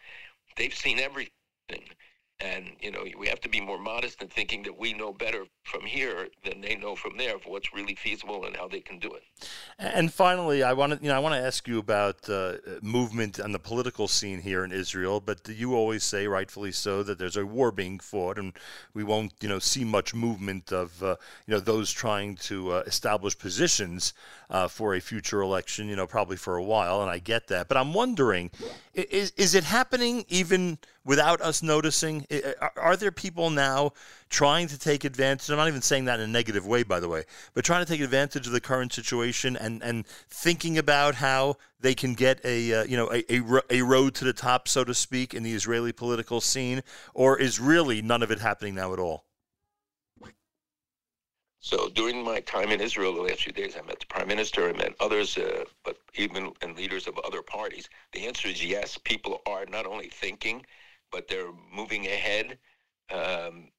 They've 0.56 0.74
seen 0.74 1.00
everything. 1.00 1.32
And, 2.40 2.72
you 2.80 2.90
know, 2.90 3.04
we 3.16 3.28
have 3.28 3.40
to 3.42 3.48
be 3.48 3.60
more 3.60 3.78
modest 3.78 4.20
in 4.20 4.28
thinking 4.28 4.64
that 4.64 4.78
we 4.78 4.92
know 4.92 5.12
better 5.12 5.44
from 5.62 5.82
here 5.82 6.28
than 6.44 6.60
they 6.60 6.76
know 6.76 6.94
from 6.94 7.16
there 7.16 7.36
of 7.36 7.46
what's 7.46 7.72
really 7.72 7.94
feasible 7.94 8.44
and 8.44 8.56
how 8.56 8.68
they 8.68 8.80
can 8.80 8.98
do 8.98 9.12
it. 9.12 9.22
And 9.78 10.12
finally, 10.12 10.62
I 10.62 10.72
want 10.72 10.92
to 10.92 10.98
you 11.02 11.08
know 11.08 11.16
I 11.16 11.18
want 11.18 11.34
to 11.34 11.40
ask 11.40 11.66
you 11.66 11.78
about 11.78 12.28
uh, 12.28 12.54
movement 12.82 13.40
on 13.40 13.52
the 13.52 13.58
political 13.58 14.06
scene 14.06 14.40
here 14.40 14.64
in 14.64 14.72
Israel. 14.72 15.20
But 15.20 15.48
you 15.48 15.74
always 15.74 16.04
say, 16.04 16.26
rightfully 16.26 16.72
so, 16.72 17.02
that 17.02 17.18
there's 17.18 17.36
a 17.36 17.46
war 17.46 17.72
being 17.72 17.98
fought, 17.98 18.38
and 18.38 18.52
we 18.92 19.04
won't 19.04 19.32
you 19.40 19.48
know 19.48 19.58
see 19.58 19.84
much 19.84 20.14
movement 20.14 20.72
of 20.72 21.02
uh, 21.02 21.16
you 21.46 21.54
know 21.54 21.60
those 21.60 21.90
trying 21.90 22.36
to 22.36 22.72
uh, 22.72 22.82
establish 22.86 23.38
positions 23.38 24.12
uh, 24.54 24.68
for 24.68 24.94
a 24.94 25.00
future 25.00 25.40
election. 25.40 25.88
You 25.88 25.96
know, 25.96 26.06
probably 26.06 26.36
for 26.36 26.56
a 26.56 26.62
while, 26.62 27.02
and 27.02 27.10
I 27.10 27.18
get 27.18 27.48
that. 27.48 27.66
But 27.66 27.76
I'm 27.76 27.92
wondering, 27.92 28.52
is 28.94 29.32
is 29.36 29.56
it 29.56 29.64
happening 29.64 30.24
even 30.28 30.78
without 31.04 31.40
us 31.40 31.60
noticing? 31.60 32.24
Are, 32.76 32.96
there 32.96 33.10
people 33.10 33.50
now 33.50 33.94
trying 34.30 34.68
to 34.68 34.78
take 34.78 35.02
advantage? 35.02 35.50
I'm 35.50 35.56
not 35.56 35.66
even 35.66 35.82
saying 35.82 36.04
that 36.04 36.20
in 36.20 36.30
a 36.30 36.32
negative 36.32 36.64
way, 36.64 36.84
by 36.84 37.00
the 37.00 37.08
way, 37.08 37.24
but 37.52 37.64
trying 37.64 37.84
to 37.84 37.90
take 37.90 38.00
advantage 38.00 38.46
of 38.46 38.52
the 38.52 38.60
current 38.60 38.92
situation 38.92 39.56
and, 39.56 39.82
and 39.82 40.06
thinking 40.30 40.78
about 40.78 41.16
how 41.16 41.56
they 41.80 41.96
can 41.96 42.14
get 42.14 42.38
a 42.44 42.74
uh, 42.74 42.84
you 42.84 42.96
know 42.96 43.10
a, 43.12 43.24
a, 43.28 43.42
a 43.70 43.82
road 43.82 44.14
to 44.14 44.24
the 44.24 44.32
top, 44.32 44.68
so 44.68 44.84
to 44.84 44.94
speak, 44.94 45.34
in 45.34 45.42
the 45.42 45.52
Israeli 45.52 45.90
political 45.90 46.40
scene, 46.40 46.84
or 47.12 47.36
is 47.40 47.58
really 47.58 48.02
none 48.02 48.22
of 48.22 48.30
it 48.30 48.38
happening 48.38 48.76
now 48.76 48.92
at 48.92 49.00
all? 49.00 49.23
So 51.64 51.88
during 51.88 52.22
my 52.22 52.40
time 52.40 52.70
in 52.72 52.82
Israel 52.82 53.14
the 53.14 53.22
last 53.22 53.44
few 53.44 53.52
days, 53.54 53.74
I 53.74 53.80
met 53.80 53.98
the 53.98 54.04
prime 54.04 54.28
minister, 54.28 54.68
I 54.68 54.74
met 54.74 54.94
others, 55.00 55.38
uh, 55.38 55.64
but 55.82 55.96
even 56.14 56.52
and 56.60 56.76
leaders 56.76 57.06
of 57.06 57.18
other 57.24 57.40
parties. 57.40 57.88
The 58.12 58.26
answer 58.26 58.48
is 58.48 58.62
yes. 58.62 58.98
People 58.98 59.40
are 59.46 59.64
not 59.64 59.86
only 59.86 60.08
thinking, 60.08 60.66
but 61.10 61.26
they're 61.26 61.54
moving 61.74 62.04
ahead. 62.06 62.58
Um, 63.10 63.70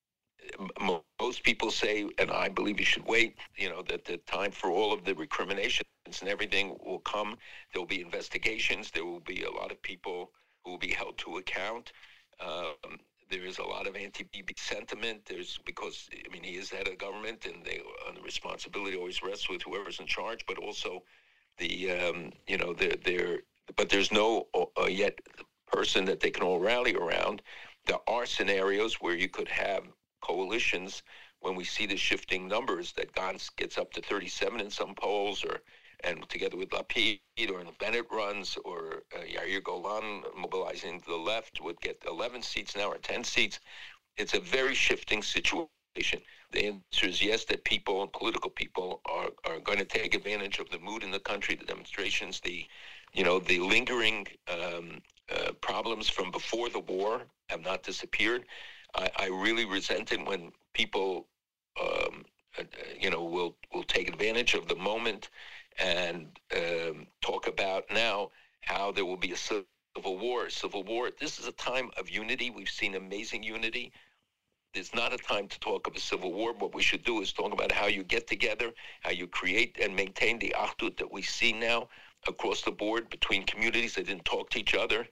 most 1.19 1.43
people 1.43 1.69
say, 1.69 2.09
and 2.17 2.31
I 2.31 2.49
believe 2.49 2.80
you 2.80 2.85
should 2.88 3.05
wait. 3.05 3.38
You 3.55 3.69
know 3.69 3.83
that 3.83 4.03
the 4.03 4.17
time 4.17 4.49
for 4.49 4.72
all 4.72 4.91
of 4.91 5.05
the 5.05 5.14
recriminations 5.14 5.88
and 6.22 6.27
everything 6.27 6.80
will 6.83 6.99
come. 7.01 7.38
There 7.72 7.81
will 7.83 7.88
be 7.88 8.01
investigations. 8.01 8.89
There 8.89 9.05
will 9.05 9.19
be 9.19 9.43
a 9.43 9.51
lot 9.51 9.72
of 9.72 9.80
people 9.83 10.31
who 10.64 10.72
will 10.72 10.80
be 10.80 10.91
held 10.91 11.19
to 11.19 11.38
account. 11.38 11.91
Um, 12.39 12.99
there 13.29 13.45
is 13.45 13.57
a 13.57 13.63
lot 13.63 13.87
of 13.87 13.95
anti-BB 13.95 14.57
sentiment. 14.57 15.25
There's 15.25 15.59
because 15.65 16.09
I 16.13 16.31
mean 16.31 16.43
he 16.43 16.55
is 16.55 16.69
head 16.69 16.87
of 16.87 16.97
government, 16.97 17.45
and 17.45 17.65
and 18.07 18.17
the 18.17 18.21
responsibility 18.21 18.97
always 18.97 19.23
rests 19.23 19.49
with 19.49 19.61
whoever's 19.63 19.99
in 19.99 20.07
charge. 20.07 20.45
But 20.47 20.57
also, 20.57 21.03
the 21.57 21.91
um, 21.91 22.31
you 22.47 22.57
know 22.57 22.73
there 22.73 22.95
there 23.03 23.39
but 23.75 23.89
there's 23.89 24.11
no 24.11 24.47
uh, 24.53 24.85
yet 24.85 25.19
person 25.67 26.05
that 26.05 26.19
they 26.19 26.29
can 26.29 26.43
all 26.43 26.59
rally 26.59 26.95
around. 26.95 27.41
There 27.85 27.97
are 28.07 28.25
scenarios 28.25 28.95
where 28.95 29.15
you 29.15 29.29
could 29.29 29.47
have 29.47 29.83
coalitions 30.21 31.03
when 31.39 31.55
we 31.55 31.63
see 31.63 31.85
the 31.85 31.97
shifting 31.97 32.47
numbers 32.47 32.93
that 32.93 33.13
Gantz 33.13 33.55
gets 33.55 33.77
up 33.77 33.91
to 33.93 34.01
37 34.01 34.59
in 34.59 34.71
some 34.71 34.95
polls, 34.95 35.43
or 35.43 35.61
and 36.03 36.27
together 36.30 36.57
with 36.57 36.69
Lapid 36.69 37.22
or 37.51 37.59
in 37.61 37.67
the 37.67 37.74
Bennett 37.80 38.06
runs, 38.11 38.57
or 38.65 39.03
uh, 39.15 39.19
Yair 39.24 39.64
Golan 39.64 40.24
mobilizing 40.38 40.99
to 41.01 41.06
the 41.09 41.15
left 41.15 41.61
would 41.61 41.80
get 41.82 42.03
11 42.07 42.41
seats 42.41 42.75
now 42.75 42.90
or 42.90 42.98
10 42.98 43.24
seats. 43.24 43.59
It's 44.17 44.33
a 44.33 44.40
very 44.40 44.75
shifting 44.75 45.24
situation. 45.24 46.22
The 46.51 46.67
answer 46.67 47.07
is 47.07 47.22
yes, 47.24 47.45
that 47.45 47.64
people, 47.65 48.07
political 48.07 48.49
people, 48.49 49.01
are, 49.09 49.30
are 49.45 49.59
going 49.59 49.80
to 49.80 49.85
take 49.85 50.15
advantage 50.15 50.59
of 50.59 50.69
the 50.69 50.80
mood 50.80 51.03
in 51.03 51.11
the 51.11 51.19
country, 51.19 51.56
the 51.56 51.65
demonstrations, 51.65 52.40
the, 52.41 52.65
you 53.14 53.24
know, 53.24 53.40
the 53.40 53.59
lingering 53.59 54.27
um, 54.48 55.01
uh, 55.32 55.51
problems 55.61 56.09
from 56.09 56.32
before 56.32 56.69
the 56.69 56.80
war 56.80 57.24
have 57.49 57.61
not 57.61 57.83
disappeared. 57.83 58.45
I, 58.95 59.09
I 59.17 59.27
really 59.27 59.65
resent 59.65 60.11
it 60.11 60.25
when 60.25 60.51
people, 60.74 61.27
um, 61.82 62.25
uh, 62.59 62.64
you 62.99 63.09
know, 63.09 63.24
will 63.24 63.56
will 63.74 63.83
take 63.83 64.07
advantage 64.09 64.53
of 64.56 64.67
the 64.67 64.75
moment 64.75 65.30
and 65.79 66.39
um, 66.55 67.07
talk 67.21 67.47
about 67.47 67.85
now 67.91 68.31
how 68.61 68.91
there 68.91 69.05
will 69.05 69.17
be 69.17 69.31
a 69.33 69.37
civil 69.37 69.67
war. 69.77 70.49
Civil 70.49 70.83
war. 70.83 71.11
This 71.19 71.39
is 71.39 71.47
a 71.47 71.51
time 71.53 71.91
of 71.97 72.09
unity. 72.09 72.49
We've 72.49 72.69
seen 72.69 72.95
amazing 72.95 73.43
unity. 73.43 73.91
There's 74.73 74.93
not 74.93 75.13
a 75.13 75.17
time 75.17 75.47
to 75.47 75.59
talk 75.59 75.87
of 75.87 75.95
a 75.95 75.99
civil 75.99 76.33
war. 76.33 76.53
What 76.53 76.75
we 76.75 76.81
should 76.83 77.03
do 77.03 77.21
is 77.21 77.31
talk 77.33 77.53
about 77.53 77.71
how 77.71 77.87
you 77.87 78.03
get 78.03 78.27
together, 78.27 78.73
how 79.01 79.11
you 79.11 79.27
create 79.27 79.77
and 79.81 79.95
maintain 79.95 80.39
the 80.39 80.53
achdut 80.57 80.97
that 80.97 81.11
we 81.11 81.21
see 81.21 81.53
now 81.53 81.87
across 82.27 82.61
the 82.61 82.71
board 82.71 83.09
between 83.09 83.43
communities 83.43 83.95
that 83.95 84.07
didn't 84.07 84.25
talk 84.25 84.49
to 84.51 84.59
each 84.59 84.75
other, 84.75 85.07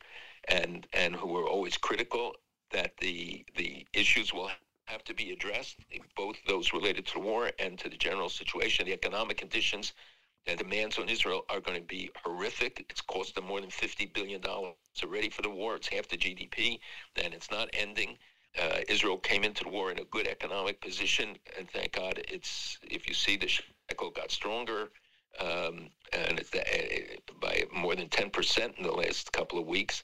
and 0.50 0.88
and 0.93 1.16
who 1.16 1.35
are 1.38 1.48
always 1.48 1.77
critical. 1.77 2.35
That 2.72 2.98
the 2.98 3.45
the 3.56 3.85
issues 3.93 4.33
will 4.33 4.50
have 4.88 5.03
to 5.06 5.14
be 5.14 5.32
addressed, 5.32 5.77
both 6.16 6.38
those 6.48 6.74
related 6.74 7.06
to 7.08 7.14
the 7.14 7.19
war 7.19 7.51
and 7.59 7.80
to 7.80 7.90
the 7.90 7.98
general 7.98 8.30
situation, 8.30 8.85
the 8.85 8.93
economic 8.93 9.38
conditions. 9.38 9.93
The 10.46 10.56
demands 10.56 10.98
on 10.98 11.08
Israel 11.10 11.46
are 11.50 11.62
going 11.62 11.80
to 11.80 11.86
be 11.86 12.10
horrific. 12.24 12.86
It's 12.90 13.02
cost 13.02 13.36
them 13.36 13.46
more 13.46 13.62
than 13.62 13.70
$50 13.70 14.14
billion 14.14 14.42
already 15.04 15.30
for 15.30 15.42
the 15.42 15.50
war. 15.50 15.76
It's 15.76 15.88
half 15.88 16.08
the 16.08 16.18
GDP, 16.18 16.80
and 17.16 17.34
it's 17.34 17.50
not 17.50 17.70
ending. 17.74 18.18
Uh, 18.62 18.80
Israel 18.88 19.18
came 19.18 19.44
into 19.44 19.64
the 19.64 19.70
war 19.70 19.92
in 19.92 20.00
a 20.00 20.06
good 20.06 20.28
economic 20.28 20.82
position, 20.82 21.38
and 21.58 21.70
thank 21.70 21.94
God 21.94 22.22
it's, 22.28 22.78
if 22.84 23.08
you 23.08 23.14
see 23.14 23.38
the 23.38 23.48
shekel 23.48 24.12
got 24.12 24.32
stronger, 24.32 24.90
um, 25.40 25.90
and 26.12 26.40
it's 26.40 26.54
uh, 26.54 27.34
by 27.42 27.64
more 27.74 27.96
than 27.96 28.10
10% 28.10 28.78
in 28.78 28.84
the 28.84 28.92
last 28.92 29.32
couple 29.32 29.58
of 29.58 29.66
weeks 29.66 30.04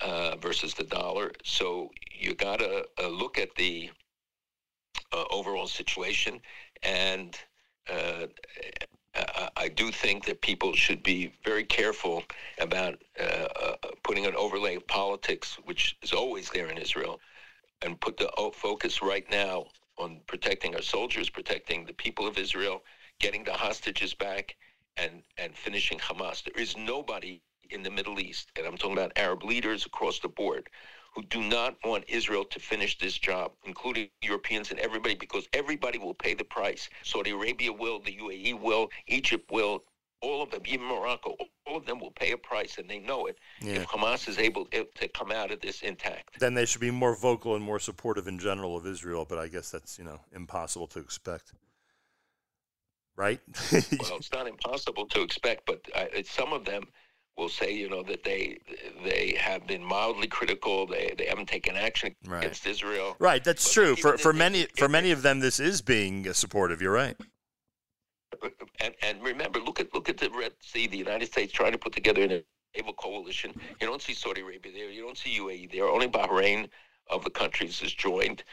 uh, 0.00 0.36
versus 0.36 0.74
the 0.74 0.84
dollar. 0.84 1.32
So 1.44 1.90
you 2.12 2.34
got 2.34 2.60
to 2.60 2.84
uh, 3.02 3.08
look 3.08 3.38
at 3.38 3.54
the 3.56 3.90
uh, 5.12 5.24
overall 5.30 5.66
situation, 5.66 6.40
and 6.82 7.36
uh, 7.90 8.26
I, 9.14 9.50
I 9.56 9.68
do 9.68 9.90
think 9.90 10.24
that 10.26 10.40
people 10.40 10.74
should 10.74 11.02
be 11.02 11.32
very 11.44 11.64
careful 11.64 12.22
about 12.58 13.02
uh, 13.20 13.24
uh, 13.24 13.76
putting 14.02 14.26
an 14.26 14.34
overlay 14.36 14.76
of 14.76 14.86
politics, 14.86 15.58
which 15.64 15.96
is 16.02 16.12
always 16.12 16.50
there 16.50 16.68
in 16.68 16.78
Israel, 16.78 17.20
and 17.82 18.00
put 18.00 18.16
the 18.16 18.30
focus 18.54 19.02
right 19.02 19.28
now 19.30 19.66
on 19.98 20.20
protecting 20.26 20.74
our 20.74 20.82
soldiers, 20.82 21.28
protecting 21.28 21.84
the 21.84 21.92
people 21.92 22.26
of 22.26 22.38
Israel, 22.38 22.82
getting 23.18 23.44
the 23.44 23.52
hostages 23.52 24.14
back, 24.14 24.56
and 24.96 25.22
and 25.38 25.56
finishing 25.56 25.98
Hamas. 25.98 26.44
There 26.44 26.62
is 26.62 26.76
nobody 26.76 27.40
in 27.70 27.82
the 27.82 27.90
Middle 27.90 28.20
East, 28.20 28.50
and 28.56 28.66
I'm 28.66 28.76
talking 28.76 28.96
about 28.96 29.12
Arab 29.16 29.44
leaders 29.44 29.86
across 29.86 30.18
the 30.20 30.28
board, 30.28 30.68
who 31.14 31.22
do 31.24 31.42
not 31.42 31.76
want 31.84 32.04
Israel 32.08 32.44
to 32.44 32.58
finish 32.58 32.98
this 32.98 33.18
job, 33.18 33.52
including 33.64 34.08
Europeans 34.22 34.70
and 34.70 34.80
everybody, 34.80 35.14
because 35.14 35.46
everybody 35.52 35.98
will 35.98 36.14
pay 36.14 36.34
the 36.34 36.44
price. 36.44 36.88
Saudi 37.02 37.30
Arabia 37.30 37.72
will, 37.72 38.00
the 38.00 38.16
UAE 38.16 38.60
will, 38.60 38.88
Egypt 39.06 39.50
will, 39.50 39.84
all 40.22 40.42
of 40.42 40.50
them, 40.50 40.62
even 40.64 40.86
Morocco, 40.86 41.36
all 41.66 41.76
of 41.76 41.84
them 41.84 41.98
will 41.98 42.12
pay 42.12 42.30
a 42.30 42.36
price, 42.36 42.78
and 42.78 42.88
they 42.88 43.00
know 43.00 43.26
it. 43.26 43.36
Yeah. 43.60 43.74
If 43.74 43.88
Hamas 43.88 44.28
is 44.28 44.38
able 44.38 44.64
to 44.66 45.08
come 45.08 45.32
out 45.32 45.50
of 45.50 45.60
this 45.60 45.82
intact. 45.82 46.38
Then 46.38 46.54
they 46.54 46.64
should 46.64 46.80
be 46.80 46.90
more 46.90 47.16
vocal 47.16 47.56
and 47.56 47.64
more 47.64 47.80
supportive 47.80 48.28
in 48.28 48.38
general 48.38 48.76
of 48.76 48.86
Israel, 48.86 49.26
but 49.28 49.38
I 49.38 49.48
guess 49.48 49.70
that's 49.70 49.98
you 49.98 50.04
know 50.04 50.20
impossible 50.32 50.86
to 50.88 51.00
expect, 51.00 51.52
right? 53.16 53.40
well, 53.72 54.16
it's 54.16 54.32
not 54.32 54.46
impossible 54.46 55.06
to 55.06 55.22
expect, 55.22 55.66
but 55.66 55.80
uh, 55.94 56.04
it's, 56.12 56.30
some 56.30 56.52
of 56.52 56.64
them 56.64 56.84
will 57.36 57.48
say, 57.48 57.72
you 57.74 57.88
know, 57.88 58.02
that 58.02 58.24
they 58.24 58.58
they 59.04 59.34
have 59.38 59.66
been 59.66 59.82
mildly 59.82 60.26
critical. 60.28 60.86
They 60.86 61.14
they 61.16 61.26
haven't 61.26 61.48
taken 61.48 61.76
action 61.76 62.14
Right. 62.26 62.44
against 62.44 62.66
Israel. 62.66 63.16
Right, 63.18 63.42
that's 63.42 63.72
true. 63.72 63.96
For 63.96 64.18
for 64.18 64.32
many 64.32 64.66
for 64.76 64.88
many 64.88 65.10
of 65.10 65.22
them, 65.22 65.40
this 65.40 65.58
is 65.60 65.80
being 65.82 66.28
uh, 66.28 66.32
supportive. 66.32 66.82
You're 66.82 66.92
right. 66.92 67.16
and 68.80 68.94
and 69.02 69.22
remember, 69.22 69.60
look 69.60 69.80
at 69.80 69.92
look 69.94 70.08
at 70.08 70.18
the 70.18 70.30
Red 70.30 70.52
Sea. 70.60 70.86
The 70.86 70.96
United 70.98 71.26
States 71.26 71.52
trying 71.52 71.72
to 71.72 71.78
put 71.78 71.92
together 71.92 72.22
a 72.22 72.42
naval 72.76 72.92
coalition. 72.94 73.52
You 73.80 73.86
don't 73.86 74.02
see 74.02 74.14
Saudi 74.14 74.40
Arabia 74.42 74.72
there. 74.72 74.90
You 74.90 75.02
don't 75.02 75.16
see 75.18 75.38
UAE 75.38 75.72
there. 75.72 75.86
Only 75.88 76.08
Bahrain 76.08 76.68
of 77.08 77.24
the 77.24 77.30
countries 77.30 77.82
is 77.82 77.92
joined. 77.92 78.44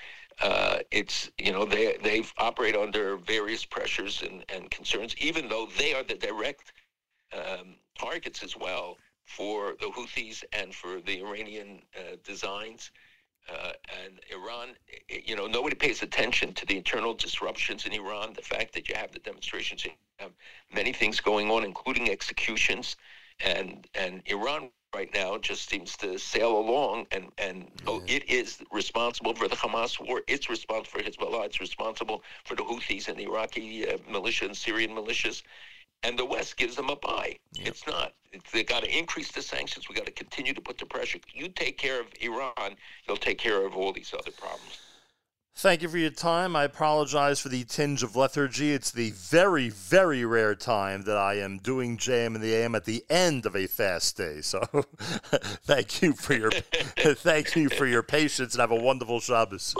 Uh, 0.41 0.79
it's 0.91 1.29
you 1.37 1.51
know 1.51 1.65
they 1.65 1.97
they 2.01 2.23
operate 2.37 2.75
under 2.75 3.17
various 3.17 3.65
pressures 3.65 4.21
and, 4.21 4.43
and 4.49 4.71
concerns, 4.71 5.15
even 5.17 5.49
though 5.49 5.67
they 5.77 5.93
are 5.93 6.03
the 6.03 6.15
direct 6.15 6.71
um, 7.33 7.75
targets 7.99 8.43
as 8.43 8.55
well 8.57 8.97
for 9.25 9.75
the 9.79 9.87
Houthis 9.87 10.43
and 10.53 10.73
for 10.73 11.01
the 11.01 11.21
Iranian 11.21 11.81
uh, 11.97 12.15
designs. 12.23 12.91
Uh, 13.51 13.71
and 14.03 14.19
Iran, 14.31 14.69
you 15.07 15.35
know, 15.35 15.47
nobody 15.47 15.75
pays 15.75 16.03
attention 16.03 16.53
to 16.53 16.65
the 16.65 16.77
internal 16.77 17.13
disruptions 17.13 17.85
in 17.85 17.93
Iran. 17.93 18.33
The 18.33 18.41
fact 18.41 18.73
that 18.73 18.87
you 18.89 18.95
have 18.95 19.11
the 19.11 19.19
demonstrations, 19.19 19.85
you 19.85 19.91
have 20.19 20.31
many 20.73 20.93
things 20.93 21.19
going 21.19 21.49
on, 21.49 21.63
including 21.63 22.09
executions, 22.09 22.95
and 23.43 23.87
and 23.95 24.21
Iran 24.25 24.69
right 24.93 25.11
now 25.13 25.37
just 25.37 25.69
seems 25.69 25.97
to 25.97 26.19
sail 26.19 26.57
along. 26.59 27.07
And 27.11 27.31
and 27.37 27.71
oh, 27.87 28.03
it 28.07 28.29
is 28.29 28.61
responsible 28.71 29.33
for 29.33 29.47
the 29.47 29.55
Hamas 29.55 29.99
war. 30.05 30.21
It's 30.27 30.49
responsible 30.49 30.99
for 30.99 31.03
Hezbollah. 31.03 31.45
It's 31.45 31.61
responsible 31.61 32.23
for 32.45 32.55
the 32.55 32.63
Houthis 32.63 33.07
and 33.07 33.17
the 33.17 33.23
Iraqi 33.23 33.89
uh, 33.89 33.97
militia 34.11 34.45
and 34.45 34.57
Syrian 34.57 34.91
militias. 34.91 35.41
And 36.03 36.17
the 36.17 36.25
West 36.25 36.57
gives 36.57 36.75
them 36.75 36.89
a 36.89 36.95
bye. 36.95 37.37
It's 37.55 37.85
not. 37.85 38.13
It's, 38.31 38.49
they 38.51 38.63
got 38.63 38.83
to 38.83 38.97
increase 38.97 39.31
the 39.31 39.41
sanctions. 39.41 39.89
We've 39.89 39.97
got 39.97 40.05
to 40.05 40.11
continue 40.11 40.53
to 40.53 40.61
put 40.61 40.77
the 40.77 40.85
pressure. 40.85 41.19
You 41.33 41.49
take 41.49 41.77
care 41.77 41.99
of 41.99 42.07
Iran, 42.21 42.75
you'll 43.07 43.17
take 43.17 43.37
care 43.37 43.65
of 43.65 43.75
all 43.75 43.91
these 43.91 44.13
other 44.13 44.31
problems. 44.31 44.79
Thank 45.59 45.81
you 45.81 45.89
for 45.89 45.97
your 45.97 46.09
time. 46.09 46.55
I 46.55 46.63
apologize 46.63 47.41
for 47.41 47.49
the 47.49 47.65
tinge 47.65 48.01
of 48.01 48.15
lethargy. 48.15 48.71
It's 48.71 48.91
the 48.91 49.11
very, 49.11 49.67
very 49.67 50.23
rare 50.23 50.55
time 50.55 51.01
that 51.01 51.17
I 51.17 51.33
am 51.39 51.57
doing 51.57 51.97
JM 51.97 52.35
in 52.35 52.39
the 52.39 52.55
AM 52.55 52.75
at 52.75 52.85
the 52.85 53.03
end 53.09 53.45
of 53.45 53.57
a 53.57 53.67
fast 53.67 54.15
day. 54.15 54.39
So, 54.39 54.61
thank 55.65 56.01
you 56.01 56.13
for 56.13 56.33
your 56.33 56.51
thank 56.97 57.57
you 57.57 57.67
for 57.67 57.85
your 57.85 58.03
patience, 58.03 58.53
and 58.53 58.61
have 58.61 58.71
a 58.71 58.75
wonderful 58.75 59.19
Shabbos. 59.19 59.75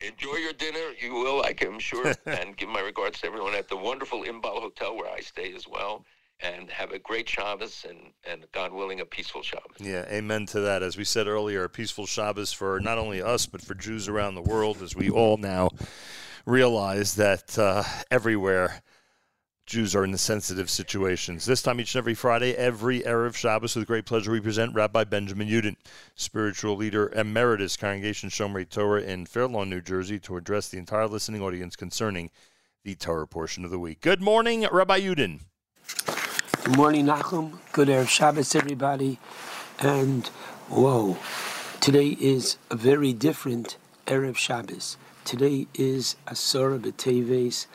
Enjoy 0.00 0.36
your 0.36 0.52
dinner. 0.52 0.92
You 1.00 1.14
will, 1.14 1.42
I 1.42 1.54
am 1.62 1.78
sure. 1.78 2.12
and 2.26 2.56
give 2.56 2.68
my 2.68 2.80
regards 2.80 3.20
to 3.20 3.26
everyone 3.26 3.54
at 3.54 3.68
the 3.68 3.76
wonderful 3.76 4.22
Inbal 4.22 4.60
Hotel 4.60 4.94
where 4.96 5.10
I 5.10 5.20
stay 5.20 5.54
as 5.54 5.66
well. 5.66 6.04
And 6.40 6.68
have 6.68 6.92
a 6.92 6.98
great 6.98 7.26
Shabbos 7.26 7.86
and, 7.88 8.12
and 8.30 8.44
God 8.52 8.70
willing, 8.70 9.00
a 9.00 9.06
peaceful 9.06 9.42
Shabbos. 9.42 9.78
Yeah, 9.80 10.04
amen 10.10 10.44
to 10.46 10.60
that. 10.60 10.82
As 10.82 10.98
we 10.98 11.04
said 11.04 11.26
earlier, 11.26 11.64
a 11.64 11.70
peaceful 11.70 12.04
Shabbos 12.04 12.52
for 12.52 12.78
not 12.78 12.98
only 12.98 13.22
us, 13.22 13.46
but 13.46 13.62
for 13.62 13.74
Jews 13.74 14.06
around 14.06 14.34
the 14.34 14.42
world, 14.42 14.82
as 14.82 14.94
we 14.94 15.08
all 15.08 15.38
now 15.38 15.70
realize 16.44 17.14
that 17.14 17.58
uh, 17.58 17.84
everywhere 18.10 18.82
Jews 19.66 19.96
are 19.96 20.04
in 20.04 20.12
the 20.12 20.18
sensitive 20.18 20.70
situations. 20.70 21.44
This 21.44 21.60
time 21.60 21.80
each 21.80 21.96
and 21.96 21.98
every 21.98 22.14
Friday, 22.14 22.54
every 22.54 23.00
Erev 23.00 23.34
Shabbos, 23.34 23.74
with 23.74 23.88
great 23.88 24.06
pleasure, 24.06 24.30
we 24.30 24.40
present 24.40 24.72
Rabbi 24.72 25.02
Benjamin 25.02 25.48
Yudin, 25.48 25.74
spiritual 26.14 26.76
leader 26.76 27.08
emeritus, 27.08 27.76
Congregation 27.76 28.30
Shomrei 28.30 28.68
Torah 28.68 29.02
in 29.02 29.26
Fair 29.26 29.48
Lawn, 29.48 29.68
New 29.68 29.80
Jersey, 29.80 30.20
to 30.20 30.36
address 30.36 30.68
the 30.68 30.78
entire 30.78 31.08
listening 31.08 31.42
audience 31.42 31.74
concerning 31.74 32.30
the 32.84 32.94
Torah 32.94 33.26
portion 33.26 33.64
of 33.64 33.72
the 33.72 33.78
week. 33.80 34.00
Good 34.00 34.22
morning, 34.22 34.64
Rabbi 34.70 35.00
Yudin. 35.00 35.40
Good 36.62 36.76
morning, 36.76 37.06
Nachum. 37.06 37.58
Good 37.72 37.88
Erev 37.88 38.08
Shabbos, 38.08 38.54
everybody. 38.54 39.18
And 39.80 40.28
whoa, 40.68 41.18
today 41.80 42.16
is 42.20 42.56
a 42.70 42.76
very 42.76 43.12
different 43.12 43.78
Erev 44.06 44.36
Shabbos. 44.36 44.96
Today 45.24 45.66
is 45.74 46.14
Asara 46.28 46.78
B'Teves, 46.78 47.66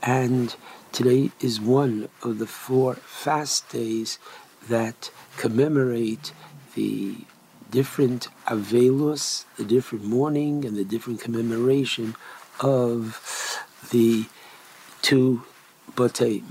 and 0.00 0.54
today 0.92 1.30
is 1.40 1.60
one 1.60 2.08
of 2.22 2.38
the 2.38 2.46
four 2.46 2.94
fast 2.94 3.68
days 3.70 4.18
that 4.68 5.10
commemorate 5.36 6.32
the 6.74 7.16
different 7.70 8.28
Avelus, 8.46 9.44
the 9.56 9.64
different 9.64 10.04
mourning, 10.04 10.64
and 10.64 10.76
the 10.76 10.84
different 10.84 11.20
commemoration 11.20 12.16
of 12.60 13.20
the 13.90 14.26
two 15.02 15.42
Bate 15.96 16.42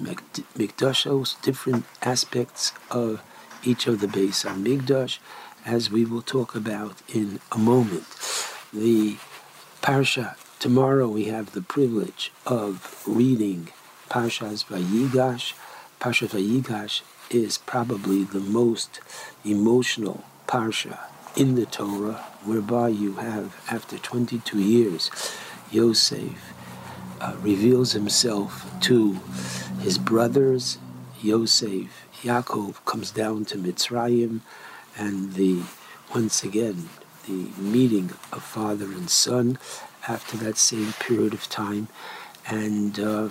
Mikdashos, 0.57 1.41
different 1.41 1.85
aspects 2.01 2.73
of 2.91 3.21
each 3.63 3.87
of 3.87 3.99
the 3.99 4.07
Beis 4.07 4.45
Hamikdash, 4.45 5.19
as 5.65 5.91
we 5.91 6.05
will 6.05 6.21
talk 6.21 6.55
about 6.55 7.01
in 7.13 7.39
a 7.51 7.57
moment. 7.57 8.05
The 8.73 9.17
Parsha, 9.81 10.35
tomorrow 10.59 11.07
we 11.07 11.25
have 11.25 11.53
the 11.53 11.61
privilege 11.61 12.31
of 12.45 13.03
reading 13.05 13.71
Parshas 14.09 14.65
Vayigash. 14.65 15.53
Parshas 15.99 16.29
Vayigash 16.29 17.01
is 17.29 17.57
probably 17.59 18.23
the 18.23 18.39
most 18.39 18.99
emotional 19.45 20.23
Parsha 20.47 20.97
in 21.35 21.55
the 21.55 21.65
Torah, 21.65 22.25
whereby 22.43 22.89
you 22.89 23.13
have, 23.13 23.55
after 23.69 23.97
22 23.97 24.59
years, 24.59 25.11
Yosef 25.71 26.53
uh, 27.21 27.35
reveals 27.41 27.91
himself 27.91 28.65
to 28.81 29.19
his 29.81 29.97
brothers. 29.97 30.79
Yosef, 31.21 32.07
Yaakov 32.23 32.83
comes 32.85 33.11
down 33.11 33.45
to 33.45 33.57
Mitzrayim, 33.57 34.41
and 34.97 35.33
the 35.33 35.61
once 36.13 36.43
again 36.43 36.89
the 37.27 37.49
meeting 37.61 38.09
of 38.33 38.41
father 38.41 38.85
and 38.85 39.09
son 39.09 39.59
after 40.07 40.35
that 40.37 40.57
same 40.57 40.93
period 40.93 41.33
of 41.33 41.47
time, 41.47 41.87
and 42.47 42.99
uh, 42.99 43.29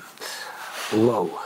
whoa. 0.91 1.39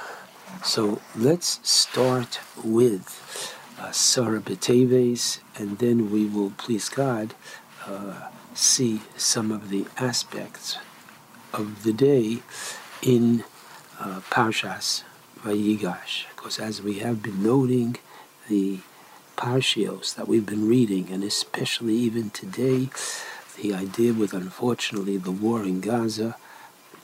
So 0.64 1.00
let's 1.16 1.58
start 1.68 2.38
with 2.62 3.56
uh, 3.78 3.90
Sarah 3.90 4.40
B'Teves, 4.40 5.40
and 5.56 5.78
then 5.78 6.10
we 6.12 6.26
will, 6.26 6.50
please 6.50 6.88
God, 6.88 7.34
uh, 7.86 8.28
see 8.54 9.02
some 9.16 9.50
of 9.50 9.68
the 9.68 9.86
aspects 9.96 10.78
of 11.52 11.82
the 11.82 11.92
day 11.92 12.38
in 13.02 13.42
uh, 13.98 14.20
Parshas 14.30 15.02
Vayigash. 15.40 16.26
Because 16.36 16.60
as 16.60 16.80
we 16.80 17.00
have 17.00 17.22
been 17.22 17.42
noting, 17.42 17.96
the 18.48 18.80
Parshios 19.36 20.14
that 20.14 20.28
we've 20.28 20.46
been 20.46 20.68
reading, 20.68 21.08
and 21.10 21.24
especially 21.24 21.94
even 21.94 22.30
today, 22.30 22.90
the 23.60 23.74
idea 23.74 24.12
with 24.12 24.34
unfortunately 24.34 25.16
the 25.16 25.32
war 25.32 25.64
in 25.64 25.80
Gaza, 25.80 26.36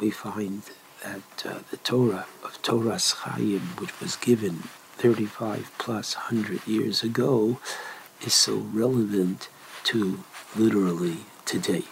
we 0.01 0.11
find 0.11 0.63
that 1.03 1.47
uh, 1.47 1.59
the 1.71 1.77
Torah 1.79 2.27
of 2.45 2.61
Toras 2.63 3.15
Chaim, 3.15 3.61
which 3.79 3.99
was 4.01 4.17
given 4.17 4.65
35 4.97 5.71
plus 5.79 6.15
hundred 6.15 6.67
years 6.67 7.03
ago, 7.03 7.59
is 8.25 8.35
so 8.35 8.57
relevant 8.73 9.49
to 9.85 10.25
literally 10.57 11.19
today. 11.45 11.85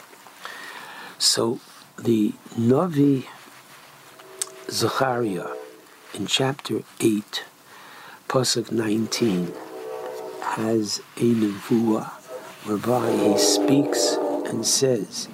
So 1.18 1.60
the 1.98 2.32
Navi 2.58 3.26
Zechariah 4.70 5.54
in 6.14 6.26
chapter 6.26 6.82
8, 7.00 7.44
Pasuk 8.28 8.72
19, 8.72 9.52
has 10.42 11.00
a 11.16 11.20
nevuah 11.20 12.10
whereby 12.64 13.12
he 13.12 13.38
speaks 13.38 14.16
and 14.46 14.66
says 14.66 15.28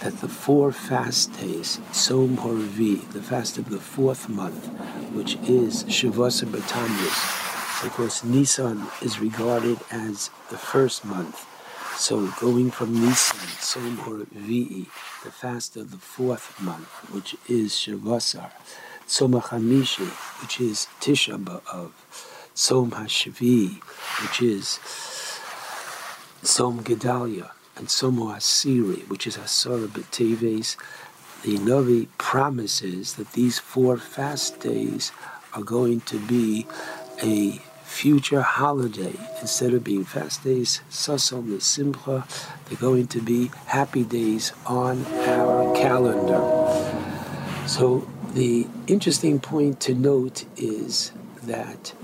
that 0.00 0.20
the 0.20 0.28
four 0.28 0.70
fast 0.70 1.32
days, 1.40 1.80
Tzom 1.90 2.36
HaRevi'i, 2.36 3.10
the 3.12 3.22
fast 3.22 3.58
of 3.58 3.68
the 3.68 3.80
fourth 3.80 4.28
month, 4.28 4.66
which 5.12 5.34
is 5.42 5.84
Shavasa 5.84 6.46
B'Tammuz, 6.46 7.82
because 7.82 8.22
Nisan 8.22 8.86
is 9.02 9.18
regarded 9.20 9.78
as 9.90 10.30
the 10.50 10.56
first 10.56 11.04
month. 11.04 11.46
So 11.96 12.28
going 12.40 12.70
from 12.70 12.94
Nisan, 12.94 13.40
Tzom 13.58 13.96
HaRevi'i, 13.96 14.86
the 15.24 15.32
fast 15.32 15.76
of 15.76 15.90
the 15.90 15.96
fourth 15.98 16.60
month, 16.60 16.88
which 17.12 17.36
is 17.48 17.72
Shavasar, 17.72 18.52
Tzom 19.08 19.40
HaChamishi, 19.40 20.08
which 20.40 20.60
is 20.60 20.86
Tisha 21.00 21.42
B'Av, 21.42 21.90
Tzom 22.54 22.90
HaShvi, 22.90 23.80
which 24.22 24.42
is 24.42 24.78
Tzom 26.44 26.82
Gedalia, 26.82 27.50
and 27.78 27.86
Tzom 27.86 28.18
Asiri, 28.34 29.08
which 29.08 29.26
is 29.26 29.36
Asara 29.36 29.86
B'Teves. 29.86 30.76
The 31.42 31.56
Navi 31.58 32.08
promises 32.18 33.14
that 33.14 33.32
these 33.32 33.60
four 33.60 33.96
fast 33.96 34.58
days 34.60 35.12
are 35.54 35.62
going 35.62 36.00
to 36.02 36.18
be 36.18 36.66
a 37.22 37.60
future 37.84 38.42
holiday. 38.42 39.14
Instead 39.40 39.72
of 39.74 39.84
being 39.84 40.04
fast 40.04 40.42
days, 40.42 40.82
Sasom 40.90 41.50
the 41.50 41.60
Simcha, 41.60 42.26
they're 42.66 42.78
going 42.78 43.06
to 43.08 43.22
be 43.22 43.50
happy 43.66 44.02
days 44.02 44.52
on 44.66 45.06
our 45.06 45.74
calendar. 45.74 46.42
So 47.68 48.08
the 48.34 48.66
interesting 48.88 49.38
point 49.38 49.80
to 49.82 49.94
note 49.94 50.44
is 50.56 51.12
that 51.44 51.94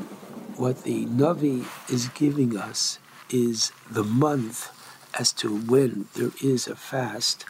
what 0.56 0.84
the 0.84 1.06
Navi 1.06 1.66
is 1.92 2.08
giving 2.08 2.56
us 2.56 3.00
is 3.28 3.72
the 3.90 4.04
month 4.04 4.70
as 5.18 5.32
to 5.32 5.56
when 5.56 6.06
there 6.14 6.30
is 6.42 6.66
a 6.66 6.76
fast 6.76 7.44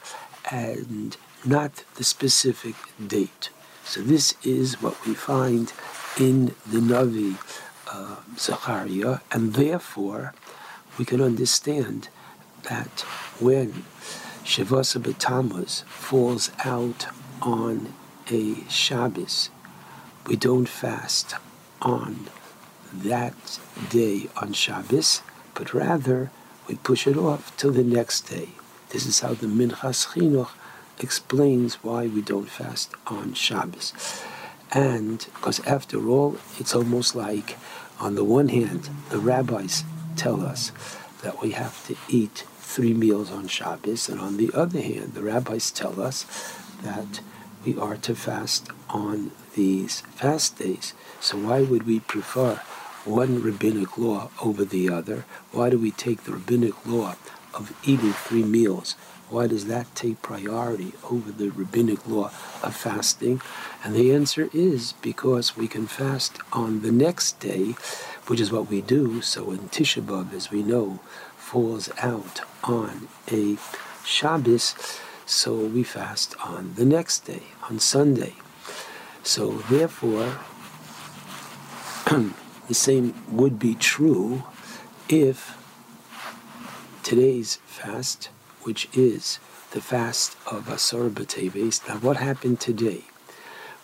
and 0.50 1.16
not 1.44 1.84
the 1.96 2.04
specific 2.04 2.74
date. 3.06 3.50
So 3.84 4.00
this 4.00 4.34
is 4.42 4.80
what 4.80 5.06
we 5.06 5.14
find 5.14 5.72
in 6.18 6.54
the 6.66 6.80
Navi 6.80 7.36
uh, 7.92 8.16
and 9.30 9.54
therefore 9.54 10.34
we 10.98 11.04
can 11.04 11.20
understand 11.20 12.08
that 12.64 13.00
when 13.38 13.84
Shavasa 14.44 15.00
B'Tammuz 15.02 15.84
falls 15.84 16.50
out 16.64 17.06
on 17.42 17.92
a 18.30 18.56
Shabbos, 18.68 19.50
we 20.26 20.36
don't 20.36 20.68
fast 20.68 21.34
on 21.82 22.28
that 22.92 23.58
day 23.90 24.28
on 24.36 24.52
Shabbos, 24.52 25.20
but 25.54 25.74
rather 25.74 26.30
we 26.68 26.76
push 26.76 27.06
it 27.06 27.16
off 27.16 27.56
till 27.56 27.72
the 27.72 27.84
next 27.84 28.22
day. 28.22 28.50
This 28.90 29.06
is 29.06 29.20
how 29.20 29.34
the 29.34 29.46
Minchas 29.46 30.08
Chinuch 30.08 30.50
explains 31.00 31.82
why 31.82 32.06
we 32.06 32.22
don't 32.22 32.48
fast 32.48 32.92
on 33.06 33.34
Shabbos. 33.34 33.92
And 34.72 35.18
because 35.34 35.60
after 35.66 36.08
all, 36.08 36.36
it's 36.58 36.74
almost 36.74 37.14
like, 37.14 37.56
on 38.00 38.14
the 38.14 38.24
one 38.24 38.48
hand, 38.48 38.88
the 39.10 39.18
rabbis 39.18 39.84
tell 40.16 40.44
us 40.44 40.72
that 41.22 41.40
we 41.40 41.52
have 41.52 41.86
to 41.86 41.96
eat 42.08 42.44
three 42.58 42.94
meals 42.94 43.30
on 43.30 43.46
Shabbos, 43.46 44.08
and 44.08 44.20
on 44.20 44.36
the 44.36 44.50
other 44.52 44.80
hand, 44.80 45.14
the 45.14 45.22
rabbis 45.22 45.70
tell 45.70 46.00
us 46.00 46.24
that 46.82 47.20
we 47.64 47.78
are 47.78 47.96
to 47.96 48.14
fast 48.14 48.68
on 48.88 49.30
these 49.54 50.00
fast 50.16 50.58
days. 50.58 50.92
So 51.20 51.38
why 51.38 51.62
would 51.62 51.86
we 51.86 52.00
prefer 52.00 52.60
one 53.04 53.42
rabbinic 53.42 53.96
law 53.98 54.30
over 54.42 54.64
the 54.64 54.90
other? 54.90 55.24
Why 55.52 55.70
do 55.70 55.78
we 55.78 55.90
take 55.90 56.24
the 56.24 56.32
rabbinic 56.32 56.86
law 56.86 57.16
of 57.52 57.72
eating 57.84 58.12
three 58.12 58.44
meals? 58.44 58.96
Why 59.30 59.46
does 59.46 59.66
that 59.66 59.94
take 59.94 60.22
priority 60.22 60.92
over 61.10 61.32
the 61.32 61.50
rabbinic 61.50 62.06
law 62.06 62.30
of 62.62 62.76
fasting? 62.76 63.40
And 63.82 63.94
the 63.94 64.12
answer 64.12 64.48
is 64.52 64.92
because 65.00 65.56
we 65.56 65.66
can 65.66 65.86
fast 65.86 66.38
on 66.52 66.82
the 66.82 66.92
next 66.92 67.40
day, 67.40 67.74
which 68.26 68.40
is 68.40 68.52
what 68.52 68.68
we 68.68 68.80
do. 68.80 69.22
So 69.22 69.50
in 69.50 69.70
Tisha 69.70 70.02
B'Av, 70.02 70.32
as 70.34 70.50
we 70.50 70.62
know, 70.62 71.00
falls 71.36 71.90
out 71.98 72.42
on 72.62 73.08
a 73.30 73.56
Shabbos, 74.04 74.74
so 75.26 75.54
we 75.54 75.82
fast 75.82 76.36
on 76.44 76.74
the 76.74 76.84
next 76.84 77.20
day, 77.20 77.44
on 77.70 77.78
Sunday. 77.78 78.34
So 79.22 79.52
therefore, 79.70 80.38
the 82.68 82.74
same 82.74 83.14
would 83.30 83.58
be 83.58 83.74
true 83.74 84.42
if 85.08 85.58
today's 87.02 87.56
fast, 87.66 88.30
which 88.62 88.88
is 88.94 89.38
the 89.72 89.80
fast 89.80 90.36
of 90.50 90.68
Asar 90.68 91.10
B'Teves. 91.10 91.86
Now, 91.86 91.96
what 91.96 92.16
happened 92.16 92.60
today? 92.60 93.04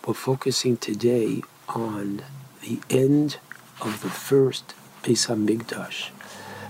We're 0.07 0.15
focusing 0.15 0.79
today 0.79 1.43
on 1.69 2.23
the 2.63 2.81
end 2.89 3.39
of 3.83 4.03
the 4.03 4.09
first 4.09 4.75
Beis 5.03 5.29
Hamikdash. 5.29 6.11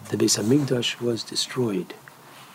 The 0.08 0.16
Beis 0.16 0.36
Hamikdash 0.36 1.00
was 1.00 1.22
destroyed, 1.22 1.94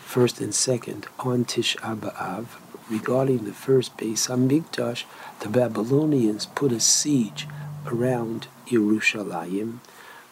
first 0.00 0.40
and 0.40 0.54
second, 0.54 1.06
on 1.18 1.44
Tish 1.46 1.76
B'Av. 1.76 2.46
Regarding 2.90 3.44
the 3.44 3.52
first 3.52 3.96
Beis 3.96 4.28
Hamikdash, 4.28 5.04
the 5.40 5.48
Babylonians 5.48 6.46
put 6.46 6.72
a 6.72 6.80
siege 6.80 7.48
around 7.86 8.48
Yerushalayim 8.66 9.78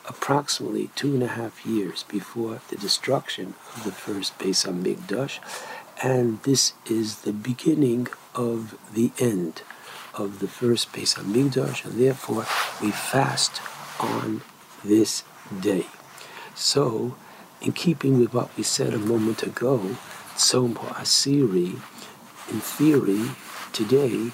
approximately 0.06 0.90
two 0.94 1.14
and 1.14 1.22
a 1.22 1.28
half 1.28 1.64
years 1.64 2.02
before 2.04 2.60
the 2.68 2.76
destruction 2.76 3.54
of 3.74 3.84
the 3.84 3.92
first 3.92 4.38
Beis 4.38 4.66
Hamikdash, 4.66 5.38
and 6.02 6.42
this 6.42 6.74
is 6.86 7.22
the 7.22 7.32
beginning 7.32 8.08
of 8.34 8.78
the 8.92 9.12
end 9.18 9.62
of 10.14 10.40
the 10.40 10.48
first 10.48 10.92
Beis 10.92 11.16
Hamikdash, 11.16 11.84
and 11.84 11.98
therefore 11.98 12.46
we 12.82 12.90
fast 12.90 13.60
on 13.98 14.42
this 14.84 15.24
day. 15.60 15.86
So, 16.54 17.16
in 17.60 17.72
keeping 17.72 18.18
with 18.18 18.34
what 18.34 18.54
we 18.56 18.62
said 18.62 18.92
a 18.92 18.98
moment 18.98 19.42
ago, 19.42 19.96
Tzom 20.36 20.74
Asiri, 20.74 21.80
in 22.50 22.60
theory, 22.60 23.30
today, 23.72 24.30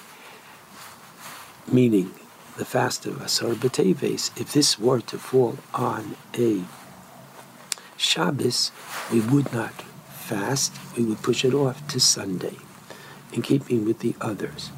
meaning 1.71 2.13
the 2.57 2.65
fast 2.65 3.05
of 3.05 3.21
Asar 3.21 3.53
B'Teves, 3.53 4.31
if 4.39 4.53
this 4.53 4.77
were 4.79 5.01
to 5.01 5.17
fall 5.17 5.57
on 5.73 6.15
a 6.37 6.63
Shabbos, 7.97 8.71
we 9.11 9.19
would 9.19 9.53
not 9.53 9.81
fast, 10.09 10.73
we 10.97 11.03
would 11.03 11.21
push 11.21 11.45
it 11.45 11.53
off 11.53 11.87
to 11.89 11.99
Sunday, 11.99 12.57
in 13.31 13.41
keeping 13.41 13.85
with 13.85 13.99
the 13.99 14.15
others. 14.19 14.71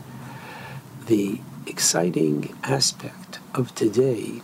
The 1.07 1.39
exciting 1.65 2.55
aspect 2.63 3.39
of 3.53 3.73
today 3.75 4.41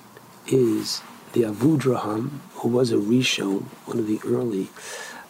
is 0.48 1.02
the 1.34 1.44
Avudraham, 1.44 2.40
who 2.56 2.70
was 2.70 2.92
a 2.92 2.98
Rishon, 2.98 3.64
one 3.86 4.00
of 4.00 4.08
the 4.08 4.20
early 4.26 4.70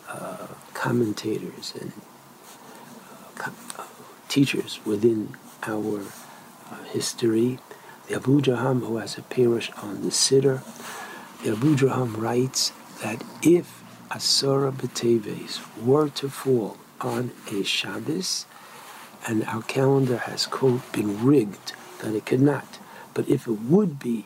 uh, 0.07 0.47
commentators 0.73 1.73
and 1.79 1.91
uh, 3.39 3.49
uh, 3.77 3.83
teachers 4.27 4.79
within 4.85 5.35
our 5.63 6.01
uh, 6.71 6.83
history. 6.85 7.59
Avudraham, 8.15 8.81
who 8.85 8.97
has 8.97 9.17
a 9.17 9.21
perush 9.21 9.71
on 9.83 10.01
the 10.01 10.09
Siddur, 10.09 10.63
the 11.43 11.51
Avudraham 11.51 12.17
writes 12.17 12.71
that 13.01 13.23
if 13.41 13.83
Asara 14.09 14.71
B'Teves 14.71 15.59
were 15.83 16.09
to 16.09 16.29
fall 16.29 16.77
on 17.01 17.31
a 17.51 17.63
Shabbos, 17.63 18.45
and 19.27 19.43
our 19.45 19.61
calendar 19.61 20.17
has, 20.17 20.45
quote, 20.47 20.91
been 20.91 21.23
rigged 21.23 21.73
that 22.01 22.15
it 22.15 22.25
could 22.25 22.41
not, 22.41 22.79
but 23.13 23.27
if 23.29 23.47
it 23.47 23.59
would 23.61 23.99
be, 23.99 24.25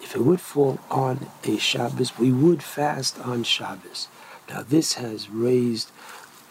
if 0.00 0.14
it 0.14 0.20
would 0.22 0.40
fall 0.40 0.78
on 0.90 1.28
a 1.44 1.56
Shabbos, 1.56 2.18
we 2.18 2.30
would 2.30 2.62
fast 2.62 3.18
on 3.18 3.42
Shabbos. 3.42 4.08
Now, 4.48 4.62
this 4.62 4.94
has 4.94 5.28
raised 5.28 5.90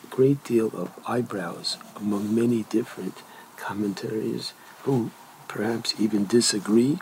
a 0.04 0.08
great 0.14 0.44
deal 0.44 0.68
of 0.76 0.92
eyebrows 1.08 1.78
among 1.96 2.36
many 2.36 2.64
different 2.64 3.22
commentaries 3.56 4.54
who 4.84 5.12
perhaps 5.48 5.94
even 6.00 6.26
disagree, 6.26 7.00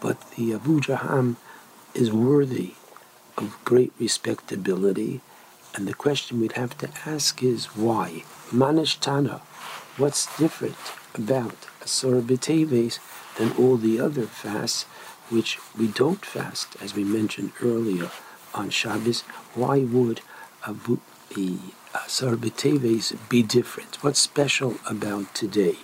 but 0.00 0.30
the 0.32 0.52
Avudraham 0.52 1.36
is 1.94 2.12
worthy 2.12 2.74
of 3.36 3.58
great 3.64 3.92
respectability, 3.98 5.20
and 5.74 5.86
the 5.86 5.94
question 5.94 6.40
we'd 6.40 6.52
have 6.52 6.76
to 6.78 6.88
ask 7.06 7.42
is 7.42 7.66
why? 7.76 8.24
Mah 8.50 8.72
Nishtana, 8.72 9.40
what's 9.96 10.36
different 10.36 10.76
about 11.14 11.66
Asara 11.80 12.22
than 13.36 13.52
all 13.52 13.76
the 13.76 14.00
other 14.00 14.26
fasts 14.26 14.84
which 15.30 15.58
we 15.76 15.86
don't 15.88 16.24
fast, 16.24 16.76
as 16.80 16.94
we 16.94 17.04
mentioned 17.04 17.52
earlier 17.62 18.10
on 18.54 18.70
Shabbos? 18.70 19.22
Why 19.54 19.80
would 19.80 20.20
Abu, 20.66 20.98
the 21.34 21.58
uh, 21.94 21.98
Asara 21.98 22.36
B'Teves 22.36 23.16
be 23.28 23.42
different? 23.42 24.02
What's 24.02 24.20
special 24.20 24.76
about 24.88 25.34
today? 25.34 25.76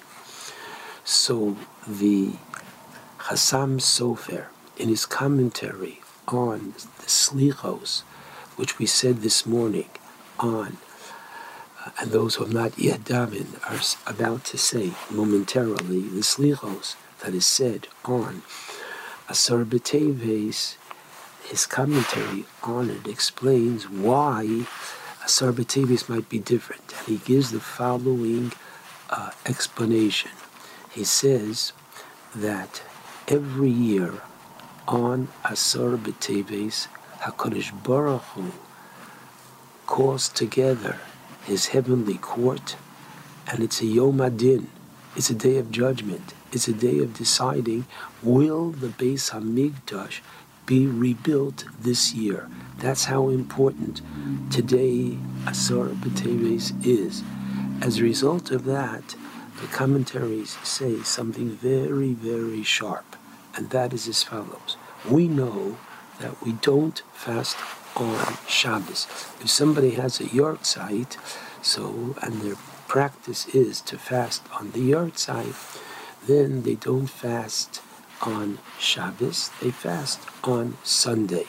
So 1.05 1.57
the 1.87 2.33
Chassam 3.19 3.79
Sofer, 3.79 4.47
in 4.79 4.89
his 4.89 5.05
commentary 5.05 6.01
on 6.27 6.73
the 6.73 7.07
Slichos, 7.07 8.01
which 8.57 8.79
we 8.79 8.87
said 8.87 9.19
this 9.19 9.45
morning 9.45 9.91
on, 10.39 10.79
uh, 11.85 11.91
and 12.01 12.11
those 12.11 12.37
who 12.37 12.45
have 12.45 12.55
not 12.55 12.79
yet 12.79 13.05
davened 13.05 13.59
are 13.69 14.11
about 14.11 14.45
to 14.47 14.57
say 14.57 14.93
momentarily, 15.11 16.01
the 16.01 16.23
Slichos 16.23 16.97
that 17.21 17.35
is 17.35 17.47
said 17.47 17.87
on 18.07 18.43
Asar 19.29 19.65
B'Teves, 19.65 20.77
his 21.45 21.67
commentary 21.67 22.47
on 22.63 22.89
it 22.89 23.07
explains 23.07 23.91
why 23.91 24.67
Asar 25.23 25.53
B'Teves 25.53 26.09
might 26.09 26.31
be 26.31 26.39
different. 26.39 26.95
And 26.99 27.09
he 27.09 27.17
gives 27.19 27.51
the 27.51 27.61
following 27.61 28.53
uh, 29.11 29.33
explanation. 29.45 30.31
He 30.95 31.03
says 31.03 31.73
that 32.37 32.83
every 33.27 33.69
year 33.69 34.23
on 34.87 35.27
Asar 35.45 35.97
B'Teves, 35.97 36.87
HaKadosh 37.19 37.83
Baruch 37.83 38.23
Hu 38.23 38.53
calls 39.87 40.29
together 40.29 41.01
his 41.45 41.67
heavenly 41.75 42.15
court, 42.19 42.77
and 43.51 43.61
it's 43.61 43.81
a 43.81 43.87
Yom 43.87 44.19
HaDin. 44.19 44.67
It's 45.17 45.31
a 45.31 45.35
day 45.35 45.57
of 45.57 45.73
judgment. 45.73 46.33
It's 46.53 46.69
a 46.69 46.73
day 46.73 47.01
of 47.01 47.15
deciding 47.15 47.87
will 48.23 48.71
the 48.71 48.87
Beis 48.87 49.33
Hamikdash 49.33 50.21
be 50.65 50.87
rebuilt 50.87 51.65
this 51.81 52.15
year. 52.15 52.49
That's 52.79 53.07
how 53.07 53.31
important 53.31 54.01
today 54.49 55.19
Asar 55.45 55.87
B'Teves 55.89 56.87
is. 56.87 57.25
As 57.81 57.99
a 57.99 58.05
result 58.05 58.53
of 58.53 58.65
that, 58.67 59.17
the 59.61 59.67
commentaries 59.69 60.57
say 60.63 61.03
something 61.03 61.51
very, 61.51 62.13
very 62.13 62.63
sharp, 62.63 63.17
and 63.55 63.71
that 63.71 63.93
is 63.93 64.09
as 64.09 64.23
follows. 64.23 64.77
We 65.09 65.29
know 65.29 65.79
that 66.21 66.43
we 66.45 66.53
don't 66.53 67.03
fast 67.13 67.57
on 67.97 68.37
Shabbos. 68.49 69.07
If 69.41 69.51
somebody 69.51 69.91
has 69.91 70.21
a 70.21 70.25
yahrzeit, 70.25 71.17
so, 71.63 72.17
and 72.23 72.41
their 72.41 72.57
practice 72.89 73.47
is 73.49 73.81
to 73.83 73.99
fast 73.99 74.43
on 74.59 74.73
the 74.73 74.91
yahrzeit, 74.91 75.81
then 76.27 76.63
they 76.63 76.75
don't 76.75 77.07
fast 77.07 77.81
on 78.23 78.59
Shabbos, 78.79 79.51
they 79.61 79.71
fast 79.71 80.21
on 80.43 80.77
Sunday. 80.83 81.47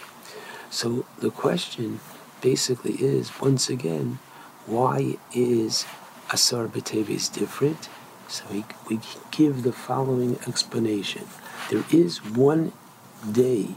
So 0.69 1.06
the 1.19 1.32
question 1.32 2.00
basically 2.42 2.93
is 2.93 3.40
once 3.40 3.69
again, 3.69 4.19
why 4.66 5.17
is 5.34 5.85
Asara 6.30 6.67
B'Teves 6.67 7.32
different? 7.32 7.88
So 8.28 8.44
we, 8.52 8.66
we 8.90 9.00
give 9.32 9.64
the 9.64 9.72
following 9.72 10.38
explanation. 10.48 11.28
There 11.70 11.84
is 11.92 12.24
one 12.24 12.72
day 13.32 13.70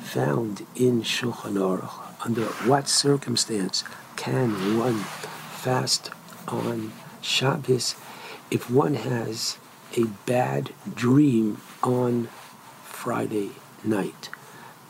found 0.00 0.66
in 0.74 1.02
Shulchan 1.02 1.54
Aruch. 1.54 2.04
Under 2.24 2.44
what 2.66 2.88
circumstance 2.88 3.84
can 4.16 4.78
one 4.78 4.98
fast 4.98 6.10
on 6.48 6.92
Shabbos 7.20 7.94
if 8.50 8.70
one 8.70 8.94
has 8.94 9.58
a 9.96 10.04
bad 10.26 10.70
dream 10.94 11.60
on 11.82 12.28
Friday 12.82 13.50
night? 13.84 14.30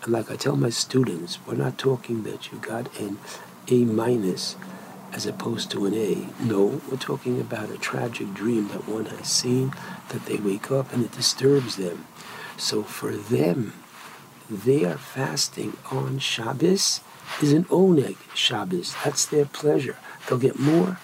And 0.02 0.12
like 0.12 0.30
I 0.30 0.36
tell 0.36 0.56
my 0.56 0.70
students, 0.70 1.38
we're 1.46 1.54
not 1.54 1.76
talking 1.78 2.22
that 2.22 2.50
you 2.52 2.58
got 2.58 2.98
an 2.98 3.18
A 3.68 3.84
minus 3.84 4.56
as 5.18 5.26
opposed 5.26 5.68
to 5.68 5.84
an 5.84 5.94
A. 5.94 6.28
No, 6.40 6.80
we're 6.88 6.96
talking 6.96 7.40
about 7.40 7.72
a 7.72 7.76
tragic 7.76 8.32
dream 8.34 8.68
that 8.68 8.86
one 8.88 9.06
has 9.06 9.26
seen, 9.26 9.72
that 10.10 10.26
they 10.26 10.36
wake 10.36 10.70
up 10.70 10.92
and 10.92 11.04
it 11.04 11.10
disturbs 11.10 11.74
them. 11.74 12.06
So 12.56 12.84
for 12.84 13.10
them, 13.10 13.72
they 14.48 14.84
are 14.84 14.96
fasting 14.96 15.76
on 15.90 16.20
Shabbos 16.20 17.00
is 17.42 17.52
an 17.52 17.64
oneg 17.64 18.16
Shabbos. 18.32 18.94
That's 19.04 19.26
their 19.26 19.46
pleasure. 19.46 19.96
They'll 20.28 20.38
get 20.38 20.56
more, 20.56 21.00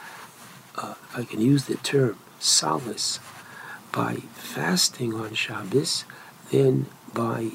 uh, 0.76 0.94
if 1.08 1.18
I 1.18 1.24
can 1.24 1.40
use 1.40 1.64
the 1.64 1.74
term, 1.78 2.16
solace 2.38 3.18
by 3.90 4.18
fasting 4.34 5.12
on 5.12 5.34
Shabbos 5.34 6.04
than 6.52 6.86
by 7.12 7.50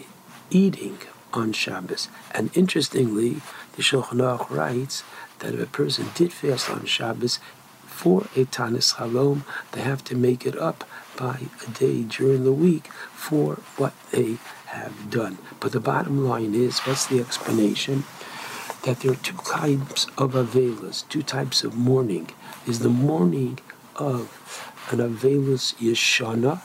eating 0.50 0.98
on 1.34 1.54
Shabbos. 1.54 2.10
And 2.32 2.50
interestingly, 2.54 3.36
the 3.78 3.82
Shulchan 3.82 4.20
Aruch 4.20 4.50
writes 4.50 5.06
that 5.40 5.54
if 5.54 5.62
a 5.62 5.66
person 5.66 6.08
did 6.16 6.34
fast 6.34 6.70
on 6.70 6.86
Shabbos 6.86 7.40
for 7.86 8.22
a 8.36 8.46
Tanis 8.46 8.96
Chalom, 8.96 9.44
they 9.72 9.82
have 9.82 10.04
to 10.06 10.16
make 10.16 10.46
it 10.46 10.58
up 10.58 10.84
by 11.18 11.42
a 11.68 11.72
day 11.72 12.04
during 12.04 12.44
the 12.44 12.54
week 12.54 12.88
for 13.14 13.56
what 13.78 13.94
they 14.12 14.38
have 14.68 15.10
done. 15.10 15.38
But 15.60 15.72
the 15.72 15.80
bottom 15.80 16.26
line 16.26 16.54
is, 16.54 16.80
what's 16.80 17.08
the 17.08 17.20
explanation? 17.20 18.06
That 18.84 19.02
there 19.02 19.12
are 19.12 19.16
two 19.16 19.38
types 19.38 20.06
of 20.18 20.34
Avelus, 20.34 21.08
two 21.10 21.24
types 21.24 21.64
of 21.64 21.76
mourning. 21.76 22.30
Is 22.66 22.80
the 22.80 22.90
mourning 22.90 23.60
of 23.96 24.72
an 24.92 25.00
Avelus 25.00 25.76
Yeshana, 25.76 26.62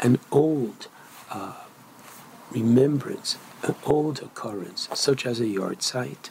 an 0.00 0.18
old 0.30 0.88
uh, 1.30 1.54
remembrance, 2.50 3.36
an 3.62 3.74
old 3.84 4.22
occurrence, 4.22 4.88
such 4.94 5.26
as 5.26 5.40
a 5.40 5.44
yahrzeit. 5.44 6.30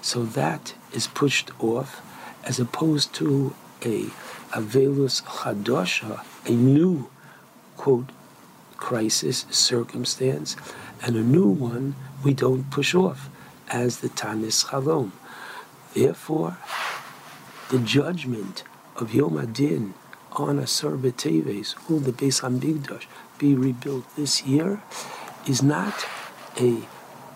So 0.00 0.24
that 0.24 0.74
is 0.94 1.06
pushed 1.08 1.50
off, 1.60 2.00
as 2.44 2.58
opposed 2.58 3.12
to 3.14 3.54
a 3.82 4.04
Avelus 4.52 5.22
Chadosha, 5.24 6.24
a 6.46 6.52
new, 6.52 7.10
quote, 7.76 8.10
crisis, 8.76 9.46
circumstance, 9.50 10.56
and 11.02 11.16
a 11.16 11.22
new 11.22 11.48
one 11.48 11.94
we 12.22 12.32
don't 12.32 12.70
push 12.70 12.94
off, 12.94 13.28
as 13.68 13.98
the 13.98 14.08
Tanis 14.08 14.66
Chalom. 14.66 15.10
Therefore, 15.94 16.58
the 17.70 17.78
judgment 17.78 18.62
of 18.96 19.14
Yom 19.14 19.32
HaDin 19.32 19.94
on 20.32 20.58
Asara 20.58 20.98
B'Teves, 20.98 21.74
will 21.88 22.00
the 22.00 22.12
Beis 22.12 22.42
Hamikdash 22.42 23.06
be 23.38 23.54
rebuilt 23.54 24.04
this 24.16 24.44
year, 24.44 24.82
is 25.46 25.62
not 25.62 26.06
a 26.58 26.82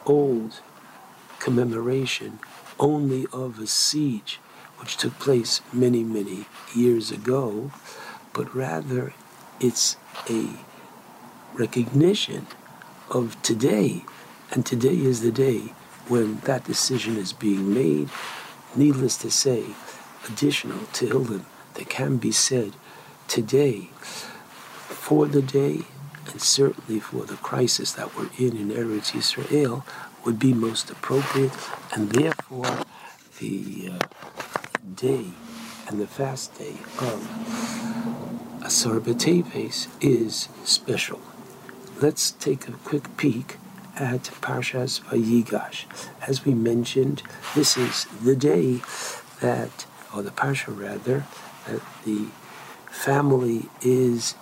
old 0.06 0.60
commemoration 1.38 2.38
only 2.78 3.26
of 3.32 3.58
a 3.58 3.66
siege 3.66 4.40
which 4.78 4.96
took 4.96 5.18
place 5.18 5.60
many, 5.72 6.04
many 6.04 6.46
years 6.74 7.10
ago, 7.10 7.70
but 8.32 8.54
rather 8.54 9.12
it's 9.60 9.96
a 10.30 10.50
recognition 11.54 12.46
of 13.10 13.40
today. 13.42 14.04
And 14.50 14.64
today 14.64 14.96
is 14.96 15.20
the 15.20 15.32
day 15.32 15.72
when 16.06 16.38
that 16.40 16.64
decision 16.64 17.16
is 17.16 17.32
being 17.32 17.74
made. 17.74 18.08
Needless 18.76 19.16
to 19.18 19.30
say, 19.30 19.64
additional 20.28 20.78
Tehillim 20.92 21.44
that 21.74 21.88
can 21.88 22.16
be 22.16 22.32
said 22.32 22.74
today 23.26 23.90
for 24.88 25.26
the 25.26 25.42
day 25.42 25.82
and 26.30 26.40
certainly 26.40 27.00
for 27.00 27.24
the 27.24 27.36
crisis 27.36 27.92
that 27.92 28.14
we're 28.16 28.30
in 28.38 28.56
in 28.56 28.68
Eretz 28.70 29.12
Yisrael 29.12 29.84
would 30.24 30.38
be 30.38 30.52
most 30.52 30.90
appropriate, 30.90 31.52
and 31.92 32.10
therefore 32.10 32.84
the 33.38 33.92
uh, 33.92 34.06
day 34.94 35.26
and 35.86 36.00
the 36.00 36.06
fast 36.06 36.58
day 36.58 36.76
of 36.98 37.18
Asara 38.60 39.00
B'Teves 39.00 39.88
is 40.00 40.48
special. 40.64 41.20
Let's 42.00 42.30
take 42.32 42.68
a 42.68 42.72
quick 42.72 43.16
peek 43.16 43.56
at 43.96 44.24
Parshas 44.40 45.00
Vayigash. 45.00 45.84
As 46.26 46.44
we 46.44 46.54
mentioned, 46.54 47.22
this 47.54 47.76
is 47.76 48.04
the 48.22 48.36
day 48.36 48.80
that, 49.40 49.86
or 50.14 50.22
the 50.22 50.30
Parsha 50.30 50.76
rather, 50.78 51.24
that 51.66 51.80
the 52.04 52.26
family 52.90 53.68
is 53.82 54.34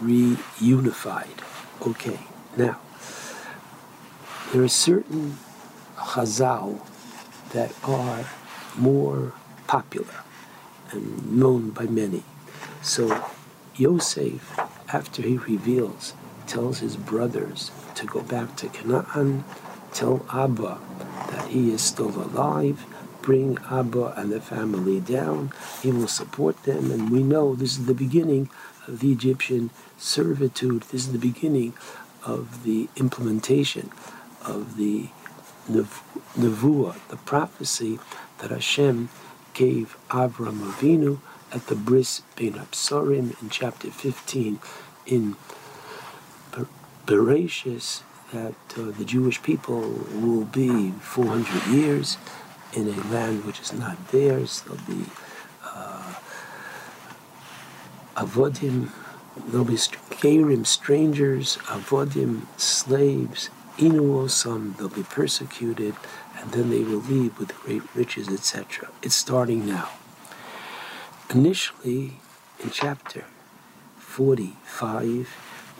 reunified. 0.00 1.38
Okay, 1.86 2.20
now, 2.56 2.80
there 4.52 4.62
are 4.62 4.68
certain 4.68 5.38
chazal 5.96 6.78
that 7.52 7.72
are 7.84 8.26
more 8.76 9.32
popular 9.66 10.22
and 10.90 11.38
known 11.38 11.70
by 11.70 11.84
many. 11.84 12.22
So, 12.82 13.30
Yosef, 13.76 14.58
after 14.92 15.22
he 15.22 15.38
reveals, 15.38 16.12
tells 16.46 16.80
his 16.80 16.98
brothers 16.98 17.70
to 17.94 18.04
go 18.04 18.20
back 18.20 18.54
to 18.56 18.68
Canaan, 18.68 19.44
tell 19.94 20.26
Abba 20.30 20.78
that 21.30 21.48
he 21.48 21.72
is 21.72 21.80
still 21.80 22.10
alive, 22.10 22.84
bring 23.22 23.56
Abba 23.70 24.12
and 24.18 24.30
the 24.30 24.40
family 24.40 25.00
down, 25.00 25.52
he 25.80 25.90
will 25.90 26.08
support 26.08 26.62
them, 26.64 26.90
and 26.90 27.10
we 27.10 27.22
know 27.22 27.54
this 27.54 27.78
is 27.78 27.86
the 27.86 27.94
beginning 27.94 28.50
of 28.86 29.00
the 29.00 29.12
Egyptian 29.12 29.70
servitude, 29.96 30.82
this 30.82 31.06
is 31.06 31.12
the 31.12 31.18
beginning 31.18 31.72
of 32.26 32.64
the 32.64 32.90
implementation 32.96 33.90
of 34.44 34.76
the 34.76 35.08
nevuah, 35.68 36.96
the 37.08 37.16
prophecy 37.16 37.98
that 38.38 38.50
Hashem 38.50 39.08
gave 39.54 39.96
Avram 40.08 40.60
Avinu 40.60 41.18
at 41.52 41.66
the 41.66 41.74
bris 41.74 42.22
bein 42.36 42.54
HaBesarim 42.54 43.40
in 43.42 43.50
chapter 43.50 43.90
15 43.90 44.58
in 45.06 45.36
Bereshis 47.06 48.02
that 48.32 48.54
uh, 48.78 48.90
the 48.96 49.04
Jewish 49.04 49.42
people 49.42 49.80
will 50.14 50.44
be 50.44 50.90
400 50.92 51.66
years 51.66 52.16
in 52.72 52.88
a 52.88 52.96
land 53.12 53.44
which 53.44 53.60
is 53.60 53.72
not 53.72 54.08
theirs. 54.08 54.62
They'll 54.62 54.76
be 54.86 55.04
uh, 55.64 56.14
avodim, 58.16 58.90
they'll 59.48 59.64
be 59.64 59.74
gerim, 59.74 60.66
strangers, 60.66 61.58
avodim, 61.66 62.46
slaves, 62.56 63.50
inuosam, 63.78 64.46
um, 64.46 64.74
they'll 64.78 64.88
be 64.88 65.02
persecuted, 65.02 65.94
and 66.38 66.52
then 66.52 66.70
they 66.70 66.82
will 66.82 67.00
leave 67.00 67.38
with 67.38 67.54
great 67.56 67.82
riches, 67.94 68.28
etc. 68.28 68.90
It's 69.02 69.16
starting 69.16 69.66
now. 69.66 69.88
Initially, 71.30 72.18
in 72.62 72.70
chapter 72.70 73.24
45, 73.98 75.28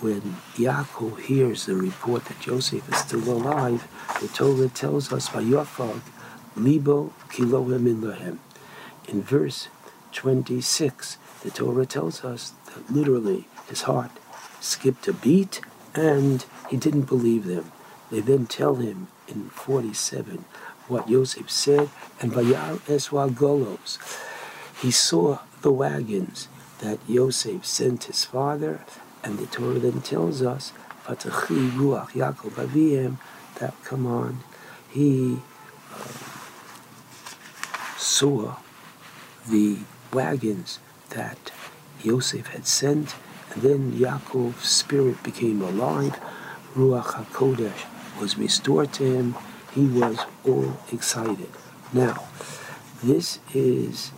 when 0.01 0.37
Yaakov 0.55 1.21
hears 1.21 1.67
the 1.67 1.77
report 1.77 2.25
that 2.25 2.41
Joseph 2.41 2.89
is 2.91 2.99
still 2.99 3.31
alive, 3.31 3.87
the 4.21 4.29
Torah 4.29 4.69
tells 4.69 5.13
us, 5.13 5.29
Vayafag 5.29 6.01
libo 6.57 7.13
kilohim 7.29 7.87
in 7.87 8.01
lahem. 8.03 8.39
In 9.09 9.23
verse 9.23 9.69
26, 10.13 11.19
the 11.43 11.51
Torah 11.51 11.87
tells 11.87 12.25
us 12.25 12.53
that 12.67 12.91
literally 12.91 13.47
his 13.69 13.83
heart 13.83 14.11
skipped 14.61 15.07
a 15.09 15.13
beat 15.13 15.61
and 15.95 16.45
he 16.69 16.77
didn't 16.77 17.03
believe 17.03 17.45
them. 17.47 17.71
They 18.13 18.21
then 18.21 18.45
tell 18.45 18.75
him 18.75 19.09
in 19.27 19.49
47 19.49 20.45
what 20.87 21.09
Joseph 21.09 21.51
said, 21.51 21.89
and 22.21 22.31
Vayar 22.31 22.77
Eswa 22.81 23.31
Golos. 23.31 23.97
He 24.83 24.91
saw 24.91 25.39
the 25.63 25.73
wagons 25.73 26.49
that 26.81 26.99
Yosef 27.09 27.65
sent 27.65 28.05
his 28.05 28.27
father, 28.27 28.85
and 29.25 29.39
the 29.39 29.47
Torah 29.47 29.79
then 29.79 30.03
tells 30.03 30.43
us, 30.43 30.75
Vatachi 31.07 31.71
Ruach 31.71 32.11
Yaakov 32.11 32.67
Avihem, 32.67 33.17
that 33.61 33.73
come 33.83 34.07
on, 34.07 34.41
he 34.91 35.39
uh, 35.95 36.09
saw 37.97 38.57
the 39.49 39.79
wagons 40.13 40.81
that 41.09 41.51
Yosef 42.03 42.49
had 42.49 42.67
sent, 42.67 43.15
And 43.55 43.63
then 43.63 43.93
Yaakov's 43.93 44.69
spirit 44.69 45.23
became 45.23 45.63
alive. 45.63 46.21
Ruach 46.75 47.25
HaKodesh 47.25 47.92
was 48.23 48.39
restored 48.39 48.93
to 48.93 49.05
him. 49.05 49.35
He 49.75 49.85
was 49.89 50.17
all 50.47 50.77
excited. 50.93 51.51
Now, 51.93 52.25
this 53.03 53.41
is 53.53 54.11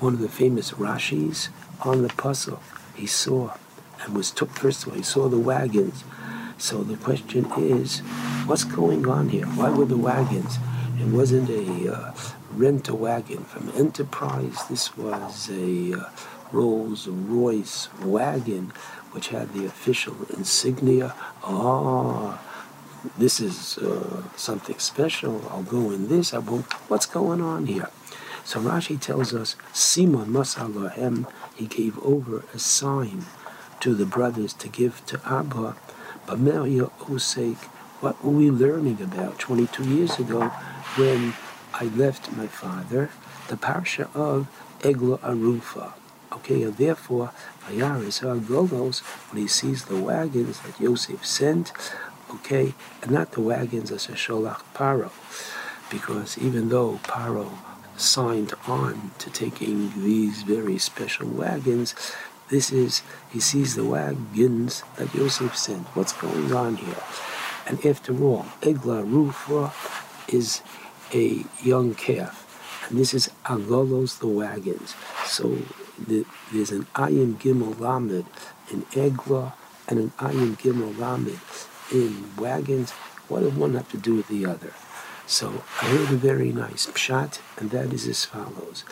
one 0.00 0.14
of 0.14 0.18
the 0.18 0.28
famous 0.28 0.72
Rashis 0.72 1.48
on 1.82 2.02
the 2.02 2.08
puzzle. 2.08 2.60
He 2.96 3.06
saw 3.06 3.54
and 4.02 4.16
was 4.16 4.32
took, 4.32 4.50
first 4.50 4.82
of 4.82 4.88
all, 4.88 4.96
he 4.96 5.04
saw 5.04 5.28
the 5.28 5.38
wagons. 5.38 6.02
So 6.58 6.82
the 6.82 6.96
question 6.96 7.46
is, 7.56 8.00
what's 8.46 8.64
going 8.64 9.06
on 9.06 9.28
here? 9.28 9.46
Why 9.46 9.70
were 9.70 9.84
the 9.84 9.96
wagons? 9.96 10.58
It 10.98 11.06
wasn't 11.06 11.48
a 11.50 11.94
uh, 11.94 12.14
rent 12.50 12.88
a 12.88 12.96
wagon 12.96 13.44
from 13.44 13.70
Enterprise. 13.76 14.58
This 14.68 14.96
was 14.96 15.48
a 15.50 15.94
uh, 15.94 16.10
Rolls 16.50 17.06
Royce 17.06 17.88
wagon, 18.02 18.72
which 19.12 19.28
had 19.28 19.52
the 19.52 19.66
official 19.66 20.16
insignia. 20.36 21.14
Ah, 21.44 22.40
this 23.18 23.40
is 23.40 23.78
uh, 23.78 24.22
something 24.36 24.78
special. 24.78 25.46
I'll 25.50 25.62
go 25.62 25.90
in 25.90 26.08
this. 26.08 26.32
I 26.32 26.38
won't. 26.38 26.72
What's 26.88 27.06
going 27.06 27.40
on 27.40 27.66
here? 27.66 27.90
So 28.44 28.60
Rashi 28.60 29.00
tells 29.00 29.34
us, 29.34 29.56
Simon 29.72 30.26
Masalahem, 30.26 31.26
he 31.54 31.66
gave 31.66 31.98
over 32.00 32.44
a 32.52 32.58
sign 32.58 33.24
to 33.80 33.94
the 33.94 34.06
brothers 34.06 34.52
to 34.54 34.68
give 34.68 35.04
to 35.06 35.20
Abba. 35.24 35.76
But 36.26 36.38
Maria 36.38 36.86
Osek, 37.00 37.56
what 38.00 38.22
were 38.24 38.32
we 38.32 38.50
learning 38.50 39.00
about 39.00 39.38
22 39.38 39.84
years 39.84 40.18
ago 40.18 40.48
when 40.96 41.34
I 41.72 41.84
left 41.84 42.32
my 42.32 42.46
father? 42.46 43.10
The 43.48 43.56
parsha 43.56 44.14
of 44.14 44.48
Egla 44.80 45.18
Arufa. 45.20 45.92
Okay, 46.32 46.64
and 46.64 46.76
therefore, 46.76 47.30
Vayaris 47.66 48.20
Golos, 48.44 49.00
when 49.30 49.42
he 49.42 49.48
sees 49.48 49.84
the 49.84 49.96
wagons 49.96 50.60
that 50.60 50.78
Yosef 50.80 51.24
sent, 51.24 51.72
okay, 52.36 52.74
and 53.02 53.10
not 53.10 53.32
the 53.32 53.40
wagons 53.40 53.90
as 53.90 54.08
a 54.08 54.12
Sholach 54.12 54.62
Paro, 54.74 55.10
because 55.90 56.38
even 56.38 56.68
though 56.68 57.00
Paro 57.04 57.50
signed 57.96 58.52
on 58.66 59.12
to 59.18 59.30
taking 59.30 59.90
these 60.02 60.42
very 60.42 60.78
special 60.78 61.28
wagons, 61.28 61.94
this 62.48 62.72
is, 62.72 63.02
he 63.30 63.40
sees 63.40 63.74
the 63.74 63.84
wagons 63.84 64.82
that 64.96 65.14
Yosef 65.14 65.56
sent. 65.56 65.86
What's 65.96 66.12
going 66.12 66.52
on 66.52 66.76
here? 66.76 67.02
And 67.66 67.84
after 67.86 68.12
all, 68.22 68.46
Egla 68.60 69.04
Arufa 69.04 69.72
is 70.32 70.60
a 71.12 71.44
young 71.62 71.94
calf. 71.94 72.42
And 72.88 72.98
this 72.98 73.14
is 73.14 73.30
Agolos, 73.46 74.18
the 74.18 74.26
wagons. 74.26 74.94
So 75.24 75.58
the, 75.98 76.26
there's 76.52 76.70
an 76.70 76.84
Ayin 76.94 77.36
Gimel 77.36 77.78
Lamed 77.80 78.26
in 78.70 78.82
Egla 78.92 79.54
and 79.88 79.98
an 79.98 80.10
Ayin 80.18 80.58
Gimel 80.58 80.98
Lamed 80.98 81.40
in 81.92 82.36
wagons. 82.36 82.92
What 83.28 83.40
does 83.40 83.54
one 83.54 83.74
have 83.74 83.90
to 83.90 83.96
do 83.96 84.16
with 84.16 84.28
the 84.28 84.46
other? 84.46 84.74
So 85.26 85.64
I 85.80 85.86
heard 85.86 86.10
a 86.10 86.16
very 86.16 86.52
nice 86.52 86.86
pshat, 86.86 87.40
and 87.58 87.70
that 87.70 87.92
is 87.92 88.06
as 88.06 88.24
follows: 88.24 88.84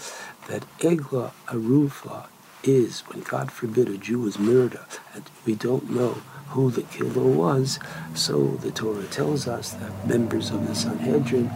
that 0.48 0.64
Egla 0.78 1.32
Arufa 1.48 2.26
is 2.62 3.00
when 3.00 3.20
God 3.20 3.50
forbid 3.52 3.88
a 3.88 3.98
Jew 3.98 4.26
is 4.26 4.38
murdered, 4.38 4.86
and 5.14 5.24
we 5.44 5.54
don't 5.54 5.90
know 5.90 6.22
who 6.48 6.70
the 6.70 6.82
killer 6.82 7.22
was. 7.22 7.78
So 8.14 8.56
the 8.62 8.70
Torah 8.70 9.06
tells 9.06 9.48
us 9.48 9.72
that 9.72 10.06
members 10.06 10.50
of 10.50 10.66
the 10.66 10.74
Sanhedrin 10.74 11.50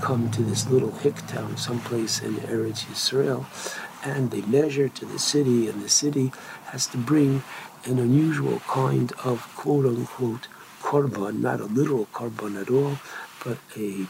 come 0.00 0.30
to 0.30 0.42
this 0.42 0.68
little 0.68 0.92
hick 0.92 1.16
town, 1.26 1.56
someplace 1.56 2.20
in 2.20 2.36
Eretz 2.36 2.84
Yisrael, 2.86 3.46
and 4.04 4.30
they 4.30 4.42
measure 4.42 4.88
to 4.88 5.04
the 5.04 5.18
city, 5.18 5.68
and 5.68 5.82
the 5.82 5.88
city 5.88 6.32
has 6.66 6.86
to 6.88 6.98
bring 6.98 7.42
an 7.84 7.98
unusual 7.98 8.60
kind 8.60 9.12
of 9.24 9.54
quote 9.56 9.86
unquote 9.86 10.48
korban, 10.86 11.40
not 11.40 11.60
a 11.60 11.64
literal 11.64 12.06
korban 12.12 12.60
at 12.62 12.70
all, 12.70 12.96
but 13.44 13.58
a, 13.76 14.06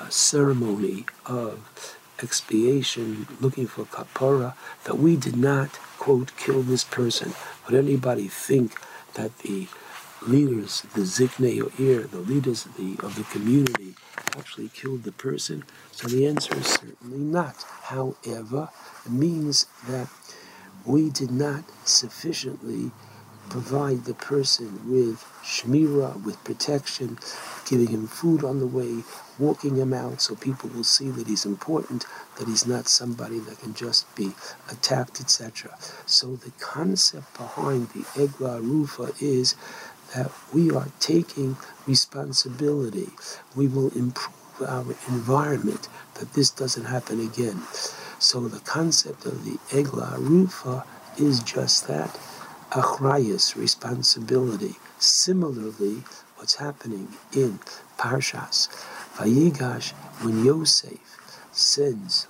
a 0.00 0.10
ceremony 0.10 1.04
of 1.26 1.98
expiation, 2.22 3.26
looking 3.40 3.66
for 3.66 3.84
kapara, 3.84 4.54
that 4.84 4.96
we 4.96 5.16
did 5.16 5.36
not, 5.36 5.68
quote, 5.98 6.34
kill 6.38 6.62
this 6.62 6.82
person. 6.82 7.34
Would 7.66 7.76
anybody 7.76 8.26
think 8.26 8.80
that 9.14 9.38
the 9.40 9.68
leaders, 10.26 10.80
the 10.94 11.02
Ziknei 11.02 11.60
or 11.60 12.06
the 12.06 12.24
leaders 12.32 12.64
of 12.64 12.76
the, 12.78 12.96
of 13.06 13.14
the 13.14 13.24
community, 13.24 13.94
actually 14.34 14.70
killed 14.70 15.02
the 15.02 15.12
person? 15.12 15.62
So 15.92 16.08
the 16.08 16.26
answer 16.26 16.56
is 16.56 16.68
certainly 16.68 17.18
not. 17.18 17.66
However, 17.82 18.70
it 19.04 19.12
means 19.12 19.66
that 19.86 20.08
we 20.86 21.10
did 21.10 21.30
not 21.30 21.64
sufficiently 21.84 22.92
provide 23.50 24.04
the 24.04 24.14
person 24.14 24.90
with 24.90 25.22
shmira, 25.48 26.22
with 26.24 26.42
protection, 26.44 27.18
giving 27.68 27.88
him 27.88 28.06
food 28.06 28.44
on 28.44 28.60
the 28.60 28.66
way, 28.66 29.02
walking 29.38 29.76
him 29.76 29.94
out 29.94 30.20
so 30.20 30.34
people 30.34 30.68
will 30.70 30.84
see 30.84 31.08
that 31.10 31.26
he's 31.26 31.46
important, 31.46 32.04
that 32.38 32.46
he's 32.46 32.66
not 32.66 32.86
somebody 32.86 33.38
that 33.40 33.58
can 33.60 33.72
just 33.74 34.14
be 34.14 34.32
attacked, 34.70 35.20
etc. 35.20 35.76
So 36.06 36.36
the 36.36 36.52
concept 36.60 37.36
behind 37.36 37.88
the 37.88 38.04
Egla 38.14 38.60
Arufa 38.60 39.20
is 39.22 39.54
that 40.14 40.30
we 40.52 40.70
are 40.70 40.88
taking 41.00 41.56
responsibility. 41.86 43.08
We 43.56 43.68
will 43.68 43.90
improve 43.96 44.34
our 44.66 44.94
environment, 45.08 45.88
that 46.14 46.32
this 46.34 46.50
doesn't 46.50 46.86
happen 46.86 47.20
again. 47.20 47.62
So 48.18 48.48
the 48.48 48.60
concept 48.60 49.24
of 49.24 49.44
the 49.44 49.58
Egla 49.70 50.18
Arufa 50.18 50.84
is 51.18 51.40
just 51.40 51.86
that 51.88 52.18
achrayus, 52.70 53.56
responsibility. 53.56 54.76
Similarly, 54.98 56.04
what's 56.36 56.56
happening 56.56 57.08
in 57.32 57.58
Parshas 57.98 58.68
Vayigash, 59.16 59.92
when 60.22 60.44
Yosef 60.44 60.98
sends 61.52 62.28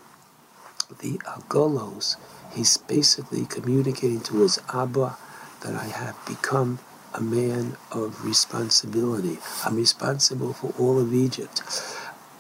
the 1.01 1.19
Agolos, 1.19 2.17
he's 2.55 2.79
basically 2.79 3.45
communicating 3.45 4.21
to 4.23 4.39
his 4.41 4.59
Abba 4.73 5.17
that 5.61 5.75
I 5.75 5.85
have 5.85 6.17
become 6.27 6.79
a 7.15 7.21
man 7.21 7.77
of 7.91 8.25
responsibility. 8.25 9.39
I'm 9.65 9.77
responsible 9.77 10.53
for 10.53 10.73
all 10.79 10.99
of 10.99 11.13
Egypt 11.13 11.63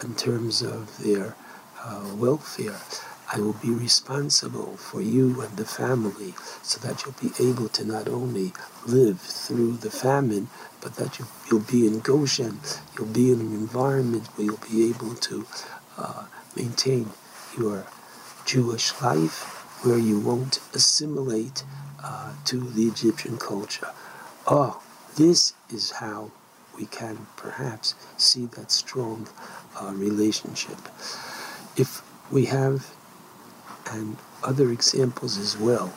in 0.02 0.14
terms 0.14 0.62
of 0.62 0.98
their 0.98 1.34
uh, 1.82 2.14
welfare. 2.16 2.78
I 3.30 3.40
will 3.40 3.54
be 3.54 3.70
responsible 3.70 4.76
for 4.76 5.02
you 5.02 5.42
and 5.42 5.56
the 5.56 5.66
family 5.66 6.34
so 6.62 6.80
that 6.80 7.04
you'll 7.04 7.14
be 7.20 7.32
able 7.38 7.68
to 7.70 7.84
not 7.84 8.08
only 8.08 8.54
live 8.86 9.20
through 9.20 9.78
the 9.78 9.90
famine, 9.90 10.48
but 10.80 10.94
that 10.96 11.18
you, 11.18 11.26
you'll 11.50 11.60
be 11.60 11.86
in 11.86 12.00
Goshen, 12.00 12.60
you'll 12.96 13.06
be 13.06 13.30
in 13.30 13.40
an 13.40 13.52
environment 13.52 14.26
where 14.34 14.46
you'll 14.46 14.70
be 14.70 14.88
able 14.88 15.14
to 15.14 15.46
uh, 15.98 16.24
maintain 16.56 17.10
your 17.58 17.86
Jewish 18.46 18.98
life, 19.02 19.84
where 19.84 19.98
you 19.98 20.18
won't 20.18 20.60
assimilate 20.72 21.64
uh, 22.02 22.32
to 22.46 22.60
the 22.60 22.84
Egyptian 22.84 23.36
culture. 23.36 23.88
Oh, 24.46 24.82
this 25.16 25.52
is 25.68 25.90
how 25.90 26.30
we 26.78 26.86
can 26.86 27.26
perhaps 27.36 27.94
see 28.16 28.46
that 28.46 28.70
strong 28.70 29.28
uh, 29.78 29.92
relationship. 29.94 30.78
If 31.76 32.02
we 32.30 32.46
have 32.46 32.94
and 33.92 34.16
other 34.42 34.70
examples 34.70 35.38
as 35.38 35.56
well 35.56 35.92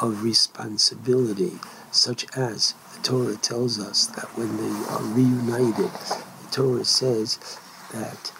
of 0.00 0.22
responsibility, 0.22 1.52
such 1.90 2.26
as 2.36 2.74
the 2.94 3.02
Torah 3.02 3.36
tells 3.36 3.78
us 3.78 4.06
that 4.06 4.26
when 4.36 4.56
they 4.56 4.90
are 4.90 5.02
reunited, 5.02 5.90
the 5.92 6.48
Torah 6.50 6.84
says 6.84 7.38
that 7.92 8.32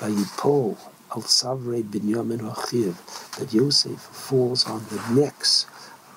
by 0.00 0.10
Vayipol 0.10 0.76
al 1.14 1.22
Savre 1.22 1.82
Binyamin 1.82 2.40
Achiv, 2.40 2.94
that 3.36 3.52
Yosef 3.52 3.98
falls 4.00 4.66
on 4.66 4.84
the 4.90 5.20
necks 5.20 5.66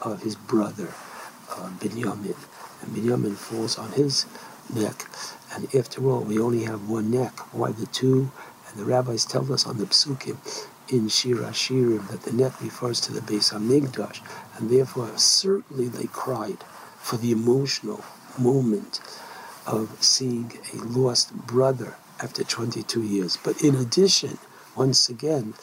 of 0.01 0.21
his 0.21 0.35
brother 0.35 0.93
uh, 1.49 1.69
Binyamin, 1.79 2.35
and 2.81 2.95
Binyamin 2.95 3.35
falls 3.35 3.77
on 3.77 3.91
his 3.93 4.25
neck. 4.73 5.05
And 5.53 5.73
after 5.75 6.07
all, 6.09 6.21
we 6.21 6.39
only 6.39 6.63
have 6.63 6.89
one 6.89 7.11
neck. 7.11 7.33
Why 7.53 7.71
the 7.71 7.85
two? 7.87 8.31
And 8.69 8.79
the 8.79 8.85
rabbis 8.85 9.25
tell 9.25 9.51
us 9.53 9.67
on 9.67 9.77
the 9.77 9.85
psukim 9.85 10.37
in 10.89 11.07
Shir 11.07 11.35
Hashirim 11.35 12.07
that 12.09 12.23
the 12.23 12.33
net 12.33 12.53
refers 12.61 12.99
to 13.01 13.13
the 13.13 13.21
Beis 13.21 13.51
Hamikdash, 13.53 14.21
and 14.57 14.69
therefore 14.69 15.17
certainly 15.17 15.87
they 15.87 16.07
cried 16.07 16.63
for 16.99 17.17
the 17.17 17.31
emotional 17.31 18.03
moment 18.37 18.99
of 19.65 20.03
seeing 20.03 20.51
a 20.73 20.77
lost 20.77 21.33
brother 21.33 21.95
after 22.21 22.43
22 22.43 23.01
years. 23.01 23.37
But 23.43 23.61
in 23.61 23.75
addition, 23.75 24.37
once 24.75 25.09
again, 25.09 25.53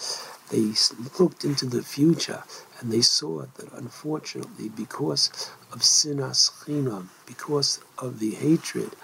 they 0.50 0.72
looked 1.18 1.44
into 1.44 1.66
the 1.66 1.82
future 1.82 2.42
and 2.80 2.92
they 2.92 3.02
saw 3.02 3.44
that 3.56 3.72
unfortunately, 3.72 4.68
because 4.68 5.50
of 5.72 5.80
sinas 5.80 6.50
chinam, 6.64 7.08
because 7.26 7.80
of 7.98 8.20
the 8.20 8.32
hatred 8.32 8.96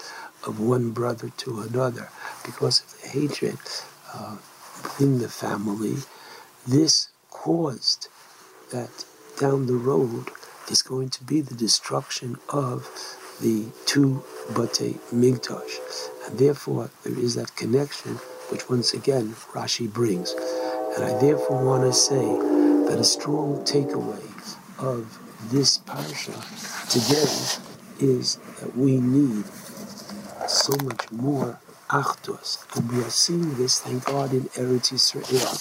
of 0.45 0.59
one 0.59 0.91
brother 0.91 1.31
to 1.37 1.61
another, 1.61 2.09
because 2.45 2.81
of 2.81 3.01
the 3.01 3.09
hatred 3.09 3.59
uh, 4.13 4.37
within 4.83 5.19
the 5.19 5.29
family, 5.29 5.97
this 6.67 7.09
caused 7.31 8.09
that 8.73 9.05
down 9.39 9.67
the 9.67 9.75
road 9.75 10.31
is 10.71 10.83
going 10.83 11.11
to 11.11 11.25
be 11.25 11.41
the 11.41 11.55
destruction 11.55 12.37
of 12.49 12.89
the 13.41 13.67
two 13.85 14.25
Batei 14.51 14.99
Mikdash. 15.13 15.79
And 16.27 16.39
therefore, 16.39 16.91
there 17.05 17.19
is 17.19 17.35
that 17.35 17.55
connection, 17.55 18.17
which 18.51 18.69
once 18.69 18.95
again 18.95 19.35
Rashi 19.53 19.93
brings. 19.93 20.33
And 20.95 21.05
I 21.05 21.19
therefore 21.21 21.65
want 21.65 21.85
to 21.85 21.93
say 21.93 22.25
that 22.89 22.99
a 22.99 23.05
strong 23.05 23.65
takeaway 23.65 24.25
of 24.79 25.19
this 25.51 25.79
parsha 25.79 26.35
today 26.91 28.07
is 28.07 28.37
that 28.61 28.77
we 28.77 28.99
need 28.99 29.45
so 30.49 30.73
much 30.85 31.11
more 31.13 31.59
And 31.89 32.91
we 32.91 33.03
are 33.03 33.11
seeing 33.11 33.55
this, 33.55 33.81
thank 33.81 34.05
God, 34.07 34.33
in 34.33 34.45
Eretz 34.55 34.93
Yisrael. 34.93 35.57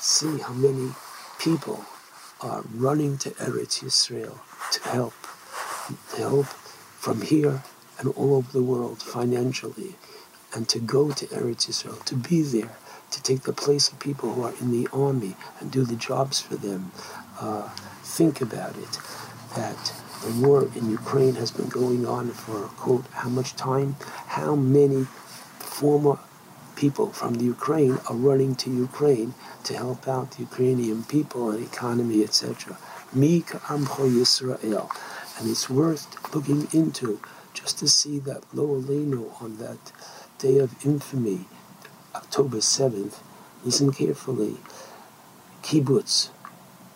See 0.00 0.38
how 0.38 0.52
many 0.52 0.92
people 1.40 1.84
are 2.40 2.62
running 2.72 3.18
to 3.18 3.30
Eretz 3.30 3.82
Yisrael 3.82 4.38
to 4.72 4.88
help, 4.88 5.14
to 6.14 6.16
help 6.18 6.46
from 6.46 7.22
here 7.22 7.64
and 7.98 8.08
all 8.10 8.36
over 8.36 8.52
the 8.52 8.62
world 8.62 9.02
financially, 9.02 9.96
and 10.54 10.68
to 10.68 10.78
go 10.78 11.10
to 11.10 11.26
Eretz 11.26 11.66
Yisrael, 11.68 12.04
to 12.04 12.14
be 12.14 12.42
there, 12.42 12.76
to 13.10 13.22
take 13.22 13.42
the 13.42 13.52
place 13.52 13.90
of 13.90 13.98
people 13.98 14.34
who 14.34 14.42
are 14.44 14.54
in 14.60 14.70
the 14.70 14.88
army 14.92 15.34
and 15.58 15.72
do 15.72 15.84
the 15.84 15.96
jobs 15.96 16.40
for 16.40 16.54
them. 16.56 16.92
Uh, 17.40 17.68
think 18.04 18.40
about 18.40 18.76
it, 18.76 18.98
that 19.56 19.92
the 20.24 20.46
war 20.46 20.68
in 20.76 20.90
Ukraine 20.90 21.34
has 21.34 21.50
been 21.50 21.68
going 21.68 22.06
on 22.06 22.30
for, 22.30 22.68
quote, 22.76 23.06
how 23.12 23.28
much 23.28 23.56
time? 23.56 23.96
How 24.28 24.54
many 24.54 25.06
former 25.80 26.18
people 26.76 27.08
from 27.12 27.34
the 27.34 27.44
Ukraine 27.44 27.98
are 28.08 28.16
running 28.28 28.54
to 28.62 28.70
Ukraine 28.70 29.34
to 29.64 29.72
help 29.76 30.08
out 30.08 30.30
the 30.32 30.42
Ukrainian 30.48 31.04
people 31.04 31.50
and 31.50 31.62
economy, 31.72 32.18
etc. 32.22 32.78
Mi 33.12 33.32
ka'amcho 33.50 34.04
Yisrael. 34.16 34.86
And 35.36 35.50
it's 35.52 35.68
worth 35.68 36.06
looking 36.34 36.62
into 36.72 37.20
just 37.52 37.78
to 37.80 37.88
see 37.88 38.18
that 38.20 38.42
Lo 38.54 38.66
Aleinu 38.78 39.22
on 39.42 39.50
that 39.64 39.82
day 40.38 40.56
of 40.64 40.70
infamy, 40.84 41.40
October 42.14 42.58
7th, 42.58 43.16
listen 43.64 43.90
carefully, 43.92 44.56
kibbutz 45.62 46.30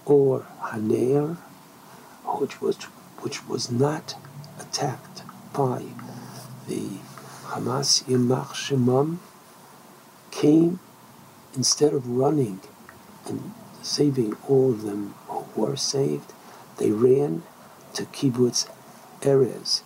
Or 0.07 0.47
HaNer, 0.69 1.37
which 2.41 2.61
was, 2.63 2.77
which 3.23 3.39
was 3.47 3.71
not 3.71 4.07
attacked 4.59 5.23
by 5.53 5.79
the 6.69 6.85
Hamas 7.51 8.05
Yamach 8.05 8.55
Shemam, 8.55 9.19
came 10.31 10.79
instead 11.57 11.93
of 11.93 12.07
running 12.09 12.61
and 13.27 13.53
saving 13.83 14.37
all 14.47 14.71
of 14.71 14.83
them 14.83 15.15
who 15.27 15.45
were 15.61 15.77
saved, 15.77 16.33
they 16.77 16.93
ran 16.93 17.43
to 17.93 18.05
kibbutz 18.05 18.69
Erez, 19.23 19.83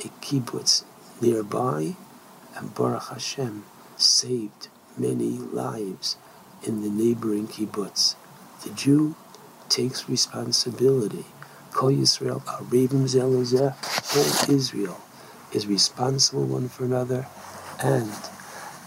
a 0.00 0.08
kibbutz 0.20 0.82
nearby, 1.20 1.94
and 2.56 2.74
Baruch 2.74 3.10
Hashem 3.10 3.64
saved 3.96 4.66
many 4.98 5.38
lives 5.38 6.16
in 6.64 6.82
the 6.82 6.90
neighboring 6.90 7.46
kibbutz. 7.46 8.16
The 8.64 8.70
Jew 8.70 9.14
takes 9.68 10.08
responsibility. 10.08 11.26
Kol 11.72 11.90
Yisrael, 11.90 12.42
Arevim 12.42 13.06
Zeh 13.06 13.22
LaZeh, 13.22 13.74
all 14.16 14.54
Israel 14.54 15.03
is 15.54 15.66
responsible 15.66 16.44
one 16.44 16.68
for 16.68 16.84
another, 16.84 17.26
and 17.82 18.10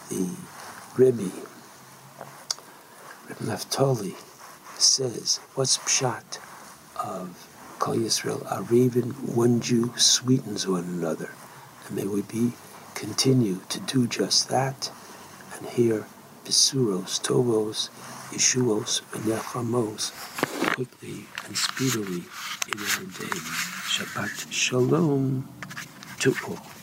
the 0.09 0.29
Rebbe, 0.97 1.31
Rebbe 3.27 3.43
Naftali, 3.43 4.15
says, 4.77 5.39
what's 5.55 5.77
pshat 5.79 6.39
of 7.03 7.47
Kol 7.79 7.95
Yisrael, 7.95 8.45
Arevin, 8.47 9.13
one 9.35 9.61
Jew 9.61 9.93
sweetens 9.97 10.67
one 10.67 10.83
another, 10.83 11.31
and 11.87 11.95
may 11.95 12.05
we 12.05 12.21
be 12.21 12.53
continue 12.95 13.59
to 13.69 13.79
do 13.79 14.07
just 14.07 14.49
that, 14.49 14.91
and 15.57 15.67
hear 15.69 16.07
Besuros, 16.45 17.21
Tovos, 17.21 17.89
Yeshuos, 18.31 19.01
and 19.13 19.23
Nechamos 19.25 20.11
quickly 20.73 21.25
and 21.45 21.57
speedily 21.57 22.23
in 22.71 22.79
our 22.79 23.03
day. 23.19 23.37
Shabbat 23.87 24.51
Shalom 24.51 25.47
to 26.19 26.35
all. 26.47 26.76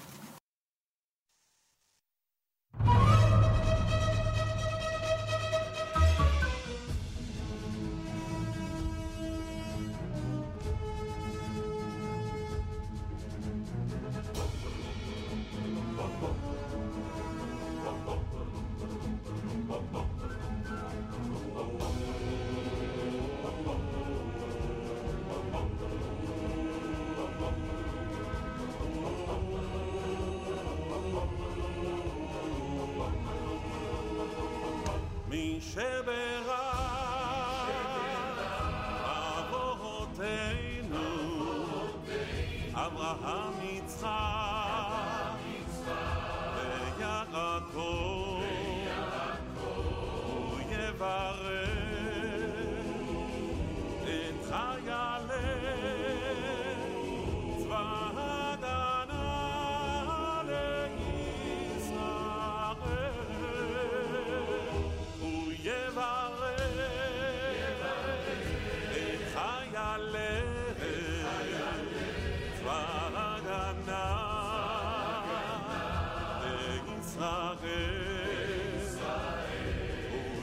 Israel, 77.15 77.59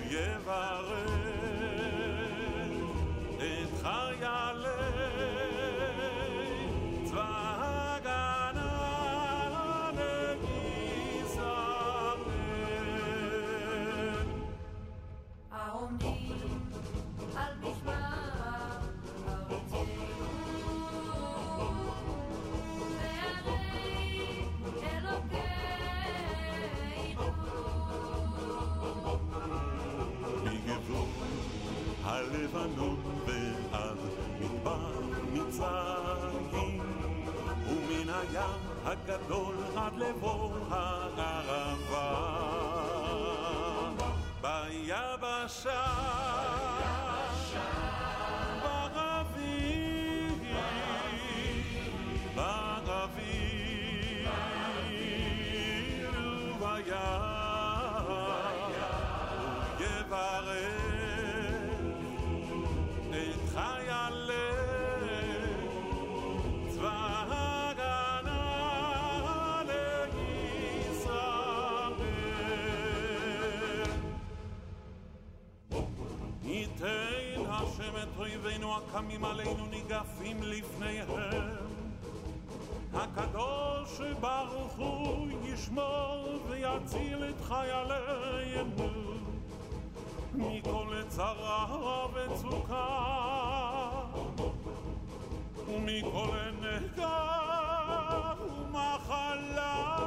Israel, 0.09 0.80
מהים 38.21 38.61
הגדול 38.85 39.55
עד 39.75 39.93
לבור 39.97 40.60
הקמים 78.77 79.25
עלינו 79.25 79.65
ניגפים 79.65 80.43
לפניהם. 80.43 81.71
הקדוש 82.93 84.01
ברוך 84.19 84.73
הוא 84.77 85.27
ישמור 85.43 86.39
ויציל 86.49 87.23
את 87.29 87.45
חיילינו 87.47 88.89
מכל 90.33 91.01
צרה 91.07 92.07
וצוקה 92.13 92.87
ומכל 95.67 96.37
נגע 96.61 97.17
ומחלה 98.41 99.97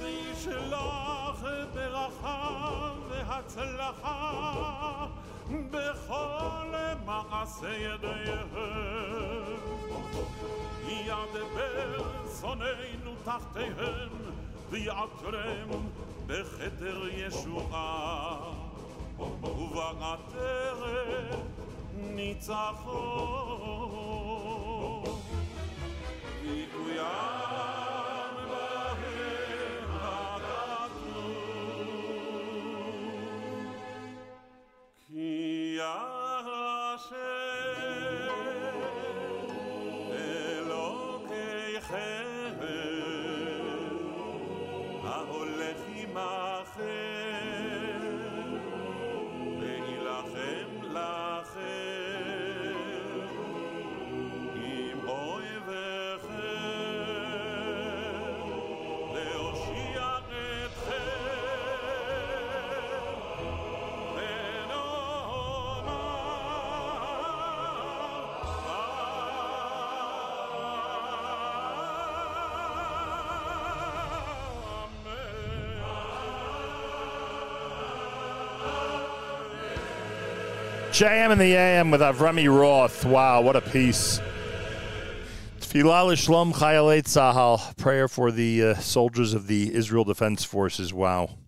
וישלח 0.00 1.44
ברכה 1.74 2.70
והצלחה 3.08 4.40
בכל 5.70 6.74
מעשה 7.04 7.76
ידיהם. 7.76 8.48
ידבר 10.88 12.04
שונאינו 12.40 13.14
תחתיהם 13.24 14.08
ויעטרם 14.70 15.68
בכתר 16.26 17.08
ישועה. 17.12 18.38
ובעטרת 19.42 21.38
ניצחון. 21.94 23.30
ויקוים 26.42 27.49
my 46.12 46.49
JM 81.00 81.32
in 81.32 81.38
the 81.38 81.54
AM 81.54 81.90
with 81.90 82.02
Avrami 82.02 82.46
Roth. 82.46 83.06
Wow, 83.06 83.40
what 83.40 83.56
a 83.56 83.62
piece. 83.62 84.20
Tfilah 85.60 86.04
l'shlom 86.06 86.52
chayalei 86.52 87.02
Tzahal. 87.02 87.74
Prayer 87.78 88.06
for 88.06 88.30
the 88.30 88.62
uh, 88.62 88.74
soldiers 88.74 89.32
of 89.32 89.46
the 89.46 89.74
Israel 89.74 90.04
Defense 90.04 90.44
Forces. 90.44 90.92
Wow. 90.92 91.38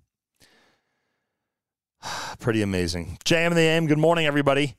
Pretty 2.39 2.62
amazing. 2.62 3.18
JM 3.26 3.48
in 3.48 3.55
the 3.56 3.60
AM, 3.60 3.86
good 3.89 3.98
morning, 3.98 4.24
everybody. 4.24 4.76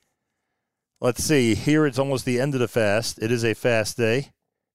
Let's 1.00 1.24
see. 1.24 1.54
Here 1.54 1.86
it's 1.86 2.00
almost 2.00 2.26
the 2.26 2.40
end 2.40 2.56
of 2.56 2.60
the 2.60 2.68
fast. 2.68 3.22
It 3.22 3.32
is 3.32 3.46
a 3.46 3.54
fast 3.54 3.96
day. 3.96 4.32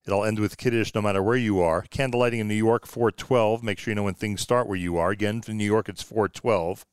It'll 0.07 0.25
end 0.25 0.39
with 0.39 0.59
Kiddush 0.59 0.95
no 0.95 1.03
matter 1.03 1.25
where 1.25 1.37
you 1.37 1.61
are. 1.61 1.83
Candlelighting 1.91 2.39
in 2.39 2.47
New 2.47 2.55
York, 2.55 2.87
412. 2.87 3.65
Make 3.65 3.81
sure 3.81 3.91
you 3.91 3.97
know 3.97 4.05
when 4.05 4.15
things 4.15 4.43
start 4.43 4.69
where 4.69 4.79
you 4.79 4.97
are. 4.97 5.11
Again, 5.11 5.43
in 5.49 5.57
New 5.57 5.65
York, 5.65 5.89
it's 5.89 6.05
412. 6.05 6.85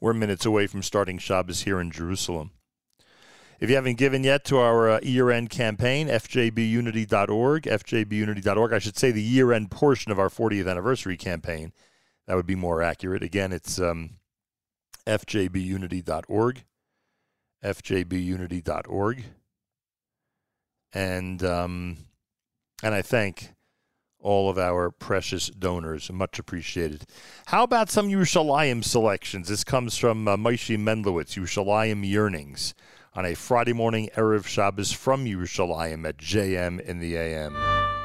We're 0.00 0.14
minutes 0.14 0.46
away 0.46 0.66
from 0.66 0.82
starting 0.82 1.18
Shabbos 1.18 1.62
here 1.62 1.80
in 1.80 1.90
Jerusalem. 1.90 2.52
If 3.60 3.68
you 3.68 3.74
haven't 3.74 3.96
given 3.96 4.22
yet 4.22 4.44
to 4.46 4.58
our 4.58 4.88
uh, 4.88 5.00
year-end 5.02 5.50
campaign, 5.50 6.06
fjbunity.org, 6.06 7.62
fjbunity.org, 7.64 8.72
I 8.72 8.78
should 8.78 8.96
say 8.96 9.10
the 9.10 9.20
year-end 9.20 9.72
portion 9.72 10.12
of 10.12 10.20
our 10.20 10.28
40th 10.28 10.70
anniversary 10.70 11.16
campaign. 11.16 11.72
That 12.26 12.36
would 12.36 12.46
be 12.46 12.54
more 12.54 12.82
accurate. 12.82 13.24
Again, 13.24 13.52
it's 13.52 13.80
um, 13.80 14.18
fjbunity.org, 15.06 16.64
fjbunity.org. 17.64 19.24
And 20.92 21.44
um, 21.44 21.96
and 22.82 22.94
I 22.94 23.02
thank 23.02 23.50
all 24.28 24.50
of 24.50 24.58
our 24.58 24.90
precious 24.90 25.48
donors. 25.48 26.12
Much 26.12 26.38
appreciated. 26.38 27.06
How 27.46 27.62
about 27.62 27.88
some 27.88 28.10
Yerushalayim 28.10 28.84
selections? 28.84 29.48
This 29.48 29.64
comes 29.64 29.96
from 29.96 30.28
uh, 30.28 30.36
Moshe 30.36 30.76
Mendlowitz, 30.76 31.34
Yerushalayim 31.34 32.06
Yearnings, 32.06 32.74
on 33.14 33.24
a 33.24 33.32
Friday 33.32 33.72
morning 33.72 34.10
Erev 34.16 34.46
Shabbos 34.46 34.92
from 34.92 35.24
Yerushalayim 35.24 36.06
at 36.06 36.18
JM 36.18 36.78
in 36.78 36.98
the 36.98 37.16
AM. 37.16 37.97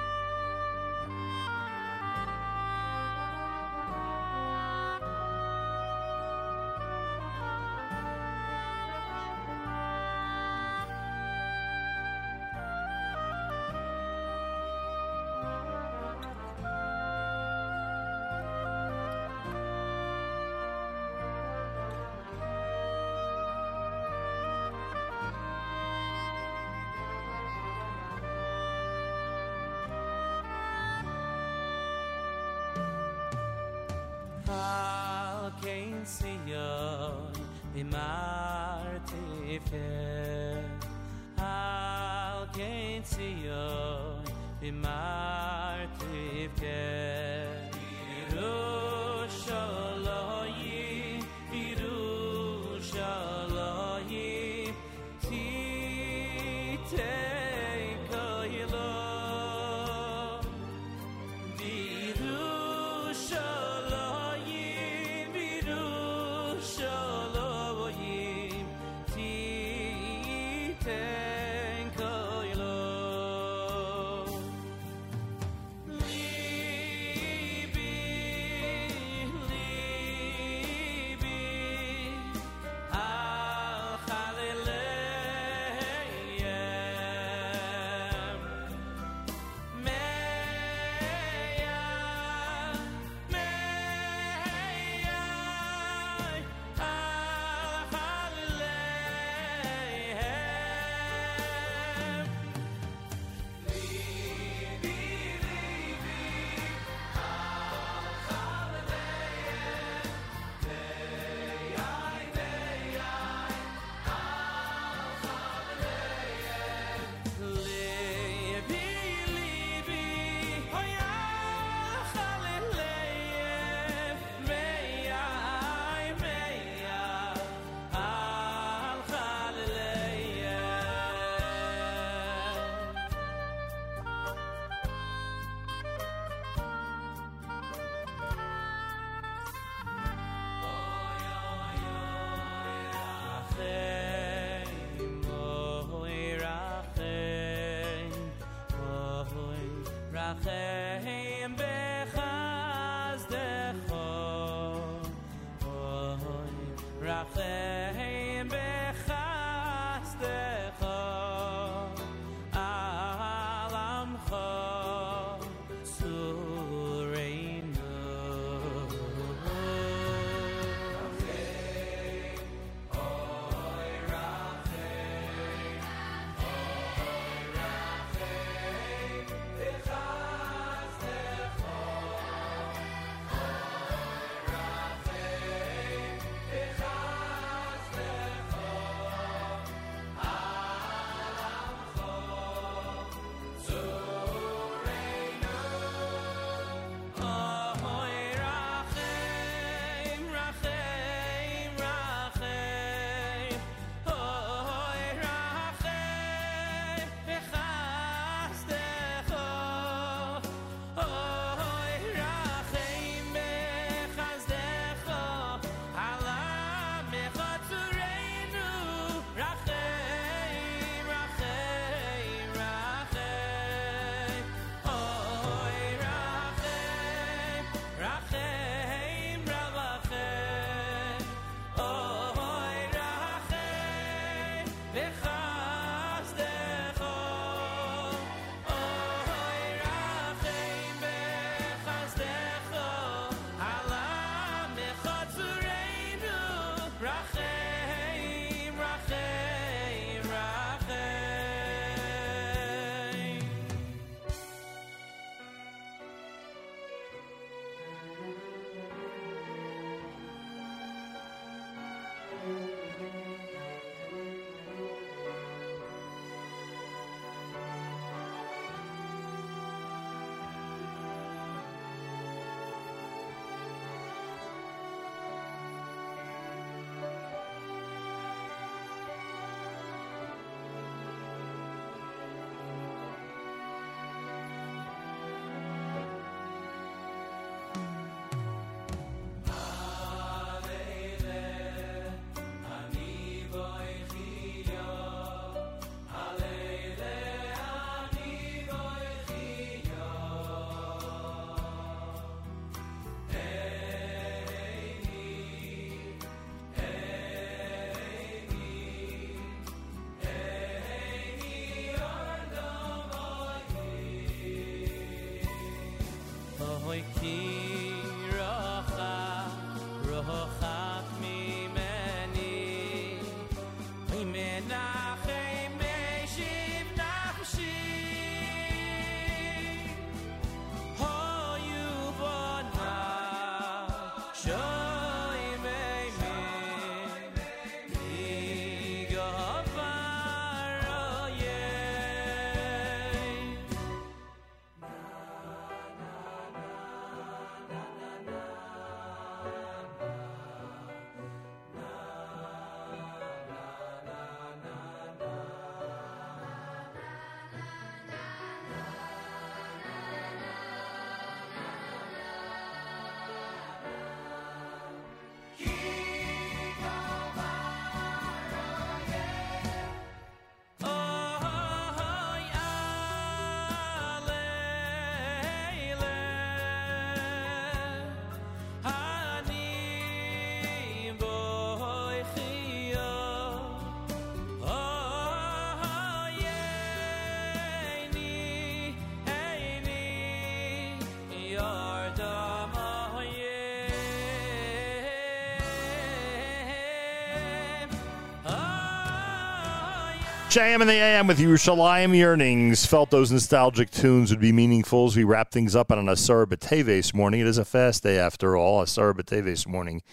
JM 400.53 400.81
in 400.81 400.87
the 400.87 400.93
AM 400.93 401.25
with 401.25 401.39
you. 401.39 401.49
Yerushalayim 401.49 402.15
Yearnings. 402.15 402.85
Felt 402.85 403.09
those 403.09 403.31
nostalgic 403.31 403.89
tunes 403.89 404.29
would 404.29 404.39
be 404.39 404.51
meaningful 404.51 405.07
as 405.07 405.17
we 405.17 405.23
wrap 405.23 405.49
things 405.49 405.75
up 405.75 405.91
on 405.91 405.97
an 405.97 406.05
Asara 406.05 406.45
B'Teves 406.45 407.11
morning. 407.11 407.39
It 407.39 407.47
is 407.47 407.57
a 407.57 407.65
fast 407.65 408.03
day 408.03 408.19
after 408.19 408.55
all, 408.55 408.83
Asara 408.83 409.15
B'Teves 409.15 409.65
morning 409.65 410.03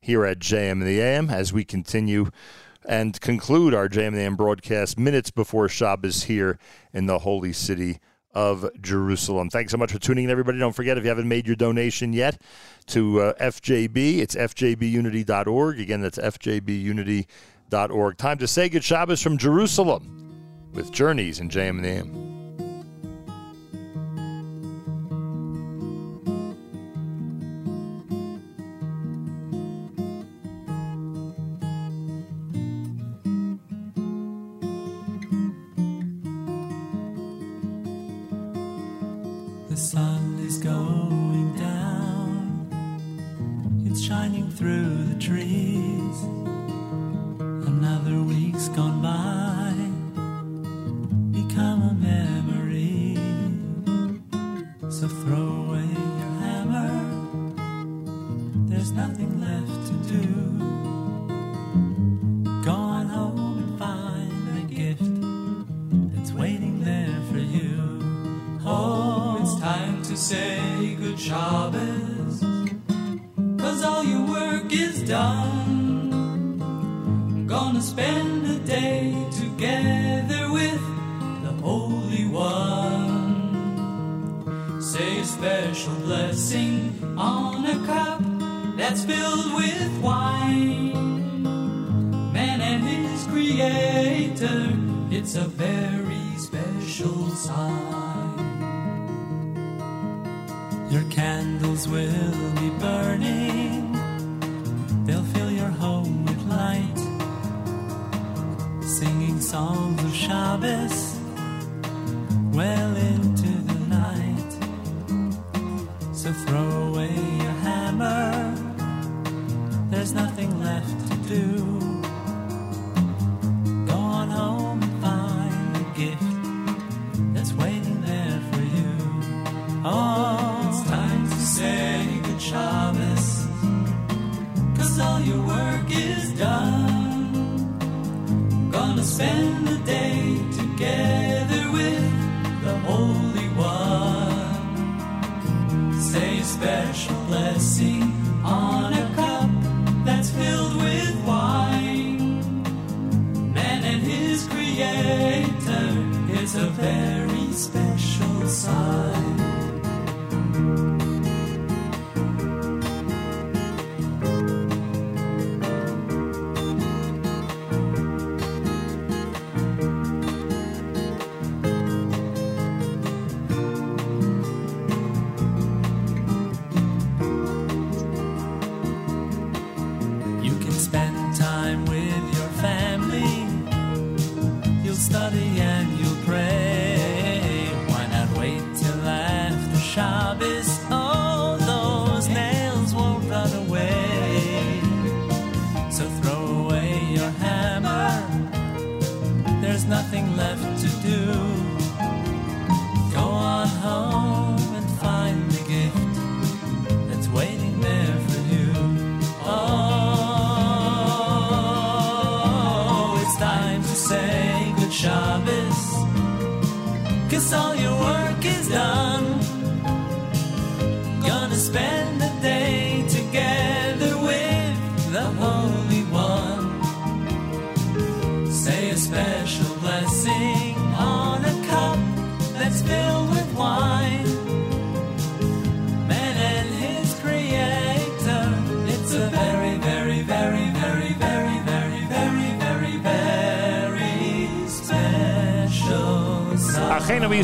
here 0.00 0.24
at 0.24 0.38
JM 0.38 0.70
in 0.70 0.84
the 0.84 1.00
AM 1.00 1.28
as 1.28 1.52
we 1.52 1.64
continue 1.64 2.30
and 2.84 3.20
conclude 3.20 3.74
our 3.74 3.88
JM 3.88 4.06
in 4.06 4.14
the 4.14 4.20
AM 4.20 4.36
broadcast 4.36 4.96
minutes 4.96 5.32
before 5.32 5.68
Shabbos 5.68 6.22
here 6.22 6.60
in 6.92 7.06
the 7.06 7.18
holy 7.18 7.52
city 7.52 7.98
of 8.32 8.70
Jerusalem. 8.80 9.50
Thanks 9.50 9.72
so 9.72 9.76
much 9.76 9.90
for 9.90 9.98
tuning 9.98 10.26
in, 10.26 10.30
everybody. 10.30 10.60
Don't 10.60 10.70
forget, 10.72 10.98
if 10.98 11.02
you 11.02 11.08
haven't 11.08 11.26
made 11.26 11.48
your 11.48 11.56
donation 11.56 12.12
yet 12.12 12.40
to 12.86 13.20
uh, 13.22 13.32
FJB, 13.40 14.18
it's 14.18 14.36
fjbunity.org. 14.36 15.80
Again, 15.80 16.00
that's 16.00 16.18
fjbunity.org. 16.18 17.26
Time 17.70 18.38
to 18.38 18.46
say 18.46 18.68
good 18.68 18.84
Shabbos 18.84 19.22
from 19.22 19.38
Jerusalem 19.38 20.70
with 20.72 20.92
Journeys 20.92 21.40
and 21.40 21.50
JM 21.50 21.78
in 21.78 21.82
the 21.82 21.88
AM. 21.88 22.29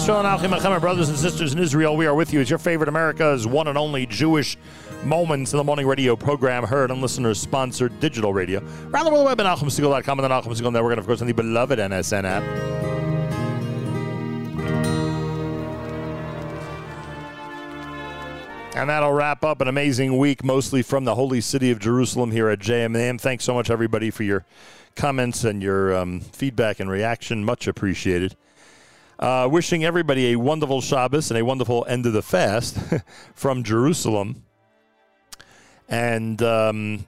Yisrael 0.06 0.56
Achim 0.56 0.80
brothers 0.80 1.08
and 1.08 1.18
sisters 1.18 1.52
in 1.52 1.58
Israel, 1.58 1.96
we 1.96 2.06
are 2.06 2.14
with 2.14 2.32
you. 2.32 2.38
It's 2.38 2.48
your 2.48 2.60
favorite 2.60 2.88
America's 2.88 3.44
one 3.44 3.66
and 3.66 3.76
only 3.76 4.06
Jewish 4.06 4.56
Moments 5.02 5.52
in 5.52 5.56
the 5.56 5.64
Morning 5.64 5.84
radio 5.84 6.14
program, 6.14 6.62
heard 6.62 6.92
on 6.92 7.00
listeners 7.00 7.40
sponsored 7.40 7.98
digital 7.98 8.32
radio. 8.32 8.60
Around 8.60 9.06
the 9.06 9.10
world 9.10 9.24
web 9.24 9.40
at 9.40 9.46
NachumSegal.com 9.46 10.20
and 10.20 10.30
the 10.30 10.40
Segal 10.54 10.72
Network, 10.72 10.92
and 10.92 11.00
of 11.00 11.06
course 11.06 11.20
on 11.22 11.26
the 11.26 11.34
beloved 11.34 11.80
NSN 11.80 12.22
app. 12.22 12.44
And 18.76 18.88
that'll 18.88 19.12
wrap 19.12 19.44
up 19.44 19.60
an 19.60 19.66
amazing 19.66 20.16
week, 20.18 20.44
mostly 20.44 20.82
from 20.82 21.04
the 21.04 21.16
holy 21.16 21.40
city 21.40 21.72
of 21.72 21.80
Jerusalem 21.80 22.30
here 22.30 22.48
at 22.48 22.60
JMAM. 22.60 23.20
Thanks 23.20 23.42
so 23.42 23.54
much, 23.54 23.70
everybody, 23.70 24.12
for 24.12 24.22
your 24.22 24.44
comments 24.94 25.42
and 25.42 25.64
your 25.64 25.96
um, 25.96 26.20
feedback 26.20 26.78
and 26.78 26.88
reaction. 26.88 27.44
Much 27.44 27.66
appreciated. 27.66 28.36
Uh, 29.18 29.48
wishing 29.50 29.82
everybody 29.84 30.32
a 30.32 30.36
wonderful 30.36 30.82
Shabbos 30.82 31.30
and 31.30 31.38
a 31.38 31.44
wonderful 31.44 31.86
end 31.88 32.04
of 32.04 32.12
the 32.12 32.22
fast 32.22 32.78
from 33.34 33.62
Jerusalem. 33.62 34.44
And 35.88 36.42
um, 36.42 37.06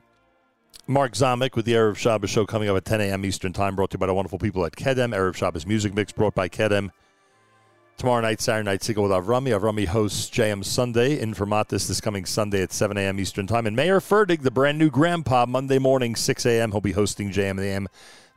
Mark 0.86 1.12
Zamek 1.12 1.54
with 1.54 1.66
the 1.66 1.74
Erev 1.74 1.96
Shabbos 1.96 2.30
show 2.30 2.46
coming 2.46 2.70
up 2.70 2.76
at 2.78 2.86
10 2.86 3.02
a.m. 3.02 3.26
Eastern 3.26 3.52
Time, 3.52 3.76
brought 3.76 3.90
to 3.90 3.96
you 3.96 3.98
by 3.98 4.06
the 4.06 4.14
wonderful 4.14 4.38
people 4.38 4.64
at 4.64 4.72
Kedem. 4.72 5.14
Erev 5.14 5.36
Shabbos 5.36 5.66
Music 5.66 5.92
Mix 5.92 6.12
brought 6.12 6.34
by 6.34 6.48
Kedem. 6.48 6.90
Tomorrow 7.98 8.22
night, 8.22 8.40
Saturday 8.40 8.64
night, 8.64 8.80
Segal 8.80 9.02
with 9.02 9.12
Avrami. 9.12 9.48
Avrami 9.48 9.84
hosts 9.84 10.30
JM 10.30 10.64
Sunday 10.64 11.20
in 11.20 11.34
Vermontis 11.34 11.88
this 11.88 12.00
coming 12.00 12.24
Sunday 12.24 12.62
at 12.62 12.72
7 12.72 12.96
a.m. 12.96 13.20
Eastern 13.20 13.46
Time. 13.46 13.66
And 13.66 13.76
Mayer 13.76 14.00
Fertig, 14.00 14.42
the 14.42 14.52
brand 14.52 14.78
new 14.78 14.88
grandpa, 14.88 15.44
Monday 15.44 15.78
morning, 15.78 16.14
6 16.16 16.46
a.m. 16.46 16.70
He'll 16.70 16.80
be 16.80 16.92
hosting 16.92 17.32
JM 17.32 17.60
AM. 17.60 17.88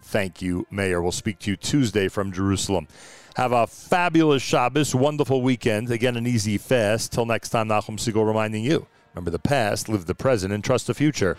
Thank 0.02 0.42
you, 0.42 0.66
Mayer. 0.72 1.02
We'll 1.02 1.12
speak 1.12 1.40
to 1.40 1.52
you 1.52 1.56
Tuesday 1.56 2.08
from 2.08 2.32
Jerusalem. 2.34 2.88
Have 3.36 3.54
a 3.54 3.66
fabulous 3.66 4.44
Shabbos, 4.44 4.94
wonderful 4.94 5.42
weekend. 5.42 5.90
Again, 5.90 6.18
an 6.18 6.28
easy 6.28 6.58
fast. 6.58 7.14
Till 7.14 7.26
next 7.26 7.50
time, 7.50 7.70
Nachum 7.70 7.98
Segal 7.98 8.28
reminding 8.28 8.66
you 8.66 8.88
remember 9.14 9.32
the 9.32 9.40
past, 9.40 9.88
live 9.88 10.06
the 10.06 10.16
present, 10.16 10.54
and 10.54 10.64
trust 10.64 10.88
the 10.88 10.94
future. 10.94 11.38